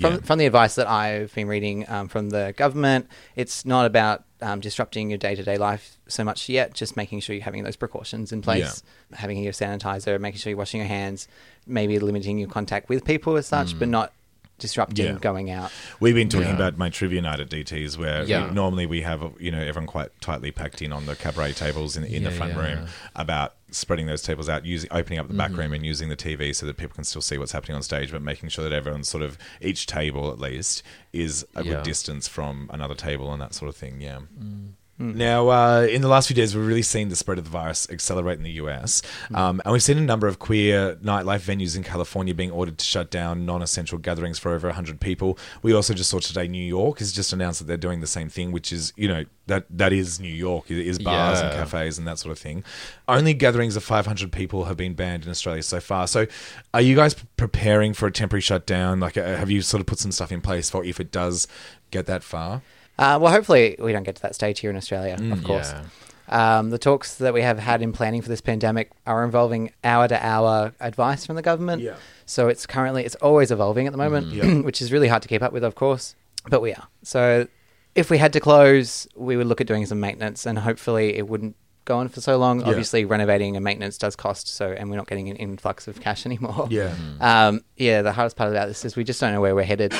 From, 0.00 0.14
Yeah. 0.14 0.20
from 0.20 0.38
the 0.38 0.46
advice 0.46 0.74
that 0.76 0.86
I've 0.86 1.34
been 1.34 1.48
reading 1.48 1.84
um, 1.88 2.08
from 2.08 2.30
the 2.30 2.54
government, 2.56 3.08
it's 3.36 3.64
not 3.64 3.84
about 3.86 4.24
um, 4.40 4.60
disrupting 4.60 5.08
your 5.10 5.18
day 5.18 5.34
to 5.34 5.42
day 5.42 5.56
life 5.58 5.98
so 6.06 6.22
much 6.22 6.48
yet, 6.48 6.72
just 6.72 6.96
making 6.96 7.20
sure 7.20 7.34
you're 7.34 7.44
having 7.44 7.64
those 7.64 7.74
precautions 7.76 8.30
in 8.32 8.40
place, 8.40 8.82
having 9.12 9.42
your 9.42 9.52
sanitizer, 9.52 10.20
making 10.20 10.38
sure 10.38 10.50
you're 10.50 10.56
washing 10.58 10.78
your 10.80 10.86
hands, 10.88 11.26
maybe 11.66 11.98
limiting 11.98 12.38
your 12.38 12.48
contact 12.48 12.88
with 12.88 13.04
people 13.04 13.36
as 13.36 13.46
such, 13.46 13.76
but 13.78 13.88
not 13.88 14.12
disrupting 14.58 15.06
Yeah. 15.06 15.18
going 15.20 15.50
out. 15.50 15.70
We've 16.00 16.14
been 16.14 16.28
talking 16.28 16.48
Yeah. 16.48 16.54
about 16.54 16.76
my 16.76 16.90
trivia 16.90 17.22
night 17.22 17.40
at 17.40 17.48
DTs, 17.48 17.96
where 17.96 18.24
we- 18.24 18.54
normally 18.54 18.86
we 18.86 19.02
have 19.02 19.22
you 19.38 19.50
know 19.50 19.60
everyone 19.60 19.86
quite 19.86 20.08
tightly 20.20 20.50
packed 20.50 20.82
in 20.82 20.92
on 20.92 21.06
the 21.06 21.16
cabaret 21.16 21.52
tables 21.52 21.96
in, 21.96 22.04
in 22.04 22.24
the 22.24 22.30
front 22.30 22.54
yeah. 22.54 22.60
room. 22.60 22.86
About 23.16 23.54
spreading 23.70 24.06
those 24.06 24.22
tables 24.22 24.48
out, 24.48 24.64
using 24.64 24.88
opening 24.92 25.18
up 25.18 25.28
the 25.28 25.34
back 25.34 25.50
mm-hmm. 25.50 25.60
room 25.60 25.72
and 25.74 25.84
using 25.84 26.08
the 26.08 26.16
TV 26.16 26.54
so 26.54 26.64
that 26.66 26.76
people 26.76 26.94
can 26.94 27.04
still 27.04 27.20
see 27.20 27.36
what's 27.36 27.52
happening 27.52 27.76
on 27.76 27.82
stage, 27.82 28.10
but 28.10 28.22
making 28.22 28.48
sure 28.48 28.64
that 28.64 28.72
everyone's 28.74 29.08
sort 29.08 29.22
of 29.22 29.36
each 29.60 29.86
table 29.86 30.30
at 30.30 30.38
least 30.38 30.82
is 31.12 31.46
a 31.54 31.62
Yeah. 31.62 31.74
good 31.74 31.82
distance 31.84 32.26
from 32.28 32.70
another 32.72 32.94
table 32.94 33.32
and 33.32 33.40
that 33.42 33.54
sort 33.54 33.68
of 33.68 33.76
thing. 33.76 34.00
Yeah. 34.00 34.20
Mm. 34.42 34.72
Now, 35.00 35.48
uh, 35.48 35.82
in 35.82 36.02
the 36.02 36.08
last 36.08 36.26
few 36.26 36.34
days, 36.34 36.56
we've 36.56 36.66
really 36.66 36.82
seen 36.82 37.08
the 37.08 37.14
spread 37.14 37.38
of 37.38 37.44
the 37.44 37.50
virus 37.50 37.88
accelerate 37.88 38.36
in 38.38 38.42
the 38.42 38.50
US. 38.52 39.00
Um, 39.32 39.62
and 39.64 39.72
we've 39.72 39.82
seen 39.82 39.96
a 39.96 40.00
number 40.02 40.26
of 40.26 40.40
queer 40.40 40.96
nightlife 40.96 41.42
venues 41.42 41.76
in 41.76 41.84
California 41.84 42.34
being 42.34 42.50
ordered 42.50 42.78
to 42.78 42.84
shut 42.84 43.08
down 43.08 43.46
non 43.46 43.62
essential 43.62 43.98
gatherings 43.98 44.40
for 44.40 44.52
over 44.52 44.66
100 44.66 45.00
people. 45.00 45.38
We 45.62 45.72
also 45.72 45.94
just 45.94 46.10
saw 46.10 46.18
today 46.18 46.48
New 46.48 46.64
York 46.64 46.98
has 46.98 47.12
just 47.12 47.32
announced 47.32 47.60
that 47.60 47.66
they're 47.66 47.76
doing 47.76 48.00
the 48.00 48.08
same 48.08 48.28
thing, 48.28 48.50
which 48.50 48.72
is, 48.72 48.92
you 48.96 49.06
know, 49.06 49.24
that, 49.46 49.66
that 49.70 49.92
is 49.92 50.18
New 50.18 50.34
York, 50.34 50.68
it 50.68 50.84
is 50.84 50.98
bars 50.98 51.40
and 51.40 51.52
Yeah. 51.52 51.60
cafes 51.64 51.96
and 51.98 52.06
that 52.08 52.18
sort 52.18 52.32
of 52.32 52.38
thing. 52.40 52.64
Only 53.06 53.34
gatherings 53.34 53.76
of 53.76 53.84
500 53.84 54.32
people 54.32 54.64
have 54.64 54.76
been 54.76 54.94
banned 54.94 55.24
in 55.24 55.30
Australia 55.30 55.62
so 55.62 55.78
far. 55.80 56.08
So, 56.08 56.26
are 56.74 56.82
you 56.82 56.96
guys 56.96 57.14
preparing 57.36 57.94
for 57.94 58.06
a 58.08 58.12
temporary 58.12 58.42
shutdown? 58.42 58.98
Like, 58.98 59.16
uh, 59.16 59.36
have 59.36 59.48
you 59.50 59.62
sort 59.62 59.80
of 59.80 59.86
put 59.86 60.00
some 60.00 60.10
stuff 60.12 60.32
in 60.32 60.40
place 60.40 60.68
for 60.70 60.84
if 60.84 60.98
it 60.98 61.12
does 61.12 61.46
get 61.92 62.06
that 62.06 62.24
far? 62.24 62.62
Uh, 62.98 63.18
well, 63.20 63.32
hopefully, 63.32 63.76
we 63.78 63.92
don't 63.92 64.02
get 64.02 64.16
to 64.16 64.22
that 64.22 64.34
stage 64.34 64.60
here 64.60 64.70
in 64.70 64.76
Australia, 64.76 65.16
Mm, 65.18 65.32
of 65.32 65.44
course. 65.44 65.72
Yeah. 65.72 65.84
Um, 66.30 66.68
the 66.70 66.78
talks 66.78 67.14
that 67.16 67.32
we 67.32 67.40
have 67.40 67.58
had 67.58 67.80
in 67.80 67.92
planning 67.92 68.20
for 68.20 68.28
this 68.28 68.42
pandemic 68.42 68.90
are 69.06 69.24
involving 69.24 69.70
hour 69.82 70.06
to 70.08 70.26
hour 70.26 70.74
advice 70.80 71.24
from 71.24 71.36
the 71.36 71.42
government. 71.42 71.80
Yeah. 71.80 71.94
So 72.26 72.48
it's 72.48 72.66
currently 72.66 73.04
it's 73.06 73.14
always 73.16 73.50
evolving 73.50 73.86
at 73.86 73.92
the 73.92 73.98
moment, 73.98 74.26
Yeah. 74.26 74.44
which 74.62 74.82
is 74.82 74.92
really 74.92 75.08
hard 75.08 75.22
to 75.22 75.28
keep 75.28 75.42
up 75.42 75.52
with, 75.52 75.64
of 75.64 75.74
course. 75.74 76.14
But 76.50 76.60
we 76.60 76.74
are. 76.74 76.86
So 77.02 77.46
if 77.94 78.10
we 78.10 78.18
had 78.18 78.32
to 78.34 78.40
close, 78.40 79.08
we 79.16 79.36
would 79.38 79.46
look 79.46 79.60
at 79.62 79.66
doing 79.66 79.86
some 79.86 80.00
maintenance, 80.00 80.44
and 80.44 80.58
hopefully 80.58 81.16
it 81.16 81.28
wouldn't 81.28 81.56
go 81.86 81.96
on 81.98 82.08
for 82.10 82.20
so 82.20 82.36
long. 82.36 82.62
Obviously, 82.62 83.06
renovating 83.06 83.56
and 83.56 83.64
maintenance 83.64 83.96
does 83.96 84.14
cost, 84.14 84.48
so 84.48 84.70
and 84.72 84.90
we're 84.90 84.96
not 84.96 85.06
getting 85.08 85.30
an 85.30 85.36
influx 85.36 85.88
of 85.88 85.98
cash 86.00 86.26
anymore. 86.30 86.68
Yeah. 86.70 86.94
Um, 87.20 87.62
yeah, 87.78 88.02
the 88.02 88.12
hardest 88.12 88.36
part 88.36 88.50
about 88.50 88.68
this 88.68 88.84
is 88.84 88.96
we 88.96 89.04
just 89.04 89.18
don't 89.20 89.32
know 89.32 89.40
where 89.40 89.54
we're 89.54 89.62
headed 89.64 89.94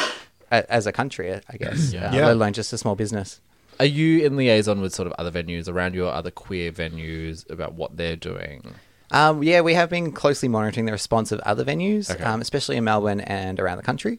a- 0.50 0.70
as 0.72 0.86
a 0.86 0.92
country, 0.92 1.32
I 1.48 1.56
guess, 1.56 1.92
Yeah. 1.92 2.08
uh, 2.10 2.12
Yeah. 2.14 2.26
let 2.26 2.32
alone 2.36 2.52
just 2.52 2.72
a 2.72 2.78
small 2.78 2.94
business. 2.94 3.40
Are 3.80 3.86
you 3.86 4.24
in 4.26 4.36
liaison 4.36 4.80
with 4.80 4.92
sort 4.94 5.06
of 5.06 5.12
other 5.18 5.30
venues 5.30 5.68
around 5.68 5.94
you 5.94 6.06
or 6.06 6.12
other 6.12 6.30
queer 6.32 6.72
venues 6.72 7.48
about 7.50 7.74
what 7.74 7.96
they're 7.96 8.16
doing? 8.16 8.74
Um, 9.10 9.42
yeah, 9.42 9.62
we 9.62 9.72
have 9.74 9.88
been 9.88 10.12
closely 10.12 10.48
monitoring 10.48 10.84
the 10.84 10.92
response 10.92 11.32
of 11.32 11.38
other 11.40 11.64
venues, 11.64 12.10
Okay. 12.10 12.22
um, 12.24 12.40
especially 12.42 12.76
in 12.76 12.84
Melbourne 12.84 13.20
and 13.20 13.58
around 13.58 13.78
the 13.78 13.82
country. 13.82 14.18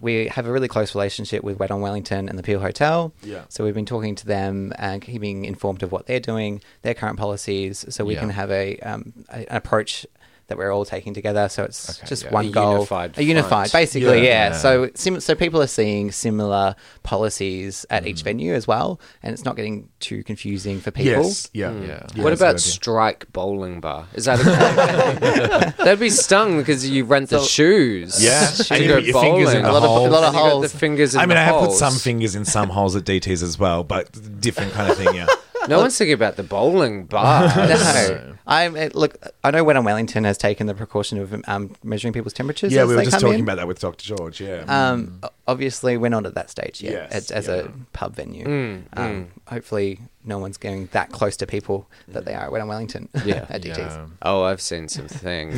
We 0.00 0.28
have 0.28 0.46
a 0.46 0.52
really 0.52 0.68
close 0.68 0.94
relationship 0.94 1.44
with 1.44 1.58
Wet 1.58 1.70
on 1.70 1.80
Wellington 1.80 2.28
and 2.28 2.38
the 2.38 2.42
Peel 2.42 2.58
Hotel. 2.60 3.12
Yeah. 3.22 3.42
So 3.50 3.62
we've 3.64 3.74
been 3.74 3.86
talking 3.86 4.14
to 4.16 4.26
them 4.26 4.72
and 4.78 5.02
keeping 5.02 5.44
informed 5.44 5.82
of 5.82 5.92
what 5.92 6.06
they're 6.06 6.18
doing, 6.18 6.62
their 6.82 6.94
current 6.94 7.18
policies, 7.18 7.84
so 7.90 8.04
we 8.04 8.14
Yeah. 8.14 8.20
can 8.20 8.30
have 8.30 8.50
a, 8.50 8.78
um, 8.78 9.12
a 9.28 9.40
an 9.50 9.56
approach 9.56 10.06
that 10.52 10.58
we're 10.58 10.70
all 10.70 10.84
taking 10.84 11.14
together. 11.14 11.48
So 11.48 11.64
it's 11.64 11.98
Okay, 11.98 12.06
just 12.06 12.24
yeah. 12.24 12.30
one 12.30 12.46
A 12.46 12.50
goal, 12.50 12.72
unified 12.74 13.16
a 13.18 13.24
unified, 13.24 13.70
front. 13.70 13.72
basically, 13.72 14.18
Yeah. 14.18 14.32
yeah. 14.32 14.48
Yeah. 14.50 14.56
So 14.58 14.90
sim- 14.94 15.20
so 15.20 15.34
people 15.34 15.62
are 15.62 15.66
seeing 15.66 16.12
similar 16.12 16.76
policies 17.02 17.86
at 17.88 18.06
each 18.06 18.20
mm. 18.20 18.24
venue 18.24 18.52
as 18.54 18.66
well, 18.68 19.00
and 19.22 19.32
it's 19.32 19.44
not 19.44 19.56
getting 19.56 19.88
too 20.00 20.22
confusing 20.24 20.78
for 20.80 20.90
people. 20.90 21.22
Yes. 21.24 21.48
Yeah. 21.54 21.72
Yeah. 21.72 22.06
Yeah, 22.14 22.22
what 22.22 22.30
that's 22.38 22.42
about. 22.42 22.60
Strike 22.60 23.32
Bowling 23.32 23.80
Bar? 23.80 24.06
Is 24.14 24.26
that 24.26 24.40
a 24.40 25.74
They'd 25.84 25.98
be 25.98 26.10
stung 26.10 26.58
because 26.58 26.88
you 26.88 27.04
rent 27.04 27.30
the 27.30 27.40
So- 27.40 27.46
shoes. 27.46 28.22
Yeah. 28.22 28.46
to 28.46 28.74
And 28.74 28.82
you 28.82 28.88
go 28.88 28.94
put 28.96 29.04
your 29.04 29.20
fingers 29.22 29.54
in 29.54 29.62
the 29.62 29.70
A 29.70 29.72
lot 29.72 29.82
of- 29.82 29.90
a 29.90 30.10
lot 30.10 30.24
of 30.24 30.28
And 30.28 30.34
you 30.36 30.40
got 30.42 30.50
holes. 30.50 30.72
The 30.72 30.78
fingers 30.78 31.14
in 31.14 31.20
I 31.20 31.26
mean, 31.26 31.36
the 31.36 31.40
I 31.40 31.44
have 31.44 31.60
put 31.68 31.72
some 31.72 31.94
fingers 31.94 32.34
in 32.34 32.44
some 32.44 32.68
holes 32.68 32.94
at 32.96 33.04
DTs 33.04 33.42
as 33.42 33.58
well, 33.58 33.84
but 33.84 34.10
different 34.40 34.72
kind 34.72 34.90
of 34.90 34.98
thing. 34.98 35.14
Yeah. 35.14 35.26
No 35.68 35.78
one's 35.80 35.96
thinking 35.96 36.14
about 36.14 36.36
the 36.36 36.42
bowling 36.42 37.04
bar. 37.06 37.48
No, 37.56 38.34
I'm 38.46 38.74
it, 38.76 38.94
look. 38.96 39.16
I 39.44 39.52
know 39.52 39.62
Wet 39.62 39.76
on 39.76 39.84
Wellington 39.84 40.24
has 40.24 40.36
taken 40.36 40.66
the 40.66 40.74
precaution 40.74 41.18
of 41.18 41.40
um, 41.46 41.76
measuring 41.84 42.12
people's 42.12 42.32
temperatures. 42.32 42.72
yeah, 42.72 42.82
as 42.82 42.88
we 42.88 42.94
were 42.94 42.98
they 43.00 43.04
just 43.04 43.14
come 43.14 43.20
talking 43.20 43.38
in. 43.38 43.44
about 43.44 43.56
that 43.58 43.68
with 43.68 43.78
Dr. 43.78 44.04
George. 44.04 44.40
Yeah. 44.40 44.64
Um, 44.66 45.20
o- 45.22 45.28
obviously, 45.46 45.96
we're 45.96 46.08
not 46.08 46.26
at 46.26 46.34
that 46.34 46.50
stage 46.50 46.82
yet 46.82 46.92
Yes, 46.92 47.12
as, 47.12 47.30
as 47.30 47.46
yeah. 47.46 47.54
a 47.54 47.68
pub 47.92 48.16
venue. 48.16 48.82
um, 48.96 49.28
Hopefully, 49.46 50.00
no 50.24 50.38
one's 50.38 50.56
going 50.56 50.88
that 50.92 51.12
close 51.12 51.36
to 51.36 51.46
people 51.46 51.88
that 52.08 52.24
they 52.24 52.34
are 52.34 52.44
at 52.44 52.52
Wet 52.52 52.60
on 52.62 52.68
Wellington. 52.68 53.08
Yeah. 53.24 53.46
at 53.48 53.62
DTs. 53.62 53.76
Yeah. 53.78 54.06
Oh, 54.22 54.42
I've 54.42 54.60
seen 54.60 54.88
some 54.88 55.06
things. 55.08 55.56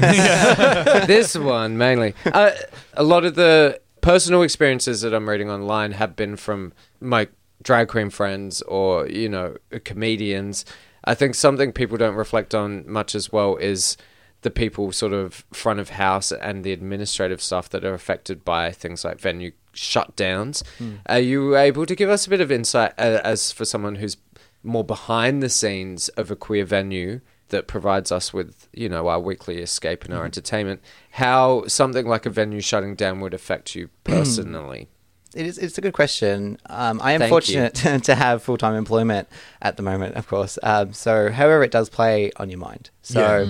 this 1.06 1.36
one 1.36 1.78
mainly. 1.78 2.14
Uh, 2.26 2.50
a 2.94 3.02
lot 3.02 3.24
of 3.24 3.34
the 3.34 3.80
personal 4.02 4.42
experiences 4.42 5.00
that 5.00 5.14
I'm 5.14 5.28
reading 5.28 5.50
online 5.50 5.92
have 5.92 6.14
been 6.16 6.36
from 6.36 6.72
my 7.00 7.28
drag 7.64 7.88
queen 7.88 8.10
friends 8.10 8.62
or 8.62 9.08
you 9.08 9.28
know 9.28 9.56
comedians. 9.84 10.64
I 11.04 11.14
think 11.14 11.34
something 11.34 11.72
people 11.72 11.98
don't 11.98 12.14
reflect 12.14 12.54
on 12.54 12.90
much 12.90 13.14
as 13.14 13.32
well 13.32 13.56
is 13.56 13.96
the 14.42 14.50
people 14.50 14.92
sort 14.92 15.12
of 15.12 15.44
front 15.52 15.80
of 15.80 15.90
house 15.90 16.30
and 16.30 16.64
the 16.64 16.72
administrative 16.72 17.42
stuff 17.42 17.68
that 17.70 17.84
are 17.84 17.94
affected 17.94 18.44
by 18.44 18.70
things 18.70 19.04
like 19.04 19.18
venue 19.18 19.52
shutdowns. 19.74 20.62
Hmm. 20.78 20.96
Are 21.06 21.18
you 21.18 21.56
able 21.56 21.86
to 21.86 21.96
give 21.96 22.10
us 22.10 22.26
a 22.26 22.30
bit 22.30 22.40
of 22.40 22.52
insight 22.52 22.92
as 22.98 23.52
for 23.52 23.64
someone 23.64 23.96
who's 23.96 24.16
more 24.62 24.84
behind 24.84 25.42
the 25.42 25.48
scenes 25.48 26.08
of 26.10 26.30
a 26.30 26.36
queer 26.36 26.64
venue 26.64 27.20
that 27.48 27.66
provides 27.66 28.10
us 28.10 28.32
with, 28.32 28.68
you 28.72 28.88
know, 28.88 29.08
our 29.08 29.20
weekly 29.20 29.58
escape 29.58 30.04
and 30.04 30.12
our 30.12 30.20
mm-hmm. 30.20 30.26
entertainment, 30.26 30.80
how 31.12 31.64
something 31.66 32.06
like 32.06 32.26
a 32.26 32.30
venue 32.30 32.60
shutting 32.60 32.94
down 32.94 33.20
would 33.20 33.34
affect 33.34 33.74
you 33.74 33.88
personally? 34.04 34.88
It 35.34 35.46
is. 35.46 35.58
It's 35.58 35.76
a 35.78 35.80
good 35.80 35.92
question. 35.92 36.58
Um, 36.66 37.00
I 37.02 37.12
am 37.12 37.20
Thank 37.20 37.30
fortunate 37.30 37.74
to 38.04 38.14
have 38.14 38.42
full 38.42 38.56
time 38.56 38.74
employment 38.74 39.28
at 39.60 39.76
the 39.76 39.82
moment, 39.82 40.14
of 40.16 40.26
course. 40.28 40.58
Um, 40.62 40.92
so, 40.92 41.30
however, 41.30 41.62
it 41.62 41.70
does 41.70 41.88
play 41.88 42.30
on 42.36 42.50
your 42.50 42.58
mind. 42.58 42.90
So, 43.02 43.46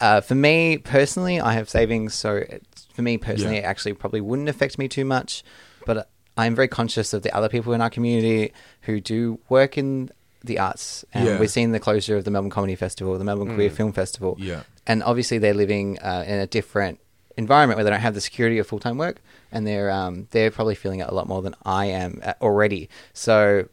uh, 0.00 0.20
for 0.20 0.34
me 0.34 0.78
personally, 0.78 1.40
I 1.40 1.54
have 1.54 1.68
savings. 1.68 2.14
So, 2.14 2.36
it's, 2.36 2.84
for 2.94 3.02
me 3.02 3.18
personally, 3.18 3.56
Yeah. 3.56 3.62
it 3.62 3.64
actually 3.64 3.94
probably 3.94 4.20
wouldn't 4.20 4.48
affect 4.48 4.78
me 4.78 4.88
too 4.88 5.04
much. 5.04 5.42
But 5.86 6.08
I 6.36 6.46
am 6.46 6.54
very 6.54 6.68
conscious 6.68 7.12
of 7.12 7.22
the 7.22 7.34
other 7.34 7.48
people 7.48 7.72
in 7.74 7.80
our 7.80 7.90
community 7.90 8.52
who 8.82 9.00
do 9.00 9.38
work 9.48 9.76
in 9.76 10.10
the 10.44 10.58
arts. 10.58 11.04
And 11.12 11.26
Yeah. 11.26 11.38
we've 11.40 11.50
seen 11.50 11.72
the 11.72 11.80
closure 11.80 12.16
of 12.16 12.24
the 12.24 12.30
Melbourne 12.30 12.50
Comedy 12.50 12.74
Festival, 12.76 13.16
the 13.18 13.24
Melbourne 13.24 13.54
Queer 13.54 13.70
Film 13.70 13.92
Festival. 13.92 14.36
Yeah. 14.38 14.62
And 14.86 15.02
obviously, 15.02 15.38
they're 15.38 15.54
living 15.54 15.98
uh, 16.00 16.24
in 16.26 16.38
a 16.38 16.46
different 16.46 17.00
environment 17.36 17.76
where 17.76 17.84
they 17.84 17.90
don't 17.90 18.00
have 18.00 18.14
the 18.14 18.20
security 18.20 18.58
of 18.58 18.66
full 18.66 18.78
time 18.78 18.96
work, 18.98 19.20
and 19.54 19.66
they're 19.66 19.90
um, 19.90 20.26
they're 20.32 20.50
probably 20.50 20.74
feeling 20.74 21.00
it 21.00 21.08
a 21.08 21.14
lot 21.14 21.26
more 21.28 21.40
than 21.40 21.54
I 21.64 21.86
am 21.86 22.20
uh, 22.22 22.34
already. 22.42 22.88
So, 23.14 23.68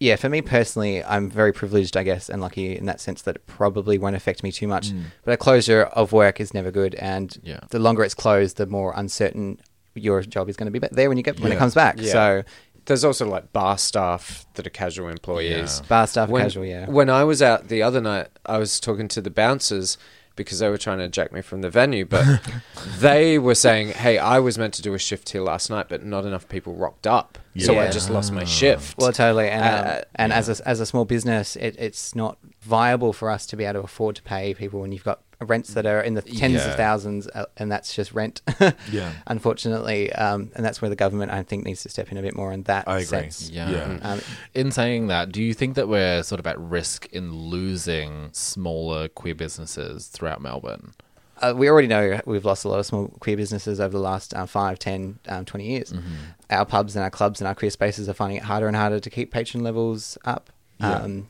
yeah, 0.00 0.16
for 0.16 0.28
me 0.28 0.40
personally, 0.42 1.02
I'm 1.04 1.30
very 1.30 1.52
privileged, 1.52 1.96
I 1.96 2.02
guess, 2.02 2.28
and 2.28 2.40
lucky 2.40 2.76
in 2.76 2.86
that 2.86 3.00
sense 3.00 3.22
that 3.22 3.36
it 3.36 3.46
probably 3.46 3.98
won't 3.98 4.16
affect 4.16 4.42
me 4.42 4.50
too 4.52 4.66
much. 4.68 4.92
But 5.24 5.32
a 5.32 5.36
closure 5.36 5.82
of 5.82 6.12
work 6.12 6.40
is 6.40 6.52
never 6.54 6.70
good, 6.70 6.94
and 6.96 7.36
Yeah. 7.42 7.60
the 7.70 7.78
longer 7.78 8.02
it's 8.04 8.14
closed, 8.14 8.56
the 8.56 8.66
more 8.66 8.92
uncertain 8.96 9.60
your 9.94 10.22
job 10.22 10.48
is 10.48 10.56
going 10.56 10.66
to 10.66 10.70
be 10.70 10.78
But 10.78 10.92
there 10.92 11.08
when 11.08 11.18
you 11.18 11.24
get 11.24 11.40
when 11.40 11.50
it 11.52 11.58
comes 11.58 11.74
back. 11.74 11.96
Yeah. 11.98 12.12
So, 12.12 12.42
There's 12.86 13.04
also 13.04 13.26
like 13.28 13.52
bar 13.52 13.76
staff 13.76 14.46
that 14.54 14.66
are 14.66 14.70
casual 14.70 15.08
employees. 15.08 15.82
bar 15.88 16.06
staff, 16.06 16.30
when, 16.30 16.42
casual, 16.44 16.64
yeah. 16.64 16.86
When 16.88 17.10
I 17.10 17.22
was 17.24 17.42
out 17.42 17.68
the 17.68 17.82
other 17.82 18.00
night, 18.00 18.28
I 18.46 18.56
was 18.58 18.80
talking 18.80 19.08
to 19.08 19.20
the 19.20 19.28
bouncers 19.30 19.98
because 20.38 20.60
they 20.60 20.70
were 20.70 20.78
trying 20.78 20.96
to 20.98 21.04
eject 21.04 21.34
me 21.34 21.42
from 21.42 21.60
the 21.60 21.68
venue, 21.68 22.06
but 22.06 22.24
they 22.98 23.38
were 23.38 23.54
saying, 23.54 23.88
"Hey, 23.88 24.16
I 24.16 24.38
was 24.38 24.56
meant 24.56 24.72
to 24.74 24.82
do 24.82 24.94
a 24.94 24.98
shift 24.98 25.28
here 25.28 25.42
last 25.42 25.68
night, 25.68 25.86
but 25.90 26.02
not 26.02 26.24
enough 26.24 26.48
people 26.48 26.74
rocked 26.74 27.06
up, 27.06 27.36
so 27.58 27.78
I 27.78 27.90
just 27.90 28.08
lost 28.08 28.32
my 28.32 28.44
shift." 28.44 28.96
Well, 28.96 29.12
totally, 29.12 29.50
and 29.50 29.62
um, 29.64 29.86
Uh, 29.86 30.00
and 30.14 30.32
as 30.32 30.48
a, 30.48 30.66
as 30.66 30.80
a 30.80 30.86
small 30.86 31.04
business, 31.04 31.56
it, 31.56 31.76
it's 31.78 32.14
not 32.14 32.38
viable 32.62 33.12
for 33.12 33.28
us 33.30 33.44
to 33.46 33.56
be 33.56 33.64
able 33.64 33.80
to 33.80 33.84
afford 33.84 34.16
to 34.16 34.22
pay 34.22 34.54
people 34.54 34.80
when 34.80 34.92
you've 34.92 35.04
got 35.04 35.20
rents 35.40 35.74
that 35.74 35.86
are 35.86 36.00
in 36.00 36.14
the 36.14 36.22
tens 36.22 36.54
Yeah. 36.54 36.68
of 36.70 36.76
thousands, 36.76 37.28
uh, 37.28 37.46
and 37.56 37.70
that's 37.70 37.94
just 37.94 38.12
rent. 38.12 38.42
Yeah. 38.90 39.12
unfortunately, 39.26 40.12
um, 40.12 40.50
and 40.54 40.64
that's 40.64 40.82
where 40.82 40.88
the 40.88 40.96
government 40.96 41.30
I 41.32 41.42
think 41.42 41.64
needs 41.64 41.82
to 41.84 41.88
step 41.88 42.10
in 42.10 42.18
a 42.18 42.22
bit 42.22 42.34
more 42.36 42.52
in 42.52 42.64
that 42.64 42.88
I 42.88 42.96
agree. 42.96 43.04
sense. 43.06 43.48
Yeah. 43.50 43.70
Yeah. 43.70 43.98
Um, 44.02 44.20
In 44.54 44.70
saying 44.72 45.06
that, 45.08 45.30
do 45.32 45.42
you 45.42 45.54
think 45.54 45.74
that 45.76 45.88
we're 45.88 46.22
sort 46.22 46.38
of 46.40 46.46
at 46.46 46.58
risk 46.58 47.06
in 47.12 47.32
losing 47.32 48.30
smaller 48.32 49.08
queer 49.08 49.34
businesses 49.34 50.08
throughout 50.08 50.40
Melbourne? 50.42 50.94
uh, 51.40 51.54
we 51.56 51.68
already 51.70 51.86
know 51.86 52.20
we've 52.26 52.44
lost 52.44 52.64
a 52.64 52.68
lot 52.68 52.80
of 52.80 52.86
small 52.86 53.06
queer 53.20 53.36
businesses 53.36 53.78
over 53.78 53.92
the 53.92 54.02
last 54.02 54.34
uh, 54.34 54.44
5, 54.44 54.76
10, 54.76 55.20
um, 55.28 55.44
20 55.44 55.64
years. 55.64 55.92
Mm-hmm. 55.92 56.14
Our 56.50 56.64
pubs 56.66 56.96
and 56.96 57.04
our 57.04 57.10
clubs 57.10 57.40
and 57.40 57.46
our 57.46 57.54
queer 57.54 57.70
spaces 57.70 58.08
are 58.08 58.12
finding 58.12 58.38
it 58.38 58.42
harder 58.42 58.66
and 58.66 58.74
harder 58.74 58.98
to 58.98 59.08
keep 59.10 59.30
patron 59.30 59.62
levels 59.62 60.18
up. 60.24 60.50
Yeah. 60.80 60.92
Um, 60.94 61.26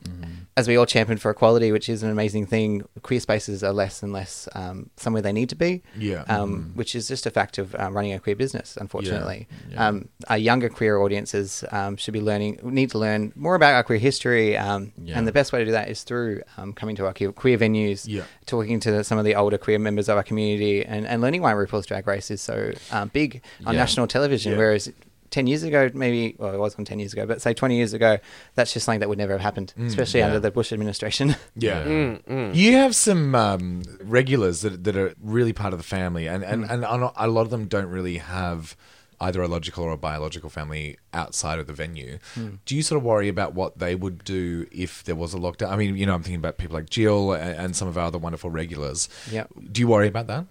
As 0.57 0.67
we 0.67 0.75
all 0.75 0.85
champion 0.85 1.17
for 1.17 1.31
equality, 1.31 1.71
which 1.71 1.87
is 1.87 2.03
an 2.03 2.09
amazing 2.09 2.45
thing, 2.45 2.83
queer 3.01 3.21
spaces 3.21 3.63
are 3.63 3.71
less 3.71 4.03
and 4.03 4.11
less 4.11 4.49
um, 4.55 4.89
somewhere 4.97 5.21
they 5.21 5.31
need 5.31 5.47
to 5.49 5.55
be. 5.55 5.81
Yeah. 5.97 6.23
Um, 6.27 6.71
Which 6.75 6.95
is 6.95 7.07
just 7.07 7.25
a 7.25 7.31
fact 7.31 7.57
of 7.57 7.73
um, 7.75 7.95
running 7.95 8.11
a 8.11 8.19
queer 8.19 8.35
business, 8.35 8.75
unfortunately. 8.75 9.47
Yeah. 9.71 9.87
Um, 9.87 10.09
our 10.27 10.37
younger 10.37 10.67
queer 10.67 10.97
audiences 10.99 11.63
um, 11.71 11.95
should 11.95 12.13
be 12.13 12.19
learning, 12.19 12.59
need 12.63 12.91
to 12.91 12.97
learn 12.99 13.31
more 13.37 13.55
about 13.55 13.73
our 13.73 13.83
queer 13.83 13.99
history. 13.99 14.57
Um, 14.57 14.91
Yeah. 15.01 15.17
And 15.17 15.25
the 15.25 15.31
best 15.31 15.53
way 15.53 15.59
to 15.59 15.65
do 15.65 15.71
that 15.71 15.87
is 15.89 16.03
through 16.03 16.41
um, 16.57 16.73
coming 16.73 16.97
to 16.97 17.05
our 17.05 17.13
queer, 17.13 17.31
queer 17.31 17.57
venues, 17.57 18.05
Yeah. 18.05 18.23
talking 18.45 18.81
to 18.81 19.03
some 19.05 19.17
of 19.17 19.23
the 19.23 19.35
older 19.35 19.57
queer 19.57 19.79
members 19.79 20.09
of 20.09 20.17
our 20.17 20.23
community, 20.23 20.83
and, 20.85 21.07
and 21.07 21.21
learning 21.21 21.41
why 21.41 21.53
RuPaul's 21.53 21.85
Drag 21.85 22.05
Race 22.05 22.29
is 22.31 22.41
so 22.41 22.73
um, 22.91 23.07
big 23.13 23.41
on 23.65 23.73
Yeah. 23.75 23.79
national 23.79 24.07
television. 24.07 24.51
Yeah. 24.53 24.57
Whereas 24.57 24.91
10 25.31 25.47
years 25.47 25.63
ago, 25.63 25.89
maybe, 25.93 26.35
well, 26.39 26.53
it 26.53 26.57
wasn't 26.59 26.87
10 26.87 26.99
years 26.99 27.13
ago, 27.13 27.25
but 27.25 27.41
say 27.41 27.53
20 27.53 27.75
years 27.77 27.93
ago, 27.93 28.17
that's 28.55 28.73
just 28.73 28.85
something 28.85 28.99
that 28.99 29.09
would 29.09 29.17
never 29.17 29.33
have 29.33 29.41
happened, 29.41 29.73
especially 29.79 30.19
yeah. 30.21 30.27
under 30.27 30.39
the 30.39 30.51
Bush 30.51 30.71
administration. 30.71 31.35
Yeah. 31.55 31.83
Mm, 31.83 32.55
You 32.55 32.73
have 32.77 32.95
some 32.95 33.35
um, 33.35 33.83
regulars 34.01 34.61
that, 34.61 34.83
that 34.85 34.95
are 34.95 35.13
really 35.21 35.51
part 35.53 35.73
of 35.73 35.79
the 35.79 35.83
family, 35.83 36.27
and, 36.27 36.43
and, 36.43 36.63
and 36.65 36.83
a 36.83 36.97
lot- 36.97 37.41
of 37.41 37.49
them 37.49 37.65
don't 37.67 37.87
really 37.87 38.17
have 38.17 38.75
either 39.21 39.41
a 39.41 39.47
logical 39.47 39.83
or 39.83 39.91
a 39.91 39.97
biological 39.97 40.49
family 40.49 40.97
outside 41.13 41.59
of 41.59 41.67
the 41.67 41.73
venue. 41.73 42.17
Do 42.65 42.75
you 42.75 42.81
sort 42.81 42.97
of 42.97 43.03
worry 43.03 43.27
about 43.27 43.53
what 43.53 43.79
they 43.79 43.93
would 43.95 44.23
do 44.23 44.65
if 44.71 45.03
there 45.03 45.15
was 45.15 45.33
a 45.33 45.37
lockdown? 45.37 45.69
I 45.71 45.75
mean, 45.75 45.97
you 45.97 46.05
know, 46.05 46.13
I'm 46.13 46.23
thinking 46.23 46.39
about 46.39 46.57
people 46.57 46.75
like 46.75 46.89
Jill 46.89 47.33
and, 47.33 47.55
and 47.57 47.75
some 47.75 47.87
of 47.89 47.97
our 47.97 48.05
other 48.05 48.17
wonderful 48.17 48.49
regulars. 48.49 49.09
Yep. 49.29 49.49
Do 49.71 49.81
you 49.81 49.87
worry 49.87 50.07
about 50.07 50.27
that? 50.27 50.45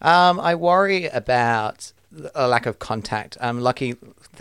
Um, 0.00 0.38
I 0.38 0.54
worry 0.54 1.06
about 1.06 1.92
a 2.34 2.48
lack 2.48 2.66
of 2.66 2.78
contact. 2.78 3.36
Um, 3.40 3.60
lucky 3.60 3.94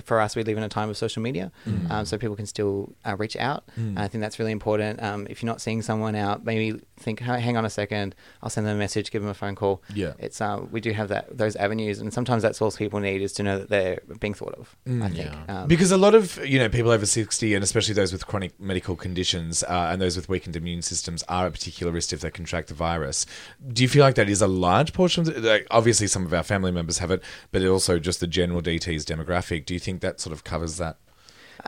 for 0.04 0.20
us, 0.20 0.36
we 0.36 0.44
live 0.44 0.58
in 0.58 0.64
a 0.64 0.70
time 0.70 0.90
of 0.90 0.98
social 0.98 1.22
media, 1.22 1.52
Mm. 1.68 1.92
um, 1.92 2.06
so 2.06 2.18
people 2.18 2.36
can 2.36 2.46
still 2.46 2.94
uh, 3.06 3.16
reach 3.18 3.36
out. 3.38 3.64
And 3.76 4.00
I 4.00 4.08
think 4.08 4.22
that's 4.22 4.40
really 4.40 4.52
important. 4.52 5.02
Um, 5.02 5.28
if 5.30 5.42
you're 5.42 5.48
not 5.52 5.62
seeing 5.62 5.82
someone 5.82 6.16
out, 6.16 6.44
maybe 6.46 6.80
think, 6.98 7.20
hang 7.20 7.58
on 7.58 7.66
a 7.66 7.70
second, 7.70 8.16
I'll 8.42 8.50
send 8.50 8.66
them 8.66 8.76
a 8.76 8.80
message, 8.80 9.12
give 9.12 9.22
them 9.22 9.30
a 9.30 9.34
phone 9.36 9.56
call. 9.56 9.84
Yeah. 9.94 10.14
it's 10.20 10.40
um, 10.42 10.70
we 10.72 10.82
do 10.82 10.92
have 10.92 11.10
that 11.10 11.38
those 11.38 11.56
avenues, 11.56 12.00
and 12.00 12.14
sometimes 12.14 12.42
that's 12.42 12.62
all 12.62 12.72
people 12.72 13.00
need 13.00 13.22
is 13.22 13.34
to 13.34 13.44
know 13.44 13.60
that 13.60 13.70
they're 13.70 14.00
being 14.20 14.34
thought 14.34 14.54
of. 14.56 14.76
I 14.88 15.10
think. 15.10 15.16
Yeah. 15.16 15.44
Um, 15.62 15.68
Because 15.68 15.92
a 15.92 15.98
lot 15.98 16.16
of 16.16 16.44
you 16.46 16.60
know 16.60 16.70
people 16.70 16.92
over 16.92 17.06
sixty, 17.06 17.54
and 17.54 17.64
especially 17.64 17.94
those 17.94 18.12
with 18.14 18.28
chronic 18.28 18.60
medical 18.60 18.96
conditions 18.96 19.64
uh, 19.64 19.90
and 19.92 20.02
those 20.02 20.16
with 20.16 20.30
weakened 20.30 20.56
immune 20.56 20.82
systems, 20.82 21.24
are 21.24 21.48
at 21.48 21.54
particular 21.54 21.92
risk 21.92 22.14
if 22.14 22.22
they 22.22 22.32
contract 22.32 22.70
the 22.70 22.74
virus. 22.74 23.26
Do 23.74 23.84
you 23.84 23.90
feel 23.90 24.04
like 24.04 24.16
that 24.16 24.30
is 24.30 24.42
a 24.42 24.48
large 24.48 24.94
portion? 24.94 25.28
Of 25.28 25.42
the, 25.42 25.50
like, 25.50 25.68
obviously, 25.72 26.08
some 26.08 26.26
of 26.26 26.34
our 26.34 26.44
family 26.44 26.72
members 26.72 27.00
have 27.00 27.12
it, 27.12 27.22
but 27.52 27.62
it 27.62 27.68
also 27.68 28.00
just 28.00 28.20
the 28.20 28.28
general 28.28 28.62
DT's 28.62 29.06
demographic. 29.06 29.66
Do 29.66 29.74
you 29.74 29.80
think 29.80 30.02
that 30.02 30.20
sort 30.20 30.34
of 30.34 30.44
covers 30.44 30.78
that? 30.78 30.98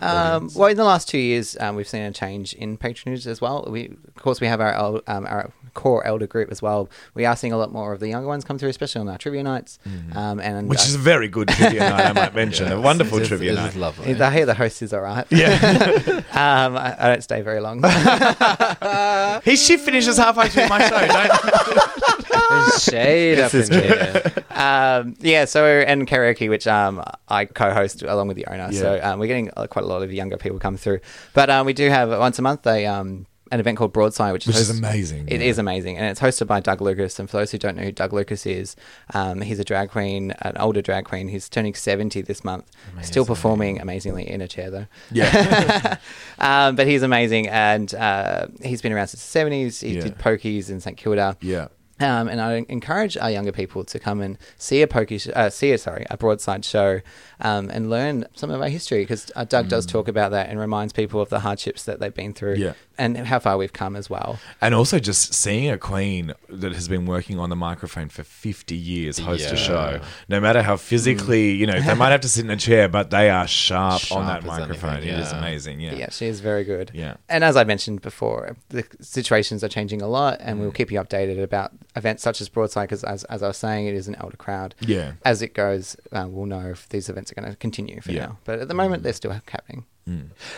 Um, 0.02 0.50
well, 0.56 0.70
in 0.70 0.78
the 0.78 0.84
last 0.84 1.08
two 1.10 1.18
years, 1.18 1.58
um, 1.60 1.76
we've 1.76 1.88
seen 1.88 2.04
a 2.04 2.12
change 2.12 2.54
in 2.54 2.78
patronage 2.78 3.26
as 3.28 3.42
well. 3.42 3.68
We, 3.70 3.98
of 4.16 4.22
course, 4.22 4.40
we 4.42 4.48
have 4.48 4.62
our 4.62 4.74
el- 4.74 5.02
um, 5.08 5.26
our 5.26 5.52
core 5.74 6.06
elder 6.08 6.26
group 6.28 6.52
as 6.52 6.62
well. 6.62 6.90
We 7.14 7.26
are 7.26 7.36
seeing 7.36 7.54
a 7.54 7.58
lot 7.58 7.72
more 7.72 7.94
of 7.94 8.00
the 8.00 8.08
younger 8.08 8.28
ones 8.28 8.44
come 8.44 8.58
through, 8.58 8.70
especially 8.70 9.02
on 9.02 9.10
our 9.10 9.18
trivia 9.18 9.44
nights. 9.44 9.78
Um, 10.16 10.40
and. 10.40 10.70
Which 10.70 10.80
uh, 10.80 10.84
is 10.84 10.96
a 10.96 11.00
very 11.00 11.28
good 11.28 11.48
trivia 11.50 11.80
night, 11.82 12.06
I 12.08 12.14
might 12.14 12.36
mention. 12.44 12.72
A 12.72 12.80
wonderful 12.82 13.18
It 13.20 13.24
is- 13.24 13.28
trivia 13.28 13.52
it 13.54 13.56
night. 13.56 13.70
is 13.70 13.76
lovely. 13.76 14.20
I 14.22 14.32
hear 14.32 14.46
the 14.46 14.54
host 14.56 14.82
is 14.82 14.94
all 14.94 15.02
right. 15.02 15.26
Yeah. 15.30 15.54
um, 16.32 16.76
I, 16.78 16.96
I 17.00 17.08
don't 17.10 17.24
stay 17.24 17.42
very 17.42 17.60
long. 17.60 17.82
His 19.44 19.64
shift 19.66 19.86
finishes 19.86 20.18
halfway 20.18 20.50
through 20.50 20.68
my 20.68 20.88
show. 20.88 21.08
Don't... 21.08 21.97
There's 22.50 22.84
shade 22.91 23.39
up 23.39 23.54
in 23.54 23.72
here. 23.72 24.34
um, 24.52 25.16
yeah, 25.20 25.45
so 25.45 25.66
and 25.66 26.08
karaoke, 26.08 26.50
which 26.50 26.68
um, 26.68 27.04
I 27.28 27.45
co-host 27.45 28.04
along 28.04 28.28
with 28.28 28.38
the 28.38 28.45
owner. 28.48 28.72
So 28.72 29.00
um, 29.04 29.20
we're 29.20 29.28
getting 29.28 29.52
uh, 29.58 29.68
quite 29.68 29.86
a 29.86 29.88
lot 29.88 30.02
of 30.04 30.12
younger 30.14 30.38
people 30.38 30.60
come 30.60 30.78
through. 30.78 31.00
But 31.34 31.50
um, 31.50 31.66
we 31.66 31.74
do 31.74 31.89
have 31.89 32.10
once 32.10 32.39
a 32.39 32.41
month 32.41 32.66
a 32.68 32.86
um, 32.86 33.26
an 33.50 33.62
event 33.62 33.78
called 33.78 33.93
Broadside, 33.93 34.34
which, 34.34 34.45
Which 34.45 34.58
is 34.58 34.68
host- 34.68 34.80
amazing, 34.80 35.30
It 35.30 35.39
yeah. 35.39 35.48
is 35.48 35.58
amazing, 35.58 35.95
and 35.98 36.06
it's 36.08 36.20
hosted 36.20 36.48
by 36.48 36.60
Doug 36.60 36.82
Lucas. 36.82 37.18
And 37.18 37.30
for 37.30 37.38
those 37.38 37.50
who 37.50 37.58
don't 37.58 37.78
know 37.78 37.84
who 37.84 37.93
Doug 37.93 38.12
Lucas 38.12 38.45
is, 38.45 38.76
um, 39.14 39.39
he's 39.39 39.58
a 39.58 39.64
drag 39.64 39.89
queen, 39.89 40.32
an 40.41 40.58
older 40.58 40.82
drag 40.82 41.06
queen. 41.06 41.30
He's 41.30 41.48
turning 41.48 41.74
seventy 41.74 42.22
this 42.22 42.43
month. 42.43 42.70
Still 43.04 43.26
performing 43.26 43.80
amazingly 43.80 44.30
in 44.30 44.41
a 44.41 44.48
chair 44.50 44.70
though. 44.70 44.88
Yeah. 45.14 45.98
um, 46.39 46.76
but 46.76 46.88
he's 46.88 47.04
amazing, 47.04 47.48
and 47.48 47.93
uh, 47.95 48.48
he's 48.62 48.82
been 48.82 48.91
around 48.91 49.08
since 49.08 49.22
the 49.24 49.30
seventies. 49.30 49.80
He 49.80 49.95
Yeah. 49.95 50.02
did 50.02 50.18
pokies 50.18 50.70
in 50.70 50.80
St 50.82 50.98
Kilda. 50.98 51.38
yeah. 51.41 51.68
Um, 52.00 52.28
and 52.28 52.39
I 52.39 52.64
encourage 52.70 53.18
our 53.18 53.32
younger 53.32 53.52
people 53.52 53.84
to 53.86 53.98
come 54.00 54.22
and 54.22 54.38
see 54.58 54.82
a 54.84 54.88
pokey, 54.88 55.18
sh- 55.18 55.30
uh, 55.36 55.50
see 55.50 55.72
a 55.72 55.78
sorry, 55.78 56.06
a 56.12 56.18
broadside 56.18 56.64
show, 56.64 57.02
um, 57.41 57.70
and 57.72 57.89
learn 57.89 58.26
some 58.36 58.52
of 58.52 58.62
our 58.62 58.70
history 58.70 59.00
because 59.00 59.32
uh, 59.36 59.45
Doug 59.45 59.68
does 59.68 59.86
talk 59.86 60.08
about 60.08 60.32
that 60.32 60.50
and 60.50 60.60
reminds 60.60 60.93
people 60.93 61.22
of 61.22 61.30
the 61.30 61.39
hardships 61.39 61.84
that 61.86 62.00
they've 62.00 62.14
been 62.14 62.34
through, 62.34 62.56
Yeah. 62.56 62.74
and 63.00 63.18
how 63.18 63.39
far 63.39 63.58
we've 63.58 63.74
come 63.74 63.95
as 63.95 64.10
well. 64.10 64.39
And 64.62 64.76
also 64.76 65.00
just 65.00 65.34
seeing 65.34 65.70
a 65.72 65.78
queen 65.78 66.34
that 66.50 66.74
has 66.74 66.88
been 66.88 67.06
working 67.08 67.39
on 67.39 67.50
the 67.50 67.56
microphone 67.56 68.10
for 68.10 68.24
50 68.24 68.76
years 68.76 69.18
host 69.20 69.45
Yeah. 69.48 69.54
a 69.54 69.58
show. 69.58 70.00
No 70.30 70.39
matter 70.39 70.62
how 70.62 70.78
physically, 70.78 71.52
you 71.52 71.66
know, 71.66 71.80
they 71.80 71.93
might 72.04 72.12
have 72.12 72.22
to 72.22 72.30
sit 72.30 72.45
in 72.45 72.52
a 72.52 72.58
chair, 72.58 72.88
but 72.88 73.10
they 73.10 73.30
are 73.30 73.48
sharp, 73.48 74.12
on 74.12 74.26
that 74.28 74.43
microphone. 74.45 74.98
anything, 74.98 75.16
It 75.16 75.20
is 75.20 75.32
amazing. 75.32 75.80
Yeah. 75.80 75.95
Yeah. 75.95 76.10
she 76.12 76.28
is 76.28 76.41
very 76.41 76.64
good. 76.64 76.91
Yeah. 76.93 77.16
And 77.28 77.43
as 77.43 77.56
I 77.56 77.64
mentioned 77.64 78.02
before, 78.02 78.56
the 78.70 78.84
situations 79.02 79.64
are 79.64 79.68
changing 79.70 80.02
a 80.02 80.08
lot, 80.08 80.38
and 80.41 80.60
we'll 80.60 80.72
keep 80.72 80.91
you 80.91 81.00
updated 81.00 81.41
about 81.41 81.72
events 81.98 82.24
such 82.24 82.39
as 82.39 82.48
Broadside 82.50 82.88
because, 82.88 83.04
as, 83.04 83.24
as 83.26 83.43
I 83.43 83.48
was 83.50 83.58
saying, 83.58 83.88
it 83.88 83.93
is 83.95 84.08
an 84.08 84.16
elder 84.16 84.38
crowd. 84.38 84.76
Yeah. 84.80 85.14
As 85.26 85.41
it 85.41 85.54
goes, 85.54 85.98
uh, 86.14 86.26
we'll 86.30 86.45
know 86.45 86.70
if 86.70 86.88
these 86.89 87.10
events 87.10 87.32
are 87.32 87.36
going 87.36 87.50
to 87.50 87.58
continue 87.58 88.00
for 88.02 88.12
Yeah. 88.12 88.28
now. 88.28 88.38
But 88.45 88.60
at 88.60 88.68
the 88.70 88.74
moment, 88.74 89.04
they're 89.04 89.14
still 89.14 89.32
happening. 89.32 89.86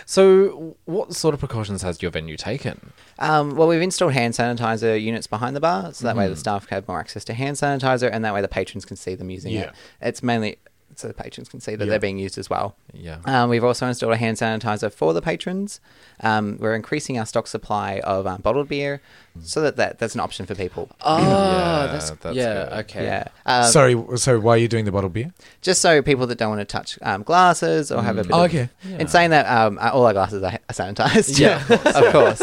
So, 0.06 0.78
what 0.86 1.14
sort 1.14 1.34
of 1.34 1.40
precautions 1.40 1.82
has 1.82 2.02
your 2.02 2.12
venue 2.12 2.38
taken? 2.38 2.92
Um, 3.18 3.56
well, 3.56 3.68
we've 3.68 3.82
installed 3.82 4.14
hand 4.14 4.34
sanitizer 4.36 5.02
units 5.02 5.28
behind 5.28 5.56
the 5.56 5.60
bar, 5.60 5.92
so 5.94 6.06
that 6.06 6.16
way 6.16 6.26
the 6.28 6.34
Mm-hmm. 6.34 6.40
staff 6.40 6.70
have 6.70 6.88
more 6.88 7.00
access 7.00 7.24
to 7.26 7.34
hand 7.34 7.58
sanitizer, 7.58 8.10
and 8.12 8.24
that 8.26 8.34
way 8.34 8.42
the 8.42 8.48
patrons 8.48 8.86
can 8.86 8.96
see 8.96 9.16
them 9.16 9.30
using 9.30 9.52
Yeah. 9.54 9.62
it. 9.62 9.74
It's 10.02 10.22
mainly 10.24 10.58
so 10.96 11.08
the 11.08 11.14
patrons 11.14 11.48
can 11.48 11.62
see 11.62 11.76
that 11.76 11.86
Yeah. 11.86 11.92
they're 11.92 12.00
being 12.00 12.18
used 12.20 12.38
as 12.38 12.50
well. 12.50 12.76
Yeah. 12.94 13.20
Um, 13.24 13.50
we've 13.50 13.64
also 13.64 13.88
installed 13.88 14.12
a 14.14 14.18
hand 14.18 14.36
sanitizer 14.38 14.92
for 14.92 15.14
the 15.14 15.22
patrons. 15.22 15.80
Um, 16.20 16.58
we're 16.60 16.76
increasing 16.76 17.18
our 17.18 17.26
stock 17.26 17.48
supply 17.48 18.02
of 18.04 18.28
um, 18.28 18.42
bottled 18.42 18.68
beer, 18.68 19.02
so 19.44 19.62
that, 19.62 19.76
that 19.78 20.00
that's 20.00 20.14
an 20.16 20.20
option 20.22 20.46
for 20.46 20.56
people. 20.56 20.90
Oh, 21.02 21.18
Yeah, 21.18 21.88
that's, 21.92 22.10
that's 22.12 22.36
yeah. 22.36 22.54
good. 22.66 22.74
Okay. 22.86 23.04
Yeah. 23.06 23.28
Um, 23.46 23.66
Sorry, 23.72 23.96
so 24.18 24.40
why 24.40 24.54
are 24.54 24.58
you 24.58 24.68
doing 24.68 24.86
the 24.86 24.92
bottled 24.92 25.14
beer? 25.14 25.34
just 25.62 25.82
so 25.82 26.02
people 26.02 26.26
that 26.28 26.38
don't 26.38 26.50
want 26.50 26.62
to 26.62 26.66
touch 26.66 26.98
um, 27.02 27.24
glasses 27.24 27.92
or 27.92 28.02
have 28.02 28.18
a 28.18 28.24
bit 28.24 28.32
Oh, 28.34 28.46
of... 28.46 28.50
okay. 28.54 28.70
In 28.98 29.08
saying 29.08 29.32
that, 29.32 29.46
um, 29.46 29.78
uh, 29.80 29.90
all 29.92 30.06
our 30.06 30.14
glasses 30.14 30.42
are, 30.44 30.54
are 30.54 30.74
sanitized. 30.74 31.38
Yeah, 31.40 31.64
of 31.70 32.12
course. 32.12 32.42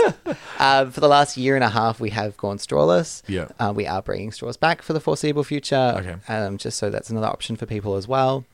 um, 0.59 0.91
for 0.91 1.01
the 1.01 1.09
last 1.09 1.37
year 1.37 1.55
and 1.55 1.65
a 1.65 1.69
half, 1.69 2.01
we 2.01 2.11
have 2.11 2.37
gone 2.37 2.59
strawless. 2.59 3.23
Yeah. 3.27 3.49
Uh, 3.59 3.73
we 3.75 3.87
are 3.87 4.03
bringing 4.03 4.33
straws 4.33 4.57
back 4.57 4.83
for 4.83 4.93
the 4.93 5.01
foreseeable 5.01 5.45
future. 5.45 5.95
Okay. 5.99 6.17
Um, 6.33 6.59
just 6.59 6.79
so 6.79 6.91
that's 6.91 7.11
another 7.11 7.27
option 7.29 7.57
for 7.57 7.67
people 7.67 7.97
as 7.97 8.07
well. 8.07 8.45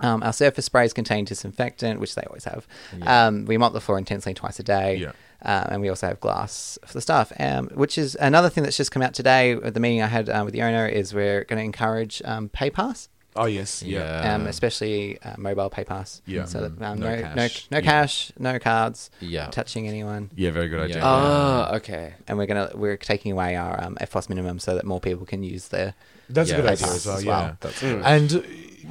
Um, 0.00 0.22
our 0.24 0.32
surface 0.32 0.64
sprays 0.64 0.92
contain 0.92 1.24
disinfectant, 1.24 2.00
which 2.00 2.16
they 2.16 2.22
always 2.22 2.44
have. 2.44 2.66
Um, 3.02 3.44
we 3.44 3.56
mop 3.56 3.72
the 3.72 3.80
floor 3.80 3.98
intensely 3.98 4.34
twice 4.34 4.58
a 4.58 4.64
day. 4.64 4.96
Yeah. 4.96 5.12
Uh, 5.44 5.66
and 5.70 5.82
we 5.82 5.88
also 5.88 6.06
have 6.06 6.20
glass 6.20 6.78
for 6.86 6.92
the 6.94 7.00
staff, 7.00 7.32
um, 7.40 7.68
which 7.74 7.98
is 7.98 8.16
another 8.20 8.48
thing 8.48 8.62
that's 8.64 8.76
just 8.76 8.90
come 8.92 9.02
out 9.02 9.12
today 9.14 9.52
at 9.52 9.74
the 9.74 9.80
meeting 9.80 10.02
I 10.02 10.06
had 10.06 10.28
uh, 10.28 10.42
with 10.44 10.52
the 10.54 10.62
owner. 10.62 10.86
Is 10.86 11.12
we're 11.12 11.44
going 11.44 11.58
to 11.58 11.64
encourage 11.64 12.22
um, 12.24 12.48
PayPass 12.48 13.08
Oh, 13.34 13.46
yes. 13.46 13.82
Yeah. 13.82 14.22
Yeah. 14.24 14.34
um, 14.34 14.46
especially 14.46 15.18
uh, 15.22 15.36
mobile 15.38 15.70
pay 15.70 15.84
pass. 15.84 16.20
Yeah. 16.26 16.44
So 16.44 16.60
that 16.68 16.84
um, 16.84 16.98
No 17.00 17.08
no, 17.08 17.16
no, 17.16 17.22
cash. 17.48 17.66
no, 17.70 17.78
Yeah. 17.78 17.82
cash, 17.82 18.30
no 18.38 18.58
cards, 18.58 19.10
Yeah. 19.20 19.46
touching 19.46 19.88
anyone. 19.88 20.30
Yeah, 20.36 20.50
very 20.50 20.68
good 20.68 20.80
idea. 20.80 20.96
Yeah. 20.98 21.02
Ah, 21.06 21.74
okay. 21.76 22.12
And 22.28 22.36
we're 22.36 22.44
gonna 22.46 22.70
we're 22.74 22.98
taking 22.98 23.32
away 23.32 23.56
our 23.56 23.82
um, 23.82 23.96
EFTPOS 24.02 24.28
minimum 24.28 24.58
so 24.58 24.74
that 24.74 24.84
more 24.84 25.00
people 25.00 25.24
can 25.24 25.42
use 25.42 25.68
their. 25.68 25.94
That's 26.28 26.50
Yeah, 26.50 26.56
a 26.56 26.58
good 26.58 26.66
that's- 26.72 26.82
idea 26.82 26.94
as 26.94 27.06
well. 27.06 27.16
as 27.16 27.24
Yeah, 27.24 27.30
well. 27.46 27.56
That's 27.60 27.82
and 27.82 28.32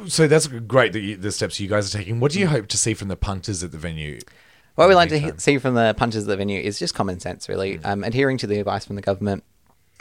uh, 0.04 0.08
so 0.10 0.28
that's 0.28 0.48
great 0.48 0.94
that 0.94 1.02
you, 1.02 1.18
the 1.18 1.32
steps 1.32 1.60
you 1.60 1.68
guys 1.68 1.94
are 1.94 1.98
taking. 2.00 2.20
What 2.20 2.32
do 2.32 2.40
you 2.40 2.48
hope 2.48 2.66
to 2.70 2.78
see 2.80 2.96
from 2.96 3.10
the 3.10 3.16
punters 3.16 3.62
at 3.64 3.72
the 3.72 3.78
venue? 3.78 4.20
What 4.76 4.88
we 4.90 4.96
like 4.96 5.10
to 5.10 5.20
he- 5.20 5.32
see 5.38 5.58
from 5.58 5.74
the 5.76 5.94
punches 5.98 6.24
of 6.24 6.28
the 6.28 6.38
venue 6.38 6.60
is 6.60 6.80
just 6.80 6.94
common 6.96 7.20
sense, 7.20 7.48
really, 7.50 7.78
Mm. 7.80 7.86
um, 7.86 8.04
adhering 8.04 8.38
to 8.40 8.48
the 8.48 8.60
advice 8.60 8.86
from 8.86 8.96
the 8.96 9.02
government, 9.02 9.44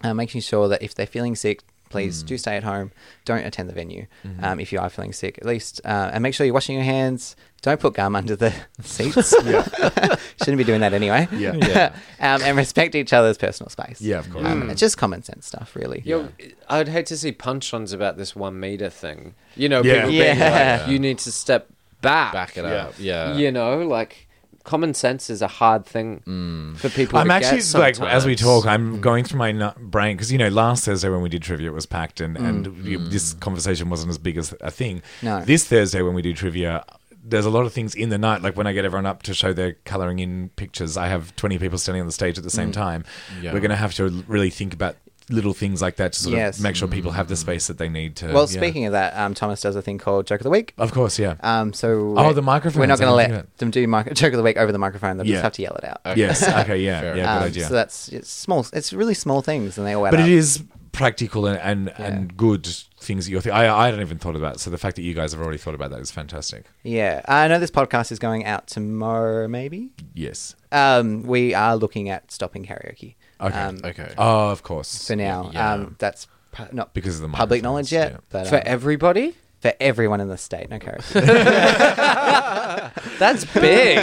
uh, 0.04 0.14
making 0.14 0.40
sure 0.42 0.68
that 0.68 0.82
if 0.82 0.94
they're 0.94 1.06
feeling 1.06 1.34
sick. 1.36 1.60
Mm. 1.60 1.64
Please 1.90 2.22
do 2.22 2.38
stay 2.38 2.56
at 2.56 2.62
home. 2.62 2.92
Don't 3.24 3.44
attend 3.44 3.68
the 3.68 3.72
venue 3.74 4.06
Mm-hmm. 4.24 4.44
um, 4.44 4.60
if 4.60 4.72
you 4.72 4.78
are 4.78 4.88
feeling 4.88 5.12
sick. 5.12 5.38
At 5.38 5.44
least, 5.44 5.80
uh, 5.84 6.10
and 6.12 6.22
make 6.22 6.34
sure 6.34 6.46
you're 6.46 6.54
washing 6.54 6.76
your 6.76 6.84
hands. 6.84 7.34
Don't 7.62 7.80
put 7.80 7.94
gum 7.94 8.14
under 8.14 8.36
the 8.36 8.54
seats. 8.80 9.30
Shouldn't 10.38 10.56
be 10.58 10.62
doing 10.64 10.80
that 10.82 10.92
anyway. 10.94 11.26
Yeah. 11.32 11.54
Yeah. 11.56 11.92
um, 12.20 12.42
and 12.42 12.56
respect 12.56 12.94
each 12.94 13.12
other's 13.12 13.36
personal 13.38 13.70
space. 13.70 14.00
Yeah, 14.00 14.20
of 14.20 14.30
course. 14.30 14.46
Um, 14.46 14.70
It's 14.70 14.78
just 14.80 14.98
common 14.98 15.24
sense 15.24 15.46
stuff, 15.46 15.74
really. 15.74 16.02
Yo, 16.04 16.28
I'd 16.68 16.88
hate 16.88 17.06
to 17.06 17.16
see 17.16 17.32
punch-ons 17.32 17.92
about 17.92 18.16
this 18.16 18.36
one 18.36 18.60
meter 18.60 18.88
thing. 18.88 19.34
You 19.56 19.68
know, 19.68 19.82
Yeah. 19.82 19.94
people 19.94 20.10
being 20.10 20.38
Yeah. 20.38 20.78
like, 20.82 20.90
you 20.92 20.98
need 21.00 21.18
to 21.18 21.32
step 21.32 21.66
back. 22.02 22.32
back 22.32 22.56
it 22.56 22.64
Yeah. 22.64 22.70
up. 22.70 22.94
Yeah. 22.98 23.36
You 23.36 23.50
know, 23.50 23.78
like 23.86 24.28
common 24.64 24.94
sense 24.94 25.30
is 25.30 25.42
a 25.42 25.48
hard 25.48 25.86
thing 25.86 26.22
mm. 26.26 26.76
for 26.78 26.88
people. 26.90 27.18
I'm 27.18 27.28
to 27.28 27.34
actually 27.34 27.62
like 27.80 28.00
as 28.00 28.26
we 28.26 28.36
talk, 28.36 28.66
I'm 28.66 28.98
mm. 28.98 29.00
going 29.00 29.24
through 29.24 29.38
my 29.38 29.52
nu- 29.52 29.72
brain 29.78 30.16
because 30.16 30.30
you 30.30 30.38
know 30.38 30.48
last 30.48 30.84
Thursday 30.84 31.08
when 31.08 31.22
we 31.22 31.28
did 31.28 31.42
trivia 31.42 31.70
it 31.70 31.74
was 31.74 31.86
packed 31.86 32.20
and 32.20 32.36
and 32.36 32.66
mm. 32.66 32.84
you- 32.84 33.08
this 33.08 33.34
conversation 33.34 33.90
wasn't 33.90 34.10
as 34.10 34.18
big 34.18 34.36
as 34.36 34.54
a 34.60 34.70
thing. 34.70 35.02
No. 35.22 35.42
This 35.44 35.64
Thursday 35.66 36.02
when 36.02 36.14
we 36.14 36.22
do 36.22 36.34
trivia. 36.34 36.84
There's 37.22 37.44
a 37.44 37.50
lot 37.50 37.66
of 37.66 37.72
things 37.74 37.94
in 37.94 38.08
the 38.08 38.16
night, 38.16 38.40
like 38.40 38.56
when 38.56 38.66
I 38.66 38.72
get 38.72 38.86
everyone 38.86 39.04
up 39.04 39.22
to 39.24 39.34
show 39.34 39.52
their 39.52 39.74
colouring 39.84 40.20
in 40.20 40.48
pictures, 40.56 40.96
I 40.96 41.08
have 41.08 41.36
20 41.36 41.58
people 41.58 41.76
standing 41.76 42.00
on 42.00 42.06
the 42.06 42.14
stage 42.14 42.38
at 42.38 42.44
the 42.44 42.50
same 42.50 42.72
time. 42.72 43.04
Yeah. 43.42 43.52
We're 43.52 43.60
going 43.60 43.70
to 43.70 43.76
have 43.76 43.92
to 43.96 44.24
really 44.26 44.48
think 44.48 44.72
about 44.72 44.96
little 45.30 45.54
things 45.54 45.80
like 45.80 45.96
that 45.96 46.12
to 46.14 46.20
sort 46.20 46.34
Yes. 46.34 46.58
of 46.58 46.62
make 46.64 46.76
sure 46.76 46.88
people 46.88 47.12
have 47.12 47.28
the 47.28 47.36
space 47.36 47.66
that 47.68 47.78
they 47.78 47.88
need 47.88 48.16
to. 48.16 48.26
Well, 48.32 48.42
yeah. 48.50 48.58
speaking 48.58 48.86
of 48.86 48.92
that, 48.92 49.16
um, 49.16 49.32
Thomas 49.34 49.60
does 49.60 49.76
a 49.76 49.82
thing 49.82 49.96
called 49.98 50.26
Joke 50.26 50.40
of 50.40 50.44
the 50.44 50.50
Week. 50.50 50.74
Of 50.76 50.92
course, 50.92 51.18
yeah. 51.18 51.36
Um, 51.40 51.72
so 51.72 51.88
Oh, 52.16 52.22
we're- 52.22 52.32
the 52.34 52.42
microphones, 52.42 52.78
We're 52.80 52.86
not 52.86 53.00
I 53.00 53.04
going 53.04 53.16
to 53.16 53.22
didn't 53.22 53.32
let 53.34 53.42
think 53.42 53.52
of 53.54 53.58
them 53.58 53.70
do 53.70 53.86
mic- 53.86 54.14
Joke 54.14 54.32
of 54.32 54.36
the 54.38 54.42
Week 54.42 54.56
over 54.56 54.72
the 54.72 54.78
microphone. 54.78 55.16
They'll 55.16 55.26
Yeah. 55.26 55.34
just 55.34 55.42
have 55.44 55.52
to 55.54 55.62
yell 55.62 55.76
it 55.76 55.84
out. 55.84 56.16
Yes. 56.16 56.42
Okay. 56.46 56.78
Yeah. 56.78 57.00
Fair. 57.00 57.16
Yeah. 57.16 57.22
Good 57.22 57.42
Um, 57.42 57.42
idea. 57.44 57.66
So 57.68 57.74
that's 57.74 58.08
it's 58.08 58.30
small. 58.30 58.66
It's 58.72 58.92
really 58.92 59.14
small 59.14 59.40
things, 59.42 59.78
and 59.78 59.86
they 59.86 59.92
all 59.94 60.06
add 60.06 60.10
but 60.10 60.20
up. 60.20 60.26
it 60.26 60.32
is 60.32 60.62
practical 60.92 61.46
and 61.46 61.58
and, 61.60 61.92
and 62.00 62.36
good 62.36 62.66
things 63.00 63.24
that 63.24 63.30
you're. 63.30 63.40
Th- 63.40 63.54
I 63.54 63.72
I 63.72 63.84
hadn't 63.86 64.00
even 64.00 64.18
thought 64.18 64.34
about. 64.36 64.58
So 64.58 64.70
the 64.70 64.78
fact 64.78 64.96
that 64.96 65.02
you 65.02 65.14
guys 65.14 65.32
have 65.32 65.40
already 65.40 65.56
thought 65.58 65.74
about 65.74 65.90
that 65.92 66.00
is 66.00 66.10
fantastic. 66.10 66.64
Yeah, 66.82 67.22
I 67.28 67.46
know 67.46 67.58
this 67.60 67.70
podcast 67.70 68.10
is 68.10 68.18
going 68.18 68.44
out 68.44 68.66
tomorrow. 68.66 69.46
Maybe 69.46 69.90
Yes. 70.14 70.56
um, 70.72 71.22
we 71.22 71.54
are 71.54 71.76
looking 71.76 72.08
at 72.08 72.32
stopping 72.32 72.64
karaoke. 72.64 73.14
Okay. 73.40 73.58
Um, 73.58 73.78
Okay. 73.84 74.12
Oh, 74.18 74.50
of 74.50 74.62
course. 74.62 75.06
For 75.06 75.16
now, 75.16 75.50
Yeah. 75.52 75.72
um, 75.74 75.96
that's 75.98 76.26
pu- 76.52 76.64
not 76.72 76.92
Because 76.94 77.16
of 77.16 77.22
the 77.22 77.28
public 77.36 77.62
knowledge 77.62 77.92
yet, 77.92 78.12
yeah. 78.12 78.18
but 78.30 78.46
for 78.48 78.56
um, 78.56 78.62
everybody. 78.66 79.34
for 79.60 79.72
everyone 79.80 80.20
in 80.22 80.28
the 80.28 80.38
state, 80.38 80.70
no 80.70 80.78
karaoke. 80.78 81.20
That's 83.18 83.44
big. 83.44 83.98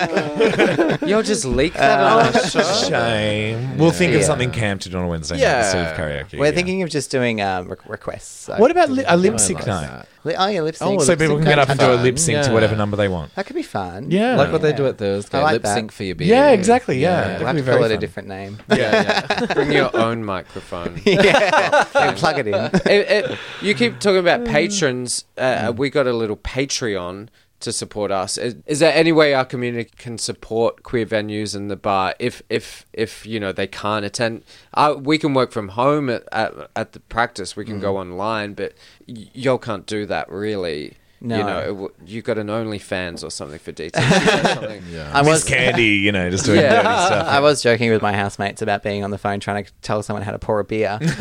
You'll 1.09 1.23
just 1.23 1.45
leak 1.45 1.73
that 1.73 1.99
on 1.99 2.25
our 2.27 2.33
show. 2.47 2.61
Shame. 2.87 3.77
We'll 3.79 3.89
think 3.91 4.13
of 4.13 4.21
Yeah. 4.21 4.27
something 4.27 4.51
camp 4.51 4.81
to 4.81 4.89
do 4.89 4.97
on 4.99 5.05
a 5.05 5.07
Wednesday 5.07 5.35
night 5.35 5.41
Yeah. 5.41 5.63
instead 5.63 5.87
of 5.87 5.97
karaoke. 5.97 6.37
We're 6.39 6.45
yeah. 6.45 6.51
thinking 6.51 6.83
of 6.83 6.89
just 6.89 7.09
doing 7.09 7.41
um, 7.41 7.69
re- 7.69 7.75
requests. 7.87 8.45
so- 8.45 8.57
What 8.57 8.69
about 8.71 8.89
li- 8.91 9.03
a 9.07 9.17
lip 9.17 9.39
sync 9.39 9.59
like 9.59 9.67
night? 9.67 10.05
That. 10.27 10.39
Li- 10.39 10.45
Oh 10.45 10.47
yeah, 10.47 10.61
lip 10.61 10.75
sync. 10.75 11.01
so 11.01 11.15
people 11.15 11.35
can 11.37 11.45
get 11.45 11.59
up 11.59 11.69
and 11.69 11.79
do 11.79 11.91
a 11.91 11.95
lip 11.95 12.19
sync 12.19 12.41
to 12.43 12.47
Yeah. 12.49 12.53
whatever 12.53 12.75
number 12.75 12.95
they 12.97 13.07
want. 13.07 13.33
That 13.35 13.45
could 13.45 13.55
be 13.55 13.63
fun. 13.63 14.11
Yeah. 14.11 14.35
Like 14.37 14.51
what 14.51 14.61
they 14.61 14.73
do 14.73 14.85
at 14.87 14.97
Thursday. 14.97 15.37
I 15.37 15.41
like 15.41 15.53
lip 15.53 15.61
that. 15.63 15.73
sync 15.73 15.91
for 15.91 16.03
your 16.03 16.15
beer. 16.15 16.27
Yeah, 16.27 16.49
exactly, 16.51 16.99
yeah. 16.99 17.09
We'll 17.09 17.21
That 17.21 17.31
have 17.31 17.39
could 17.39 17.47
to 17.47 17.53
be 17.55 17.61
very 17.61 17.77
call 17.77 17.85
it 17.85 17.91
a 17.91 17.93
fun. 17.95 17.99
different 18.01 18.27
name. 18.29 18.57
Yeah, 18.69 19.25
yeah. 19.47 19.53
Bring 19.53 19.71
your 19.71 19.95
own 19.95 20.23
microphone. 20.23 21.01
yeah, 21.05 21.85
and 21.95 22.17
plug 22.17 22.39
it 22.39 22.47
in. 22.47 22.53
it, 22.55 22.81
it, 22.85 23.39
you 23.61 23.73
keep 23.73 23.99
talking 23.99 24.17
about 24.19 24.45
patrons. 24.45 25.25
Uh, 25.37 25.73
we 25.75 25.89
got 25.89 26.07
a 26.07 26.13
little 26.13 26.37
Patreon 26.37 27.29
to 27.59 27.71
support 27.73 28.11
us. 28.11 28.37
Is, 28.37 28.55
is 28.67 28.79
there 28.79 28.93
any 28.93 29.11
way 29.11 29.33
our 29.33 29.45
community 29.45 29.89
can 29.97 30.17
support 30.17 30.83
queer 30.83 31.05
venues 31.05 31.55
and 31.55 31.71
the 31.71 31.75
bar 31.75 32.13
if 32.19 32.41
if 32.49 32.85
if 32.93 33.25
you 33.25 33.39
know 33.39 33.51
they 33.51 33.67
can't 33.67 34.05
attend? 34.05 34.43
Uh, 34.73 34.95
we 34.99 35.17
can 35.17 35.33
work 35.33 35.51
from 35.51 35.69
home 35.69 36.09
at, 36.09 36.23
at, 36.31 36.53
at 36.75 36.91
the 36.93 36.99
practice. 36.99 37.55
We 37.55 37.65
can 37.65 37.79
go 37.79 37.97
online, 37.97 38.53
but 38.53 38.73
y- 39.07 39.27
y'all 39.33 39.57
can't 39.57 39.85
do 39.85 40.05
that 40.05 40.29
really. 40.29 40.97
No. 41.19 41.35
You 41.37 41.43
know, 41.45 41.59
it 41.59 41.65
w- 41.67 41.93
you 42.05 42.21
got 42.21 42.37
an 42.37 42.45
OnlyFans 42.45 43.23
or 43.23 43.31
something 43.31 43.57
for 43.57 43.71
DT. 43.71 43.97
or 43.97 44.47
something. 44.53 44.83
I 45.11 45.23
was 45.23 45.43
Candy, 45.49 45.83
you 45.95 46.11
know, 46.11 46.29
just 46.29 46.45
doing 46.45 46.59
Yeah. 46.59 46.83
dirty 46.83 47.05
stuff. 47.07 47.27
I 47.27 47.39
was 47.39 47.63
joking 47.63 47.89
with 47.89 48.03
my 48.03 48.13
housemates 48.13 48.61
about 48.61 48.83
being 48.83 49.03
on 49.03 49.09
the 49.09 49.17
phone 49.17 49.39
trying 49.39 49.65
to 49.65 49.71
tell 49.81 50.03
someone 50.03 50.21
how 50.21 50.31
to 50.31 50.37
pour 50.37 50.59
a 50.59 50.63
beer. 50.63 50.99
and 51.01 51.11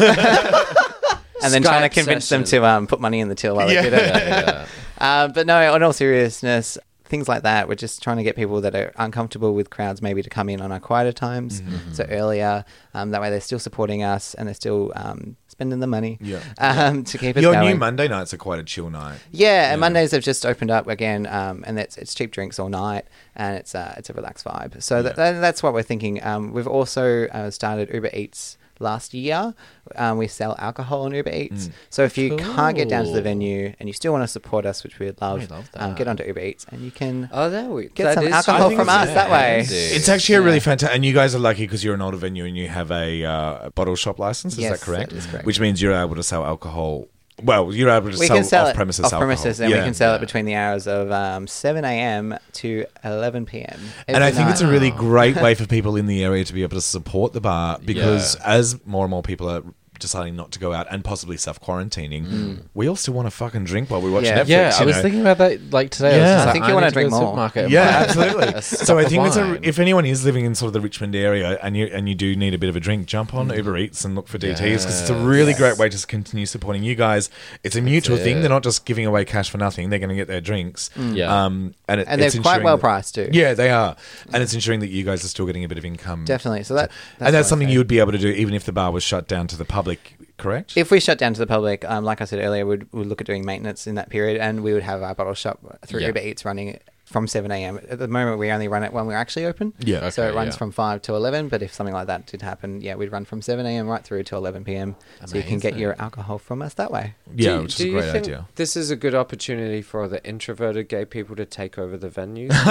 then 1.52 1.62
trying 1.62 1.88
to 1.88 1.88
Skype 1.88 1.92
convince 1.94 2.28
them 2.28 2.44
to 2.44 2.64
um, 2.66 2.86
put 2.86 3.00
money 3.00 3.20
in 3.20 3.28
the 3.28 3.34
till 3.34 3.56
while 3.56 3.68
they 3.68 3.74
did 3.80 3.94
it. 3.94 4.66
Uh, 4.98 5.28
but 5.28 5.47
no, 5.47 5.74
in 5.74 5.82
all 5.82 5.93
seriousness, 5.93 6.78
things 7.05 7.28
like 7.28 7.43
that, 7.44 7.68
we're 7.68 7.74
just 7.77 8.02
trying 8.02 8.16
to 8.16 8.23
get 8.24 8.35
people 8.35 8.60
that 8.62 8.74
are 8.74 8.93
uncomfortable 8.97 9.55
with 9.55 9.70
crowds 9.70 10.02
maybe 10.02 10.23
to 10.23 10.31
come 10.31 10.48
in 10.48 10.60
on 10.60 10.73
our 10.73 10.81
quieter 10.81 11.12
times, 11.12 11.60
Mm-hmm. 11.60 11.93
so 11.93 12.05
earlier. 12.09 12.64
Um, 12.94 13.10
that 13.12 13.20
way 13.20 13.31
they're 13.31 13.40
still 13.40 13.59
supporting 13.60 14.02
us 14.02 14.35
and 14.35 14.48
they're 14.48 14.55
still 14.55 14.93
um, 14.97 15.36
spending 15.47 15.78
the 15.81 15.86
money 15.86 16.18
Yeah. 16.20 16.40
um, 16.59 17.05
to 17.05 17.16
keep 17.18 17.36
us 17.36 17.43
Your 17.43 17.52
going. 17.52 17.68
new 17.68 17.74
Monday 17.77 18.09
nights 18.09 18.35
are 18.35 18.39
quite 18.39 18.59
a 18.59 18.64
chill 18.64 18.90
night. 18.90 19.18
Yeah, 19.31 19.70
and 19.70 19.81
Mondays 19.81 20.10
have 20.10 20.23
just 20.24 20.44
opened 20.44 20.70
up 20.73 20.89
again, 20.89 21.27
um, 21.28 21.62
and 21.66 21.78
it's 21.78 21.97
it's 21.97 22.12
cheap 22.14 22.32
drinks 22.32 22.59
all 22.59 22.68
night, 22.68 23.05
and 23.36 23.56
it's 23.56 23.74
uh, 23.74 23.94
it's 23.97 24.10
a 24.10 24.12
relaxed 24.12 24.44
vibe. 24.44 24.82
So 24.82 25.02
that, 25.02 25.14
that- 25.16 25.40
that's 25.40 25.62
what 25.62 25.73
we're 25.74 25.82
thinking. 25.82 26.23
Um, 26.24 26.52
we've 26.52 26.66
also 26.66 27.27
uh, 27.28 27.51
started 27.51 27.89
Uber 27.94 28.10
Eats 28.12 28.59
last 28.80 29.14
year. 29.14 29.54
Um, 29.94 30.18
we 30.18 30.26
sell 30.26 30.56
alcohol 30.58 31.02
on 31.02 31.14
Uber 31.14 31.30
Eats. 31.30 31.70
So 31.90 32.02
if 32.04 32.18
you 32.18 32.36
can't 32.36 32.76
get 32.76 32.88
down 32.88 33.04
to 33.04 33.12
the 33.12 33.22
venue 33.22 33.72
and 33.78 33.88
you 33.88 33.92
still 33.92 34.12
want 34.12 34.24
to 34.24 34.28
support 34.28 34.66
us, 34.66 34.82
which 34.82 34.98
we'd 34.98 35.20
love, 35.20 35.40
We 35.40 35.46
love 35.46 35.68
um, 35.76 35.94
get 35.94 36.08
onto 36.08 36.24
Uber 36.24 36.40
Eats 36.40 36.66
and 36.70 36.82
you 36.82 36.90
can 36.90 37.28
Oh, 37.32 37.48
there 37.50 37.64
we 37.68 37.86
get 37.88 38.14
some 38.14 38.26
alcohol 38.26 38.70
from 38.70 38.88
it's- 38.88 39.08
us 39.08 39.14
that 39.14 39.30
way. 39.30 39.64
It's 39.68 40.08
actually 40.08 40.36
a 40.36 40.42
really 40.42 40.60
fantastic, 40.60 40.94
and 40.94 41.04
you 41.04 41.12
guys 41.14 41.34
are 41.34 41.38
lucky 41.38 41.62
because 41.64 41.84
you're 41.84 41.94
an 41.94 42.02
older 42.02 42.16
venue 42.16 42.44
and 42.44 42.56
you 42.56 42.68
have 42.68 42.90
a, 42.90 43.24
uh, 43.24 43.66
a 43.66 43.70
bottle 43.70 43.96
shop 43.96 44.18
license. 44.18 44.54
Is 44.54 44.60
Yes, 44.60 44.80
that 44.80 44.84
correct? 44.84 45.10
that 45.10 45.16
is 45.16 45.26
correct. 45.26 45.46
Which 45.46 45.60
means 45.60 45.80
you're 45.80 45.92
able 45.94 46.16
to 46.16 46.22
sell 46.22 46.44
alcohol. 46.44 47.06
Well, 47.42 47.72
you're 47.74 47.90
able 47.90 48.10
to 48.10 48.18
We 48.18 48.26
sell 48.26 48.36
can 48.36 48.44
sell 48.44 48.64
off 48.64 48.70
it 48.72 48.76
premises 48.76 49.04
off 49.04 49.12
alcohol. 49.12 49.26
premises, 49.26 49.60
and 49.60 49.70
we 49.70 49.78
can 49.78 49.92
sell 49.94 50.14
it 50.14 50.20
between 50.20 50.46
the 50.46 50.54
hours 50.54 50.86
of 50.86 51.10
um, 51.10 51.46
7 51.46 51.84
a.m. 51.84 52.38
to 52.54 52.86
11 53.04 53.44
p.m. 53.44 53.78
And 54.08 54.24
I 54.24 54.28
every 54.28 54.38
think 54.38 54.50
it's 54.50 54.62
a 54.62 54.66
really 54.66 54.90
great 54.92 55.36
way 55.36 55.54
for 55.54 55.66
people 55.66 55.96
in 55.96 56.06
the 56.06 56.24
area 56.24 56.44
to 56.44 56.52
be 56.54 56.62
able 56.62 56.76
to 56.76 56.80
support 56.80 57.34
the 57.34 57.40
bar 57.42 57.78
because 57.84 58.36
as 58.36 58.84
more 58.86 59.04
and 59.04 59.10
more 59.10 59.22
people 59.22 59.50
are 59.50 59.62
deciding 59.98 60.36
not 60.36 60.52
to 60.52 60.59
go 60.59 60.73
out 60.73 60.86
and 60.90 61.05
possibly 61.05 61.36
self 61.36 61.60
quarantining, 61.60 62.27
hmm. 62.27 62.55
we 62.74 62.89
all 62.89 62.97
still 62.97 63.14
want 63.14 63.27
to 63.27 63.31
fucking 63.31 63.64
drink 63.64 63.90
while 63.90 64.01
we 64.01 64.10
watch. 64.10 64.24
Yeah. 64.24 64.43
Netflix. 64.43 64.48
Yeah, 64.48 64.73
I 64.74 64.81
you 64.81 64.86
was 64.86 64.97
know? 64.97 65.02
thinking 65.02 65.20
about 65.20 65.39
that 65.39 65.70
like 65.70 65.90
today. 65.90 66.16
Yeah. 66.16 66.16
I, 66.16 66.20
was 66.20 66.28
just 66.28 66.43
I 66.43 66.44
like, 66.44 66.52
think 66.52 66.64
you 66.64 66.70
I 66.70 66.74
wanna 66.74 66.86
need 66.86 66.90
to 66.90 66.94
drink 66.94 67.10
to 67.10 67.14
the 67.14 67.20
more. 67.20 67.31
supermarket 67.31 67.64
and 67.64 67.73
Yeah, 67.73 68.05
absolutely. 68.09 68.47
a 68.55 68.62
so 68.62 68.98
I 68.98 69.05
think 69.05 69.27
it's 69.27 69.36
a, 69.36 69.68
if 69.68 69.78
anyone 69.78 70.06
is 70.06 70.24
living 70.24 70.44
in 70.44 70.55
sort 70.55 70.68
of 70.68 70.73
the 70.74 70.81
Richmond 70.81 71.14
area 71.14 71.59
and 71.62 71.77
you 71.77 71.86
and 71.86 72.09
you 72.09 72.14
do 72.14 72.36
need 72.36 72.55
a 72.55 72.59
bit 72.59 72.68
of 72.68 72.77
a 72.77 72.81
drink, 72.81 73.06
jump 73.06 73.35
on 73.35 73.48
hmm. 73.48 73.56
Uber 73.56 73.77
Eats 73.78 74.05
and 74.05 74.14
look 74.14 74.28
for 74.28 74.39
DTs 74.39 74.59
because 74.59 75.01
it's 75.01 75.10
a 75.10 75.14
really 75.14 75.55
great 75.55 75.78
way 75.78 75.89
to 75.89 76.06
continue 76.06 76.47
supporting 76.47 76.82
you 76.82 76.94
guys. 76.94 77.31
It's 77.62 77.77
a 77.77 77.82
mutual 77.82 78.16
thing. 78.16 78.39
it. 78.39 78.40
They're 78.40 78.51
not 78.51 78.62
just 78.62 78.85
giving 78.85 79.06
away 79.06 79.24
cash 79.24 79.51
for 79.51 79.59
nothing. 79.59 79.90
They're 79.90 79.98
going 79.98 80.10
to 80.10 80.14
get 80.14 80.28
their 80.28 80.40
drinks. 80.40 80.89
Hmm. 80.89 81.14
Yeah. 81.14 81.44
Um, 81.44 81.74
and 81.89 82.01
it, 82.01 82.06
And 82.09 82.20
they're 82.20 82.31
quite 82.31 82.39
ensuring 82.39 82.64
well 82.64 82.77
that- 82.77 82.81
priced 82.81 83.14
too. 83.14 83.28
Yeah, 83.32 83.55
they 83.55 83.70
are, 83.70 83.97
and 84.32 84.43
it's 84.43 84.55
ensuring 84.55 84.81
that 84.81 84.89
you 84.89 85.05
guys 85.05 85.24
are 85.24 85.28
still 85.28 85.47
getting 85.47 85.64
a 85.64 85.68
bit 85.68 85.78
of 85.78 85.85
income. 85.85 86.24
Definitely. 86.24 86.64
So 86.64 86.74
that, 86.74 86.90
and 87.20 87.35
that's 87.35 87.48
something 87.48 87.68
you 87.68 87.78
would 87.78 87.89
be 87.89 87.98
able 87.98 88.12
to 88.12 88.18
do 88.18 88.28
even 88.28 88.55
if 88.55 88.64
the 88.64 88.73
bar 88.73 88.90
was 88.90 89.02
shut 89.02 89.28
down 89.28 89.47
to 89.48 89.56
the 89.56 89.64
public. 89.86 90.16
Correct. 90.36 90.76
If 90.76 90.90
we 90.90 91.00
shut 91.00 91.16
down 91.18 91.32
to 91.34 91.38
the 91.40 91.46
public, 91.46 91.84
um, 91.86 92.04
like 92.04 92.20
I 92.20 92.24
said 92.26 92.40
earlier, 92.40 92.66
we'd, 92.66 92.86
we'd 92.92 93.06
look 93.06 93.20
at 93.22 93.26
doing 93.26 93.44
maintenance 93.46 93.86
in 93.86 93.94
that 93.94 94.10
period, 94.10 94.38
and 94.40 94.62
we 94.62 94.72
would 94.74 94.82
have 94.82 95.02
our 95.02 95.14
bottle 95.14 95.32
shop 95.34 95.58
through 95.86 96.00
Yeah. 96.00 96.08
Uber 96.08 96.20
Eats 96.20 96.44
running 96.44 96.78
from 97.06 97.26
7 97.28 97.50
a.m. 97.52 97.78
At 97.88 98.00
the 98.00 98.08
moment, 98.08 98.38
we 98.38 98.50
only 98.50 98.66
run 98.68 98.82
it 98.82 98.92
when 98.92 99.06
we're 99.06 99.14
actually 99.14 99.46
open. 99.46 99.72
Yeah. 99.78 100.10
so 100.10 100.24
Okay, 100.24 100.32
it 100.32 100.36
runs 100.36 100.54
yeah. 100.54 100.58
from 100.58 100.72
5 100.72 101.00
to 101.02 101.14
11, 101.14 101.48
but 101.48 101.62
if 101.62 101.72
something 101.72 101.94
like 101.94 102.08
that 102.08 102.26
did 102.26 102.42
happen, 102.42 102.80
yeah, 102.82 102.96
we'd 102.96 103.12
run 103.12 103.24
from 103.24 103.40
7 103.40 103.64
a.m. 103.64 103.86
right 103.86 104.02
through 104.04 104.24
to 104.24 104.36
11 104.36 104.64
p.m. 104.64 104.96
So 105.24 105.36
you 105.38 105.44
can 105.44 105.58
get 105.60 105.78
your 105.78 105.94
alcohol 106.02 106.38
from 106.38 106.60
us 106.62 106.74
that 106.74 106.90
way. 106.90 107.14
yeah, 107.34 107.56
Do- 107.58 107.62
which 107.62 107.74
is 107.80 107.86
a 107.86 107.90
great 107.90 108.14
idea. 108.16 108.48
This 108.56 108.76
is 108.76 108.90
a 108.90 108.96
good 108.96 109.14
opportunity 109.14 109.80
for 109.82 110.06
the 110.08 110.22
introverted 110.28 110.88
gay 110.88 111.04
people 111.06 111.34
to 111.36 111.46
take 111.46 111.78
over 111.78 111.96
the 111.96 112.08
venues. 112.10 112.50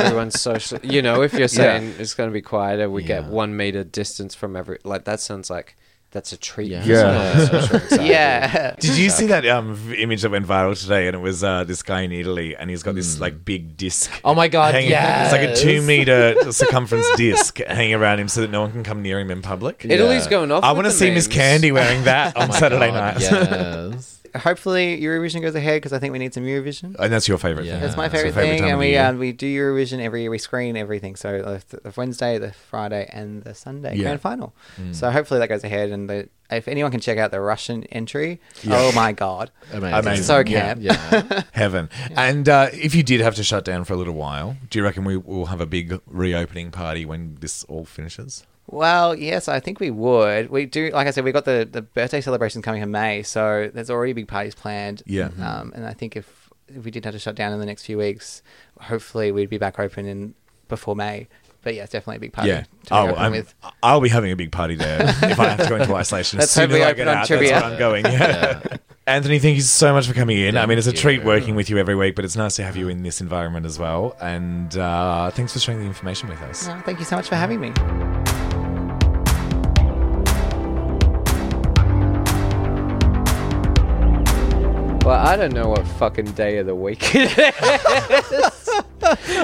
Everyone's 0.00 0.40
social. 0.40 0.78
You 0.82 1.02
know, 1.02 1.22
if 1.22 1.34
you're 1.34 1.46
saying 1.46 1.94
it's 1.98 2.14
going 2.14 2.28
to 2.30 2.34
be 2.34 2.42
quieter, 2.42 2.88
we 2.90 3.02
get 3.04 3.24
Yeah. 3.24 3.28
one 3.28 3.56
meter 3.56 3.84
distance 3.84 4.34
from 4.34 4.56
every. 4.56 4.78
Like 4.82 5.04
that 5.04 5.20
sounds 5.20 5.50
like 5.50 5.76
that's 6.16 6.32
a 6.32 6.36
treat. 6.38 6.70
Yeah. 6.70 6.82
Yeah. 6.84 7.44
someone. 7.68 7.82
Yeah. 8.06 8.74
Did 8.80 8.96
you 8.96 9.10
see 9.10 9.26
that 9.26 9.44
um, 9.46 9.74
v- 9.74 10.02
image 10.02 10.22
that 10.22 10.30
went 10.30 10.46
viral 10.46 10.74
today? 10.80 11.06
And 11.08 11.14
it 11.14 11.18
was 11.20 11.44
uh, 11.44 11.64
this 11.64 11.82
guy 11.82 12.00
in 12.02 12.12
Italy, 12.12 12.56
and 12.56 12.70
he's 12.70 12.82
got 12.82 12.94
this 12.94 13.20
like 13.20 13.44
big 13.44 13.76
disc. 13.76 14.10
Oh 14.24 14.34
my 14.34 14.48
god, 14.48 14.72
hanging- 14.74 14.90
yes. 14.90 15.32
It's 15.32 15.32
like 15.40 15.50
a 15.50 15.54
two 15.54 15.82
meter 15.82 16.34
circumference 16.52 17.06
disc 17.16 17.58
hanging 17.58 17.94
around 17.94 18.18
him 18.20 18.28
so 18.28 18.40
that 18.40 18.50
no 18.50 18.62
one 18.62 18.72
can 18.72 18.82
come 18.82 19.02
near 19.02 19.20
him 19.20 19.30
in 19.30 19.42
public. 19.42 19.84
Italy's 19.84 20.26
going 20.26 20.50
off. 20.50 20.64
I 20.64 20.70
with 20.72 20.76
want 20.78 20.86
to 20.86 20.92
the 20.92 20.98
see 20.98 21.10
Miss 21.10 21.26
memes. 21.28 21.34
Candy 21.36 21.70
wearing 21.72 22.04
that 22.04 22.34
on 22.40 22.48
Oh 22.50 22.52
Saturday 22.54 22.88
God, 22.90 22.94
night. 23.14 23.20
Yes. 23.20 24.22
Hopefully, 24.38 25.00
Eurovision 25.00 25.40
goes 25.42 25.54
ahead 25.54 25.76
because 25.82 25.92
I 25.92 25.98
think 25.98 26.12
we 26.12 26.18
need 26.18 26.34
some 26.34 26.44
Eurovision. 26.44 26.96
and 26.98 27.12
that's 27.12 27.28
your 27.28 27.38
favorite 27.38 27.64
Yeah. 27.66 27.72
thing. 27.72 27.80
That's 27.82 27.96
my 27.96 28.06
It's 28.06 28.14
your 28.14 28.22
favorite 28.24 28.34
thing, 28.42 28.58
time 28.60 28.64
and 28.68 28.74
of 28.74 28.78
we 28.80 28.88
year. 28.90 29.02
uh, 29.04 29.12
we 29.14 29.32
do 29.32 29.46
Eurovision 29.46 30.00
every 30.00 30.22
year. 30.22 30.30
We 30.30 30.38
screen 30.38 30.76
everything, 30.76 31.16
so 31.16 31.60
the, 31.70 31.78
the 31.82 31.92
Wednesday, 31.96 32.38
the 32.38 32.52
Friday, 32.52 33.08
and 33.12 33.42
the 33.44 33.54
Sunday 33.54 33.94
Yeah. 33.96 34.02
grand 34.04 34.20
final. 34.20 34.54
So 34.92 35.10
hopefully 35.10 35.40
that 35.40 35.48
goes 35.48 35.64
ahead, 35.64 35.90
and 35.90 36.08
the, 36.10 36.28
if 36.50 36.68
anyone 36.68 36.90
can 36.90 37.00
check 37.00 37.18
out 37.18 37.30
the 37.30 37.40
Russian 37.40 37.84
entry, 37.84 38.40
oh 38.68 38.92
my 38.92 39.12
god, 39.12 39.50
Amazing. 39.72 39.98
Amazing. 39.98 40.24
so 40.24 40.38
Yeah. 40.38 40.44
camp. 40.74 40.80
Yeah. 40.82 41.42
Heaven. 41.52 41.88
And 42.16 42.48
uh, 42.48 42.68
if 42.72 42.94
you 42.94 43.02
did 43.02 43.20
have 43.20 43.34
to 43.36 43.44
shut 43.44 43.64
down 43.64 43.84
for 43.84 43.94
a 43.94 43.96
little 43.96 44.14
while, 44.14 44.56
do 44.70 44.78
you 44.78 44.84
reckon 44.84 45.04
we 45.04 45.16
will 45.16 45.46
have 45.46 45.60
a 45.60 45.66
big 45.66 46.00
reopening 46.06 46.70
party 46.70 47.04
when 47.04 47.36
this 47.40 47.64
all 47.64 47.84
finishes? 47.84 48.44
Well, 48.68 49.14
yes, 49.14 49.48
I 49.48 49.60
think 49.60 49.78
we 49.80 49.90
would. 49.90 50.50
We 50.50 50.66
do, 50.66 50.90
like 50.90 51.06
I 51.06 51.10
said, 51.10 51.24
we've 51.24 51.32
got 51.34 51.44
the, 51.44 51.68
the 51.70 51.82
birthday 51.82 52.20
celebrations 52.20 52.64
coming 52.64 52.82
in 52.82 52.90
May, 52.90 53.22
so 53.22 53.70
there's 53.72 53.90
already 53.90 54.12
big 54.12 54.28
parties 54.28 54.54
planned. 54.54 55.02
Yeah. 55.06 55.30
Um, 55.40 55.72
and 55.74 55.86
I 55.86 55.92
think 55.92 56.16
if 56.16 56.50
if 56.68 56.84
we 56.84 56.90
did 56.90 57.04
have 57.04 57.14
to 57.14 57.20
shut 57.20 57.36
down 57.36 57.52
in 57.52 57.60
the 57.60 57.66
next 57.66 57.84
few 57.84 57.96
weeks, 57.96 58.42
hopefully 58.80 59.30
we'd 59.30 59.48
be 59.48 59.58
back 59.58 59.78
open 59.78 60.04
in 60.06 60.34
before 60.68 60.96
May. 60.96 61.28
But 61.62 61.74
yeah, 61.74 61.82
it's 61.84 61.92
definitely 61.92 62.16
a 62.16 62.20
big 62.20 62.32
party. 62.32 62.50
yeah. 62.50 62.62
to 62.86 62.94
Oh, 62.94 63.14
I'm, 63.14 63.32
with. 63.32 63.54
I'll 63.82 64.00
be 64.00 64.08
having 64.08 64.30
a 64.32 64.36
big 64.36 64.50
party 64.52 64.74
there 64.76 65.02
if 65.22 65.38
I 65.38 65.48
have 65.48 65.62
to 65.62 65.68
go 65.68 65.76
into 65.76 65.94
isolation. 65.94 66.38
Let's 66.40 66.56
as 66.56 66.62
soon 66.68 66.70
as 66.72 66.80
I 66.80 66.84
open 66.90 66.96
get 66.96 67.08
on 67.08 67.16
out, 67.18 67.26
trivia. 67.26 67.50
that's 67.50 67.62
where 67.64 67.72
I'm 67.72 67.78
going. 67.78 68.04
Yeah. 68.12 68.76
Anthony, 69.08 69.38
thank 69.38 69.54
you 69.54 69.62
so 69.62 69.92
much 69.92 70.08
for 70.08 70.14
coming 70.14 70.36
in. 70.38 70.56
I 70.56 70.66
mean, 70.66 70.78
it's 70.78 70.88
a 70.88 70.90
Thank 70.90 71.00
treat 71.00 71.20
you. 71.20 71.26
working 71.26 71.54
with 71.54 71.70
you 71.70 71.78
every 71.78 71.94
week, 71.94 72.16
but 72.16 72.24
it's 72.24 72.34
nice 72.34 72.56
to 72.56 72.64
have 72.64 72.76
you 72.76 72.88
in 72.88 73.04
this 73.04 73.20
environment 73.20 73.64
as 73.64 73.78
well. 73.78 74.16
And 74.20 74.76
uh, 74.76 75.30
thanks 75.30 75.52
for 75.52 75.60
sharing 75.60 75.80
the 75.80 75.86
information 75.86 76.28
with 76.28 76.42
us. 76.42 76.66
Oh, 76.68 76.82
thank 76.84 76.98
you 76.98 77.04
so 77.04 77.14
much 77.14 77.28
for 77.28 77.36
having 77.36 77.60
me. 77.60 77.70
Well, 85.06 85.24
I 85.24 85.36
don't 85.36 85.54
know 85.54 85.68
what 85.68 85.86
fucking 85.86 86.32
day 86.32 86.58
of 86.58 86.66
the 86.66 86.74
week 86.74 87.14
it 87.14 87.38
is. 87.38 88.68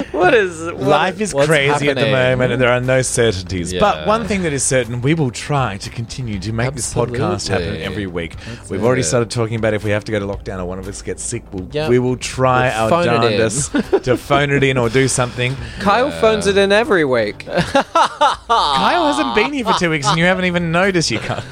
what 0.11 0.33
is 0.33 0.61
what 0.61 0.75
Life 0.75 1.21
is 1.21 1.33
crazy 1.33 1.87
at 1.87 1.95
the 1.95 2.11
moment, 2.11 2.51
and 2.51 2.61
there 2.61 2.69
are 2.69 2.81
no 2.81 3.01
certainties. 3.01 3.73
But 3.73 4.05
one 4.05 4.25
thing 4.25 4.41
that 4.41 4.51
is 4.51 4.61
certain, 4.61 4.99
we 4.99 5.13
will 5.13 5.31
try 5.31 5.77
to 5.77 5.89
continue 5.89 6.37
to 6.39 6.51
make 6.51 6.73
this 6.73 6.93
podcast 6.93 7.47
happen 7.47 7.77
every 7.77 8.07
week. 8.07 8.35
That's 8.35 8.69
We've 8.69 8.83
already 8.83 9.03
started 9.03 9.31
talking 9.31 9.55
about 9.55 9.73
if 9.73 9.85
we 9.85 9.91
have 9.91 10.03
to 10.03 10.11
go 10.11 10.19
to 10.19 10.25
lockdown 10.25 10.59
or 10.59 10.65
one 10.65 10.79
of 10.79 10.87
us 10.89 11.01
gets 11.01 11.23
sick, 11.23 11.43
we'll, 11.53 11.69
Yep. 11.71 11.89
we 11.89 11.97
will 11.97 12.17
try 12.17 12.67
We'll 12.67 12.93
our 12.93 13.01
it 13.03 13.05
darndest 13.05 13.71
to 14.03 14.17
phone 14.29 14.51
it 14.51 14.63
in 14.63 14.77
or 14.77 14.89
do 14.89 15.07
something. 15.07 15.55
Kyle 15.79 16.11
phones 16.11 16.45
it 16.45 16.57
in 16.57 16.73
every 16.73 17.05
week. 17.05 17.45
Kyle 17.45 19.13
hasn't 19.13 19.33
been 19.33 19.53
here 19.53 19.63
for 19.63 19.79
two 19.79 19.91
weeks, 19.91 20.07
and 20.07 20.17
you 20.17 20.25
haven't 20.25 20.43
even 20.43 20.73
noticed 20.73 21.09
you 21.09 21.19
can't. 21.19 21.45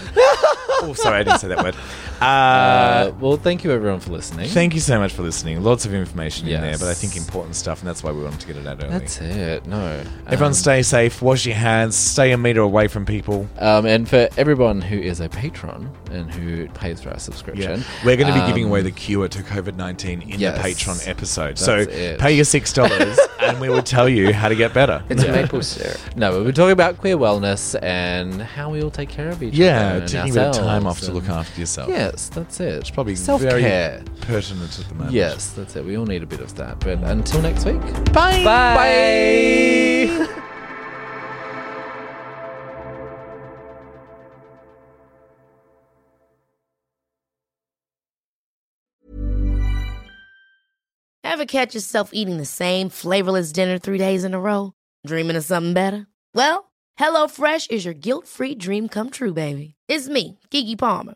oh, 0.84 0.94
sorry, 0.98 1.20
I 1.20 1.24
didn't 1.24 1.40
say 1.40 1.48
that 1.48 1.64
word. 1.64 1.78
Uh, 2.22 2.26
Uh, 3.02 3.12
well, 3.20 3.36
thank 3.38 3.64
you 3.64 3.72
everyone 3.72 4.00
for 4.00 4.12
listening. 4.12 4.48
Thank 4.48 4.74
you 4.76 4.80
so 4.80 5.00
much 5.00 5.12
for 5.14 5.24
listening. 5.24 5.64
Lots 5.64 5.86
of 5.86 5.94
information 5.94 6.48
in 6.48 6.62
there, 6.62 6.72
Yes. 6.72 6.80
but 6.80 6.90
I 6.90 6.94
think 6.94 7.16
important 7.18 7.56
stuff, 7.56 7.80
and 7.80 7.88
that's 7.90 8.04
why 8.04 8.12
we 8.12 8.22
wanted 8.24 8.40
to 8.42 8.48
get 8.48 8.58
it 8.58 8.68
out 8.68 8.78
early. 8.84 8.90
That's 9.00 9.20
it. 9.22 9.66
No. 9.66 10.02
Everyone 10.28 10.50
Um, 10.50 10.54
stay 10.54 10.84
safe, 10.84 11.22
wash 11.22 11.46
your 11.48 11.56
hands, 11.56 11.96
stay 11.96 12.32
a 12.32 12.38
meter 12.38 12.62
away 12.62 12.88
from 12.88 13.06
people. 13.06 13.48
Um, 13.60 13.86
and 13.88 14.08
for 14.08 14.30
everyone 14.38 14.82
who 14.82 14.98
is 14.98 15.20
a 15.20 15.30
patron 15.30 15.90
and 16.12 16.32
who 16.32 16.68
pays 16.70 17.02
for 17.02 17.10
our 17.10 17.16
Yeah. 17.16 17.20
subscription, 17.20 17.84
We're 18.06 18.18
going 18.18 18.32
to 18.32 18.40
be 18.40 18.46
giving 18.48 18.66
um, 18.66 18.70
away 18.70 18.82
the 18.84 18.92
cure 18.92 19.28
to 19.28 19.42
COVID 19.44 19.76
19 19.78 20.22
in 20.22 20.40
yes. 20.40 20.58
the 20.58 20.64
Patreon 20.64 21.08
episode. 21.08 21.58
That's 21.58 21.66
so 21.66 21.78
it. 21.78 22.20
pay 22.20 22.34
your 22.34 22.46
$6 22.46 23.18
and 23.40 23.60
we 23.60 23.70
will 23.70 23.82
tell 23.82 24.08
you 24.08 24.32
how 24.34 24.48
to 24.48 24.56
get 24.56 24.74
better. 24.74 25.02
It's 25.10 25.24
maple 25.26 25.62
syrup. 25.64 25.98
No, 26.16 26.32
but 26.32 26.46
we're 26.46 26.52
talking 26.52 26.72
about 26.74 26.98
queer 27.00 27.18
wellness 27.18 27.76
and 27.82 28.42
how 28.42 28.70
we 28.70 28.84
all 28.84 28.92
take 28.92 29.10
care 29.10 29.30
of 29.30 29.42
each 29.42 29.54
Yeah, 29.56 29.80
other. 29.90 30.00
and 30.02 30.08
taking 30.08 30.32
a 30.32 30.34
bit 30.34 30.44
of 30.50 30.56
time 30.56 30.86
ourselves 30.86 30.86
off 31.02 31.06
to 31.08 31.12
look 31.14 31.30
after 31.30 31.60
yourself. 31.60 31.90
Yes, 32.12 32.28
that's 32.28 32.60
it. 32.60 32.74
It's 32.74 32.90
probably 32.90 33.16
self-care. 33.16 33.60
very 33.62 34.04
pertinent 34.20 34.78
at 34.78 34.86
the 34.90 34.96
moment. 34.96 35.14
Yes, 35.14 35.52
that's 35.54 35.78
it. 35.78 35.86
We 35.86 35.98
all 35.98 36.06
need 36.06 36.24
a 36.24 36.26
bit 36.26 36.42
of 36.42 36.54
that. 36.56 36.82
But 36.82 37.02
until 37.04 37.42
next 37.42 37.64
week. 37.64 37.80
Bye. 38.12 38.44
Bye. 38.44 40.28
Ever 51.24 51.46
catch 51.46 51.74
yourself 51.76 52.10
eating 52.12 52.36
the 52.36 52.46
same 52.46 52.90
flavorless 52.90 53.54
dinner 53.54 53.80
three 53.80 53.98
days 53.98 54.26
in 54.26 54.34
a 54.34 54.40
row? 54.40 54.74
Dreaming 55.08 55.38
of 55.38 55.46
something 55.46 55.74
better? 55.74 56.08
Well, 56.36 56.74
HelloFresh 57.00 57.72
is 57.72 57.86
your 57.86 57.94
guilt 57.94 58.28
free 58.28 58.54
dream 58.54 58.90
come 58.90 59.12
true, 59.12 59.34
baby. 59.34 59.76
It's 59.88 60.10
me, 60.10 60.40
Keke 60.52 60.78
Palmer. 60.78 61.16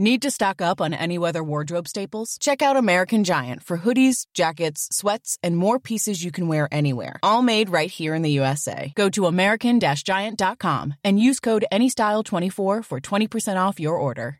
Need 0.00 0.22
to 0.22 0.30
stock 0.30 0.62
up 0.62 0.80
on 0.80 0.94
any 0.94 1.18
weather 1.18 1.44
wardrobe 1.44 1.86
staples? 1.86 2.38
Check 2.40 2.62
out 2.62 2.78
American 2.78 3.22
Giant 3.22 3.62
for 3.62 3.76
hoodies, 3.76 4.24
jackets, 4.32 4.88
sweats, 4.90 5.36
and 5.42 5.54
more 5.54 5.78
pieces 5.78 6.24
you 6.24 6.32
can 6.32 6.48
wear 6.48 6.66
anywhere. 6.72 7.20
All 7.22 7.42
made 7.42 7.68
right 7.68 7.90
here 7.90 8.14
in 8.14 8.22
the 8.22 8.30
USA. 8.30 8.94
Go 8.96 9.10
to 9.10 9.26
American 9.26 9.78
Giant.com 9.78 10.94
and 11.04 11.20
use 11.20 11.38
code 11.38 11.66
ANYSTYLE24 11.70 12.82
for 12.82 12.98
20% 12.98 13.56
off 13.56 13.78
your 13.78 13.96
order. 13.96 14.38